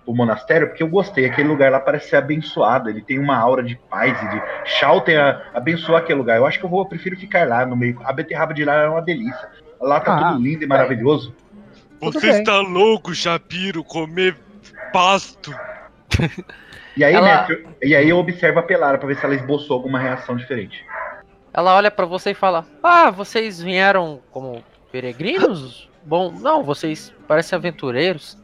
pro 0.09 0.15
monastério, 0.17 0.69
porque 0.69 0.83
eu 0.83 0.89
gostei. 0.89 1.27
Aquele 1.27 1.49
lugar 1.49 1.71
lá 1.71 1.79
parece 1.79 2.09
ser 2.09 2.17
abençoado. 2.17 2.89
Ele 2.89 3.03
tem 3.03 3.19
uma 3.19 3.37
aura 3.37 3.63
de 3.63 3.77
paz 3.91 4.19
e 4.23 4.29
de 4.31 4.43
Shalten 4.65 5.17
a- 5.19 5.43
abençoou 5.53 5.99
aquele 5.99 6.19
lugar. 6.19 6.39
Eu 6.39 6.47
acho 6.47 6.59
que 6.59 6.65
eu 6.65 6.71
vou, 6.71 6.81
eu 6.81 6.87
prefiro 6.87 7.15
ficar 7.17 7.47
lá 7.47 7.67
no 7.67 7.77
meio. 7.77 8.01
A 8.05 8.13
beterraba 8.13 8.55
de 8.55 8.65
lá 8.65 8.75
é 8.85 8.89
uma 8.89 9.03
delícia. 9.03 9.49
Lá 9.81 10.01
tá 10.01 10.17
Ah, 10.17 10.33
tudo 10.33 10.43
lindo 10.43 10.65
e 10.65 10.67
maravilhoso. 10.67 11.35
Tudo 12.01 12.19
Você 12.21 12.31
está 12.31 12.59
louco, 12.61 13.15
Shapiro, 13.15 13.85
comer 13.85 14.35
pasto. 14.93 15.55
E 16.97 17.05
aí, 17.05 17.15
Ela- 17.15 17.27
mestre, 17.47 17.67
e 17.83 17.95
aí 17.95 18.09
eu 18.09 18.17
observo 18.19 18.59
a 18.59 18.63
Pelara 18.63 18.97
pra 18.99 19.07
ver 19.07 19.17
se 19.17 19.25
ela 19.25 19.35
esboçou 19.35 19.77
alguma 19.77 19.99
reação 20.01 20.37
diferente. 20.37 20.85
Ela 21.53 21.77
olha 21.77 21.91
pra 21.91 22.07
você 22.07 22.31
e 22.31 22.35
fala: 22.35 22.65
Ah, 22.83 23.11
vocês 23.11 23.61
vieram 23.61 24.21
como 24.33 24.65
peregrinos? 24.91 25.89
Bom, 26.05 26.33
não, 26.33 26.63
vocês 26.65 27.13
parecem 27.29 27.57
aventureiros. 27.57 28.39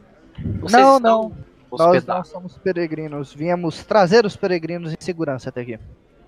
Vocês 0.59 0.71
Não, 0.81 0.97
estão 0.97 1.21
não. 1.23 1.37
Nós 1.71 1.81
hospedados. 1.81 2.07
não 2.31 2.39
somos 2.39 2.57
peregrinos. 2.57 3.33
Viemos 3.33 3.83
trazer 3.83 4.25
os 4.25 4.35
peregrinos 4.35 4.93
em 4.93 4.97
segurança 4.99 5.49
até 5.49 5.61
aqui. 5.61 5.79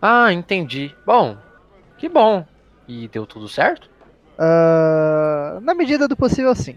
Ah, 0.01 0.31
entendi. 0.31 0.95
Bom, 1.05 1.38
que 1.97 2.07
bom. 2.07 2.45
E 2.88 3.07
deu 3.07 3.26
tudo 3.26 3.47
certo? 3.47 3.89
Ah, 4.38 5.59
na 5.61 5.73
medida 5.73 6.07
do 6.07 6.15
possível, 6.15 6.53
sim. 6.55 6.76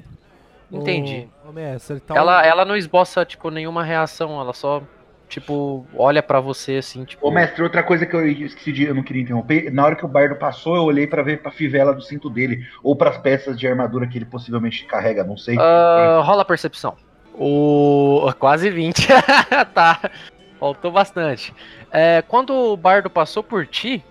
Entendi. 0.73 1.29
Ô, 1.47 1.53
mestre, 1.53 2.01
tá 2.01 2.15
Ela, 2.15 2.45
ela 2.47 2.65
não 2.65 2.77
esboça, 2.77 3.25
tipo, 3.25 3.51
nenhuma 3.51 3.83
reação, 3.83 4.41
ela 4.41 4.53
só, 4.53 4.83
tipo, 5.29 5.85
olha 5.97 6.23
pra 6.23 6.41
você 6.41 6.77
assim, 6.77 7.05
tipo. 7.05 7.27
Ô, 7.27 7.31
mestre, 7.31 7.63
outra 7.63 7.83
coisa 7.83 8.07
que 8.07 8.15
eu 8.15 8.27
esqueci 8.27 8.73
de, 8.73 8.85
eu 8.85 8.95
não 8.95 9.03
queria 9.03 9.23
interromper, 9.23 9.73
na 9.73 9.85
hora 9.85 9.97
que 9.97 10.05
o 10.05 10.09
bardo 10.09 10.37
passou, 10.37 10.77
eu 10.77 10.85
olhei 10.85 11.07
pra 11.09 11.23
ver 11.23 11.43
pra 11.43 11.51
fivela 11.51 11.93
do 11.93 12.03
cinto 12.03 12.31
dele, 12.31 12.65
ou 12.83 12.95
pras 12.95 13.19
peças 13.19 13.59
de 13.59 13.67
armadura 13.67 14.07
que 14.07 14.17
ele 14.17 14.25
possivelmente 14.25 14.87
carrega, 14.87 15.25
não 15.25 15.37
sei. 15.37 15.57
Ah, 15.59 16.21
rola 16.25 16.43
a 16.43 16.45
percepção. 16.45 16.97
O. 17.35 18.31
Quase 18.39 18.71
20. 18.71 19.09
tá. 19.75 20.11
Faltou 20.59 20.91
bastante. 20.91 21.55
É, 21.91 22.23
quando 22.23 22.55
o 22.55 22.77
bardo 22.77 23.09
passou 23.09 23.43
por 23.43 23.67
ti, 23.67 24.05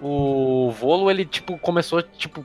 o 0.00 0.70
Volo, 0.72 1.10
ele, 1.10 1.24
tipo, 1.24 1.58
começou, 1.58 2.02
tipo, 2.02 2.44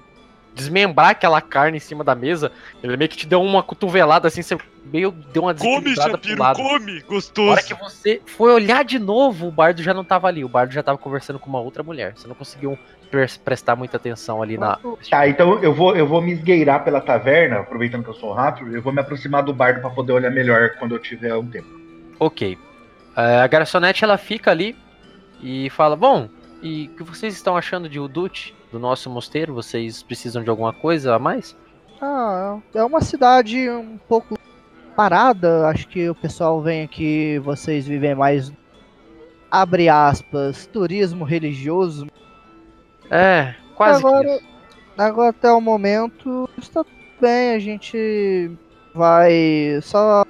desmembrar 0.58 1.10
aquela 1.12 1.40
carne 1.42 1.78
em 1.78 1.80
cima 1.80 2.04
da 2.04 2.16
mesa. 2.16 2.52
Ele 2.84 2.98
meio 2.98 3.10
que 3.10 3.16
te 3.18 3.28
deu 3.28 3.42
uma 3.42 3.62
cotovelada 3.64 4.28
assim, 4.28 4.42
você 4.42 4.58
meio 4.86 5.12
deu 5.12 5.44
uma 5.44 5.54
Come, 5.54 5.96
Shapiro, 5.96 6.42
lado. 6.42 6.58
come. 6.58 7.00
Na 7.02 7.06
Gostoso. 7.08 7.50
hora 7.52 7.62
que 7.64 7.74
você 7.76 8.22
foi 8.26 8.52
olhar 8.52 8.84
de 8.84 8.98
novo, 9.00 9.48
o 9.48 9.52
bardo 9.52 9.82
já 9.84 9.94
não 9.94 10.04
tava 10.04 10.28
ali. 10.28 10.44
O 10.44 10.50
bardo 10.50 10.74
já 10.74 10.82
tava 10.82 10.98
conversando 10.98 11.40
com 11.40 11.50
uma 11.50 11.60
outra 11.60 11.84
mulher. 11.84 12.14
Você 12.16 12.28
não 12.28 12.36
conseguiu 12.36 12.78
pres- 13.12 13.38
prestar 13.38 13.76
muita 13.76 13.98
atenção 13.98 14.42
ali 14.42 14.58
na. 14.58 14.80
Tá, 15.10 15.28
então 15.28 15.62
eu 15.62 15.74
vou, 15.74 15.96
eu 15.96 16.08
vou 16.08 16.22
me 16.22 16.32
esgueirar 16.34 16.84
pela 16.84 17.00
taverna, 17.02 17.60
aproveitando 17.60 18.04
que 18.04 18.10
eu 18.10 18.14
sou 18.16 18.34
rápido, 18.34 18.76
eu 18.76 18.82
vou 18.82 18.92
me 18.94 19.00
aproximar 19.02 19.44
do 19.44 19.54
bardo 19.54 19.82
pra 19.82 19.90
poder 19.90 20.14
olhar 20.14 20.32
melhor 20.32 20.72
quando 20.80 20.96
eu 20.96 21.00
tiver 21.00 21.36
um 21.36 21.46
tempo. 21.48 21.68
Ok. 22.20 22.58
É, 23.16 23.42
a 23.42 23.48
garçonete 23.48 24.04
ela 24.04 24.18
fica 24.18 24.52
ali 24.52 24.76
e 25.42 25.70
fala: 25.70 25.96
Bom, 25.96 26.30
e 26.62 26.90
o 26.94 26.98
que 26.98 27.04
vocês 27.04 27.34
estão 27.36 27.56
achando 27.58 27.88
de 27.90 28.00
Udut, 28.00 28.56
do 28.72 28.80
nosso 28.80 29.10
mosteiro? 29.10 29.54
Vocês 29.54 30.04
precisam 30.04 30.44
de 30.44 30.50
alguma 30.50 30.74
coisa 30.74 31.16
a 31.16 31.20
mais? 31.20 31.56
Ah, 32.02 32.60
é 32.74 32.84
uma 32.84 33.02
cidade 33.02 33.70
um 33.70 33.98
pouco 34.08 34.38
parada. 34.96 35.68
Acho 35.68 35.88
que 35.88 36.10
o 36.10 36.16
pessoal 36.16 36.62
vem 36.62 36.84
aqui, 36.84 37.40
vocês 37.40 37.88
vivem 37.88 38.16
mais. 38.16 38.52
Abre 39.50 39.90
aspas, 39.90 40.68
turismo 40.68 41.24
religioso. 41.24 42.08
É, 43.10 43.56
quase 43.76 44.06
Agora-. 44.06 44.40
Agora 44.98 45.30
até 45.30 45.52
o 45.52 45.62
momento 45.62 46.50
está 46.58 46.84
tudo 46.84 46.98
bem, 47.22 47.52
a 47.54 47.60
gente 47.60 48.52
vai 48.96 49.80
só. 49.84 50.26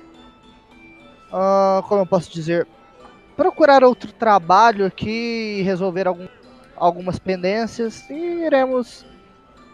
ah, 1.32 1.82
como 1.88 2.02
eu 2.02 2.06
posso 2.06 2.30
dizer? 2.32 2.68
procurar 3.38 3.84
outro 3.84 4.12
trabalho 4.12 4.86
aqui, 4.86 5.62
resolver 5.62 6.08
algum, 6.08 6.28
algumas 6.78 7.20
pendências 7.20 8.10
e 8.10 8.14
iremos 8.46 9.06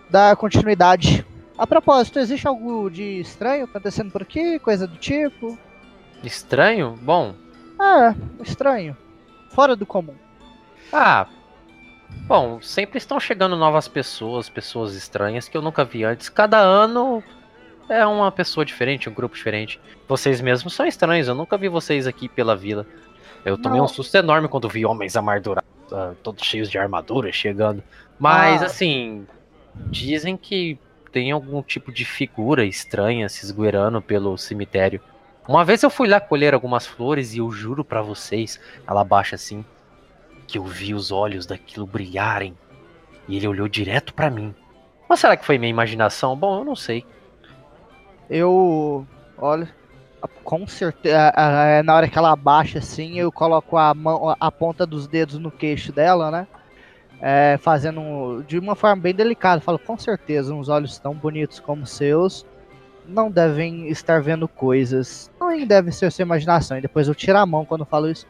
dar 0.10 0.36
continuidade. 0.36 1.26
A 1.58 1.68
propósito, 1.68 2.18
existe 2.20 2.48
algo 2.48 2.90
de 2.90 3.20
estranho 3.20 3.66
acontecendo 3.66 4.12
por 4.12 4.22
aqui? 4.24 4.58
Coisa 4.60 4.88
do 4.88 4.98
tipo? 4.98 5.58
Estranho? 6.24 6.98
Bom, 7.02 7.36
Ah, 7.80 8.16
estranho. 8.42 8.96
Fora 9.52 9.76
do 9.76 9.86
comum. 9.86 10.16
ah. 10.92 11.28
Bom, 12.28 12.62
sempre 12.62 12.98
estão 13.00 13.20
chegando 13.20 13.56
novas 13.56 13.88
pessoas, 13.88 14.48
pessoas 14.48 14.94
estranhas 14.96 15.48
que 15.50 15.58
eu 15.58 15.62
nunca 15.62 15.84
vi 15.84 16.04
antes. 16.04 16.30
Cada 16.30 16.60
ano 16.60 17.24
é 17.90 18.06
uma 18.06 18.32
pessoa 18.32 18.64
diferente, 18.64 19.10
um 19.10 19.14
grupo 19.14 19.36
diferente. 19.36 19.80
Vocês 20.08 20.40
mesmos 20.40 20.74
são 20.76 20.86
estranhos, 20.86 21.28
eu 21.28 21.34
nunca 21.36 21.58
vi 21.58 21.68
vocês 21.68 22.06
aqui 22.08 22.30
pela 22.30 22.56
vila. 22.56 22.86
Eu 23.44 23.58
tomei 23.58 23.80
Não. 23.80 23.86
um 23.86 23.88
susto 23.90 24.16
enorme 24.16 24.48
quando 24.48 24.70
vi 24.70 24.86
homens 24.86 25.18
amargurados, 25.18 25.68
ah, 25.94 26.14
todos 26.24 26.44
cheios 26.44 26.70
de 26.70 26.78
armadura 26.78 27.32
chegando. 27.32 27.84
Mas 28.20 28.61
Ah. 28.61 28.65
assim, 28.65 29.26
dizem 29.88 30.36
que 30.36 30.78
tem 31.11 31.32
algum 31.32 31.61
tipo 31.61 31.91
de 31.91 32.03
figura 32.06 32.65
estranha 32.65 33.30
se 33.30 33.45
esgueirando 33.45 34.02
pelo 34.02 34.38
cemitério. 34.38 34.99
Uma 35.48 35.64
vez 35.64 35.84
eu 35.84 35.90
fui 35.90 36.07
lá 36.07 36.20
colher 36.20 36.53
algumas 36.53 36.88
flores 36.88 37.34
e 37.34 37.38
eu 37.40 37.52
juro 37.52 37.84
pra 37.84 38.02
vocês, 38.02 38.60
ela 38.88 39.03
baixa 39.03 39.36
assim, 39.36 39.64
que 40.48 40.57
eu 40.57 40.64
vi 40.64 40.94
os 40.94 41.11
olhos 41.11 41.45
daquilo 41.45 41.86
brilharem 41.86 42.57
e 43.28 43.38
ele 43.38 43.48
olhou 43.48 43.68
direto 43.68 44.14
pra 44.14 44.30
mim. 44.30 44.53
Ou 45.10 45.15
será 45.18 45.38
que 45.38 45.45
foi 45.45 45.57
minha 45.57 45.70
imaginação? 45.70 46.36
Bom, 46.36 46.60
eu 46.60 46.65
não 46.65 46.76
sei. 46.76 47.06
Eu. 48.30 49.06
Olha. 49.38 49.70
Com 50.44 50.68
certeza. 50.68 51.32
Na 51.84 51.95
hora 51.95 52.08
que 52.08 52.18
ela 52.18 52.32
abaixa 52.32 52.80
assim, 52.80 53.20
eu 53.20 53.32
coloco 53.32 53.78
a, 53.78 53.94
mão, 53.94 54.36
a 54.40 54.52
ponta 54.52 54.86
dos 54.86 55.08
dedos 55.08 55.38
no 55.38 55.52
queixo 55.52 55.91
dela, 55.91 56.32
né? 56.32 56.48
É, 57.22 57.58
fazendo 57.62 58.44
de 58.48 58.60
uma 58.60 58.76
forma 58.76 59.02
bem 59.02 59.14
delicada. 59.14 59.62
Falo, 59.62 59.80
com 59.80 59.98
certeza, 59.98 60.54
uns 60.54 60.70
olhos 60.70 60.98
tão 61.00 61.14
bonitos 61.14 61.60
como 61.60 61.86
seus 61.86 62.45
não 63.08 63.30
devem 63.30 63.88
estar 63.90 64.22
vendo 64.22 64.48
coisas. 64.48 65.32
Não 65.40 65.66
deve 65.66 65.91
ser 65.91 66.12
sua 66.12 66.24
imaginação. 66.24 66.78
E 66.78 66.82
depois 66.82 67.08
eu 67.08 67.16
tiro 67.16 67.38
a 67.38 67.45
mão 67.45 67.66
quando 67.66 67.86
falo 67.86 68.10
isso. 68.10 68.26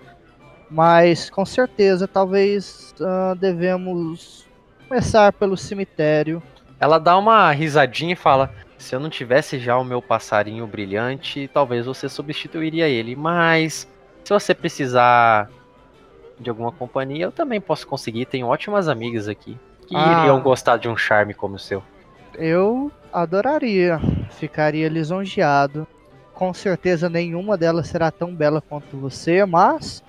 Mas 0.70 1.30
com 1.30 1.46
certeza, 1.46 2.08
talvez 2.08 2.94
ah, 3.02 3.36
devemos 3.40 4.48
começar 4.88 5.32
pelo 5.34 5.56
cemitério. 5.56 6.42
Ela 6.80 7.00
dá 7.00 7.18
uma 7.18 7.52
risadinha 7.52 8.14
e 8.14 8.18
fala: 8.18 8.52
Se 8.84 8.94
eu 8.94 9.00
não 9.00 9.10
tivesse 9.10 9.58
já 9.60 9.78
o 9.78 9.84
meu 9.86 10.02
passarinho 10.02 10.68
brilhante, 10.68 11.50
talvez 11.54 11.86
você 11.86 12.10
substituiria 12.10 12.86
ele. 12.90 13.16
Mas 13.16 13.88
se 14.26 14.34
você 14.34 14.54
precisar 14.54 15.50
de 16.38 16.50
alguma 16.50 16.70
companhia, 16.70 17.24
eu 17.26 17.32
também 17.32 17.62
posso 17.62 17.88
conseguir. 17.88 18.26
Tenho 18.26 18.46
ótimas 18.46 18.90
amigas 18.90 19.30
aqui 19.30 19.58
que 19.88 19.96
Ah. 19.96 20.20
iriam 20.24 20.42
gostar 20.42 20.76
de 20.76 20.90
um 20.90 20.98
charme 20.98 21.34
como 21.34 21.56
o 21.56 21.60
seu. 21.60 21.82
Eu 22.36 22.92
adoraria, 23.14 24.02
ficaria 24.32 24.90
lisonjeado. 24.90 25.88
Com 26.34 26.54
certeza 26.54 27.08
nenhuma 27.10 27.56
delas 27.58 27.88
será 27.88 28.12
tão 28.12 28.36
bela 28.36 28.60
quanto 28.60 28.98
você, 28.98 29.46
mas 29.46 30.04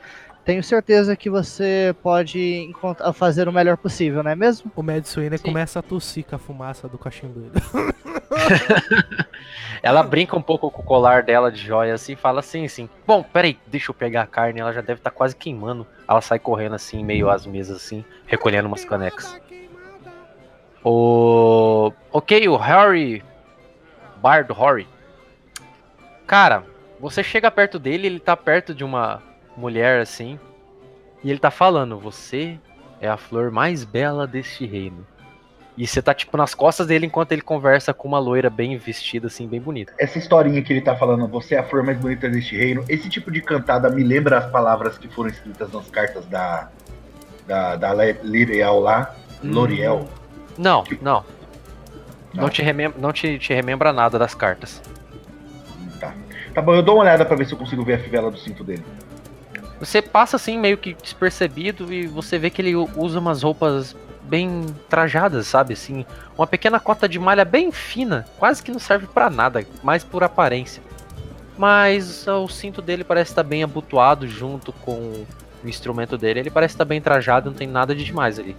tenho 0.45 0.63
certeza 0.63 1.17
que 1.17 1.31
você 1.31 1.95
pode 2.03 2.39
encontrar, 2.57 3.13
fazer 3.13 3.49
o 3.49 3.53
melhor 3.53 3.77
possível, 3.77 4.23
não 4.23 4.31
é 4.31 4.37
mesmo? 4.37 4.71
O 4.77 4.83
Mad 4.83 5.05
Sim. 5.05 5.31
começa 5.43 5.79
a 5.79 5.83
tossir 5.83 6.25
com 6.25 6.37
a 6.37 6.39
fumaça 6.39 6.89
do 6.89 6.99
cachimbo 6.99 7.41
dele. 7.41 7.55
Ela 9.83 10.03
brinca 10.03 10.37
um 10.37 10.43
pouco 10.43 10.71
com 10.71 10.83
o 10.83 10.85
colar 10.85 11.23
dela 11.23 11.51
de 11.53 11.61
joia 11.61 11.95
assim 11.95 12.13
e 12.13 12.17
fala 12.17 12.41
assim, 12.41 12.65
assim. 12.65 12.89
Bom, 13.07 13.23
peraí, 13.23 13.59
deixa 13.67 13.91
eu 13.91 13.95
pegar 13.95 14.23
a 14.23 14.27
carne, 14.27 14.61
ela 14.61 14.73
já 14.73 14.81
deve 14.81 15.01
estar 15.01 15.11
quase 15.11 15.37
queimando. 15.37 15.87
Ela 16.09 16.21
sai 16.23 16.39
correndo 16.39 16.75
assim, 16.75 17.05
meio 17.05 17.29
às 17.29 17.47
mesas 17.47 17.77
assim, 17.77 18.05
recolhendo 18.27 18.67
umas 18.67 18.85
canecas. 18.85 19.39
O. 20.83 21.93
Ok, 22.11 22.49
o 22.49 22.57
Harry. 22.57 23.23
Bardo 24.17 24.55
Harry. 24.55 24.89
Cara, 26.27 26.65
você 26.99 27.23
chega 27.23 27.51
perto 27.51 27.79
dele, 27.79 28.07
ele 28.07 28.21
tá 28.21 28.35
perto 28.35 28.75
de 28.75 28.83
uma 28.83 29.23
mulher 29.57 30.01
assim. 30.01 30.39
E 31.23 31.31
ele 31.31 31.39
tá 31.39 31.51
falando: 31.51 31.99
Você 31.99 32.59
é 33.01 33.09
a 33.09 33.17
flor 33.17 33.51
mais 33.51 33.85
bela 33.85 34.27
deste 34.27 34.67
reino. 34.67 35.07
E 35.77 35.87
você 35.87 36.01
tá 36.01 36.15
tipo 36.15 36.37
nas 36.37 36.55
costas 36.55 36.87
dele 36.87 37.07
enquanto 37.07 37.33
ele 37.33 37.43
conversa 37.43 37.93
com 37.93 38.07
uma 38.07 38.19
loira 38.19 38.49
bem 38.49 38.77
vestida, 38.77 39.27
assim, 39.27 39.49
bem 39.49 39.61
bonita. 39.61 39.93
Essa 39.99 40.19
historinha 40.19 40.63
que 40.63 40.73
ele 40.73 40.81
tá 40.81 40.95
falando, 40.95 41.27
você 41.27 41.57
é 41.57 41.59
a 41.59 41.65
flor 41.65 41.83
mais 41.83 41.99
bonita 41.99 42.29
deste 42.29 42.57
reino, 42.57 42.85
esse 42.89 43.09
tipo 43.09 43.29
de 43.31 43.41
cantada 43.41 43.91
me 43.91 44.05
lembra 44.05 44.39
as 44.39 44.51
palavras 44.51 44.97
que 44.97 45.09
foram 45.09 45.31
escritas 45.31 45.73
nas 45.73 45.89
cartas 45.91 46.27
da. 46.27 46.69
Da, 47.47 47.77
da 47.77 47.93
L'Oreal 47.93 48.81
lá. 48.81 49.15
L'Oreal. 49.43 50.09
Não, 50.57 50.85
não. 51.03 51.25
Não? 52.33 52.45
Não, 52.45 52.49
te, 52.49 52.63
remem 52.63 52.93
não 52.97 53.13
te, 53.13 53.39
te 53.39 53.53
remembra 53.53 53.93
nada 53.93 54.19
das 54.19 54.35
cartas. 54.35 54.81
Tá. 56.01 56.15
Tá 56.55 56.63
bom, 56.63 56.75
eu 56.75 56.83
dou 56.83 56.97
uma 56.97 57.03
olhada 57.03 57.25
pra 57.25 57.37
ver 57.37 57.47
se 57.47 57.53
eu 57.53 57.59
consigo 57.59 57.85
ver 57.85 57.95
a 57.95 57.99
fivela 57.99 58.31
do 58.31 58.39
cinto 58.39 58.65
dele. 58.65 58.83
Você 59.81 60.01
passa 60.01 60.37
assim, 60.37 60.59
meio 60.59 60.79
que 60.79 60.95
despercebido, 60.95 61.93
e 61.93 62.07
você 62.07 62.39
vê 62.39 62.51
que 62.51 62.63
ele 62.63 62.75
usa 62.75 63.19
umas 63.19 63.43
roupas 63.43 63.97
bem 64.23 64.67
trajadas, 64.89 65.47
sabe? 65.47 65.75
Assim, 65.75 66.07
uma 66.37 66.47
pequena 66.47 66.81
cota 66.81 67.09
de 67.09 67.19
malha 67.19 67.45
bem 67.45 67.71
fina, 67.71 68.27
quase 68.39 68.63
que 68.63 68.71
não 68.71 68.79
serve 68.79 69.07
pra 69.07 69.29
nada, 69.29 69.67
mais 69.83 70.03
por 70.03 70.23
aparência. 70.25 70.83
Mas 71.57 72.27
ah, 72.27 72.39
o 72.39 72.49
cinto 72.49 72.83
dele 72.83 73.05
parece 73.05 73.31
estar 73.31 73.43
bem 73.43 73.63
abotoado 73.63 74.27
junto 74.27 74.73
com 74.73 75.25
o 75.63 75.69
instrumento 75.69 76.19
dele. 76.19 76.41
Ele 76.41 76.51
parece 76.51 76.75
estar 76.75 76.85
bem 76.85 77.01
trajado, 77.01 77.51
não 77.51 77.57
tem 77.57 77.69
nada 77.69 77.95
de 77.95 78.05
demais 78.05 78.39
ali. 78.39 78.57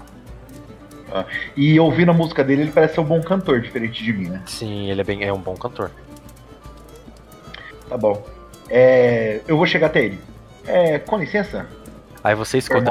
E 1.56 1.80
ouvindo 1.80 2.12
a 2.12 2.14
música 2.14 2.44
dele, 2.44 2.64
ele 2.64 2.72
parece 2.72 2.96
ser 2.96 3.02
um 3.02 3.06
bom 3.06 3.22
cantor, 3.22 3.62
diferente 3.62 4.04
de 4.04 4.12
mim, 4.12 4.28
né? 4.30 4.42
Sim, 4.46 4.90
ele 4.90 5.02
é, 5.02 5.04
bem, 5.04 5.24
é 5.24 5.32
um 5.32 5.40
bom 5.40 5.56
cantor. 5.56 5.92
Tá 7.88 7.98
bom. 7.98 8.26
É, 8.70 9.42
eu 9.48 9.56
vou 9.56 9.66
chegar 9.66 9.88
até 9.88 10.04
ele. 10.04 10.20
É, 10.68 11.00
com 11.00 11.18
licença, 11.18 11.66
Aí 12.26 12.34
você 12.34 12.58
escuta. 12.58 12.90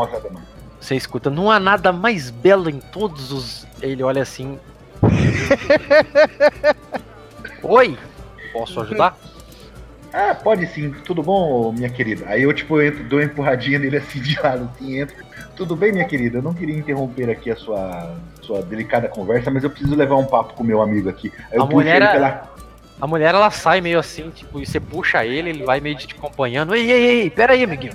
Você 0.80 0.94
escuta, 0.94 1.28
não 1.28 1.50
há 1.50 1.58
nada 1.58 1.92
mais 1.92 2.30
belo 2.30 2.70
em 2.70 2.78
todos 2.78 3.32
os. 3.32 3.66
Ele 3.82 4.00
olha 4.00 4.22
assim. 4.22 4.60
Oi! 7.60 7.98
Posso 8.52 8.80
ajudar? 8.80 9.18
Ah, 10.12 10.36
pode 10.36 10.68
sim, 10.68 10.94
tudo 11.04 11.20
bom, 11.20 11.72
minha 11.72 11.90
querida? 11.90 12.26
Aí 12.28 12.44
eu, 12.44 12.52
tipo, 12.52 12.80
entro, 12.80 13.02
dou 13.02 13.18
uma 13.18 13.24
empurradinha 13.24 13.80
nele 13.80 13.96
assim 13.96 14.20
de 14.20 14.40
lado, 14.40 14.70
assim, 14.72 15.00
entro. 15.00 15.16
Tudo 15.56 15.74
bem, 15.74 15.90
minha 15.90 16.04
querida? 16.04 16.38
Eu 16.38 16.42
não 16.42 16.54
queria 16.54 16.76
interromper 16.76 17.28
aqui 17.28 17.50
a 17.50 17.56
sua, 17.56 18.14
sua 18.40 18.62
delicada 18.62 19.08
conversa, 19.08 19.50
mas 19.50 19.64
eu 19.64 19.70
preciso 19.70 19.96
levar 19.96 20.14
um 20.14 20.26
papo 20.26 20.54
com 20.54 20.62
o 20.62 20.66
meu 20.66 20.80
amigo 20.80 21.08
aqui. 21.08 21.32
Aí 21.50 21.58
eu 21.58 21.62
A 21.62 21.66
puxo 21.66 21.78
mulher 21.78 22.00
ele 22.00 22.12
pela. 22.12 22.48
A 23.00 23.06
mulher 23.06 23.34
ela 23.34 23.50
sai 23.50 23.80
meio 23.80 23.98
assim, 23.98 24.30
tipo, 24.30 24.60
e 24.60 24.66
você 24.66 24.78
puxa 24.78 25.24
ele, 25.24 25.50
ele 25.50 25.64
vai 25.64 25.80
meio 25.80 25.96
te 25.96 26.14
acompanhando. 26.14 26.74
Ei, 26.74 26.90
ei, 26.90 27.04
ei, 27.22 27.30
pera 27.30 27.52
aí, 27.54 27.64
amiguinho. 27.64 27.94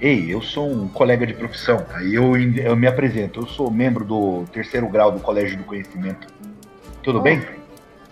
Ei, 0.00 0.32
eu 0.32 0.40
sou 0.42 0.70
um 0.70 0.86
colega 0.88 1.26
de 1.26 1.34
profissão. 1.34 1.84
Aí 1.94 2.14
eu, 2.14 2.36
eu 2.36 2.76
me 2.76 2.86
apresento. 2.86 3.40
Eu 3.40 3.46
sou 3.46 3.70
membro 3.70 4.04
do 4.04 4.44
terceiro 4.52 4.86
grau 4.88 5.10
do 5.10 5.18
Colégio 5.18 5.56
do 5.58 5.64
Conhecimento. 5.64 6.26
Tudo 7.02 7.18
Oh. 7.18 7.22
bem? 7.22 7.42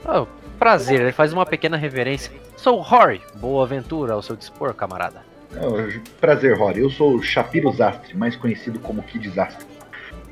Oh, 0.05 0.27
prazer, 0.59 1.01
ele 1.01 1.13
faz 1.13 1.33
uma 1.33 1.45
pequena 1.47 1.77
reverência. 1.77 2.33
Sou 2.57 2.81
Rory, 2.81 3.21
boa 3.37 3.65
aventura 3.65 4.15
ao 4.15 4.23
seu 4.23 4.35
dispor, 4.35 4.73
camarada. 4.75 5.23
É, 5.55 6.01
Prazer, 6.21 6.57
Rory. 6.59 6.81
Eu 6.81 6.91
sou 6.91 7.15
o 7.17 7.23
Shapiro 7.23 7.71
Zastre, 7.73 8.17
mais 8.17 8.35
conhecido 8.37 8.79
como 8.81 9.03
Kid 9.03 9.29
Zastre. 9.31 9.65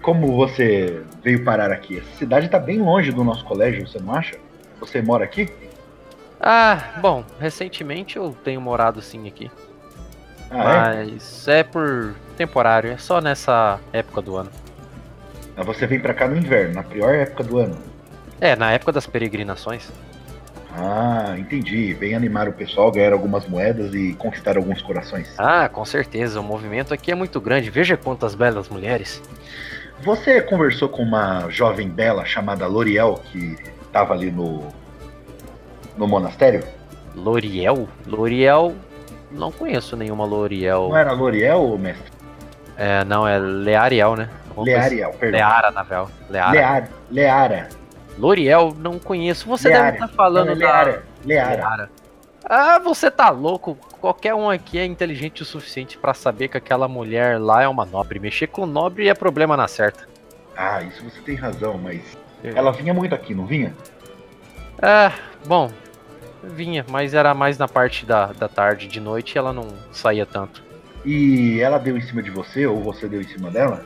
Como 0.02 0.34
você 0.34 1.02
veio 1.22 1.44
parar 1.44 1.70
aqui? 1.70 1.98
Essa 1.98 2.16
cidade 2.18 2.48
tá 2.48 2.58
bem 2.58 2.80
longe 2.80 3.12
do 3.12 3.22
nosso 3.22 3.44
colégio, 3.44 3.86
você 3.86 3.98
não 4.00 4.14
acha? 4.14 4.36
Você 4.80 5.00
mora 5.00 5.24
aqui? 5.24 5.48
Ah, 6.46 6.98
bom, 7.00 7.24
recentemente 7.40 8.16
eu 8.18 8.36
tenho 8.44 8.60
morado 8.60 9.00
sim 9.00 9.26
aqui. 9.26 9.50
Ah, 10.50 10.92
é? 10.92 11.04
mas 11.06 11.48
é 11.48 11.62
por 11.62 12.14
temporário, 12.36 12.90
é 12.92 12.98
só 12.98 13.18
nessa 13.18 13.80
época 13.94 14.20
do 14.20 14.36
ano. 14.36 14.50
Ah, 15.56 15.62
Você 15.62 15.86
vem 15.86 15.98
pra 15.98 16.12
cá 16.12 16.28
no 16.28 16.36
inverno, 16.36 16.74
na 16.74 16.82
pior 16.82 17.14
época 17.14 17.42
do 17.44 17.58
ano. 17.58 17.78
É, 18.42 18.54
na 18.54 18.72
época 18.72 18.92
das 18.92 19.06
peregrinações. 19.06 19.90
Ah, 20.76 21.34
entendi. 21.38 21.94
Vem 21.94 22.14
animar 22.14 22.46
o 22.46 22.52
pessoal, 22.52 22.92
ganhar 22.92 23.14
algumas 23.14 23.46
moedas 23.48 23.94
e 23.94 24.12
conquistar 24.12 24.58
alguns 24.58 24.82
corações. 24.82 25.32
Ah, 25.38 25.66
com 25.70 25.84
certeza, 25.86 26.38
o 26.40 26.42
movimento 26.44 26.92
aqui 26.92 27.10
é 27.10 27.14
muito 27.14 27.40
grande. 27.40 27.70
Veja 27.70 27.96
quantas 27.96 28.34
belas 28.34 28.68
mulheres. 28.68 29.22
Você 30.02 30.42
conversou 30.42 30.90
com 30.90 31.02
uma 31.02 31.48
jovem 31.48 31.88
bela 31.88 32.26
chamada 32.26 32.66
L'Oreal 32.66 33.14
que 33.14 33.56
tava 33.90 34.12
ali 34.12 34.30
no 34.30 34.68
no 35.96 36.06
monastério? 36.06 36.62
L'Oreal? 37.14 37.88
L'Oreal? 38.06 38.74
Não 39.30 39.50
conheço 39.50 39.96
nenhuma 39.96 40.24
L'Oreal. 40.24 40.88
Não 40.88 40.96
era 40.96 41.12
L'Oreal, 41.12 41.78
mestre? 41.78 42.12
É, 42.76 43.04
não, 43.04 43.26
é 43.26 43.38
Leariel, 43.38 44.16
né? 44.16 44.28
Alguma 44.48 44.66
coisa 44.66 45.06
assim. 45.06 45.18
perdão. 45.18 45.38
Leara, 45.38 45.70
na 45.70 45.82
véu. 45.82 46.08
Leara. 46.28 46.52
Leara. 46.52 46.88
Leara. 47.10 47.68
L'Oreal, 48.18 48.74
não 48.76 48.98
conheço. 48.98 49.48
Você 49.48 49.68
Leara. 49.68 49.84
deve 49.92 49.96
estar 50.04 50.08
falando 50.08 50.46
Não, 50.46 50.52
é 50.52 50.56
da... 50.56 50.66
Leara. 50.66 51.04
Leara. 51.24 51.56
Leara. 51.56 51.90
Ah, 52.44 52.78
você 52.78 53.10
tá 53.10 53.30
louco. 53.30 53.76
qualquer 54.00 54.34
um 54.34 54.50
aqui 54.50 54.78
é 54.78 54.84
inteligente 54.84 55.42
o 55.42 55.46
suficiente 55.46 55.96
pra 55.96 56.12
saber 56.12 56.48
que 56.48 56.56
aquela 56.58 56.86
mulher 56.86 57.40
lá 57.40 57.62
é 57.62 57.68
uma 57.68 57.86
nobre. 57.86 58.18
Mexer 58.18 58.48
com 58.48 58.66
nobre 58.66 59.08
é 59.08 59.14
problema 59.14 59.56
na 59.56 59.66
certa. 59.66 60.06
Ah, 60.56 60.82
isso 60.82 61.02
você 61.02 61.20
tem 61.22 61.34
razão, 61.36 61.78
mas 61.78 62.02
ela 62.42 62.70
vinha 62.70 62.92
muito 62.92 63.14
aqui, 63.14 63.34
não 63.34 63.46
vinha? 63.46 63.74
É, 64.82 65.10
bom, 65.46 65.70
vinha, 66.44 66.84
mas 66.88 67.14
era 67.14 67.34
mais 67.34 67.58
na 67.58 67.68
parte 67.68 68.06
da, 68.06 68.26
da 68.26 68.48
tarde, 68.48 68.86
de 68.86 69.00
noite 69.00 69.36
ela 69.38 69.52
não 69.52 69.68
saía 69.90 70.26
tanto. 70.26 70.62
E 71.04 71.60
ela 71.60 71.78
deu 71.78 71.96
em 71.96 72.00
cima 72.00 72.22
de 72.22 72.30
você 72.30 72.66
ou 72.66 72.80
você 72.82 73.06
deu 73.08 73.20
em 73.20 73.28
cima 73.28 73.50
dela? 73.50 73.84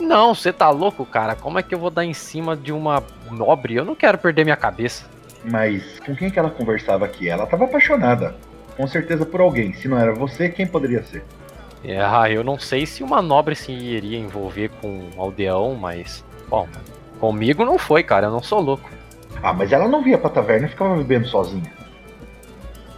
Não, 0.00 0.34
você 0.34 0.52
tá 0.52 0.70
louco, 0.70 1.06
cara? 1.06 1.36
Como 1.36 1.58
é 1.58 1.62
que 1.62 1.74
eu 1.74 1.78
vou 1.78 1.90
dar 1.90 2.04
em 2.04 2.14
cima 2.14 2.56
de 2.56 2.72
uma 2.72 3.02
nobre? 3.30 3.76
Eu 3.76 3.84
não 3.84 3.94
quero 3.94 4.18
perder 4.18 4.44
minha 4.44 4.56
cabeça. 4.56 5.04
Mas 5.44 6.00
com 6.00 6.16
quem 6.16 6.30
que 6.30 6.38
ela 6.38 6.50
conversava 6.50 7.04
aqui? 7.04 7.28
Ela 7.28 7.46
tava 7.46 7.64
apaixonada. 7.64 8.34
Com 8.76 8.86
certeza 8.86 9.24
por 9.24 9.40
alguém. 9.40 9.72
Se 9.74 9.86
não 9.86 9.98
era 9.98 10.12
você, 10.12 10.48
quem 10.48 10.66
poderia 10.66 11.02
ser? 11.04 11.24
É, 11.84 12.00
ah, 12.00 12.28
eu 12.30 12.42
não 12.42 12.58
sei 12.58 12.86
se 12.86 13.02
uma 13.02 13.20
nobre 13.20 13.54
se 13.54 13.70
iria 13.70 14.18
envolver 14.18 14.70
com 14.80 14.88
um 15.14 15.20
aldeão, 15.20 15.74
mas. 15.74 16.24
Bom, 16.48 16.66
comigo 17.20 17.64
não 17.64 17.78
foi, 17.78 18.02
cara. 18.02 18.26
Eu 18.26 18.32
não 18.32 18.42
sou 18.42 18.60
louco. 18.60 18.90
Ah, 19.42 19.52
mas 19.52 19.72
ela 19.72 19.88
não 19.88 20.02
via 20.02 20.16
pra 20.18 20.30
taverna 20.30 20.66
e 20.66 20.70
ficava 20.70 20.96
bebendo 20.96 21.26
sozinha. 21.28 21.70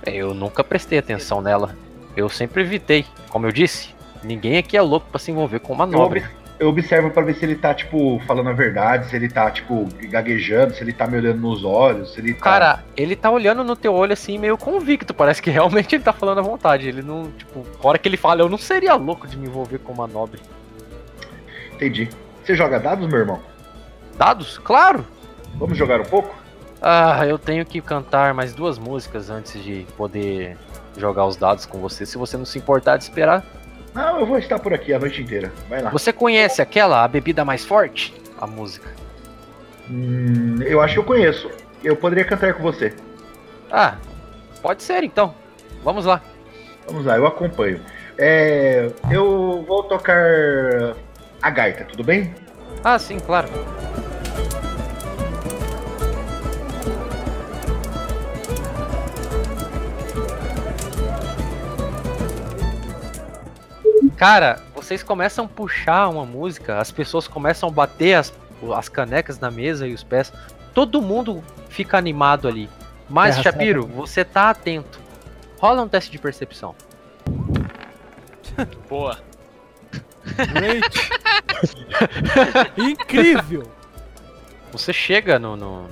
Eu 0.04 0.32
nunca 0.32 0.62
prestei 0.62 0.98
atenção 0.98 1.40
nela. 1.42 1.74
Eu 2.16 2.28
sempre 2.28 2.62
evitei. 2.62 3.04
Como 3.28 3.46
eu 3.46 3.52
disse, 3.52 3.94
ninguém 4.22 4.56
aqui 4.58 4.76
é 4.76 4.82
louco 4.82 5.06
pra 5.10 5.18
se 5.18 5.30
envolver 5.30 5.58
com 5.58 5.72
uma 5.72 5.84
Eu, 5.84 5.90
nobre. 5.90 6.20
ob- 6.20 6.28
eu 6.58 6.68
observo 6.68 7.10
pra 7.10 7.22
ver 7.22 7.34
se 7.34 7.44
ele 7.44 7.56
tá, 7.56 7.74
tipo, 7.74 8.18
falando 8.26 8.48
a 8.48 8.52
verdade, 8.52 9.10
se 9.10 9.16
ele 9.16 9.28
tá, 9.28 9.50
tipo, 9.50 9.86
gaguejando, 10.08 10.72
se 10.74 10.82
ele 10.82 10.92
tá 10.92 11.06
me 11.06 11.18
olhando 11.18 11.40
nos 11.40 11.64
olhos, 11.64 12.14
se 12.14 12.20
ele 12.20 12.32
tá. 12.32 12.40
Cara, 12.40 12.84
ele 12.96 13.14
tá 13.16 13.30
olhando 13.30 13.62
no 13.64 13.74
teu 13.76 13.92
olho 13.92 14.12
assim, 14.12 14.38
meio 14.38 14.56
convicto. 14.56 15.12
Parece 15.12 15.42
que 15.42 15.50
realmente 15.50 15.96
ele 15.96 16.04
tá 16.04 16.12
falando 16.12 16.38
à 16.38 16.42
vontade. 16.42 16.88
Ele 16.88 17.02
não, 17.02 17.30
tipo, 17.32 17.66
a 17.82 17.86
hora 17.88 17.98
que 17.98 18.08
ele 18.08 18.16
fala, 18.16 18.40
eu 18.40 18.48
não 18.48 18.56
seria 18.58 18.94
louco 18.94 19.26
de 19.26 19.36
me 19.36 19.46
envolver 19.48 19.78
com 19.78 19.92
uma 19.92 20.06
nobre. 20.06 20.40
Entendi. 21.74 22.08
Você 22.44 22.54
joga 22.54 22.78
dados, 22.78 23.06
meu 23.08 23.18
irmão? 23.18 23.40
Dados? 24.16 24.56
Claro! 24.58 25.04
Vamos 25.58 25.76
jogar 25.76 26.00
um 26.00 26.04
pouco? 26.04 26.34
Ah, 26.80 27.26
eu 27.26 27.38
tenho 27.38 27.64
que 27.64 27.80
cantar 27.80 28.34
mais 28.34 28.54
duas 28.54 28.78
músicas 28.78 29.30
antes 29.30 29.62
de 29.62 29.86
poder 29.96 30.56
jogar 30.96 31.26
os 31.26 31.36
dados 31.36 31.66
com 31.66 31.78
você. 31.78 32.04
Se 32.04 32.18
você 32.18 32.36
não 32.36 32.44
se 32.44 32.58
importar 32.58 32.96
de 32.96 33.04
esperar. 33.04 33.44
Não, 33.94 34.20
eu 34.20 34.26
vou 34.26 34.38
estar 34.38 34.58
por 34.58 34.74
aqui 34.74 34.92
a 34.92 34.98
noite 34.98 35.22
inteira. 35.22 35.50
Vai 35.68 35.80
lá. 35.80 35.90
Você 35.90 36.12
conhece 36.12 36.60
aquela, 36.60 37.02
a 37.02 37.08
bebida 37.08 37.44
mais 37.44 37.64
forte? 37.64 38.14
A 38.38 38.46
música. 38.46 38.90
Hum, 39.90 40.56
eu 40.62 40.80
acho 40.82 40.94
que 40.94 41.00
eu 41.00 41.04
conheço. 41.04 41.50
Eu 41.82 41.96
poderia 41.96 42.24
cantar 42.24 42.52
com 42.54 42.62
você. 42.62 42.94
Ah, 43.70 43.96
pode 44.60 44.82
ser 44.82 45.02
então. 45.02 45.34
Vamos 45.82 46.04
lá. 46.04 46.20
Vamos 46.86 47.06
lá, 47.06 47.16
eu 47.16 47.26
acompanho. 47.26 47.80
É, 48.18 48.90
eu 49.10 49.64
vou 49.66 49.82
tocar 49.84 50.94
a 51.40 51.50
gaita, 51.50 51.84
tudo 51.84 52.04
bem? 52.04 52.34
Ah, 52.84 52.98
sim, 52.98 53.18
claro. 53.18 53.48
Cara, 64.16 64.60
vocês 64.74 65.02
começam 65.02 65.44
a 65.44 65.48
puxar 65.48 66.08
uma 66.08 66.24
música, 66.24 66.78
as 66.78 66.90
pessoas 66.90 67.28
começam 67.28 67.68
a 67.68 67.72
bater 67.72 68.14
as, 68.14 68.32
as 68.74 68.88
canecas 68.88 69.38
na 69.38 69.50
mesa 69.50 69.86
e 69.86 69.92
os 69.92 70.02
pés. 70.02 70.32
Todo 70.72 71.02
mundo 71.02 71.42
fica 71.68 71.98
animado 71.98 72.48
ali. 72.48 72.68
Mas, 73.08 73.38
É, 73.38 73.42
Shapiro, 73.42 73.86
você 73.86 74.24
tá 74.24 74.50
atento. 74.50 74.98
Rola 75.58 75.82
um 75.82 75.88
teste 75.88 76.10
de 76.10 76.18
percepção. 76.18 76.74
Boa. 78.88 79.18
Great. 80.52 81.10
Incrível. 82.76 83.70
Você 84.72 84.92
chega 84.92 85.38
no, 85.38 85.56
no- 85.56 85.86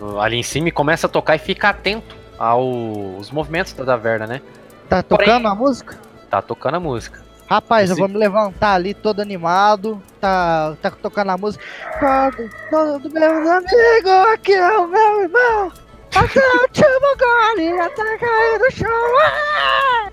no- 0.00 0.20
ali 0.20 0.36
em 0.36 0.42
cima 0.42 0.68
e 0.68 0.72
começa 0.72 1.06
a 1.06 1.10
tocar 1.10 1.36
e 1.36 1.38
fica 1.38 1.68
atento 1.70 2.14
aos 2.38 3.30
movimentos 3.30 3.72
da 3.72 3.84
taverna, 3.84 4.26
né? 4.26 4.40
Tá 4.88 5.02
tocando 5.02 5.48
a 5.48 5.54
música? 5.54 5.98
Tá 6.34 6.42
tocando 6.42 6.74
a 6.74 6.80
música. 6.80 7.22
Rapaz, 7.48 7.90
eu 7.90 7.92
Esse- 7.92 8.00
vou 8.00 8.08
me 8.08 8.16
levantar 8.18 8.72
ali 8.74 8.92
todo 8.92 9.20
animado. 9.22 10.02
Tá, 10.20 10.74
tá 10.82 10.90
tocando 10.90 11.30
a 11.30 11.36
música. 11.38 11.64
Todo, 12.00 12.50
todo 12.70 13.12
meus 13.14 13.48
amigos, 13.48 14.10
aqui 14.32 14.52
é 14.52 14.78
o 14.78 14.88
meu 14.88 15.20
irmão. 15.22 15.72
Até 16.12 16.40
o 16.40 16.62
último 16.62 17.16
gole, 17.16 17.80
até 17.80 18.18
cair 18.18 18.58
no 18.58 18.70
chão. 18.72 19.18
Ah! 19.22 20.08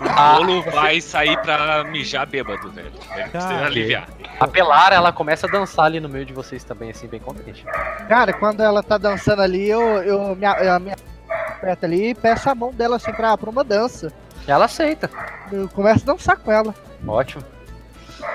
O 0.00 0.04
Rolo 0.38 0.62
vai 0.70 1.00
sair 1.00 1.36
pra 1.42 1.82
mijar 1.84 2.24
bêbado, 2.26 2.70
velho. 2.70 2.92
Ele 3.16 3.28
precisa 3.28 3.64
aliviar. 3.66 4.08
A 4.38 4.46
Pelara, 4.46 4.94
ela 4.94 5.12
começa 5.12 5.48
a 5.48 5.50
dançar 5.50 5.86
ali 5.86 5.98
no 5.98 6.08
meio 6.08 6.24
de 6.24 6.32
vocês 6.32 6.62
também, 6.62 6.90
assim, 6.90 7.08
bem 7.08 7.18
contente. 7.18 7.64
Cara, 8.08 8.32
quando 8.32 8.60
ela 8.62 8.80
tá 8.80 8.96
dançando 8.96 9.42
ali, 9.42 9.68
eu, 9.68 9.80
eu 10.04 10.36
me, 10.36 10.46
eu 10.46 10.78
me 10.80 10.92
aperto 10.92 11.84
ali 11.84 12.10
e 12.10 12.14
peço 12.14 12.48
a 12.48 12.54
mão 12.54 12.72
dela 12.72 12.94
assim 12.94 13.12
pra, 13.12 13.36
pra 13.36 13.50
uma 13.50 13.64
dança. 13.64 14.12
Ela 14.46 14.64
aceita. 14.66 15.10
Eu 15.50 15.68
começo 15.68 16.02
a 16.04 16.12
dançar 16.12 16.36
com 16.36 16.50
ela. 16.50 16.74
Ótimo. 17.06 17.44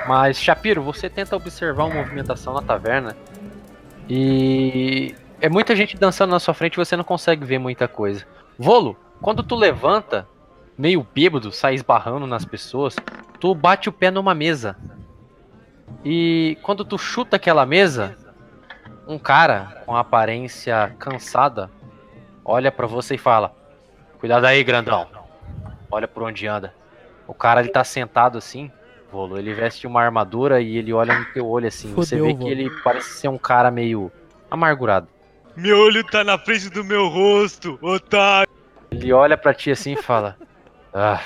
Mas, 0.07 0.39
Shapiro, 0.39 0.81
você 0.81 1.09
tenta 1.09 1.35
observar 1.35 1.85
uma 1.85 1.95
movimentação 1.95 2.53
na 2.53 2.61
taverna 2.61 3.15
e 4.09 5.15
é 5.41 5.49
muita 5.49 5.75
gente 5.75 5.97
dançando 5.97 6.31
na 6.31 6.39
sua 6.39 6.53
frente 6.53 6.73
e 6.73 6.77
você 6.77 6.95
não 6.95 7.03
consegue 7.03 7.45
ver 7.45 7.59
muita 7.59 7.87
coisa. 7.87 8.25
Volo, 8.57 8.97
quando 9.21 9.43
tu 9.43 9.55
levanta, 9.55 10.27
meio 10.77 11.05
bêbado, 11.13 11.51
sai 11.51 11.75
esbarrando 11.75 12.25
nas 12.25 12.45
pessoas, 12.45 12.95
tu 13.39 13.53
bate 13.53 13.89
o 13.89 13.91
pé 13.91 14.09
numa 14.09 14.33
mesa. 14.33 14.77
E 16.03 16.57
quando 16.61 16.85
tu 16.85 16.97
chuta 16.97 17.35
aquela 17.35 17.65
mesa, 17.65 18.15
um 19.07 19.17
cara 19.17 19.83
com 19.85 19.95
aparência 19.95 20.95
cansada 20.99 21.69
olha 22.43 22.71
pra 22.71 22.87
você 22.87 23.15
e 23.15 23.19
fala: 23.19 23.53
Cuidado 24.19 24.45
aí, 24.45 24.63
grandão. 24.63 25.07
Olha 25.89 26.07
por 26.07 26.23
onde 26.23 26.47
anda. 26.47 26.73
O 27.27 27.33
cara 27.33 27.59
ele 27.59 27.69
tá 27.69 27.83
sentado 27.83 28.37
assim, 28.37 28.71
Volo, 29.11 29.37
ele 29.37 29.53
veste 29.53 29.87
uma 29.87 30.01
armadura 30.01 30.61
e 30.61 30.77
ele 30.77 30.93
olha 30.93 31.17
no 31.17 31.25
teu 31.25 31.47
olho 31.47 31.67
assim. 31.67 31.93
você 31.93 32.19
vê 32.19 32.33
que 32.33 32.47
ele 32.47 32.69
parece 32.83 33.19
ser 33.19 33.27
um 33.27 33.37
cara 33.37 33.71
meio 33.71 34.11
amargurado. 34.49 35.07
Meu 35.55 35.79
olho 35.79 36.03
tá 36.03 36.23
na 36.23 36.37
frente 36.37 36.69
do 36.69 36.83
meu 36.83 37.07
rosto, 37.07 37.79
otário. 37.81 38.51
Ele 38.91 39.11
olha 39.11 39.37
pra 39.37 39.53
ti 39.53 39.71
assim 39.71 39.93
e 39.93 40.01
fala: 40.01 40.37
Ah. 40.93 41.21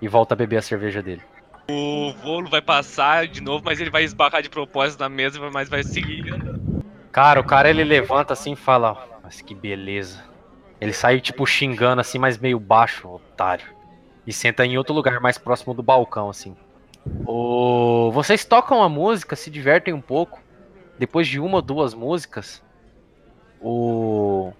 E 0.00 0.08
volta 0.08 0.34
a 0.34 0.36
beber 0.36 0.58
a 0.58 0.62
cerveja 0.62 1.02
dele. 1.02 1.22
O 1.70 2.12
Volo 2.22 2.48
vai 2.48 2.60
passar 2.60 3.26
de 3.26 3.40
novo, 3.40 3.64
mas 3.64 3.80
ele 3.80 3.90
vai 3.90 4.04
esbarrar 4.04 4.42
de 4.42 4.50
propósito 4.50 5.00
na 5.00 5.08
mesa, 5.08 5.40
mas 5.50 5.68
vai 5.68 5.82
seguir. 5.82 6.24
Cara, 7.10 7.40
o 7.40 7.44
cara 7.44 7.70
ele 7.70 7.82
levanta 7.82 8.34
assim 8.34 8.52
e 8.52 8.56
fala: 8.56 8.96
Mas 9.22 9.40
que 9.40 9.54
beleza. 9.54 10.22
Ele 10.80 10.92
sai 10.92 11.20
tipo 11.20 11.46
xingando 11.46 12.00
assim, 12.00 12.18
mas 12.18 12.38
meio 12.38 12.58
baixo, 12.58 13.08
otário. 13.08 13.66
E 14.26 14.32
senta 14.32 14.64
em 14.66 14.76
outro 14.76 14.94
lugar 14.94 15.20
mais 15.20 15.38
próximo 15.38 15.72
do 15.72 15.82
balcão 15.82 16.28
assim. 16.28 16.56
O... 17.24 18.10
Vocês 18.12 18.44
tocam 18.44 18.82
a 18.82 18.88
música, 18.88 19.36
se 19.36 19.50
divertem 19.50 19.94
um 19.94 20.00
pouco. 20.00 20.40
Depois 20.98 21.28
de 21.28 21.38
uma 21.38 21.56
ou 21.56 21.62
duas 21.62 21.94
músicas, 21.94 22.62
o. 23.60 24.52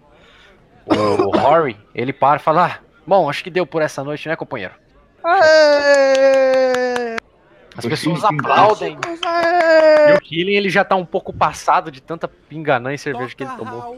O 0.87 0.93
Rory, 1.37 1.77
ele 1.95 2.13
para 2.13 2.37
e 2.37 2.43
fala: 2.43 2.67
ah, 2.67 2.79
Bom, 3.07 3.31
acho 3.31 3.43
que 3.43 3.51
deu 3.51 3.67
por 3.67 3.83
essa 3.83 4.03
noite, 4.05 4.29
né, 4.29 4.37
companheiro? 4.37 4.75
Aê! 5.25 7.17
As 7.77 7.85
pessoas 7.85 8.25
aplaudem. 8.25 8.99
Aê! 9.25 10.13
E 10.13 10.15
o 10.15 10.21
Killing 10.21 10.55
ele 10.55 10.69
já 10.69 10.85
tá 10.85 10.97
um 10.97 11.05
pouco 11.07 11.33
passado 11.33 11.91
de 11.91 12.01
tanta 12.01 12.27
pinganã 12.29 12.93
e 12.93 12.99
cerveja 12.99 13.35
que 13.35 13.45
ele 13.45 13.51
Toca, 13.51 13.65
tomou. 13.65 13.97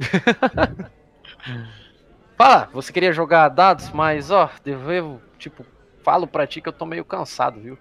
Fala, 2.36 2.68
você 2.72 2.92
queria 2.92 3.12
jogar 3.12 3.48
dados, 3.48 3.90
mas 3.90 4.30
ó, 4.30 4.50
devo, 4.64 5.20
tipo, 5.38 5.64
falo 6.02 6.26
pra 6.26 6.46
ti 6.46 6.60
que 6.60 6.68
eu 6.68 6.72
tô 6.72 6.86
meio 6.86 7.04
cansado, 7.04 7.60
viu? 7.60 7.78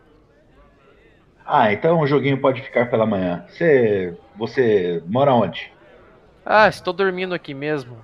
Ah, 1.45 1.72
então 1.73 1.99
o 1.99 2.06
joguinho 2.06 2.40
pode 2.40 2.61
ficar 2.61 2.90
pela 2.90 3.06
manhã. 3.06 3.45
Você. 3.49 4.15
Você 4.38 5.02
mora 5.07 5.34
onde? 5.34 5.72
Ah, 6.45 6.68
estou 6.68 6.94
dormindo 6.94 7.34
aqui 7.34 7.53
mesmo. 7.53 7.98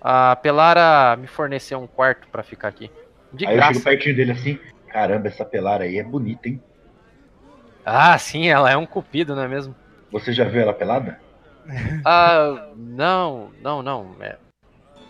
A 0.00 0.36
Pelara 0.36 1.16
me 1.16 1.26
forneceu 1.26 1.78
um 1.78 1.86
quarto 1.86 2.26
pra 2.28 2.42
ficar 2.42 2.68
aqui. 2.68 2.90
De 3.32 3.46
aí 3.46 3.56
eu 3.56 3.62
chego 3.62 3.74
graça. 3.74 3.84
pertinho 3.84 4.16
dele 4.16 4.32
assim. 4.32 4.58
Caramba, 4.88 5.28
essa 5.28 5.44
pelara 5.44 5.84
aí 5.84 5.98
é 5.98 6.02
bonita, 6.02 6.48
hein? 6.48 6.62
Ah, 7.84 8.16
sim, 8.18 8.48
ela 8.48 8.70
é 8.70 8.76
um 8.76 8.86
cupido, 8.86 9.36
não 9.36 9.42
é 9.42 9.48
mesmo? 9.48 9.74
Você 10.10 10.32
já 10.32 10.44
viu 10.44 10.62
ela 10.62 10.72
pelada? 10.72 11.20
Ah, 12.04 12.68
não, 12.76 13.50
não, 13.62 13.82
não. 13.82 14.16
é- 14.20 14.36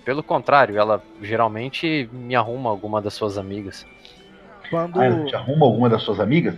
Pelo 0.08 0.22
contrário, 0.22 0.78
ela 0.78 1.02
geralmente 1.20 2.08
me 2.10 2.34
arruma 2.34 2.70
alguma 2.70 2.98
das 3.02 3.12
suas 3.12 3.36
amigas. 3.36 3.86
Quando. 4.70 4.98
Ah, 4.98 5.04
ela 5.04 5.26
te 5.26 5.36
arruma 5.36 5.66
alguma 5.66 5.90
das 5.90 6.00
suas 6.00 6.18
amigas? 6.18 6.54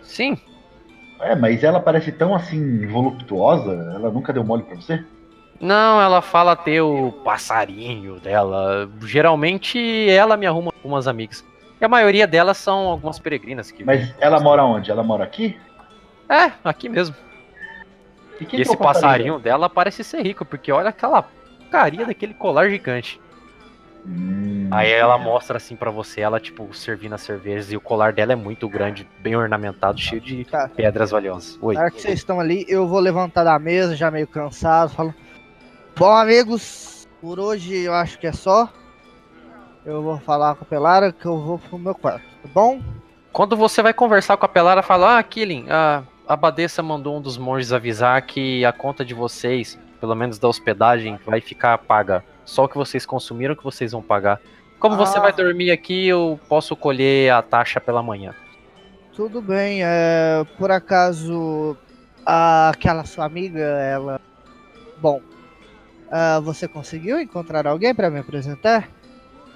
Sim, 0.00 0.38
É, 1.20 1.34
mas 1.34 1.62
ela 1.62 1.78
parece 1.78 2.10
tão 2.10 2.34
assim 2.34 2.86
voluptuosa, 2.86 3.70
ela 3.94 4.10
nunca 4.10 4.32
deu 4.32 4.42
mole 4.42 4.62
pra 4.62 4.76
você? 4.76 5.04
Não, 5.60 6.00
ela 6.00 6.22
fala 6.22 6.56
ter 6.56 6.80
o 6.80 7.12
passarinho 7.22 8.18
dela. 8.18 8.90
Geralmente 9.02 10.08
ela 10.08 10.34
me 10.34 10.46
arruma 10.46 10.72
algumas 10.74 11.06
amigas. 11.06 11.44
E 11.78 11.84
a 11.84 11.88
maioria 11.88 12.26
delas 12.26 12.56
são 12.56 12.88
algumas 12.88 13.18
peregrinas 13.18 13.70
que. 13.70 13.84
Mas 13.84 14.14
ela 14.18 14.40
mora 14.40 14.64
onde? 14.64 14.90
Ela 14.90 15.02
mora 15.02 15.22
aqui? 15.22 15.54
É, 16.30 16.50
aqui 16.64 16.88
mesmo. 16.88 17.14
E, 18.40 18.56
E 18.56 18.62
esse 18.62 18.70
é 18.70 18.74
o 18.74 18.78
passarinho 18.78 19.38
dela 19.38 19.68
parece 19.68 20.02
ser 20.02 20.22
rico, 20.22 20.46
porque 20.46 20.72
olha 20.72 20.88
aquela 20.88 21.35
carinha 21.76 22.06
daquele 22.06 22.34
colar 22.34 22.68
gigante. 22.70 23.20
Hum, 24.06 24.68
Aí 24.70 24.90
ela 24.90 25.18
mostra 25.18 25.56
assim 25.56 25.74
pra 25.74 25.90
você, 25.90 26.20
ela 26.20 26.38
tipo 26.38 26.72
servindo 26.72 27.14
as 27.14 27.22
cervejas 27.22 27.72
e 27.72 27.76
o 27.76 27.80
colar 27.80 28.12
dela 28.12 28.32
é 28.32 28.36
muito 28.36 28.68
grande, 28.68 29.06
bem 29.20 29.34
ornamentado, 29.34 29.98
cheio 29.98 30.20
de 30.20 30.44
Tá. 30.44 30.68
pedras 30.68 31.10
valiosas. 31.10 31.58
Oi. 31.60 31.74
Na 31.74 31.82
hora 31.82 31.90
que 31.90 32.00
vocês 32.00 32.14
estão 32.18 32.38
ali, 32.38 32.64
eu 32.68 32.86
vou 32.86 33.00
levantar 33.00 33.42
da 33.44 33.58
mesa, 33.58 33.96
já 33.96 34.10
meio 34.10 34.26
cansado, 34.28 34.90
falo. 34.90 35.14
Bom, 35.96 36.12
amigos, 36.12 37.08
por 37.20 37.40
hoje 37.40 37.74
eu 37.76 37.94
acho 37.94 38.18
que 38.18 38.26
é 38.26 38.32
só. 38.32 38.68
Eu 39.84 40.02
vou 40.02 40.18
falar 40.18 40.54
com 40.54 40.64
a 40.64 40.66
Pelara 40.66 41.12
que 41.12 41.26
eu 41.26 41.38
vou 41.40 41.58
pro 41.58 41.78
meu 41.78 41.94
quarto, 41.94 42.22
tá 42.42 42.48
bom? 42.52 42.80
Quando 43.32 43.56
você 43.56 43.82
vai 43.82 43.92
conversar 43.92 44.36
com 44.36 44.44
a 44.46 44.48
Pelara, 44.48 44.82
fala: 44.82 45.18
Ah, 45.18 45.22
Killing, 45.22 45.66
a 45.68 46.02
abadesa 46.28 46.82
mandou 46.82 47.16
um 47.16 47.20
dos 47.20 47.36
monges 47.36 47.72
avisar 47.72 48.20
que 48.22 48.64
a 48.64 48.72
conta 48.72 49.04
de 49.04 49.14
vocês, 49.14 49.78
pelo 49.96 50.14
menos 50.14 50.38
da 50.38 50.46
hospedagem, 50.48 51.18
vai 51.26 51.40
ficar 51.40 51.76
paga. 51.78 52.24
Só 52.44 52.64
o 52.64 52.68
que 52.68 52.76
vocês 52.76 53.04
consumiram 53.04 53.54
que 53.56 53.64
vocês 53.64 53.92
vão 53.92 54.02
pagar. 54.02 54.40
Como 54.78 54.96
você 54.96 55.18
Ah. 55.18 55.22
vai 55.22 55.32
dormir 55.32 55.70
aqui, 55.70 56.06
eu 56.06 56.38
posso 56.48 56.76
colher 56.76 57.32
a 57.32 57.42
taxa 57.42 57.80
pela 57.80 58.02
manhã. 58.02 58.34
Tudo 59.14 59.40
bem, 59.40 59.80
é, 59.82 60.44
por 60.58 60.70
acaso 60.70 61.76
a- 62.24 62.68
aquela 62.68 63.04
sua 63.04 63.24
amiga, 63.24 63.60
ela. 63.60 64.20
Bom, 64.98 65.20
ah, 66.10 66.38
você 66.40 66.68
conseguiu 66.68 67.18
encontrar 67.18 67.66
alguém 67.66 67.94
pra 67.94 68.10
me 68.10 68.18
apresentar? 68.20 68.88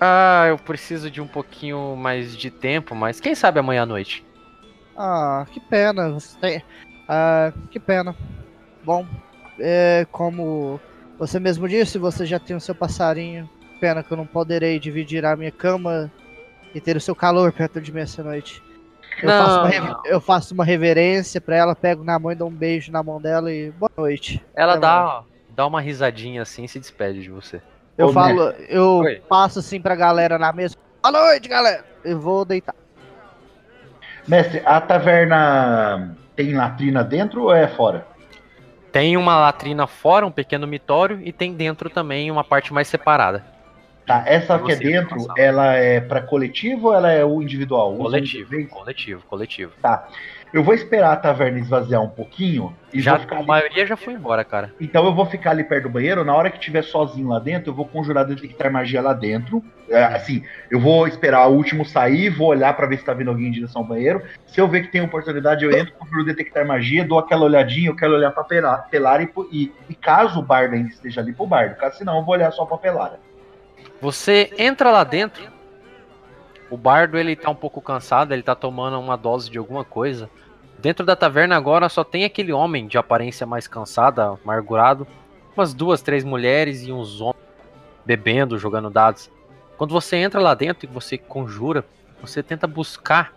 Ah, 0.00 0.46
eu 0.48 0.56
preciso 0.56 1.10
de 1.10 1.20
um 1.20 1.26
pouquinho 1.26 1.94
mais 1.94 2.34
de 2.34 2.50
tempo, 2.50 2.94
mas 2.94 3.20
quem 3.20 3.34
sabe 3.34 3.60
amanhã 3.60 3.82
à 3.82 3.86
noite. 3.86 4.24
Ah, 4.96 5.44
que 5.52 5.60
pena, 5.60 6.10
você 6.10 6.38
tem. 6.38 6.62
Ah, 7.06 7.52
que 7.70 7.78
pena. 7.78 8.16
Bom, 8.82 9.06
é, 9.60 10.06
como 10.10 10.80
você 11.18 11.38
mesmo 11.38 11.68
disse, 11.68 11.98
você 11.98 12.24
já 12.26 12.38
tem 12.38 12.56
o 12.56 12.60
seu 12.60 12.74
passarinho. 12.74 13.48
Pena 13.80 14.02
que 14.02 14.10
eu 14.10 14.16
não 14.16 14.26
poderei 14.26 14.78
dividir 14.78 15.24
a 15.24 15.34
minha 15.36 15.50
cama 15.50 16.10
e 16.74 16.80
ter 16.80 16.96
o 16.96 17.00
seu 17.00 17.14
calor 17.14 17.52
perto 17.52 17.80
de 17.80 17.92
mim 17.92 18.00
essa 18.00 18.22
noite. 18.22 18.62
Eu, 19.22 19.28
Não, 19.28 19.44
faço, 19.44 19.60
uma, 19.60 20.02
eu 20.04 20.20
faço 20.20 20.54
uma 20.54 20.64
reverência 20.64 21.40
pra 21.40 21.56
ela, 21.56 21.74
pego 21.74 22.04
na 22.04 22.18
mão 22.18 22.32
e 22.32 22.34
dou 22.34 22.48
um 22.48 22.54
beijo 22.54 22.90
na 22.92 23.02
mão 23.02 23.20
dela 23.20 23.52
e 23.52 23.70
boa 23.72 23.90
noite. 23.96 24.44
Ela 24.54 24.72
Até 24.72 24.80
dá, 24.80 25.22
dá 25.50 25.66
uma 25.66 25.80
risadinha 25.80 26.42
assim 26.42 26.64
e 26.64 26.68
se 26.68 26.78
despede 26.78 27.22
de 27.22 27.30
você. 27.30 27.60
Eu 27.98 28.08
Ô, 28.08 28.12
falo, 28.12 28.40
eu 28.68 28.98
Oi. 28.98 29.22
passo 29.28 29.58
assim 29.58 29.80
pra 29.80 29.94
galera 29.94 30.38
na 30.38 30.52
mesa. 30.52 30.76
Boa 31.02 31.12
noite, 31.12 31.48
galera! 31.48 31.84
Eu 32.04 32.18
vou 32.18 32.44
deitar. 32.44 32.74
Mestre, 34.26 34.62
a 34.64 34.80
taverna 34.80 36.16
tem 36.36 36.54
latrina 36.54 37.02
dentro 37.02 37.42
ou 37.44 37.54
é 37.54 37.66
fora? 37.68 38.06
Tem 38.92 39.16
uma 39.16 39.38
latrina 39.38 39.86
fora, 39.86 40.26
um 40.26 40.30
pequeno 40.30 40.66
mitório, 40.66 41.20
e 41.22 41.32
tem 41.32 41.54
dentro 41.54 41.88
também 41.88 42.30
uma 42.30 42.42
parte 42.42 42.72
mais 42.72 42.88
separada. 42.88 43.44
Tá, 44.06 44.24
essa 44.26 44.58
que 44.58 44.72
é 44.72 44.76
dentro, 44.76 45.24
ela 45.36 45.74
é 45.74 46.00
pra 46.00 46.20
coletivo 46.20 46.88
ou 46.88 46.94
ela 46.94 47.12
é 47.12 47.24
o 47.24 47.40
individual? 47.40 47.94
Coletivo, 47.96 48.68
coletivo, 48.68 49.22
coletivo. 49.28 49.72
Eu 50.52 50.64
vou 50.64 50.74
esperar 50.74 51.12
a 51.12 51.16
taverna 51.16 51.60
esvaziar 51.60 52.02
um 52.02 52.08
pouquinho 52.08 52.74
e 52.92 53.00
Já, 53.00 53.14
a 53.14 53.36
ali. 53.36 53.46
maioria 53.46 53.86
já 53.86 53.96
foi 53.96 54.14
embora, 54.14 54.44
cara. 54.44 54.74
Então 54.80 55.04
eu 55.06 55.14
vou 55.14 55.24
ficar 55.24 55.50
ali 55.52 55.62
perto 55.62 55.84
do 55.84 55.90
banheiro. 55.90 56.24
Na 56.24 56.34
hora 56.34 56.50
que 56.50 56.58
tiver 56.58 56.82
sozinho 56.82 57.28
lá 57.28 57.38
dentro, 57.38 57.70
eu 57.70 57.74
vou 57.74 57.86
conjurar 57.86 58.24
detectar 58.24 58.72
magia 58.72 59.00
lá 59.00 59.12
dentro. 59.12 59.62
É, 59.88 60.02
assim, 60.02 60.44
eu 60.68 60.80
vou 60.80 61.06
esperar 61.06 61.46
o 61.46 61.52
último 61.54 61.84
sair, 61.84 62.30
vou 62.30 62.48
olhar 62.48 62.74
pra 62.74 62.86
ver 62.88 62.98
se 62.98 63.04
tá 63.04 63.14
vindo 63.14 63.28
alguém 63.30 63.46
em 63.46 63.50
direção 63.52 63.82
ao 63.82 63.86
banheiro. 63.88 64.22
Se 64.46 64.60
eu 64.60 64.66
ver 64.66 64.82
que 64.82 64.88
tem 64.92 65.00
oportunidade, 65.02 65.64
eu 65.64 65.70
entro, 65.70 65.92
conjuro 65.94 66.24
detectar 66.24 66.66
magia, 66.66 67.04
dou 67.04 67.18
aquela 67.20 67.44
olhadinha, 67.44 67.88
eu 67.90 67.96
quero 67.96 68.14
olhar 68.14 68.32
pra 68.32 68.42
Pela- 68.42 68.78
Pelara 68.78 69.22
e, 69.22 69.30
e, 69.52 69.72
e 69.88 69.94
caso 69.94 70.40
o 70.40 70.42
bardo 70.42 70.74
ainda 70.74 70.88
esteja 70.88 71.20
ali 71.20 71.32
pro 71.32 71.46
bardo. 71.46 71.76
Caso 71.76 71.98
senão, 71.98 72.18
eu 72.18 72.24
vou 72.24 72.34
olhar 72.34 72.50
só 72.50 72.64
pra 72.64 72.76
Pelara. 72.76 73.20
Você 74.00 74.52
entra 74.58 74.90
lá 74.90 75.04
dentro. 75.04 75.44
O 76.68 76.76
bardo 76.76 77.18
ele 77.18 77.34
tá 77.34 77.50
um 77.50 77.54
pouco 77.54 77.80
cansado, 77.80 78.32
ele 78.32 78.42
tá 78.44 78.54
tomando 78.54 78.98
uma 79.00 79.16
dose 79.16 79.50
de 79.50 79.58
alguma 79.58 79.84
coisa. 79.84 80.30
Dentro 80.80 81.04
da 81.04 81.14
taverna 81.14 81.56
agora 81.56 81.88
só 81.88 82.02
tem 82.02 82.24
aquele 82.24 82.52
homem 82.52 82.86
de 82.86 82.96
aparência 82.96 83.46
mais 83.46 83.68
cansada, 83.68 84.38
amargurado, 84.42 85.06
umas 85.54 85.74
duas, 85.74 86.00
três 86.00 86.24
mulheres 86.24 86.82
e 86.82 86.92
uns 86.92 87.20
homens 87.20 87.44
bebendo, 88.04 88.58
jogando 88.58 88.88
dados. 88.88 89.30
Quando 89.76 89.92
você 89.92 90.16
entra 90.16 90.40
lá 90.40 90.54
dentro 90.54 90.88
e 90.88 90.92
você 90.92 91.18
conjura, 91.18 91.84
você 92.20 92.42
tenta 92.42 92.66
buscar 92.66 93.32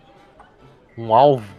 um 0.96 1.14
alvo, 1.14 1.54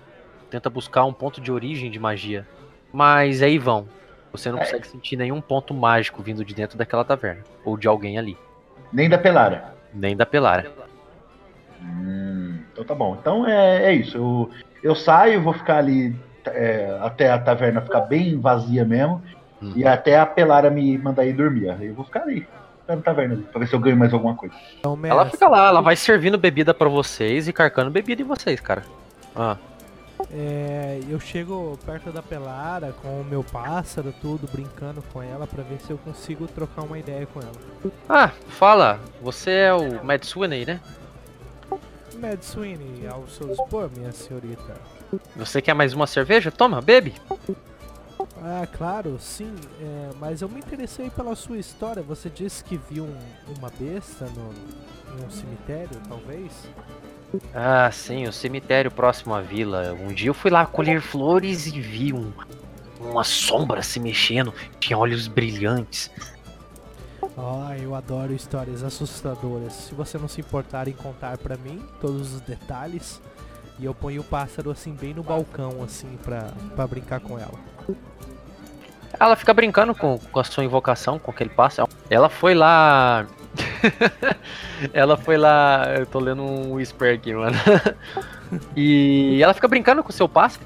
tenta 0.50 0.70
buscar 0.70 1.06
um 1.06 1.14
ponto 1.14 1.40
de 1.40 1.52
origem 1.52 1.92
de 1.92 2.00
magia. 2.00 2.48
Mas 2.92 3.44
aí 3.44 3.58
vão. 3.60 3.88
Você 4.32 4.52
não 4.52 4.58
consegue 4.58 4.88
sentir 4.88 5.16
nenhum 5.16 5.40
ponto 5.40 5.74
mágico 5.74 6.22
vindo 6.22 6.44
de 6.44 6.54
dentro 6.54 6.78
daquela 6.78 7.06
taverna 7.06 7.44
ou 7.64 7.78
de 7.78 7.88
alguém 7.88 8.18
ali, 8.18 8.38
Nem 8.92 9.08
da 9.08 9.18
Pelara. 9.18 9.76
nem 9.94 10.16
da 10.16 10.26
Pelara. 10.26 10.72
Hum, 11.82 12.60
então 12.72 12.84
tá 12.84 12.96
bom. 12.96 13.16
Então 13.20 13.48
é, 13.48 13.86
é 13.86 13.94
isso. 13.94 14.18
Eu, 14.18 14.50
eu 14.86 14.94
saio, 14.94 15.42
vou 15.42 15.52
ficar 15.52 15.78
ali 15.78 16.16
é, 16.46 17.00
até 17.02 17.32
a 17.32 17.40
taverna 17.40 17.82
ficar 17.82 18.02
bem 18.02 18.40
vazia 18.40 18.86
mesmo. 18.86 19.20
Hum. 19.60 19.74
E 19.76 19.84
até 19.84 20.20
a 20.20 20.26
Pelara 20.28 20.70
me 20.70 20.96
mandar 20.96 21.26
ir 21.26 21.34
dormir. 21.34 21.72
Aí 21.72 21.88
eu 21.88 21.96
vou 21.96 22.06
ficar 22.06 22.22
ali, 22.22 22.48
na 22.88 22.96
taverna 22.98 23.34
ali, 23.34 23.44
pra 23.44 23.60
ver 23.60 23.68
se 23.68 23.74
eu 23.74 23.80
ganho 23.80 23.98
mais 23.98 24.14
alguma 24.14 24.36
coisa. 24.36 24.54
Então, 24.80 24.98
Ela 25.04 25.26
fica 25.26 25.48
lá, 25.50 25.70
ela 25.70 25.82
vai 25.82 25.96
servindo 25.96 26.38
bebida 26.38 26.72
pra 26.72 26.88
vocês 26.88 27.48
e 27.48 27.54
carcando 27.54 27.90
bebida 27.90 28.22
em 28.22 28.26
vocês, 28.26 28.60
cara. 28.60 28.84
Ah, 29.36 29.58
é, 30.32 31.00
eu 31.10 31.20
chego 31.20 31.78
perto 31.84 32.12
da 32.12 32.22
Pelara 32.22 32.94
com 33.02 33.22
o 33.22 33.24
meu 33.24 33.44
pássaro, 33.44 34.14
tudo, 34.22 34.48
brincando 34.52 35.04
com 35.12 35.22
ela 35.22 35.48
pra 35.48 35.64
ver 35.64 35.80
se 35.80 35.90
eu 35.92 35.98
consigo 35.98 36.48
trocar 36.48 36.84
uma 36.84 36.98
ideia 36.98 37.26
com 37.26 37.42
ela. 37.42 37.92
ah 38.08 38.30
fala, 38.50 39.00
você 39.22 39.52
é 39.52 39.74
o 39.74 40.04
Mad 40.06 40.24
Sweeney, 40.24 40.66
né? 40.66 40.80
Mad 42.20 42.42
Sweeney, 42.42 43.08
ao 43.08 43.28
seu 43.28 43.48
dispor, 43.48 43.90
minha 43.96 44.12
senhorita. 44.12 44.76
Você 45.36 45.62
quer 45.62 45.74
mais 45.74 45.94
uma 45.94 46.08
cerveja? 46.08 46.52
Toma, 46.52 46.82
bebe. 46.82 47.14
Ah, 48.42 48.68
claro, 48.72 49.18
sim, 49.20 49.54
é, 49.82 50.10
mas 50.20 50.42
eu 50.42 50.50
me 50.50 50.60
interessei 50.60 51.10
pela 51.10 51.36
sua 51.36 51.58
história. 51.58 52.02
Você 52.02 52.30
disse 52.30 52.64
que 52.64 52.78
viu 52.90 53.04
um- 53.06 53.54
uma 53.58 53.70
besta 53.78 54.26
no, 54.26 54.54
em 55.20 55.26
um 55.26 55.30
cemitério, 55.30 56.00
talvez? 56.08 56.52
Ah, 57.54 57.90
sim, 57.92 58.26
o 58.28 58.32
cemitério 58.34 58.90
próximo 58.92 59.34
à 59.34 59.42
vila. 59.42 59.94
Um 59.94 60.14
dia 60.14 60.30
eu 60.30 60.34
fui 60.34 60.50
lá 60.52 60.66
colher 60.66 61.02
flores 61.02 61.68
e 61.68 61.82
vi 61.82 62.14
um, 62.14 62.32
uma 63.00 63.24
sombra 63.24 63.82
se 63.84 64.00
mexendo. 64.00 64.54
Tinha 64.80 64.98
olhos 64.98 65.28
brilhantes. 65.28 66.10
Ah, 67.38 67.76
eu 67.78 67.94
adoro 67.94 68.34
histórias 68.34 68.84
assustadoras. 68.84 69.74
Se 69.74 69.94
você 69.94 70.18
não 70.18 70.28
se 70.28 70.40
importar 70.42 70.88
em 70.88 70.94
contar 70.94 71.38
pra 71.38 71.58
mim 71.58 71.84
todos 72.00 72.34
os 72.34 72.42
detalhes, 72.42 73.22
e 73.78 73.86
eu 73.86 73.94
ponho 73.94 74.22
o 74.22 74.24
pássaro 74.24 74.72
assim 74.72 74.94
bem 74.94 75.14
no 75.14 75.22
balcão, 75.22 75.84
assim, 75.84 76.18
pra, 76.24 76.52
pra 76.76 76.88
brincar 76.88 77.20
com 77.20 77.38
ela. 77.38 77.60
Ela 79.20 79.36
fica 79.36 79.54
brincando 79.54 79.94
com, 79.94 80.18
com 80.18 80.40
a 80.40 80.44
sua 80.44 80.64
invocação, 80.64 81.20
com 81.20 81.32
aquele 81.32 81.50
pássaro. 81.50 81.90
Ela 82.10 82.30
foi 82.30 82.54
lá. 82.54 83.26
ela 84.94 85.18
foi 85.18 85.38
lá. 85.38 85.86
Eu 85.98 86.06
tô 86.06 86.20
lendo 86.20 86.42
um 86.42 86.74
whisper 86.74 87.16
aqui, 87.16 87.34
mano. 87.34 87.56
e 88.76 89.42
ela 89.42 89.54
fica 89.54 89.68
brincando 89.68 90.04
com 90.04 90.10
o 90.10 90.14
seu 90.14 90.28
pássaro. 90.28 90.66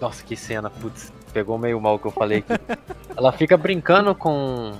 Nossa, 0.00 0.22
que 0.22 0.36
cena, 0.36 0.70
putz. 0.70 1.12
Pegou 1.32 1.58
meio 1.58 1.80
mal 1.80 1.94
o 1.94 1.98
que 1.98 2.06
eu 2.06 2.10
falei 2.10 2.44
aqui. 2.46 2.62
ela 3.16 3.32
fica 3.32 3.56
brincando 3.56 4.14
com. 4.14 4.72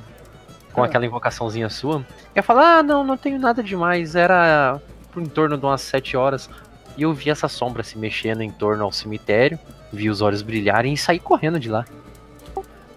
Com 0.72 0.82
aquela 0.82 1.04
invocaçãozinha 1.04 1.68
sua. 1.68 2.00
E 2.34 2.38
ela 2.38 2.42
fala: 2.42 2.78
Ah, 2.78 2.82
não, 2.82 3.04
não 3.04 3.16
tenho 3.16 3.38
nada 3.38 3.62
demais. 3.62 4.14
Era 4.14 4.80
por 5.12 5.22
em 5.22 5.26
torno 5.26 5.56
de 5.56 5.64
umas 5.64 5.82
7 5.82 6.16
horas. 6.16 6.48
E 6.96 7.02
eu 7.02 7.12
vi 7.12 7.30
essa 7.30 7.48
sombra 7.48 7.82
se 7.82 7.96
mexendo 7.98 8.42
em 8.42 8.50
torno 8.50 8.84
ao 8.84 8.92
cemitério. 8.92 9.58
Vi 9.92 10.08
os 10.08 10.20
olhos 10.20 10.42
brilharem 10.42 10.94
e 10.94 10.96
saí 10.96 11.18
correndo 11.18 11.60
de 11.60 11.68
lá. 11.68 11.84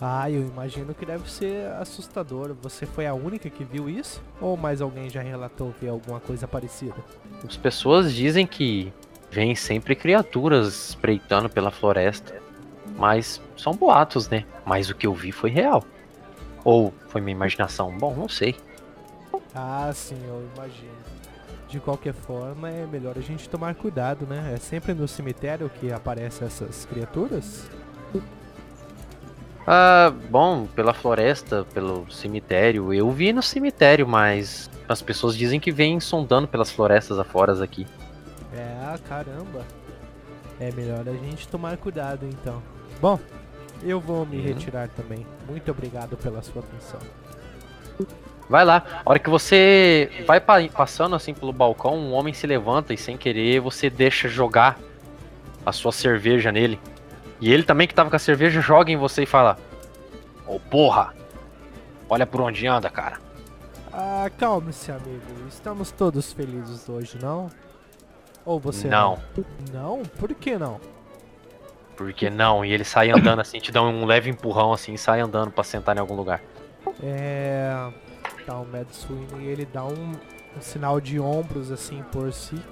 Ah, 0.02 0.30
eu 0.30 0.42
imagino 0.42 0.94
que 0.94 1.06
deve 1.06 1.30
ser 1.32 1.72
assustador. 1.80 2.54
Você 2.62 2.86
foi 2.86 3.08
a 3.08 3.14
única 3.14 3.50
que 3.50 3.64
viu 3.64 3.90
isso? 3.90 4.22
Ou 4.42 4.58
mais 4.58 4.82
alguém 4.82 5.10
já 5.10 5.22
relatou 5.22 5.74
ver 5.82 5.90
alguma 5.90 6.20
coisa 6.20 6.48
parecida? 6.48 6.96
As 7.48 7.56
pessoas 7.56 8.14
dizem 8.14 8.46
que 8.46 8.92
vêm 9.32 9.56
sempre 9.56 9.96
criaturas 9.96 10.90
espreitando 10.90 11.50
pela 11.50 11.72
floresta. 11.72 12.36
Mas 12.98 13.42
são 13.58 13.74
boatos, 13.74 14.30
né? 14.30 14.46
Mas 14.66 14.90
o 14.90 14.96
que 14.96 15.08
eu 15.08 15.14
vi 15.14 15.32
foi 15.32 15.50
real. 15.50 15.84
Ou 16.64 16.94
foi 17.16 17.22
minha 17.22 17.34
imaginação? 17.34 17.98
Bom, 17.98 18.14
não 18.14 18.28
sei. 18.28 18.58
Ah, 19.56 19.90
sim, 19.94 20.22
eu 20.28 20.46
imagino. 20.54 20.92
De 21.70 21.80
qualquer 21.80 22.14
forma, 22.14 22.70
é 22.70 22.86
melhor 22.86 23.18
a 23.18 23.22
gente 23.22 23.48
tomar 23.48 23.74
cuidado, 23.74 24.28
né? 24.28 24.52
É 24.54 24.58
sempre 24.58 24.94
no 24.94 25.08
cemitério 25.08 25.72
que 25.80 25.94
aparecem 25.94 26.46
essas 26.46 26.84
criaturas? 26.84 27.70
Ah, 29.66 30.14
bom, 30.30 30.68
pela 30.68 30.94
floresta, 30.94 31.66
pelo 31.74 32.06
cemitério. 32.12 32.94
Eu 32.94 33.10
vi 33.12 33.32
no 33.32 33.42
cemitério, 33.42 34.06
mas 34.06 34.70
as 34.90 35.02
pessoas 35.02 35.38
dizem 35.38 35.58
que 35.58 35.72
vêm 35.72 36.02
sondando 36.02 36.50
pelas 36.50 36.70
florestas 36.70 37.18
afora 37.18 37.64
aqui. 37.64 37.88
É, 38.54 38.98
caramba. 39.08 39.66
É 40.60 40.70
melhor 40.74 41.08
a 41.08 41.14
gente 41.14 41.48
tomar 41.48 41.78
cuidado 41.78 42.26
então. 42.26 42.62
Bom, 43.00 43.18
eu 43.84 44.00
vou 44.00 44.26
me 44.26 44.38
Uhum. 44.38 44.44
retirar 44.44 44.88
também. 44.90 45.26
Muito 45.48 45.70
obrigado 45.72 46.16
pela 46.18 46.42
sua 46.42 46.62
atenção. 46.62 47.00
Vai 48.50 48.64
lá. 48.64 48.84
A 49.06 49.10
hora 49.10 49.20
que 49.20 49.30
você 49.30 50.24
vai 50.28 50.40
pa- 50.40 50.68
passando 50.72 51.16
assim 51.16 51.34
pelo 51.34 51.52
balcão, 51.52 51.96
um 51.96 52.14
homem 52.14 52.34
se 52.34 52.46
levanta 52.46 52.94
e 52.94 52.98
sem 52.98 53.18
querer 53.18 53.60
você 53.60 53.90
deixa 53.90 54.28
jogar 54.28 54.78
a 55.66 55.72
sua 55.72 55.92
cerveja 55.92 56.52
nele. 56.52 56.80
E 57.42 57.52
ele 57.52 57.64
também 57.64 57.88
que 57.88 57.94
tava 57.94 58.10
com 58.10 58.16
a 58.16 58.20
cerveja 58.20 58.62
joga 58.62 58.92
em 58.92 58.98
você 58.98 59.24
e 59.24 59.26
fala: 59.26 59.58
Ô 60.46 60.60
porra, 60.60 61.14
olha 62.08 62.26
por 62.26 62.40
onde 62.42 62.68
anda, 62.68 62.90
cara. 62.90 63.18
Ah, 63.92 64.30
calme-se, 64.38 64.92
amigo. 64.92 65.22
Estamos 65.50 65.90
todos 65.92 66.32
felizes 66.32 66.88
hoje, 66.88 67.18
não? 67.22 67.50
Ou 68.46 68.60
você 68.60 68.88
não, 68.88 69.18
Não? 69.74 70.04
Por 70.04 70.36
que 70.36 70.56
não? 70.56 70.80
Porque 71.96 72.30
não. 72.30 72.64
E 72.64 72.72
ele 72.72 72.84
sai 72.84 73.12
andando 73.12 73.40
assim, 73.42 73.60
te 73.60 73.72
dá 73.72 73.82
um 73.82 74.06
leve 74.06 74.30
empurrão 74.30 74.74
assim 74.74 74.94
e 74.94 74.98
sai 74.98 75.20
andando 75.22 75.52
pra 75.52 75.64
sentar 75.64 75.96
em 75.96 76.00
algum 76.00 76.16
lugar. 76.16 76.42
É. 77.02 77.90
Tá, 78.46 78.60
o 78.60 78.66
Mad 78.66 78.88
Sweeney 78.92 79.48
ele 79.48 79.66
dá 79.66 79.84
um, 79.84 80.12
um 80.12 80.62
sinal 80.62 81.02
de 81.02 81.20
ombros 81.20 81.72
assim 81.72 82.04
por 82.12 82.32
Sik, 82.32 82.64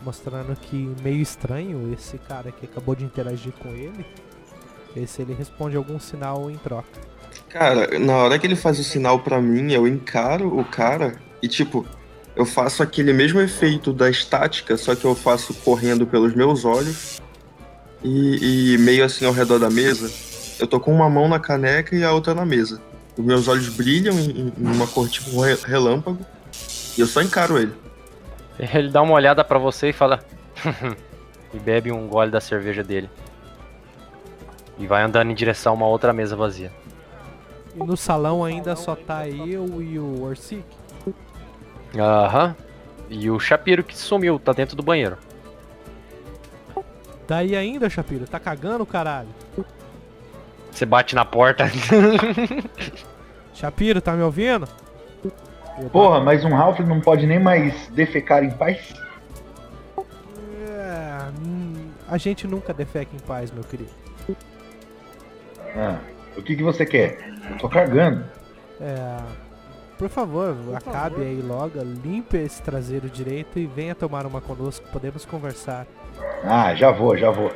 mostrando 0.00 0.54
que 0.54 0.94
meio 1.02 1.20
estranho 1.20 1.92
esse 1.92 2.16
cara 2.18 2.52
que 2.52 2.66
acabou 2.66 2.94
de 2.94 3.04
interagir 3.04 3.52
com 3.54 3.70
ele. 3.70 4.06
Ver 4.94 5.08
se 5.08 5.22
ele 5.22 5.34
responde 5.34 5.76
algum 5.76 5.98
sinal 5.98 6.48
em 6.48 6.56
troca. 6.56 7.00
Cara, 7.48 7.98
na 7.98 8.16
hora 8.16 8.38
que 8.38 8.46
ele 8.46 8.54
faz 8.54 8.78
o 8.78 8.84
sinal 8.84 9.18
pra 9.18 9.40
mim, 9.40 9.72
eu 9.72 9.88
encaro 9.88 10.56
o 10.56 10.64
cara 10.64 11.16
e, 11.42 11.48
tipo, 11.48 11.84
eu 12.36 12.46
faço 12.46 12.82
aquele 12.82 13.12
mesmo 13.12 13.40
efeito 13.40 13.92
da 13.92 14.08
estática, 14.08 14.76
só 14.76 14.94
que 14.94 15.04
eu 15.04 15.14
faço 15.14 15.52
correndo 15.54 16.06
pelos 16.06 16.34
meus 16.34 16.64
olhos 16.64 17.20
e, 18.04 18.74
e 18.74 18.78
meio 18.78 19.04
assim 19.04 19.24
ao 19.24 19.32
redor 19.32 19.58
da 19.58 19.70
mesa. 19.70 20.10
Eu 20.60 20.66
tô 20.66 20.78
com 20.78 20.92
uma 20.94 21.08
mão 21.10 21.28
na 21.28 21.40
caneca 21.40 21.96
e 21.96 22.04
a 22.04 22.12
outra 22.12 22.34
na 22.34 22.44
mesa. 22.44 22.80
Os 23.16 23.24
meus 23.24 23.48
olhos 23.48 23.68
brilham 23.68 24.18
em, 24.18 24.52
em 24.56 24.66
uma 24.66 24.86
cor 24.86 25.08
tipo 25.08 25.40
re- 25.40 25.58
relâmpago 25.64 26.24
e 26.96 27.00
eu 27.00 27.06
só 27.06 27.22
encaro 27.22 27.58
ele. 27.58 27.72
Ele 28.72 28.88
dá 28.88 29.02
uma 29.02 29.14
olhada 29.14 29.42
pra 29.42 29.58
você 29.58 29.88
e 29.88 29.92
fala. 29.92 30.20
e 31.52 31.58
bebe 31.58 31.90
um 31.90 32.06
gole 32.06 32.30
da 32.30 32.40
cerveja 32.40 32.84
dele. 32.84 33.10
E 34.78 34.86
vai 34.86 35.02
andando 35.02 35.30
em 35.30 35.34
direção 35.34 35.72
a 35.72 35.76
uma 35.76 35.86
outra 35.86 36.12
mesa 36.12 36.36
vazia. 36.36 36.70
E 37.74 37.78
no 37.78 37.96
salão 37.96 38.44
ainda 38.44 38.76
só 38.76 38.94
tá 38.94 39.28
eu 39.28 39.82
e 39.82 39.98
o 39.98 40.22
Orsik. 40.22 40.62
Aham. 41.96 42.54
E 43.10 43.28
o 43.28 43.38
Shapiro 43.40 43.82
que 43.82 43.96
sumiu, 43.96 44.38
tá 44.38 44.52
dentro 44.52 44.76
do 44.76 44.82
banheiro. 44.82 45.18
Daí 47.26 47.56
ainda, 47.56 47.88
Shapiro, 47.88 48.26
tá 48.26 48.38
cagando, 48.38 48.84
caralho? 48.84 49.28
Você 50.70 50.84
bate 50.84 51.14
na 51.14 51.24
porta. 51.24 51.64
Shapiro, 53.54 54.00
tá 54.00 54.12
me 54.12 54.22
ouvindo? 54.22 54.68
Porra, 55.90 56.20
mas 56.20 56.44
um 56.44 56.50
Ralph 56.50 56.80
não 56.80 57.00
pode 57.00 57.26
nem 57.26 57.38
mais 57.38 57.88
defecar 57.88 58.44
em 58.44 58.50
paz? 58.50 58.94
É, 60.68 61.30
hum, 61.40 61.90
a 62.08 62.18
gente 62.18 62.46
nunca 62.46 62.72
defeca 62.72 63.14
em 63.14 63.20
paz, 63.20 63.50
meu 63.50 63.64
querido. 63.64 63.90
Ah, 65.76 65.98
o 66.36 66.42
que, 66.42 66.56
que 66.56 66.62
você 66.62 66.84
quer? 66.84 67.32
Eu 67.50 67.58
tô 67.58 67.68
cagando. 67.68 68.24
É, 68.80 69.16
por 69.98 70.08
favor, 70.08 70.56
acabe 70.74 71.22
aí 71.22 71.40
logo, 71.40 71.80
limpe 71.80 72.36
esse 72.36 72.62
traseiro 72.62 73.08
direito 73.08 73.58
e 73.58 73.66
venha 73.66 73.94
tomar 73.94 74.26
uma 74.26 74.40
conosco, 74.40 74.86
podemos 74.92 75.24
conversar. 75.24 75.86
Ah, 76.44 76.74
já 76.74 76.90
vou, 76.90 77.16
já 77.16 77.30
vou. 77.30 77.52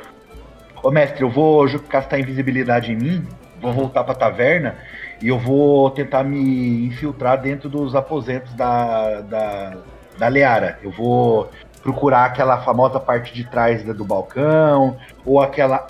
Ô 0.83 0.91
mestre, 0.91 1.21
eu 1.21 1.29
vou 1.29 1.67
castar 1.81 2.19
invisibilidade 2.19 2.91
em 2.91 2.95
mim, 2.95 3.27
vou 3.61 3.73
voltar 3.73 4.03
pra 4.03 4.15
taverna 4.15 4.75
e 5.21 5.27
eu 5.27 5.37
vou 5.37 5.91
tentar 5.91 6.23
me 6.23 6.85
infiltrar 6.85 7.41
dentro 7.41 7.69
dos 7.69 7.95
aposentos 7.95 8.53
da, 8.53 9.21
da, 9.21 9.77
da 10.17 10.27
Leara. 10.27 10.79
Eu 10.81 10.91
vou 10.91 11.49
procurar 11.81 12.25
aquela 12.25 12.59
famosa 12.61 12.99
parte 12.99 13.33
de 13.33 13.43
trás 13.43 13.83
do 13.83 14.05
balcão, 14.05 14.97
ou 15.25 15.41
aquela. 15.41 15.87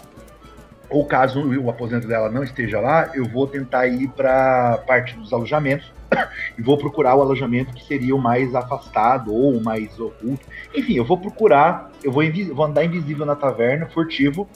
Ou 0.90 1.06
caso 1.06 1.40
o 1.60 1.70
aposento 1.70 2.08
dela 2.08 2.32
não 2.32 2.44
esteja 2.44 2.80
lá, 2.80 3.12
eu 3.14 3.24
vou 3.24 3.46
tentar 3.46 3.86
ir 3.86 4.08
pra 4.10 4.80
parte 4.88 5.16
dos 5.16 5.32
alojamentos 5.32 5.99
e 6.58 6.62
vou 6.62 6.78
procurar 6.78 7.16
o 7.16 7.22
alojamento 7.22 7.74
que 7.74 7.84
seria 7.86 8.16
o 8.16 8.20
mais 8.20 8.54
afastado 8.56 9.34
ou 9.34 9.56
o 9.58 9.64
mais 9.64 10.00
oculto. 10.00 10.46
Enfim, 10.76 10.94
eu 10.96 11.06
vou 11.06 11.18
procurar, 11.18 11.92
eu 12.04 12.12
vou, 12.12 12.24
invi- 12.24 12.52
vou 12.52 12.66
andar 12.66 12.84
invisível 12.84 13.26
na 13.26 13.36
taverna, 13.36 13.88
furtivo, 13.88 14.48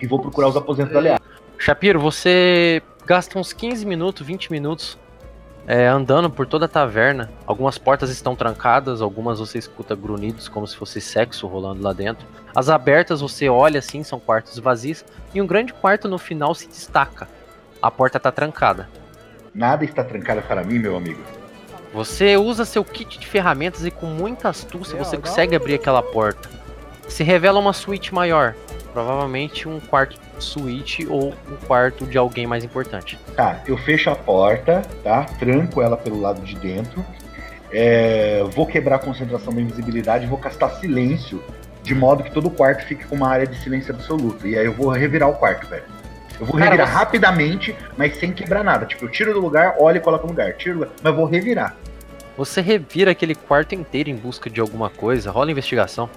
e 0.00 0.06
vou 0.06 0.20
procurar 0.20 0.48
os 0.48 0.56
aposentos 0.56 0.92
da 0.92 1.00
Leara. 1.00 1.22
Shapiro, 1.58 1.98
você 2.00 2.82
gasta 3.04 3.38
uns 3.38 3.52
15 3.52 3.84
minutos, 3.84 4.26
20 4.26 4.50
minutos 4.52 4.96
é, 5.66 5.86
andando 5.86 6.30
por 6.30 6.46
toda 6.46 6.64
a 6.64 6.68
taverna. 6.68 7.30
Algumas 7.46 7.76
portas 7.76 8.08
estão 8.10 8.34
trancadas, 8.36 9.02
algumas 9.02 9.38
você 9.40 9.58
escuta 9.58 9.94
grunhidos 9.94 10.48
como 10.48 10.66
se 10.66 10.76
fosse 10.76 11.00
sexo 11.00 11.46
rolando 11.46 11.82
lá 11.82 11.92
dentro. 11.92 12.26
As 12.54 12.68
abertas 12.68 13.20
você 13.20 13.48
olha 13.48 13.80
assim, 13.80 14.02
são 14.02 14.18
quartos 14.18 14.58
vazios. 14.58 15.04
E 15.34 15.42
um 15.42 15.46
grande 15.46 15.74
quarto 15.74 16.08
no 16.08 16.16
final 16.16 16.54
se 16.54 16.68
destaca. 16.68 17.28
A 17.82 17.90
porta 17.90 18.18
tá 18.18 18.32
trancada. 18.32 18.88
Nada 19.58 19.84
está 19.84 20.04
trancado 20.04 20.40
para 20.42 20.62
mim, 20.62 20.78
meu 20.78 20.96
amigo. 20.96 21.18
Você 21.92 22.36
usa 22.36 22.64
seu 22.64 22.84
kit 22.84 23.18
de 23.18 23.26
ferramentas 23.26 23.84
e 23.84 23.90
com 23.90 24.06
muita 24.06 24.48
astúcia 24.48 24.96
você 24.96 25.18
consegue 25.18 25.56
abrir 25.56 25.74
aquela 25.74 26.00
porta. 26.00 26.48
Se 27.08 27.24
revela 27.24 27.58
uma 27.58 27.72
suíte 27.72 28.14
maior. 28.14 28.54
Provavelmente 28.92 29.68
um 29.68 29.80
quarto 29.80 30.16
suíte 30.38 31.08
ou 31.08 31.34
um 31.50 31.56
quarto 31.66 32.06
de 32.06 32.16
alguém 32.16 32.46
mais 32.46 32.62
importante. 32.62 33.18
Tá, 33.34 33.60
eu 33.66 33.76
fecho 33.76 34.08
a 34.10 34.14
porta, 34.14 34.82
tá? 35.02 35.24
Tranco 35.40 35.82
ela 35.82 35.96
pelo 35.96 36.20
lado 36.20 36.40
de 36.42 36.54
dentro. 36.54 37.04
É, 37.72 38.44
vou 38.54 38.64
quebrar 38.64 38.96
a 38.96 39.00
concentração 39.00 39.52
da 39.52 39.60
invisibilidade 39.60 40.24
e 40.24 40.28
vou 40.28 40.38
castar 40.38 40.70
silêncio, 40.76 41.42
de 41.82 41.96
modo 41.96 42.22
que 42.22 42.30
todo 42.30 42.46
o 42.46 42.50
quarto 42.50 42.86
fique 42.86 43.04
com 43.04 43.16
uma 43.16 43.28
área 43.28 43.46
de 43.46 43.58
silêncio 43.58 43.92
absoluto. 43.92 44.46
E 44.46 44.56
aí 44.56 44.66
eu 44.66 44.72
vou 44.72 44.88
revirar 44.90 45.28
o 45.28 45.34
quarto, 45.34 45.66
velho. 45.66 45.97
Eu 46.40 46.46
vou 46.46 46.56
Cara, 46.56 46.66
revirar 46.70 46.86
você- 46.86 46.94
rapidamente, 46.94 47.76
mas 47.96 48.16
sem 48.18 48.32
quebrar 48.32 48.62
nada. 48.62 48.86
Tipo, 48.86 49.04
eu 49.04 49.08
tiro 49.10 49.32
do 49.34 49.40
lugar, 49.40 49.74
olho 49.78 49.96
e 49.96 50.00
coloco 50.00 50.24
no 50.26 50.32
lugar. 50.32 50.52
Tiro, 50.54 50.74
do 50.74 50.80
lugar, 50.80 50.92
mas 51.02 51.14
vou 51.14 51.24
revirar. 51.26 51.74
Você 52.36 52.60
revira 52.60 53.10
aquele 53.10 53.34
quarto 53.34 53.74
inteiro 53.74 54.08
em 54.08 54.14
busca 54.16 54.48
de 54.48 54.60
alguma 54.60 54.88
coisa, 54.88 55.30
rola 55.30 55.50
investigação. 55.50 56.08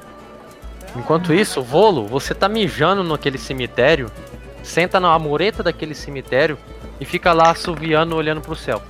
Enquanto 0.95 1.34
isso, 1.34 1.64
Volo, 1.64 2.06
você 2.06 2.35
tá 2.35 2.48
mijando 2.48 3.03
naquele 3.03 3.38
cemitério, 3.39 4.11
senta 4.61 4.99
na 4.99 5.18
mureta 5.18 5.64
daquele 5.64 5.95
cemitério 5.95 6.57
e 6.99 7.06
fica 7.06 7.34
lá 7.34 7.49
assoviando 7.49 8.15
olhando 8.15 8.41
pro 8.41 8.56
céu. 8.56 8.81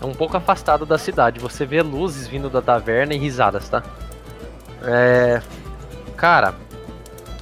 É 0.00 0.04
um 0.04 0.14
pouco 0.14 0.36
afastado 0.36 0.86
da 0.86 0.96
cidade, 0.96 1.40
você 1.40 1.66
vê 1.66 1.82
luzes 1.82 2.26
vindo 2.28 2.48
da 2.48 2.62
taverna 2.62 3.12
e 3.14 3.18
risadas, 3.18 3.68
tá? 3.68 3.82
É. 4.82 5.42
Cara, 6.16 6.54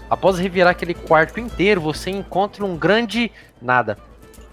após 0.09 0.39
revirar 0.39 0.71
aquele 0.71 0.95
quarto 0.95 1.39
inteiro, 1.41 1.81
você 1.81 2.11
encontra 2.11 2.65
um 2.65 2.77
grande 2.77 3.31
nada. 3.61 3.97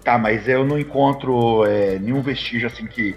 Tá, 0.04 0.16
mas 0.16 0.46
eu 0.48 0.64
não 0.64 0.78
encontro 0.78 1.64
é, 1.66 1.98
nenhum 1.98 2.22
vestígio 2.22 2.68
assim 2.68 2.86
que. 2.86 3.16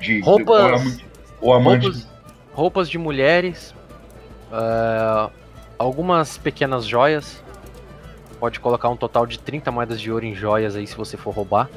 De, 0.00 0.20
Roupas- 0.20 0.58
Ou 0.60 0.74
amante. 0.74 1.06
Ou 1.40 1.52
amante 1.52 1.84
roupas, 1.86 2.08
roupas 2.52 2.90
de 2.90 2.98
mulheres, 2.98 3.74
é, 4.52 5.30
algumas 5.78 6.36
pequenas 6.36 6.84
joias. 6.86 7.42
Pode 8.40 8.58
colocar 8.60 8.88
um 8.88 8.96
total 8.96 9.26
de 9.26 9.38
30 9.38 9.70
moedas 9.70 10.00
de 10.00 10.10
ouro 10.10 10.24
em 10.26 10.34
joias 10.34 10.74
aí 10.76 10.86
se 10.86 10.96
você 10.96 11.16
for 11.16 11.32
roubar. 11.32 11.70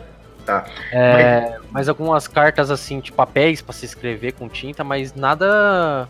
Tá. 0.45 0.65
É, 0.91 1.59
mas 1.71 1.87
algumas 1.87 2.27
cartas 2.27 2.71
assim, 2.71 2.99
de 2.99 3.11
papéis 3.11 3.61
pra 3.61 3.73
se 3.73 3.85
escrever 3.85 4.31
com 4.33 4.47
tinta, 4.49 4.83
mas 4.83 5.13
nada 5.13 6.07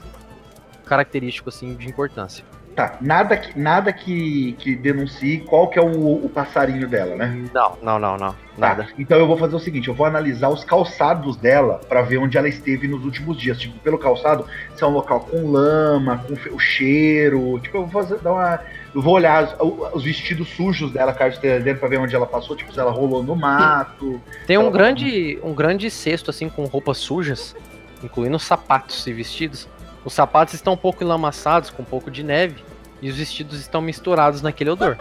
característico 0.86 1.49
assim 1.49 1.76
de 1.76 1.88
importância. 1.88 2.45
Tá, 2.77 2.95
nada 3.01 3.35
que, 3.35 3.59
nada 3.59 3.91
que, 3.91 4.55
que 4.59 4.75
denuncie 4.75 5.39
qual 5.39 5.67
que 5.67 5.79
é 5.79 5.81
o, 5.81 6.23
o 6.23 6.29
passarinho 6.29 6.87
dela, 6.87 7.15
né? 7.15 7.49
Não, 7.51 7.75
não, 7.81 7.97
não, 7.97 8.17
não. 8.17 8.29
Tá, 8.29 8.35
Nada. 8.55 8.87
então 8.99 9.17
eu 9.17 9.25
vou 9.25 9.35
fazer 9.35 9.55
o 9.55 9.59
seguinte, 9.59 9.87
eu 9.87 9.95
vou 9.95 10.05
analisar 10.05 10.49
os 10.49 10.63
calçados 10.63 11.35
dela 11.37 11.81
pra 11.89 12.03
ver 12.03 12.19
onde 12.19 12.37
ela 12.37 12.47
esteve 12.47 12.87
nos 12.87 13.03
últimos 13.03 13.35
dias. 13.35 13.57
Tipo, 13.57 13.79
pelo 13.79 13.97
calçado, 13.97 14.45
se 14.75 14.83
é 14.83 14.85
um 14.85 14.91
local 14.91 15.21
com 15.21 15.51
lama, 15.51 16.19
com 16.19 16.55
o 16.55 16.59
cheiro. 16.59 17.59
Tipo, 17.63 17.77
eu 17.77 17.87
vou 17.87 18.03
fazer, 18.03 18.19
dar 18.19 18.33
uma. 18.33 18.59
Eu 18.93 19.01
vou 19.01 19.15
olhar 19.15 19.55
os, 19.59 19.95
os 19.95 20.03
vestidos 20.03 20.47
sujos 20.49 20.91
dela, 20.91 21.13
caso 21.13 21.33
esteja 21.33 21.59
dentro, 21.59 21.79
pra 21.79 21.89
ver 21.89 21.97
onde 21.97 22.15
ela 22.15 22.27
passou, 22.27 22.55
tipo, 22.55 22.71
se 22.71 22.79
ela 22.79 22.91
rolou 22.91 23.23
no 23.23 23.35
mato. 23.35 24.21
Tem 24.45 24.59
um 24.59 24.69
grande, 24.69 25.39
um 25.41 25.55
grande 25.55 25.89
cesto 25.89 26.29
assim 26.29 26.47
com 26.47 26.65
roupas 26.65 26.99
sujas, 26.99 27.55
incluindo 28.03 28.37
sapatos 28.37 29.07
e 29.07 29.13
vestidos. 29.13 29.67
Os 30.07 30.13
sapatos 30.13 30.53
estão 30.53 30.71
um 30.71 30.77
pouco 30.77 31.03
enlamaçados, 31.03 31.69
com 31.69 31.81
um 31.81 31.85
pouco 31.85 32.09
de 32.09 32.23
neve, 32.23 32.63
e 33.01 33.09
os 33.09 33.17
vestidos 33.17 33.59
estão 33.59 33.81
misturados 33.81 34.41
naquele 34.41 34.69
odor. 34.69 34.95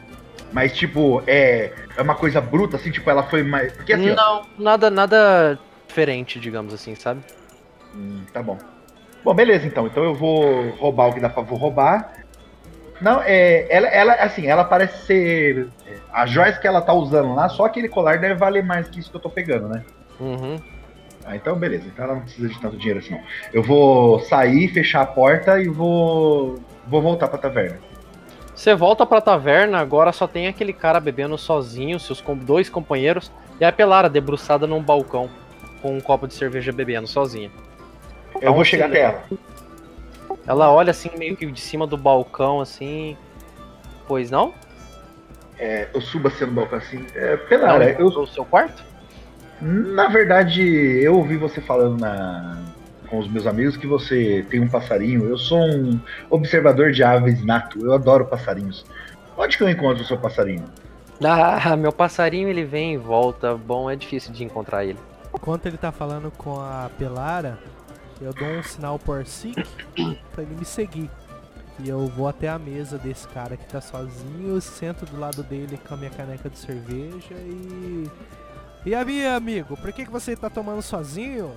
Mas, 0.50 0.74
tipo, 0.74 1.22
é, 1.26 1.74
é 1.94 2.00
uma 2.00 2.14
coisa 2.14 2.40
bruta, 2.40 2.78
assim, 2.78 2.90
tipo, 2.90 3.10
ela 3.10 3.22
foi 3.24 3.42
mais. 3.42 3.74
Porque 3.74 3.92
assim, 3.92 4.12
ó, 4.12 4.14
Não, 4.14 4.42
nada, 4.58 4.88
nada 4.88 5.58
diferente, 5.86 6.40
digamos 6.40 6.72
assim, 6.72 6.94
sabe? 6.94 7.20
Hum, 7.94 8.22
tá 8.32 8.42
bom. 8.42 8.56
Bom, 9.22 9.34
beleza, 9.34 9.66
então. 9.66 9.86
Então 9.88 10.02
eu 10.02 10.14
vou 10.14 10.70
roubar 10.70 11.08
o 11.08 11.12
que 11.12 11.20
dá 11.20 11.28
pra 11.28 11.42
vou 11.42 11.58
roubar. 11.58 12.14
Não, 12.98 13.20
é. 13.22 13.66
Ela, 13.68 13.88
ela, 13.88 14.12
assim, 14.14 14.46
ela 14.46 14.64
parece 14.64 15.04
ser. 15.04 15.68
é, 15.86 15.96
As 16.10 16.30
joias 16.30 16.56
que 16.56 16.66
ela 16.66 16.80
tá 16.80 16.94
usando 16.94 17.34
lá, 17.34 17.50
só 17.50 17.66
aquele 17.66 17.90
colar 17.90 18.18
deve 18.18 18.36
valer 18.36 18.64
mais 18.64 18.88
que 18.88 19.00
isso 19.00 19.10
que 19.10 19.16
eu 19.18 19.20
tô 19.20 19.28
pegando, 19.28 19.68
né? 19.68 19.84
Uhum. 20.18 20.58
Ah, 21.26 21.34
então 21.34 21.56
beleza. 21.56 21.88
Então 21.88 22.04
ela 22.04 22.14
não 22.14 22.22
precisa 22.22 22.48
de 22.48 22.60
tanto 22.60 22.76
dinheiro 22.76 23.00
assim, 23.00 23.10
não. 23.10 23.20
Eu 23.52 23.62
vou 23.62 24.20
sair, 24.20 24.68
fechar 24.68 25.02
a 25.02 25.06
porta 25.06 25.60
e 25.60 25.68
vou. 25.68 26.60
Vou 26.86 27.02
voltar 27.02 27.26
pra 27.26 27.36
taverna. 27.36 27.78
Você 28.54 28.74
volta 28.74 29.04
pra 29.04 29.20
taverna, 29.20 29.78
agora 29.78 30.12
só 30.12 30.26
tem 30.26 30.46
aquele 30.46 30.72
cara 30.72 31.00
bebendo 31.00 31.36
sozinho, 31.36 32.00
seus 32.00 32.22
dois 32.42 32.70
companheiros, 32.70 33.30
e 33.60 33.64
a 33.64 33.72
Pelara 33.72 34.08
debruçada 34.08 34.66
num 34.66 34.80
balcão, 34.80 35.28
com 35.82 35.94
um 35.94 36.00
copo 36.00 36.26
de 36.26 36.32
cerveja 36.32 36.72
bebendo 36.72 37.06
sozinha. 37.06 37.50
Eu 38.40 38.54
vou 38.54 38.64
chegar 38.64 38.86
até 38.86 39.00
ela. 39.00 39.24
Ela 40.46 40.72
olha 40.72 40.92
assim, 40.92 41.10
meio 41.18 41.36
que 41.36 41.44
de 41.44 41.60
cima 41.60 41.86
do 41.86 41.98
balcão, 41.98 42.60
assim. 42.60 43.16
Pois 44.06 44.30
não? 44.30 44.54
É, 45.58 45.88
eu 45.92 46.00
subo 46.00 46.28
assim 46.28 46.46
no 46.46 46.52
balcão 46.52 46.78
assim. 46.78 47.04
É, 47.14 47.36
Pelara, 47.36 47.90
eu, 47.98 48.06
o 48.06 48.26
seu 48.26 48.44
quarto? 48.44 48.82
Na 49.60 50.08
verdade, 50.08 50.62
eu 50.62 51.14
ouvi 51.16 51.36
você 51.36 51.60
falando 51.60 51.98
na- 52.00 52.62
com 53.08 53.18
os 53.18 53.28
meus 53.30 53.46
amigos 53.46 53.76
que 53.76 53.86
você 53.86 54.44
tem 54.50 54.60
um 54.60 54.68
passarinho. 54.68 55.24
Eu 55.24 55.38
sou 55.38 55.58
um 55.60 55.98
observador 56.28 56.90
de 56.92 57.02
aves 57.02 57.44
nato. 57.44 57.78
Eu 57.84 57.92
adoro 57.92 58.26
passarinhos. 58.26 58.84
Onde 59.36 59.56
que 59.56 59.62
eu 59.62 59.68
encontro 59.68 60.02
o 60.02 60.06
seu 60.06 60.18
passarinho? 60.18 60.64
Ah, 61.24 61.74
meu 61.78 61.92
passarinho 61.92 62.46
ele 62.46 62.62
vem 62.62 62.92
e 62.92 62.96
volta. 62.98 63.54
Bom, 63.54 63.90
é 63.90 63.96
difícil 63.96 64.34
de 64.34 64.44
encontrar 64.44 64.84
ele. 64.84 64.98
Enquanto 65.34 65.64
ele 65.64 65.78
tá 65.78 65.90
falando 65.90 66.30
com 66.36 66.60
a 66.60 66.90
Pelara, 66.98 67.58
eu 68.20 68.34
dou 68.34 68.46
um 68.46 68.62
sinal 68.62 68.98
por 68.98 69.20
Arsic 69.20 69.54
pra 70.34 70.42
ele 70.42 70.54
me 70.58 70.64
seguir. 70.66 71.08
E 71.82 71.88
eu 71.88 72.06
vou 72.06 72.28
até 72.28 72.50
a 72.50 72.58
mesa 72.58 72.98
desse 72.98 73.26
cara 73.28 73.56
que 73.56 73.64
tá 73.64 73.80
sozinho, 73.80 74.60
sento 74.60 75.06
do 75.06 75.18
lado 75.18 75.42
dele 75.42 75.78
com 75.88 75.94
a 75.94 75.96
minha 75.96 76.10
caneca 76.10 76.50
de 76.50 76.58
cerveja 76.58 77.32
e. 77.32 78.10
E 78.86 78.94
aí, 78.94 79.26
amigo, 79.26 79.76
por 79.76 79.92
que, 79.92 80.04
que 80.04 80.10
você 80.10 80.36
tá 80.36 80.48
tomando 80.48 80.80
sozinho? 80.80 81.50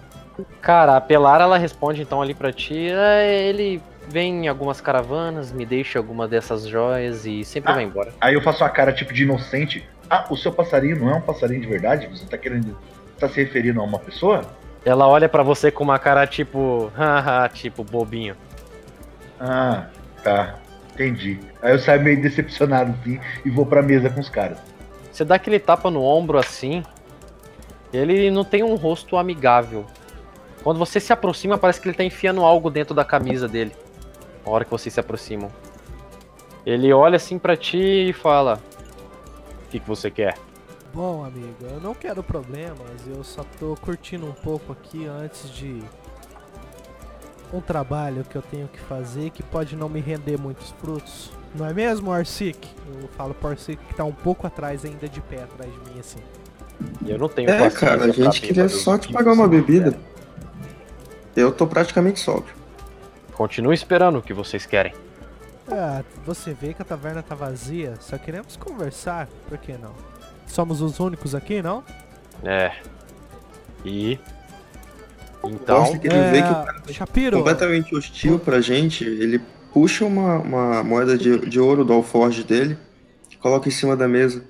Cara, 0.61 0.97
a 0.97 1.01
Pelara 1.01 1.43
ela 1.43 1.57
responde 1.59 2.01
então 2.01 2.21
ali 2.21 2.33
pra 2.33 2.51
ti. 2.51 2.89
"É, 2.89 3.47
Ele 3.47 3.79
vem 4.07 4.45
em 4.45 4.47
algumas 4.47 4.81
caravanas, 4.81 5.51
me 5.51 5.63
deixa 5.65 5.99
alguma 5.99 6.27
dessas 6.27 6.65
joias 6.67 7.25
e 7.27 7.43
sempre 7.43 7.71
Ah. 7.71 7.75
vai 7.75 7.83
embora. 7.83 8.11
Aí 8.19 8.33
eu 8.33 8.41
faço 8.41 8.63
a 8.63 8.69
cara 8.69 8.91
tipo 8.91 9.13
de 9.13 9.23
inocente. 9.23 9.87
Ah, 10.09 10.25
o 10.29 10.35
seu 10.35 10.51
passarinho 10.51 10.97
não 10.99 11.09
é 11.11 11.15
um 11.15 11.21
passarinho 11.21 11.61
de 11.61 11.67
verdade? 11.67 12.07
Você 12.07 12.25
tá 12.25 12.35
querendo. 12.37 12.75
Tá 13.19 13.29
se 13.29 13.43
referindo 13.43 13.79
a 13.79 13.83
uma 13.83 13.99
pessoa? 13.99 14.41
Ela 14.83 15.07
olha 15.07 15.29
pra 15.29 15.43
você 15.43 15.69
com 15.69 15.83
uma 15.83 15.99
cara 15.99 16.25
tipo, 16.25 16.91
haha, 16.97 17.47
tipo 17.53 17.83
bobinho. 17.83 18.35
Ah, 19.39 19.85
tá. 20.23 20.55
Entendi. 20.95 21.37
Aí 21.61 21.73
eu 21.73 21.79
saio 21.79 22.01
meio 22.01 22.19
decepcionado 22.21 22.95
assim 23.01 23.19
e 23.45 23.49
vou 23.51 23.65
pra 23.65 23.81
mesa 23.83 24.09
com 24.09 24.19
os 24.19 24.29
caras. 24.29 24.57
Você 25.11 25.23
dá 25.23 25.35
aquele 25.35 25.59
tapa 25.59 25.91
no 25.91 26.01
ombro 26.01 26.37
assim. 26.39 26.81
Ele 27.91 28.29
não 28.29 28.43
tem 28.43 28.63
um 28.63 28.75
rosto 28.75 29.17
amigável. 29.17 29.85
Quando 30.63 30.77
você 30.77 30.99
se 30.99 31.13
aproxima, 31.13 31.57
parece 31.57 31.81
que 31.81 31.87
ele 31.87 31.97
tá 31.97 32.03
enfiando 32.03 32.43
algo 32.43 32.69
dentro 32.69 32.93
da 32.93 33.05
camisa 33.05 33.47
dele. 33.47 33.71
Na 34.45 34.51
hora 34.51 34.65
que 34.65 34.71
vocês 34.71 34.93
se 34.93 34.99
aproximam. 34.99 35.49
Ele 36.65 36.91
olha 36.93 37.15
assim 37.15 37.39
pra 37.39 37.55
ti 37.55 38.09
e 38.09 38.13
fala: 38.13 38.61
O 39.65 39.69
que, 39.69 39.79
que 39.79 39.87
você 39.87 40.11
quer? 40.11 40.37
Bom, 40.93 41.23
amigo, 41.23 41.55
eu 41.61 41.79
não 41.79 41.93
quero 41.93 42.23
problemas, 42.23 43.07
eu 43.07 43.23
só 43.23 43.43
tô 43.59 43.75
curtindo 43.75 44.25
um 44.25 44.33
pouco 44.33 44.71
aqui 44.71 45.05
antes 45.05 45.49
de 45.51 45.83
um 47.53 47.61
trabalho 47.61 48.23
que 48.23 48.35
eu 48.35 48.41
tenho 48.41 48.67
que 48.67 48.79
fazer 48.79 49.29
que 49.29 49.43
pode 49.43 49.75
não 49.75 49.87
me 49.87 49.99
render 49.99 50.37
muitos 50.39 50.71
frutos. 50.71 51.31
Não 51.55 51.65
é 51.65 51.73
mesmo, 51.73 52.11
Arsic? 52.11 52.67
Eu 53.01 53.07
falo 53.09 53.33
pro 53.33 53.49
Arsic 53.49 53.83
que 53.85 53.93
tá 53.93 54.03
um 54.03 54.11
pouco 54.11 54.45
atrás 54.47 54.83
ainda 54.83 55.07
de 55.07 55.21
pé 55.21 55.43
atrás 55.43 55.71
de 55.71 55.79
mim, 55.91 55.99
assim. 55.99 56.19
E 57.05 57.11
eu 57.11 57.17
não 57.17 57.27
tenho 57.29 57.49
É, 57.49 57.69
cara, 57.69 58.05
a 58.05 58.09
gente 58.11 58.41
queria 58.41 58.63
bêbado. 58.63 58.79
só 58.79 58.97
te 58.97 59.11
pagar 59.11 59.33
uma 59.33 59.47
bebida. 59.47 59.91
quer. 59.91 59.99
Eu 61.41 61.51
tô 61.51 61.67
praticamente 61.67 62.19
sóbrio. 62.19 62.53
Continue 63.33 63.73
esperando 63.73 64.19
o 64.19 64.21
que 64.21 64.33
vocês 64.33 64.65
querem. 64.65 64.93
Ah, 65.71 66.03
você 66.25 66.53
vê 66.53 66.73
que 66.73 66.81
a 66.81 66.85
taverna 66.85 67.21
tá 67.21 67.35
vazia, 67.35 67.93
só 67.99 68.17
queremos 68.17 68.57
conversar, 68.57 69.27
por 69.47 69.57
que 69.57 69.73
não? 69.73 69.93
Somos 70.47 70.81
os 70.81 70.99
únicos 70.99 71.35
aqui, 71.35 71.61
não? 71.61 71.83
É. 72.43 72.71
E. 73.85 74.19
Então. 75.43 75.79
Gosto 75.79 75.99
que 75.99 76.07
ele 76.07 76.31
vê 76.31 76.41
que 76.41 76.49
o 76.49 76.65
cara 76.65 76.79
tá 76.81 76.91
Shapiro, 76.93 77.37
completamente 77.37 77.95
hostil 77.95 78.39
pra 78.39 78.59
gente. 78.59 79.03
Ele 79.05 79.39
puxa 79.73 80.05
uma, 80.05 80.39
uma 80.39 80.83
moeda 80.83 81.17
de, 81.17 81.39
de 81.47 81.59
ouro 81.59 81.85
do 81.85 81.93
alforge 81.93 82.43
dele 82.43 82.77
e 83.31 83.37
coloca 83.37 83.67
em 83.69 83.71
cima 83.71 83.95
da 83.95 84.07
mesa. 84.07 84.43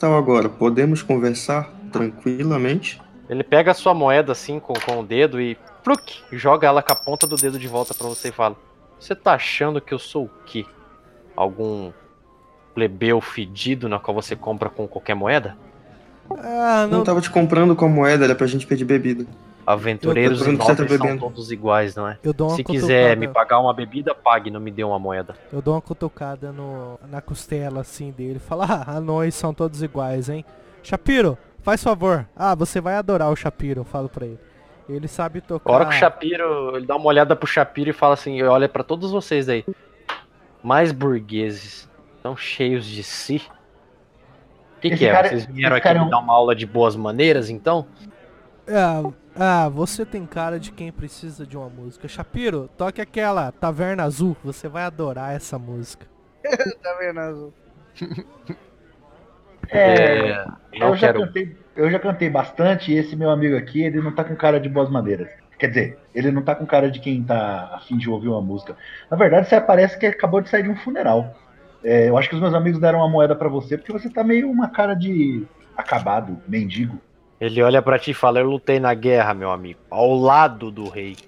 Então 0.00 0.16
agora, 0.16 0.48
podemos 0.48 1.02
conversar 1.02 1.70
tranquilamente? 1.92 2.98
Ele 3.28 3.44
pega 3.44 3.72
a 3.72 3.74
sua 3.74 3.92
moeda 3.92 4.32
assim 4.32 4.58
com, 4.58 4.72
com 4.72 5.00
o 5.00 5.04
dedo 5.04 5.38
e 5.38 5.58
pluk, 5.84 6.22
joga 6.32 6.66
ela 6.66 6.82
com 6.82 6.90
a 6.90 6.96
ponta 6.96 7.26
do 7.26 7.36
dedo 7.36 7.58
de 7.58 7.68
volta 7.68 7.92
pra 7.92 8.08
você 8.08 8.28
e 8.28 8.32
fala: 8.32 8.56
Você 8.98 9.14
tá 9.14 9.34
achando 9.34 9.78
que 9.78 9.92
eu 9.92 9.98
sou 9.98 10.24
o 10.24 10.30
quê? 10.46 10.64
Algum 11.36 11.92
plebeu 12.74 13.20
fedido 13.20 13.90
na 13.90 13.98
qual 13.98 14.14
você 14.14 14.34
compra 14.34 14.70
com 14.70 14.88
qualquer 14.88 15.12
moeda? 15.12 15.54
ah, 16.30 16.88
Não 16.90 17.00
não, 17.00 17.04
tava 17.04 17.20
te 17.20 17.28
comprando 17.28 17.76
com 17.76 17.84
a 17.84 17.88
moeda, 17.90 18.24
era 18.24 18.34
pra 18.34 18.46
gente 18.46 18.66
pedir 18.66 18.86
bebida. 18.86 19.26
Aventureiros 19.66 20.40
e 20.46 20.56
tá 20.56 20.64
nobres 20.74 20.92
são 20.98 21.18
todos 21.18 21.52
iguais, 21.52 21.94
não 21.94 22.08
é? 22.08 22.18
eu 22.24 22.32
dou 22.32 22.48
uma 22.48 22.56
Se 22.56 22.64
quiser 22.64 23.10
cutucada- 23.10 23.20
me 23.20 23.28
pagar 23.28 23.60
uma 23.60 23.72
bebida, 23.74 24.14
pague, 24.14 24.50
não 24.50 24.58
me 24.60 24.70
dê 24.70 24.82
uma 24.82 24.98
moeda. 24.98 25.34
Eu 25.52 25.60
dou 25.62 25.74
uma 25.74 25.80
cutucada 25.80 26.50
no, 26.50 26.98
na 27.08 27.20
costela 27.20 27.80
assim 27.82 28.10
dele. 28.10 28.38
Fala, 28.38 28.64
ah, 28.66 28.96
anões 28.96 29.34
são 29.34 29.52
todos 29.54 29.82
iguais, 29.82 30.28
hein? 30.28 30.44
Shapiro, 30.82 31.36
faz 31.62 31.82
favor. 31.82 32.26
Ah, 32.34 32.54
você 32.54 32.80
vai 32.80 32.94
adorar 32.96 33.30
o 33.30 33.36
Shapiro, 33.36 33.80
eu 33.82 33.84
falo 33.84 34.08
pra 34.08 34.26
ele. 34.26 34.38
Ele 34.88 35.06
sabe 35.06 35.40
tocar. 35.40 35.70
A 35.70 35.74
hora 35.76 35.84
que 35.86 35.94
o 35.94 35.98
Shapiro, 35.98 36.76
ele 36.76 36.86
dá 36.86 36.96
uma 36.96 37.06
olhada 37.06 37.36
pro 37.36 37.46
Shapiro 37.46 37.90
e 37.90 37.92
fala 37.92 38.14
assim, 38.14 38.42
olha 38.42 38.68
pra 38.68 38.82
todos 38.82 39.10
vocês 39.12 39.48
aí. 39.48 39.64
Mais 40.62 40.90
burgueses, 40.90 41.88
tão 42.22 42.36
cheios 42.36 42.84
de 42.84 43.02
si. 43.04 43.40
O 44.76 44.80
que, 44.80 44.96
que 44.96 45.06
é? 45.06 45.12
cara- 45.12 45.28
Vocês 45.28 45.46
vieram 45.46 45.76
aqui 45.76 45.82
cara 45.84 45.98
é 46.00 46.04
me 46.04 46.10
dar 46.10 46.18
uma 46.18 46.32
aula 46.34 46.56
de 46.56 46.66
boas 46.66 46.96
maneiras, 46.96 47.50
então? 47.50 47.86
Ah, 48.66 49.02
ah, 49.34 49.68
você 49.68 50.04
tem 50.04 50.26
cara 50.26 50.58
de 50.58 50.72
quem 50.72 50.92
precisa 50.92 51.46
de 51.46 51.56
uma 51.56 51.68
música. 51.68 52.08
Shapiro, 52.08 52.68
toque 52.76 53.00
aquela 53.00 53.52
Taverna 53.52 54.04
Azul. 54.04 54.36
Você 54.44 54.68
vai 54.68 54.84
adorar 54.84 55.34
essa 55.34 55.58
música. 55.58 56.06
Taverna 56.82 57.22
Azul. 57.22 57.52
É, 59.72 60.44
não 60.80 60.88
eu, 60.88 60.96
já 60.96 61.12
quero. 61.12 61.26
cantei, 61.26 61.56
eu 61.76 61.90
já 61.90 61.98
cantei 62.00 62.28
bastante 62.28 62.90
e 62.92 62.96
esse 62.96 63.14
meu 63.14 63.30
amigo 63.30 63.56
aqui, 63.56 63.82
ele 63.82 64.00
não 64.00 64.12
tá 64.12 64.24
com 64.24 64.34
cara 64.34 64.58
de 64.58 64.68
boas 64.68 64.90
maneiras. 64.90 65.28
Quer 65.58 65.68
dizer, 65.68 65.98
ele 66.14 66.32
não 66.32 66.42
tá 66.42 66.54
com 66.54 66.66
cara 66.66 66.90
de 66.90 66.98
quem 66.98 67.22
tá 67.22 67.70
afim 67.74 67.96
de 67.96 68.08
ouvir 68.10 68.28
uma 68.28 68.40
música. 68.40 68.76
Na 69.10 69.16
verdade, 69.16 69.48
você 69.48 69.60
parece 69.60 69.98
que 69.98 70.06
acabou 70.06 70.40
de 70.40 70.48
sair 70.48 70.64
de 70.64 70.70
um 70.70 70.76
funeral. 70.76 71.36
É, 71.84 72.08
eu 72.08 72.16
acho 72.18 72.28
que 72.28 72.34
os 72.34 72.40
meus 72.40 72.54
amigos 72.54 72.80
deram 72.80 72.98
uma 72.98 73.08
moeda 73.08 73.36
pra 73.36 73.48
você 73.48 73.76
porque 73.78 73.92
você 73.92 74.10
tá 74.10 74.24
meio 74.24 74.50
uma 74.50 74.68
cara 74.70 74.94
de 74.94 75.46
acabado, 75.76 76.38
mendigo. 76.48 76.98
Ele 77.40 77.62
olha 77.62 77.80
pra 77.80 77.98
ti 77.98 78.10
e 78.10 78.14
fala: 78.14 78.40
Eu 78.40 78.46
lutei 78.50 78.78
na 78.78 78.92
guerra, 78.94 79.32
meu 79.32 79.50
amigo, 79.50 79.80
ao 79.90 80.14
lado 80.14 80.70
do 80.70 80.88
rei. 80.88 81.14
Que 81.14 81.26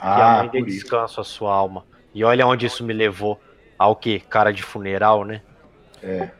a 0.00 0.40
Ah, 0.40 0.44
por 0.48 0.56
isso. 0.56 0.66
descanso 0.66 1.20
à 1.20 1.24
sua 1.24 1.54
alma. 1.54 1.84
E 2.14 2.22
olha 2.22 2.46
onde 2.46 2.66
isso 2.66 2.84
me 2.84 2.92
levou. 2.92 3.40
Ao 3.78 3.94
que? 3.96 4.20
Cara 4.20 4.52
de 4.52 4.62
funeral, 4.62 5.24
né? 5.24 5.42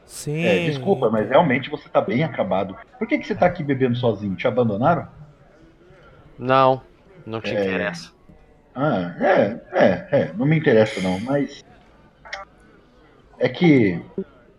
Sim. 0.05 0.45
É, 0.45 0.59
desculpa, 0.67 1.11
mas 1.11 1.29
realmente 1.29 1.69
você 1.69 1.89
tá 1.89 2.01
bem 2.01 2.23
acabado. 2.23 2.77
Por 2.99 3.09
que, 3.09 3.19
que 3.19 3.27
você 3.27 3.35
tá 3.35 3.47
aqui 3.47 3.65
bebendo 3.65 3.97
sozinho? 3.97 4.37
Te 4.37 4.47
abandonaram? 4.47 5.09
Não, 6.39 6.83
não 7.27 7.41
te 7.41 7.55
É. 7.55 7.65
interessa. 7.65 8.13
Ah, 8.75 9.15
é, 9.19 9.61
é, 9.73 10.09
é, 10.13 10.33
não 10.35 10.47
me 10.47 10.57
interessa 10.59 11.01
não, 11.01 11.19
mas. 11.21 11.65
É 13.39 13.49
que. 13.49 14.01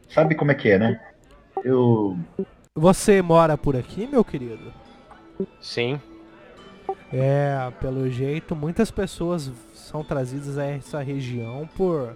Sabe 0.10 0.36
como 0.36 0.52
é 0.52 0.56
que 0.56 0.70
é, 0.72 0.80
né? 0.80 1.00
Eu. 1.64 2.18
Você 2.78 3.24
mora 3.24 3.58
por 3.58 3.76
aqui, 3.76 4.06
meu 4.06 4.24
querido? 4.24 4.72
Sim. 5.60 5.99
É, 7.12 7.72
pelo 7.82 8.08
jeito, 8.08 8.56
muitas 8.56 8.91
pessoas 8.91 9.52
são 9.74 10.04
trazidas 10.04 10.60
a 10.60 10.66
essa 10.66 11.02
região 11.02 11.68
por 11.76 12.16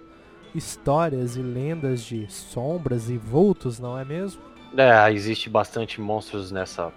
histórias 0.54 1.34
e 1.34 1.42
lendas 1.42 2.04
de 2.04 2.30
sombras 2.30 3.10
e 3.10 3.18
vultos, 3.18 3.80
não 3.80 3.98
é 3.98 4.04
mesmo? 4.04 4.40
É, 4.76 5.12
existe 5.12 5.50
bastante 5.50 6.00
monstros 6.00 6.52
nessa 6.52 6.92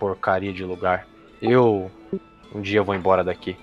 porcaria 0.00 0.52
de 0.52 0.64
lugar. 0.64 1.06
Eu 1.40 1.88
um 2.52 2.60
dia 2.60 2.82
vou 2.82 2.92
embora 2.92 3.22
daqui. 3.22 3.56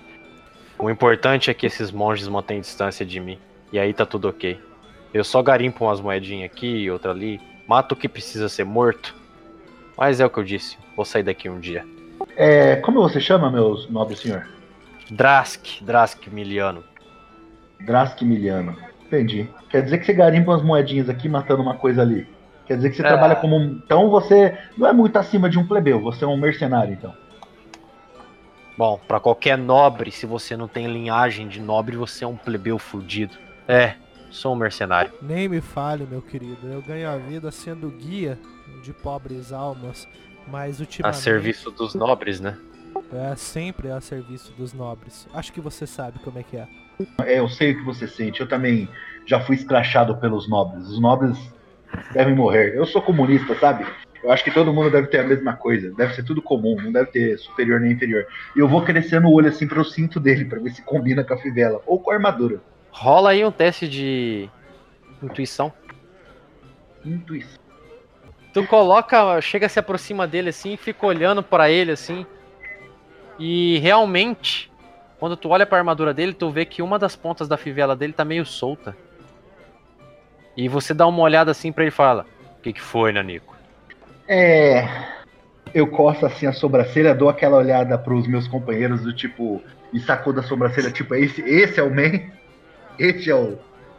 O 0.78 0.88
importante 0.88 1.50
é 1.50 1.54
que 1.54 1.66
esses 1.66 1.90
monges 1.90 2.28
mantêm 2.28 2.62
distância 2.62 3.04
de 3.04 3.20
mim. 3.20 3.38
E 3.70 3.78
aí 3.78 3.92
tá 3.92 4.06
tudo 4.06 4.26
ok. 4.26 4.58
Eu 5.12 5.22
só 5.22 5.42
garimpo 5.42 5.84
umas 5.84 6.00
moedinhas 6.00 6.50
aqui 6.50 6.66
e 6.66 6.90
outra 6.90 7.10
ali. 7.10 7.38
Mato 7.68 7.92
o 7.92 7.96
que 7.96 8.08
precisa 8.08 8.48
ser 8.48 8.64
morto. 8.64 9.23
Mas 9.96 10.20
é 10.20 10.26
o 10.26 10.30
que 10.30 10.38
eu 10.38 10.44
disse. 10.44 10.76
Vou 10.96 11.04
sair 11.04 11.22
daqui 11.22 11.48
um 11.48 11.60
dia. 11.60 11.84
É, 12.36 12.76
como 12.76 13.00
você 13.00 13.20
chama, 13.20 13.50
meu 13.50 13.76
nobre 13.90 14.16
senhor? 14.16 14.46
Drask, 15.10 15.80
Drask 15.82 16.26
Miliano. 16.28 16.82
Drask 17.80 18.20
Miliano. 18.22 18.76
Entendi. 19.06 19.48
Quer 19.70 19.82
dizer 19.82 19.98
que 19.98 20.06
você 20.06 20.12
garimpa 20.12 20.50
umas 20.52 20.62
moedinhas 20.62 21.08
aqui 21.08 21.28
matando 21.28 21.62
uma 21.62 21.74
coisa 21.74 22.02
ali. 22.02 22.26
Quer 22.66 22.76
dizer 22.76 22.90
que 22.90 22.96
você 22.96 23.02
É. 23.02 23.08
trabalha 23.08 23.36
como 23.36 23.56
um. 23.56 23.80
Então 23.84 24.08
você 24.10 24.56
não 24.76 24.86
é 24.88 24.92
muito 24.92 25.16
acima 25.18 25.48
de 25.50 25.58
um 25.58 25.66
plebeu, 25.66 26.00
você 26.00 26.24
é 26.24 26.26
um 26.26 26.36
mercenário, 26.36 26.92
então. 26.94 27.14
Bom, 28.76 28.98
pra 29.06 29.20
qualquer 29.20 29.56
nobre, 29.56 30.10
se 30.10 30.26
você 30.26 30.56
não 30.56 30.66
tem 30.66 30.86
linhagem 30.88 31.46
de 31.46 31.60
nobre, 31.60 31.96
você 31.96 32.24
é 32.24 32.26
um 32.26 32.34
plebeu 32.36 32.78
fudido. 32.78 33.36
É, 33.68 33.94
sou 34.34 34.52
um 34.52 34.56
mercenário. 34.56 35.12
Nem 35.22 35.48
me 35.48 35.60
fale, 35.60 36.06
meu 36.10 36.20
querido. 36.20 36.66
Eu 36.66 36.82
ganho 36.82 37.08
a 37.08 37.16
vida 37.16 37.50
sendo 37.50 37.88
guia 37.88 38.38
de 38.82 38.92
pobres 38.92 39.52
almas, 39.52 40.08
mas 40.48 40.78
A 40.80 40.82
ultimamente 40.82 41.20
serviço 41.20 41.70
dos 41.70 41.94
nobres, 41.94 42.40
né? 42.40 42.56
é 43.12 43.36
sempre 43.36 43.90
a 43.90 44.00
serviço 44.00 44.52
dos 44.52 44.72
nobres. 44.72 45.26
Acho 45.32 45.52
que 45.52 45.60
você 45.60 45.86
sabe 45.86 46.18
como 46.20 46.38
é 46.38 46.42
que 46.42 46.56
é. 46.56 46.66
É, 47.24 47.38
eu 47.38 47.48
sei 47.48 47.72
o 47.72 47.78
que 47.78 47.84
você 47.84 48.06
sente. 48.06 48.40
Eu 48.40 48.48
também 48.48 48.88
já 49.26 49.40
fui 49.40 49.56
escrachado 49.56 50.16
pelos 50.16 50.48
nobres. 50.48 50.86
Os 50.88 51.00
nobres 51.00 51.36
devem 52.12 52.34
morrer. 52.34 52.74
Eu 52.76 52.86
sou 52.86 53.02
comunista, 53.02 53.54
sabe? 53.58 53.86
Eu 54.22 54.32
acho 54.32 54.42
que 54.42 54.50
todo 54.50 54.72
mundo 54.72 54.90
deve 54.90 55.08
ter 55.08 55.18
a 55.18 55.26
mesma 55.26 55.54
coisa. 55.54 55.90
Deve 55.92 56.14
ser 56.14 56.22
tudo 56.24 56.40
comum, 56.40 56.76
não 56.80 56.90
deve 56.92 57.10
ter 57.10 57.38
superior 57.38 57.80
nem 57.80 57.92
inferior. 57.92 58.26
E 58.56 58.58
eu 58.58 58.68
vou 58.68 58.82
crescendo 58.82 59.26
o 59.28 59.32
olho 59.32 59.48
assim 59.48 59.66
para 59.66 59.80
o 59.80 59.84
cinto 59.84 60.18
dele, 60.18 60.44
para 60.44 60.60
ver 60.60 60.70
se 60.70 60.82
combina 60.82 61.22
com 61.22 61.34
a 61.34 61.38
fivela 61.38 61.82
ou 61.86 62.00
com 62.00 62.10
a 62.10 62.14
armadura. 62.14 62.60
Rola 62.94 63.30
aí 63.30 63.44
um 63.44 63.50
teste 63.50 63.88
de 63.88 64.48
intuição. 65.20 65.72
Intuição. 67.04 67.58
Tu 68.52 68.64
coloca, 68.68 69.40
chega, 69.40 69.68
se 69.68 69.80
aproxima 69.80 70.28
dele 70.28 70.50
assim, 70.50 70.76
fica 70.76 71.04
olhando 71.04 71.42
pra 71.42 71.68
ele 71.68 71.90
assim. 71.90 72.24
E 73.36 73.80
realmente, 73.80 74.70
quando 75.18 75.36
tu 75.36 75.48
olha 75.48 75.66
pra 75.66 75.78
armadura 75.78 76.14
dele, 76.14 76.32
tu 76.32 76.50
vê 76.50 76.64
que 76.64 76.82
uma 76.82 76.96
das 76.96 77.16
pontas 77.16 77.48
da 77.48 77.56
fivela 77.56 77.96
dele 77.96 78.12
tá 78.12 78.24
meio 78.24 78.46
solta. 78.46 78.96
E 80.56 80.68
você 80.68 80.94
dá 80.94 81.04
uma 81.04 81.20
olhada 81.20 81.50
assim 81.50 81.72
pra 81.72 81.82
ele 81.82 81.88
e 81.88 81.94
fala: 81.94 82.24
O 82.58 82.62
que, 82.62 82.72
que 82.72 82.80
foi, 82.80 83.10
Nanico? 83.10 83.56
É. 84.28 84.86
Eu 85.74 85.88
coço 85.88 86.24
assim 86.24 86.46
a 86.46 86.52
sobrancelha, 86.52 87.12
dou 87.12 87.28
aquela 87.28 87.56
olhada 87.56 87.98
pros 87.98 88.28
meus 88.28 88.46
companheiros 88.46 89.02
do 89.02 89.12
tipo. 89.12 89.60
E 89.92 89.98
sacou 89.98 90.32
da 90.32 90.44
sobrancelha, 90.44 90.92
tipo, 90.92 91.14
esse, 91.16 91.40
esse 91.42 91.78
é 91.78 91.82
o 91.82 91.92
man, 91.92 92.20
esse 92.98 93.30
é 93.30 93.34
o, 93.34 93.58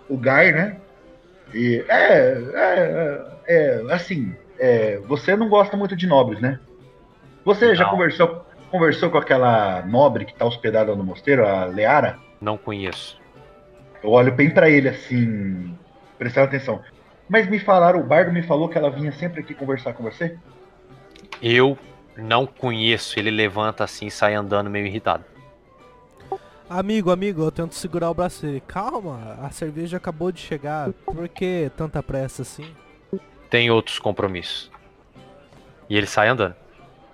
o 0.09 0.17
Guy, 0.17 0.51
né? 0.51 0.77
E 1.53 1.83
é, 1.87 2.13
é, 2.13 2.43
é, 2.55 3.31
é, 3.47 3.93
assim, 3.93 4.35
é, 4.59 4.97
você 5.07 5.35
não 5.35 5.47
gosta 5.49 5.77
muito 5.77 5.95
de 5.95 6.07
nobres, 6.07 6.41
né? 6.41 6.59
Você 7.43 7.75
já 7.75 7.83
Não. 7.83 7.91
conversou, 7.91 8.45
conversou 8.71 9.09
com 9.09 9.17
aquela 9.17 9.83
nobre 9.85 10.25
que 10.25 10.35
tá 10.35 10.45
hospedada 10.45 10.95
no 10.95 11.03
mosteiro, 11.03 11.45
a 11.47 11.65
Leara? 11.65 12.17
Não 12.41 12.57
conheço. 12.57 13.19
Eu 14.03 14.11
olho 14.11 14.31
bem 14.31 14.49
pra 14.49 14.69
ele 14.69 14.89
assim, 14.89 15.75
prestando 16.17 16.47
atenção. 16.47 16.81
Mas 17.29 17.47
me 17.47 17.59
falaram, 17.59 17.99
o 17.99 18.03
bardo 18.03 18.31
me 18.31 18.43
falou 18.43 18.69
que 18.69 18.77
ela 18.77 18.89
vinha 18.89 19.11
sempre 19.11 19.41
aqui 19.41 19.53
conversar 19.53 19.93
com 19.93 20.03
você? 20.03 20.37
Eu 21.41 21.77
não 22.15 22.45
conheço. 22.45 23.17
Ele 23.19 23.31
levanta 23.31 23.83
assim 23.83 24.07
e 24.07 24.11
sai 24.11 24.35
andando 24.35 24.69
meio 24.69 24.85
irritado. 24.85 25.23
Amigo, 26.69 27.11
amigo, 27.11 27.43
eu 27.43 27.51
tento 27.51 27.75
segurar 27.75 28.09
o 28.09 28.13
braço 28.13 28.43
dele. 28.43 28.61
Calma, 28.65 29.37
a 29.41 29.49
cerveja 29.51 29.97
acabou 29.97 30.31
de 30.31 30.41
chegar. 30.41 30.91
Por 31.05 31.27
que 31.27 31.71
tanta 31.77 32.01
pressa 32.01 32.41
assim? 32.41 32.65
Tem 33.49 33.69
outros 33.69 33.99
compromissos. 33.99 34.71
E 35.87 35.95
ele 35.95 36.07
sai 36.07 36.27
andando. 36.27 36.55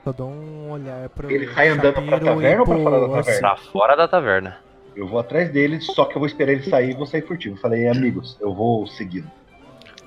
Eu 0.06 0.14
dou 0.14 0.30
um 0.32 0.72
olhar 0.72 1.10
pro 1.10 1.30
Ele 1.30 1.53
sai 1.53 1.68
andando 1.68 2.02
pra 2.02 2.19
taverna 2.19 2.61
ou 2.61 2.65
pra 2.65 2.78
fora 2.78 2.99
da 2.99 3.07
taverna? 3.10 3.40
Pra 3.41 3.57
fora 3.57 3.95
da 3.95 4.07
taverna. 4.07 4.57
Eu 4.95 5.07
vou 5.07 5.19
atrás 5.19 5.49
dele, 5.52 5.80
só 5.82 6.06
que 6.06 6.15
eu 6.15 6.19
vou 6.19 6.28
esperar 6.28 6.53
ele 6.53 6.64
sair 6.64 6.91
e 6.91 6.94
vou 6.94 7.06
sair 7.06 7.22
furtivo. 7.22 7.57
Falei, 7.57 7.88
amigos, 7.88 8.38
eu 8.41 8.53
vou 8.53 8.88
seguindo. 8.88 9.30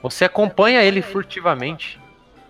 Você 0.02 0.24
acompanha 0.24 0.82
ele 0.82 1.00
furtivamente. 1.00 2.00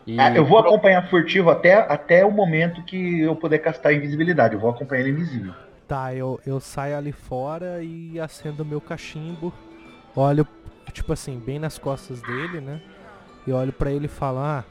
E 0.06 0.18
Ah, 0.18 0.34
eu 0.34 0.44
vou 0.44 0.58
acompanhar 0.58 1.08
furtivo 1.08 1.50
até, 1.50 1.74
até 1.74 2.24
o 2.24 2.30
momento 2.30 2.82
que 2.84 3.20
eu 3.20 3.34
puder 3.36 3.58
castar 3.58 3.92
invisibilidade. 3.92 4.54
Eu 4.54 4.60
vou 4.60 4.70
acompanhar 4.70 5.02
ele 5.02 5.10
invisível. 5.10 5.52
Tá, 5.86 6.14
eu, 6.14 6.40
eu 6.46 6.60
saio 6.60 6.96
ali 6.96 7.12
fora 7.12 7.82
e 7.82 8.18
acendo 8.18 8.64
meu 8.64 8.80
cachimbo. 8.80 9.52
Olho, 10.16 10.46
tipo 10.92 11.12
assim, 11.12 11.38
bem 11.38 11.58
nas 11.58 11.76
costas 11.76 12.22
dele, 12.22 12.60
né? 12.60 12.80
E 13.46 13.52
olho 13.52 13.72
pra 13.72 13.90
ele 13.90 14.08
falo, 14.08 14.38
ah, 14.38 14.64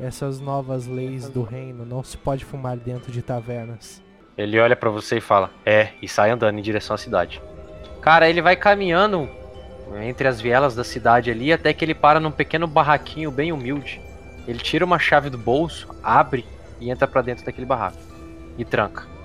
essas 0.00 0.40
novas 0.40 0.86
leis 0.86 1.28
do 1.28 1.42
reino, 1.42 1.84
não 1.84 2.02
se 2.02 2.16
pode 2.16 2.44
fumar 2.44 2.76
dentro 2.76 3.12
de 3.12 3.20
tavernas. 3.20 4.02
Ele 4.36 4.58
olha 4.58 4.76
pra 4.76 4.88
você 4.88 5.18
e 5.18 5.20
fala: 5.20 5.50
É, 5.66 5.90
e 6.00 6.08
sai 6.08 6.30
andando 6.30 6.58
em 6.58 6.62
direção 6.62 6.94
à 6.94 6.98
cidade. 6.98 7.42
Cara, 8.00 8.30
ele 8.30 8.40
vai 8.40 8.54
caminhando 8.54 9.28
entre 10.00 10.28
as 10.28 10.40
vielas 10.40 10.74
da 10.74 10.84
cidade 10.84 11.30
ali 11.30 11.52
até 11.52 11.72
que 11.72 11.84
ele 11.84 11.94
para 11.94 12.20
num 12.20 12.30
pequeno 12.30 12.66
barraquinho 12.66 13.30
bem 13.30 13.52
humilde. 13.52 14.00
Ele 14.46 14.58
tira 14.58 14.84
uma 14.84 14.98
chave 14.98 15.28
do 15.28 15.36
bolso, 15.36 15.88
abre 16.02 16.46
e 16.80 16.90
entra 16.90 17.08
pra 17.08 17.20
dentro 17.20 17.44
daquele 17.44 17.66
barraco 17.66 17.98
e 18.56 18.64
tranca. 18.64 19.17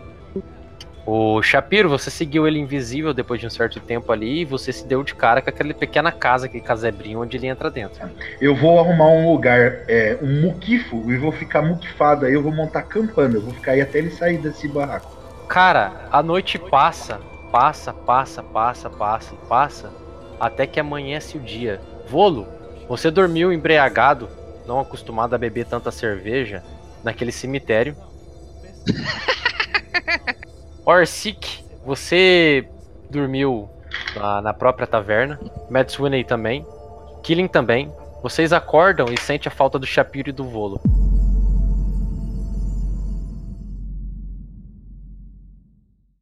O 1.06 1.42
Shapiro, 1.42 1.90
você 1.90 2.10
seguiu 2.10 2.48
ele 2.48 2.60
invisível 2.60 3.14
depois 3.14 3.40
de 3.40 3.46
um 3.46 3.50
certo 3.50 3.80
tempo 3.82 4.10
ali 4.12 4.42
e 4.42 4.46
você 4.46 4.72
se 4.72 4.88
deu 4.88 5.04
de 5.04 5.14
cara 5.14 5.42
com 5.42 5.50
aquela 5.50 5.74
pequena 5.74 6.14
casa, 6.14 6.46
aquele 6.46 6.64
casebrinho 6.64 7.22
onde 7.22 7.36
ele 7.36 7.48
entra 7.48 7.70
dentro. 7.70 8.10
Eu 8.40 8.56
vou 8.56 8.80
arrumar 8.80 9.10
um 9.10 9.30
lugar, 9.30 9.84
é, 9.90 10.18
um 10.22 10.42
muquifo, 10.42 11.12
e 11.12 11.18
vou 11.18 11.34
ficar 11.34 11.62
muquifado. 11.62 12.26
Aí 12.26 12.34
eu 12.34 12.42
vou 12.42 12.54
montar 12.54 12.84
campana. 12.84 13.36
Eu 13.36 13.42
vou 13.42 13.54
ficar 13.54 13.74
aí 13.74 13.82
até 13.82 13.98
ele 13.98 14.12
sair 14.12 14.38
desse 14.38 14.66
barraco. 14.68 15.12
Cara, 15.50 16.08
a 16.10 16.24
noite 16.24 16.58
passa, 16.58 17.20
passa, 17.52 17.92
passa, 17.94 18.42
passa, 18.42 18.90
passa, 18.90 19.36
passa, 19.50 19.92
até 20.40 20.66
que 20.66 20.80
amanhece 20.80 21.36
o 21.38 21.42
dia. 21.42 21.82
Volo, 22.08 22.48
você 22.88 23.12
dormiu 23.12 23.52
embriagado, 23.52 24.30
não 24.66 24.80
acostumado 24.80 25.34
a 25.34 25.38
beber 25.38 25.66
tanta 25.66 25.92
cerveja, 25.92 26.64
naquele 27.04 27.32
cemitério. 27.32 27.94
Orsic, 30.86 31.64
você 31.86 32.68
dormiu 33.10 33.70
na, 34.16 34.42
na 34.42 34.54
própria 34.54 34.86
taverna. 34.86 35.40
Matt 35.70 35.98
também. 36.28 36.66
Killing 37.24 37.48
também. 37.48 37.92
Vocês 38.22 38.52
acordam 38.52 39.08
e 39.12 39.20
sentem 39.20 39.50
a 39.50 39.56
falta 39.56 39.80
do 39.80 39.86
Shapiro 39.86 40.30
e 40.30 40.34
do 40.34 40.44
Volo. 40.44 40.82